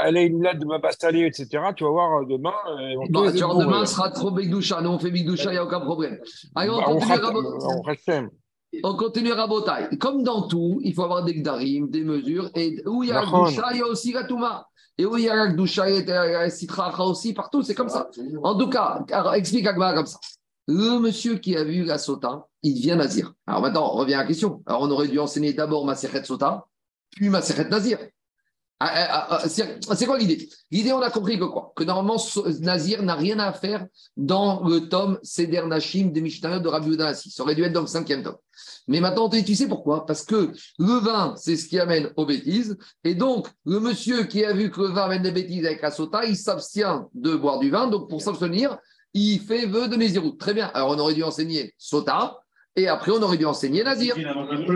de 0.54 0.64
Mabastali, 0.66 1.22
etc., 1.24 1.46
tu 1.74 1.84
vas 1.84 1.90
voir 1.90 2.20
euh, 2.20 2.26
demain. 2.28 2.52
euh, 2.68 2.94
on 3.00 3.06
te- 3.06 3.36
genre, 3.38 3.54
bon, 3.54 3.60
demain 3.60 3.82
euh, 3.82 3.86
sera 3.86 4.10
trop 4.10 4.30
Bigdoucha. 4.30 4.82
Nous, 4.82 4.90
on 4.90 4.98
fait 4.98 5.10
Bigdoucha, 5.10 5.50
il 5.50 5.52
n'y 5.52 5.58
a 5.58 5.64
aucun 5.64 5.80
problème. 5.80 6.18
Allez, 6.54 6.70
on 6.70 6.76
bah, 6.76 6.84
on 6.88 6.98
continue, 6.98 7.12
on 7.64 7.82
rate- 7.82 7.98
On 8.82 8.96
continue 8.96 9.32
Rabotai. 9.32 9.96
Comme 9.98 10.22
dans 10.22 10.46
tout, 10.48 10.80
il 10.82 10.92
faut 10.92 11.04
avoir 11.04 11.24
des 11.24 11.34
gdarim, 11.34 11.88
des 11.88 12.02
mesures. 12.04 12.50
Et 12.56 12.76
où 12.86 13.02
il 13.04 13.08
y 13.08 13.12
a 13.12 13.14
la. 13.14 13.26
Gdoucha, 13.46 13.68
il 13.72 13.78
y 13.78 13.82
a 13.82 13.86
aussi 13.86 14.12
la 14.12 14.24
Touma. 14.24 14.66
Et 14.98 15.06
où 15.06 15.16
il 15.16 15.24
y 15.24 15.28
a 15.30 15.34
la 15.34 15.46
Gdoucha, 15.48 15.88
il 15.88 16.06
y 16.06 16.10
a 16.12 16.26
la 16.42 16.50
Sitra 16.50 16.92
aussi, 17.06 17.32
partout, 17.32 17.62
c'est 17.62 17.74
comme 17.74 17.88
ça. 17.88 18.10
En 18.42 18.58
tout 18.58 18.68
cas, 18.68 19.02
explique 19.34 19.66
Agma 19.66 19.94
comme 19.94 20.06
ça. 20.06 20.18
Le 20.66 20.98
monsieur 20.98 21.36
qui 21.36 21.56
a 21.56 21.64
vu 21.64 21.84
la 21.84 21.98
Sota, 21.98 22.48
il 22.62 22.74
devient 22.74 22.96
Nazir. 22.96 23.34
Alors 23.46 23.60
maintenant, 23.60 23.90
on 23.92 23.98
revient 23.98 24.14
à 24.14 24.18
la 24.18 24.26
question. 24.26 24.62
Alors 24.66 24.82
on 24.82 24.90
aurait 24.90 25.08
dû 25.08 25.18
enseigner 25.18 25.52
d'abord 25.52 25.84
Maseret 25.84 26.24
Sota, 26.24 26.66
puis 27.10 27.28
Maseret 27.28 27.68
Nazir. 27.68 27.98
Ah, 28.80 28.90
ah, 29.30 29.38
ah, 29.42 29.48
C'est 29.48 30.06
quoi 30.06 30.18
l'idée? 30.18 30.48
L'idée, 30.70 30.92
on 30.92 31.00
a 31.00 31.08
compris 31.08 31.38
que 31.38 31.44
quoi? 31.44 31.72
Que 31.76 31.84
normalement, 31.84 32.20
Nazir 32.60 33.02
n'a 33.02 33.14
rien 33.14 33.38
à 33.38 33.52
faire 33.52 33.86
dans 34.16 34.66
le 34.66 34.88
tome 34.88 35.18
Seder 35.22 35.62
Nashim 35.66 36.10
de 36.12 36.20
Mishnah 36.20 36.58
de 36.58 36.68
Rabbi 36.68 36.88
Yehuda 36.88 37.08
Hassi. 37.08 37.30
Ça 37.30 37.44
aurait 37.44 37.54
dû 37.54 37.62
être 37.62 37.72
dans 37.72 37.82
le 37.82 37.86
cinquième 37.86 38.22
tome. 38.22 38.36
Mais 38.88 39.00
maintenant, 39.00 39.28
tu 39.28 39.54
sais 39.54 39.68
pourquoi? 39.68 40.04
Parce 40.06 40.24
que 40.24 40.52
le 40.78 41.00
vin, 41.00 41.34
c'est 41.36 41.56
ce 41.56 41.68
qui 41.68 41.78
amène 41.78 42.10
aux 42.16 42.26
bêtises. 42.26 42.76
Et 43.04 43.14
donc, 43.14 43.48
le 43.64 43.80
monsieur 43.80 44.24
qui 44.24 44.44
a 44.44 44.52
vu 44.52 44.70
que 44.70 44.80
le 44.80 44.88
vin 44.88 45.04
amène 45.04 45.22
des 45.22 45.32
bêtises 45.32 45.64
avec 45.64 45.80
la 45.80 45.90
sota, 45.90 46.24
il 46.24 46.36
s'abstient 46.36 47.08
de 47.14 47.36
boire 47.36 47.60
du 47.60 47.70
vin. 47.70 47.86
Donc, 47.86 48.10
pour 48.10 48.20
s'abstenir, 48.20 48.76
il 49.14 49.40
fait 49.40 49.66
vœu 49.66 49.88
de 49.88 49.96
Nézirut. 49.96 50.36
Très 50.36 50.52
bien. 50.52 50.70
Alors, 50.74 50.90
on 50.90 50.98
aurait 50.98 51.14
dû 51.14 51.22
enseigner 51.22 51.72
sota. 51.78 52.38
Et 52.76 52.88
après, 52.88 53.12
on 53.12 53.22
aurait 53.22 53.36
dû 53.36 53.46
enseigner 53.46 53.84
Nazir. 53.84 54.16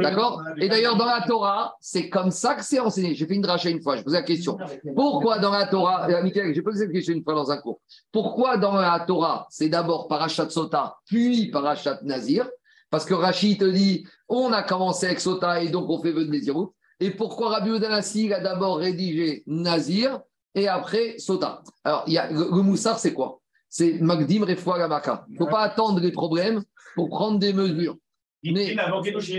D'accord 0.00 0.40
Et 0.58 0.68
d'ailleurs, 0.68 0.96
dans 0.96 1.06
la 1.06 1.20
Torah, 1.26 1.74
c'est 1.80 2.08
comme 2.08 2.30
ça 2.30 2.54
que 2.54 2.62
c'est 2.62 2.78
enseigné. 2.78 3.16
J'ai 3.16 3.26
fait 3.26 3.34
une 3.34 3.42
dracha 3.42 3.70
une 3.70 3.82
fois, 3.82 3.96
je 3.96 4.02
posais 4.02 4.18
la 4.18 4.22
question. 4.22 4.56
Pourquoi 4.94 5.40
dans 5.40 5.50
la 5.50 5.66
Torah, 5.66 6.08
euh, 6.08 6.22
Michael, 6.22 6.54
j'ai 6.54 6.62
posé 6.62 6.84
cette 6.84 6.92
question 6.92 7.12
une 7.12 7.24
fois 7.24 7.34
dans 7.34 7.50
un 7.50 7.56
cours. 7.56 7.80
Pourquoi 8.12 8.56
dans 8.56 8.74
la 8.74 9.00
Torah, 9.00 9.48
c'est 9.50 9.68
d'abord 9.68 10.06
Parashat 10.06 10.48
Sota, 10.50 10.96
puis 11.06 11.50
Parashat 11.50 11.98
Nazir? 12.04 12.48
Parce 12.88 13.04
que 13.04 13.14
Rachid 13.14 13.58
te 13.58 13.64
dit, 13.64 14.06
on 14.28 14.52
a 14.52 14.62
commencé 14.62 15.06
avec 15.06 15.18
Sota 15.18 15.60
et 15.60 15.68
donc 15.68 15.90
on 15.90 16.00
fait 16.00 16.12
vœu 16.12 16.24
de 16.24 16.30
Nézirut. 16.30 16.68
Et 17.00 17.10
pourquoi 17.10 17.50
Rabbi 17.50 17.70
Udanassi 17.70 18.26
il 18.26 18.32
a 18.32 18.40
d'abord 18.40 18.78
rédigé 18.78 19.42
Nazir 19.48 20.20
et 20.54 20.68
après 20.68 21.18
Sota? 21.18 21.62
Alors, 21.82 22.04
il 22.06 22.12
y 22.12 22.18
a, 22.18 22.30
le, 22.30 22.44
le 22.44 22.62
Moussar, 22.62 23.00
c'est 23.00 23.12
quoi? 23.12 23.40
C'est 23.68 24.00
Magdim 24.00 24.44
Refoua 24.44 24.78
Gamaka. 24.78 25.24
Il 25.28 25.34
ne 25.34 25.38
faut 25.38 25.46
pas 25.46 25.60
attendre 25.60 26.00
les 26.00 26.12
problèmes 26.12 26.62
pour 26.94 27.08
prendre 27.08 27.38
des 27.38 27.52
mesures. 27.52 27.96
Mais 28.42 28.76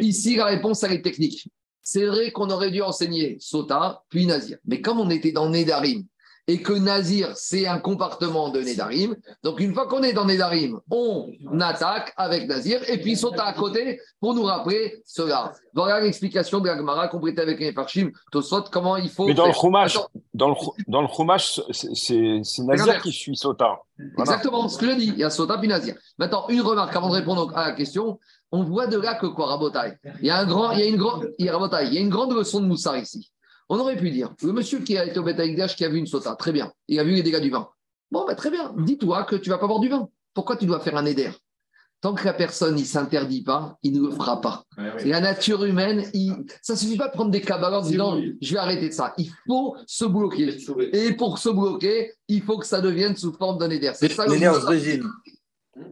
ici, 0.02 0.36
la 0.36 0.46
réponse, 0.46 0.84
elle 0.84 0.94
est 0.94 1.02
technique. 1.02 1.50
C'est 1.82 2.06
vrai 2.06 2.32
qu'on 2.32 2.50
aurait 2.50 2.72
dû 2.72 2.82
enseigner 2.82 3.38
Sota, 3.40 4.04
puis 4.10 4.26
Nazir. 4.26 4.58
Mais 4.66 4.82
comme 4.82 5.00
on 5.00 5.10
était 5.10 5.32
dans 5.32 5.50
Nédarim, 5.50 6.06
et 6.50 6.64
que 6.64 6.74
Nazir, 6.74 7.30
c'est 7.36 7.68
un 7.68 7.78
compartiment 7.78 8.50
de 8.50 8.60
Nédarim, 8.60 9.16
donc 9.44 9.60
une 9.60 9.72
fois 9.72 9.86
qu'on 9.86 10.02
est 10.02 10.14
dans 10.14 10.26
Nédarim, 10.26 10.80
on 10.90 11.30
attaque 11.60 12.12
avec 12.18 12.48
Nazir, 12.48 12.82
et 12.90 13.00
puis 13.00 13.16
Sota 13.16 13.44
à 13.44 13.54
côté 13.54 14.02
pour 14.20 14.34
nous 14.34 14.42
rappeler 14.42 15.04
cela. 15.06 15.52
Voilà 15.76 16.02
l'explication 16.02 16.60
de 16.60 16.68
la 16.68 17.08
complétée 17.08 17.42
avec 17.42 17.60
les 17.60 17.72
Parchim, 17.72 18.10
Tosot, 18.32 18.64
comment 18.72 18.98
il 18.98 19.12
faut. 19.12 19.28
Mais 19.28 19.36
dans 19.36 19.46
le. 19.46 19.54
Chumash, 19.54 20.00
dans 20.34 20.50
le, 20.50 20.56
dans 20.88 21.04
le 21.04 21.08
c'est- 21.38 22.64
Nazir 22.64 23.00
qui 23.04 23.12
suit 23.12 23.36
Sota. 23.36 23.82
Voilà. 24.16 24.32
Exactement, 24.32 24.68
ce 24.68 24.80
que 24.80 24.90
je 24.90 24.96
dis, 24.96 25.08
il 25.10 25.20
y 25.20 25.24
a 25.24 25.30
Sota 25.30 25.60
puis 25.60 25.68
Nazir. 25.68 25.94
Maintenant, 26.18 26.48
une 26.50 26.62
remarque 26.62 26.96
avant 26.96 27.10
de 27.10 27.14
répondre 27.14 27.56
à 27.56 27.68
la 27.68 27.72
question. 27.74 28.20
On 28.52 28.64
voit 28.64 28.88
de 28.88 29.00
là 29.00 29.14
que 29.14 29.28
quoi, 29.28 29.46
Rabotai? 29.46 30.00
Il 30.22 30.26
y 30.26 30.32
a, 30.32 30.40
un 30.40 30.48
grand, 30.48 30.72
il 30.72 30.80
y 30.80 30.82
a, 30.82 30.88
une, 30.88 30.98
grande, 30.98 31.30
il 31.38 31.46
y 31.46 31.50
a, 31.50 31.52
Rabotai, 31.52 31.86
il 31.86 31.94
y 31.94 31.98
a 32.00 32.02
une 32.02 32.10
grande 32.10 32.34
leçon 32.34 32.60
de 32.60 32.66
Moussard 32.66 32.98
ici. 32.98 33.32
On 33.70 33.80
aurait 33.80 33.98
pu 33.98 34.10
dire, 34.10 34.34
le 34.42 34.52
monsieur 34.52 34.80
qui 34.80 34.98
a 34.98 35.06
été 35.06 35.20
au 35.20 35.24
Betaïgdash, 35.24 35.76
qui 35.76 35.86
a 35.86 35.90
vu 35.90 36.00
une 36.00 36.08
Sota, 36.08 36.36
très 36.36 36.52
bien, 36.52 36.72
il 36.88 37.00
a 37.00 37.04
vu 37.04 37.14
les 37.14 37.24
dégâts 37.24 37.42
du 37.42 37.52
vin. 37.52 37.70
Bon, 38.12 38.26
bah, 38.26 38.34
très 38.34 38.50
bien, 38.50 38.74
dis-toi 38.78 39.24
que 39.24 39.36
tu 39.36 39.50
vas 39.50 39.60
pas 39.60 39.68
boire 39.68 39.80
du 39.80 39.90
vin. 39.90 40.10
Pourquoi 40.34 40.58
tu 40.58 40.66
dois 40.66 40.80
faire 40.80 40.98
un 40.98 41.06
éder? 41.06 41.30
Tant 42.02 42.14
que 42.14 42.24
la 42.24 42.34
personne 42.34 42.76
ne 42.76 42.84
s'interdit 42.84 43.44
pas, 43.44 43.78
il 43.84 43.94
ne 43.94 44.08
le 44.08 44.12
fera 44.12 44.40
pas. 44.40 44.64
Et 45.00 45.10
la 45.10 45.20
nature 45.20 45.66
humaine, 45.66 46.10
il... 46.14 46.34
ça 46.62 46.74
ne 46.74 46.78
suffit 46.78 46.96
pas 46.98 47.10
de 47.10 47.14
prendre 47.14 47.30
des 47.30 47.42
cabales 47.42 47.74
en 47.74 47.82
disant 47.82 48.18
je 48.42 48.54
vais 48.54 48.58
arrêter 48.58 48.88
de 48.88 48.94
ça. 48.94 49.14
Il 49.18 49.30
faut 49.46 49.76
se 49.86 50.06
bloquer. 50.06 50.58
Et 50.94 51.12
pour 51.14 51.38
se 51.38 51.50
bloquer, 51.50 52.14
il 52.30 52.42
faut 52.42 52.58
que 52.58 52.66
ça 52.66 52.80
devienne 52.80 53.18
sous 53.18 53.34
forme 53.34 53.58
d'un 53.58 53.70
éder. 53.70 53.92
C'est 53.96 54.10
ça 54.14 54.26
le. 54.26 55.04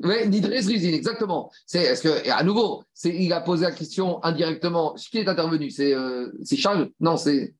Oui, 0.04 0.28
Nidres 0.28 0.50
Rizin, 0.50 0.94
exactement. 0.94 1.52
C'est 1.66 1.84
est-ce 1.84 2.04
que 2.04 2.26
et 2.26 2.30
à 2.30 2.44
nouveau, 2.44 2.84
c'est 2.94 3.14
il 3.14 3.32
a 3.32 3.42
posé 3.42 3.64
la 3.64 3.72
question 3.72 4.24
indirectement. 4.24 4.96
Qui 4.96 5.20
est 5.20 5.28
intervenu? 5.28 5.70
C'est 5.70 5.94
euh, 5.94 6.30
c'est 6.44 6.58
Charles? 6.58 6.90
Non, 7.00 7.18
c'est 7.18 7.54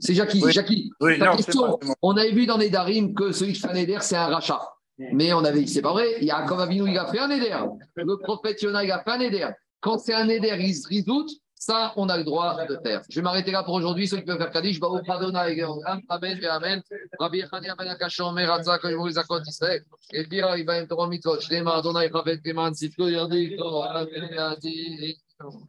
c'est 0.00 0.14
Jackie. 0.14 0.42
Oui. 0.42 0.52
Jackie. 0.52 0.90
Oui, 1.00 1.18
Ta 1.18 1.26
non, 1.26 1.36
question. 1.36 1.78
On 2.02 2.16
avait 2.16 2.32
vu 2.32 2.46
dans 2.46 2.56
les 2.56 2.70
Darim 2.70 3.14
que 3.14 3.32
celui 3.32 3.52
qui 3.52 3.60
fait 3.60 3.68
un 3.68 3.74
éder, 3.74 3.98
c'est 4.00 4.16
un 4.16 4.26
rachat. 4.26 4.60
Mais 4.98 5.32
on 5.32 5.44
avait 5.44 5.60
dit 5.60 5.68
c'est 5.68 5.82
pas 5.82 5.92
vrai. 5.92 6.16
Il 6.20 6.26
y 6.26 6.30
a 6.30 6.42
comme 6.42 6.60
Avinu, 6.60 6.88
il 6.90 6.98
a 6.98 7.06
fait 7.06 7.18
un 7.18 7.30
éder. 7.30 7.54
Le 7.96 8.16
prophète 8.16 8.60
Yona, 8.62 8.84
il 8.84 8.90
a 8.90 9.02
fait 9.02 9.10
un 9.10 9.20
éder. 9.20 9.48
Quand 9.80 9.98
c'est 9.98 10.14
un 10.14 10.28
éder, 10.28 10.56
il 10.58 10.74
se 10.74 10.88
rizoute. 10.88 11.30
Ça, 11.58 11.92
on 11.96 12.08
a 12.10 12.18
le 12.18 12.22
droit 12.22 12.66
de 12.66 12.78
faire. 12.84 13.02
Je 13.08 13.16
vais 13.16 13.22
m'arrêter 13.22 13.50
là 13.50 13.64
pour 13.64 13.74
aujourd'hui. 13.74 14.06
Ceux 14.06 14.18
qui 14.18 14.24
peuvent 14.24 14.36
faire 14.38 14.50
Kaddish, 14.50 14.80
au 14.80 15.00
pardonna 15.02 15.50
et 15.50 15.60
Amen, 15.62 16.02
Amen, 16.08 16.38
Amen. 16.50 16.82
Rabbi 17.18 17.40
Echani, 17.40 17.68
Amen, 17.70 17.88
Akashon, 17.88 18.32
Meratza, 18.32 18.78
Koyou, 18.78 19.08
Zakot, 19.10 19.40
Israël. 19.46 19.82
Et 20.12 20.24
puis, 20.24 20.36
il 20.38 20.64
va 20.66 20.78
y 20.78 20.86
avoir 20.88 21.08
mitzvot. 21.08 21.40
Shlema, 21.40 21.76
Adonai, 21.76 22.10
Chavet, 22.12 22.38
Keman, 22.42 22.74
Sitko, 22.74 23.08
Yardi, 23.08 23.56
Kto, 23.56 23.82
Amen, 23.82 24.28
Yardi. 24.32 25.16
Amen. 25.40 25.62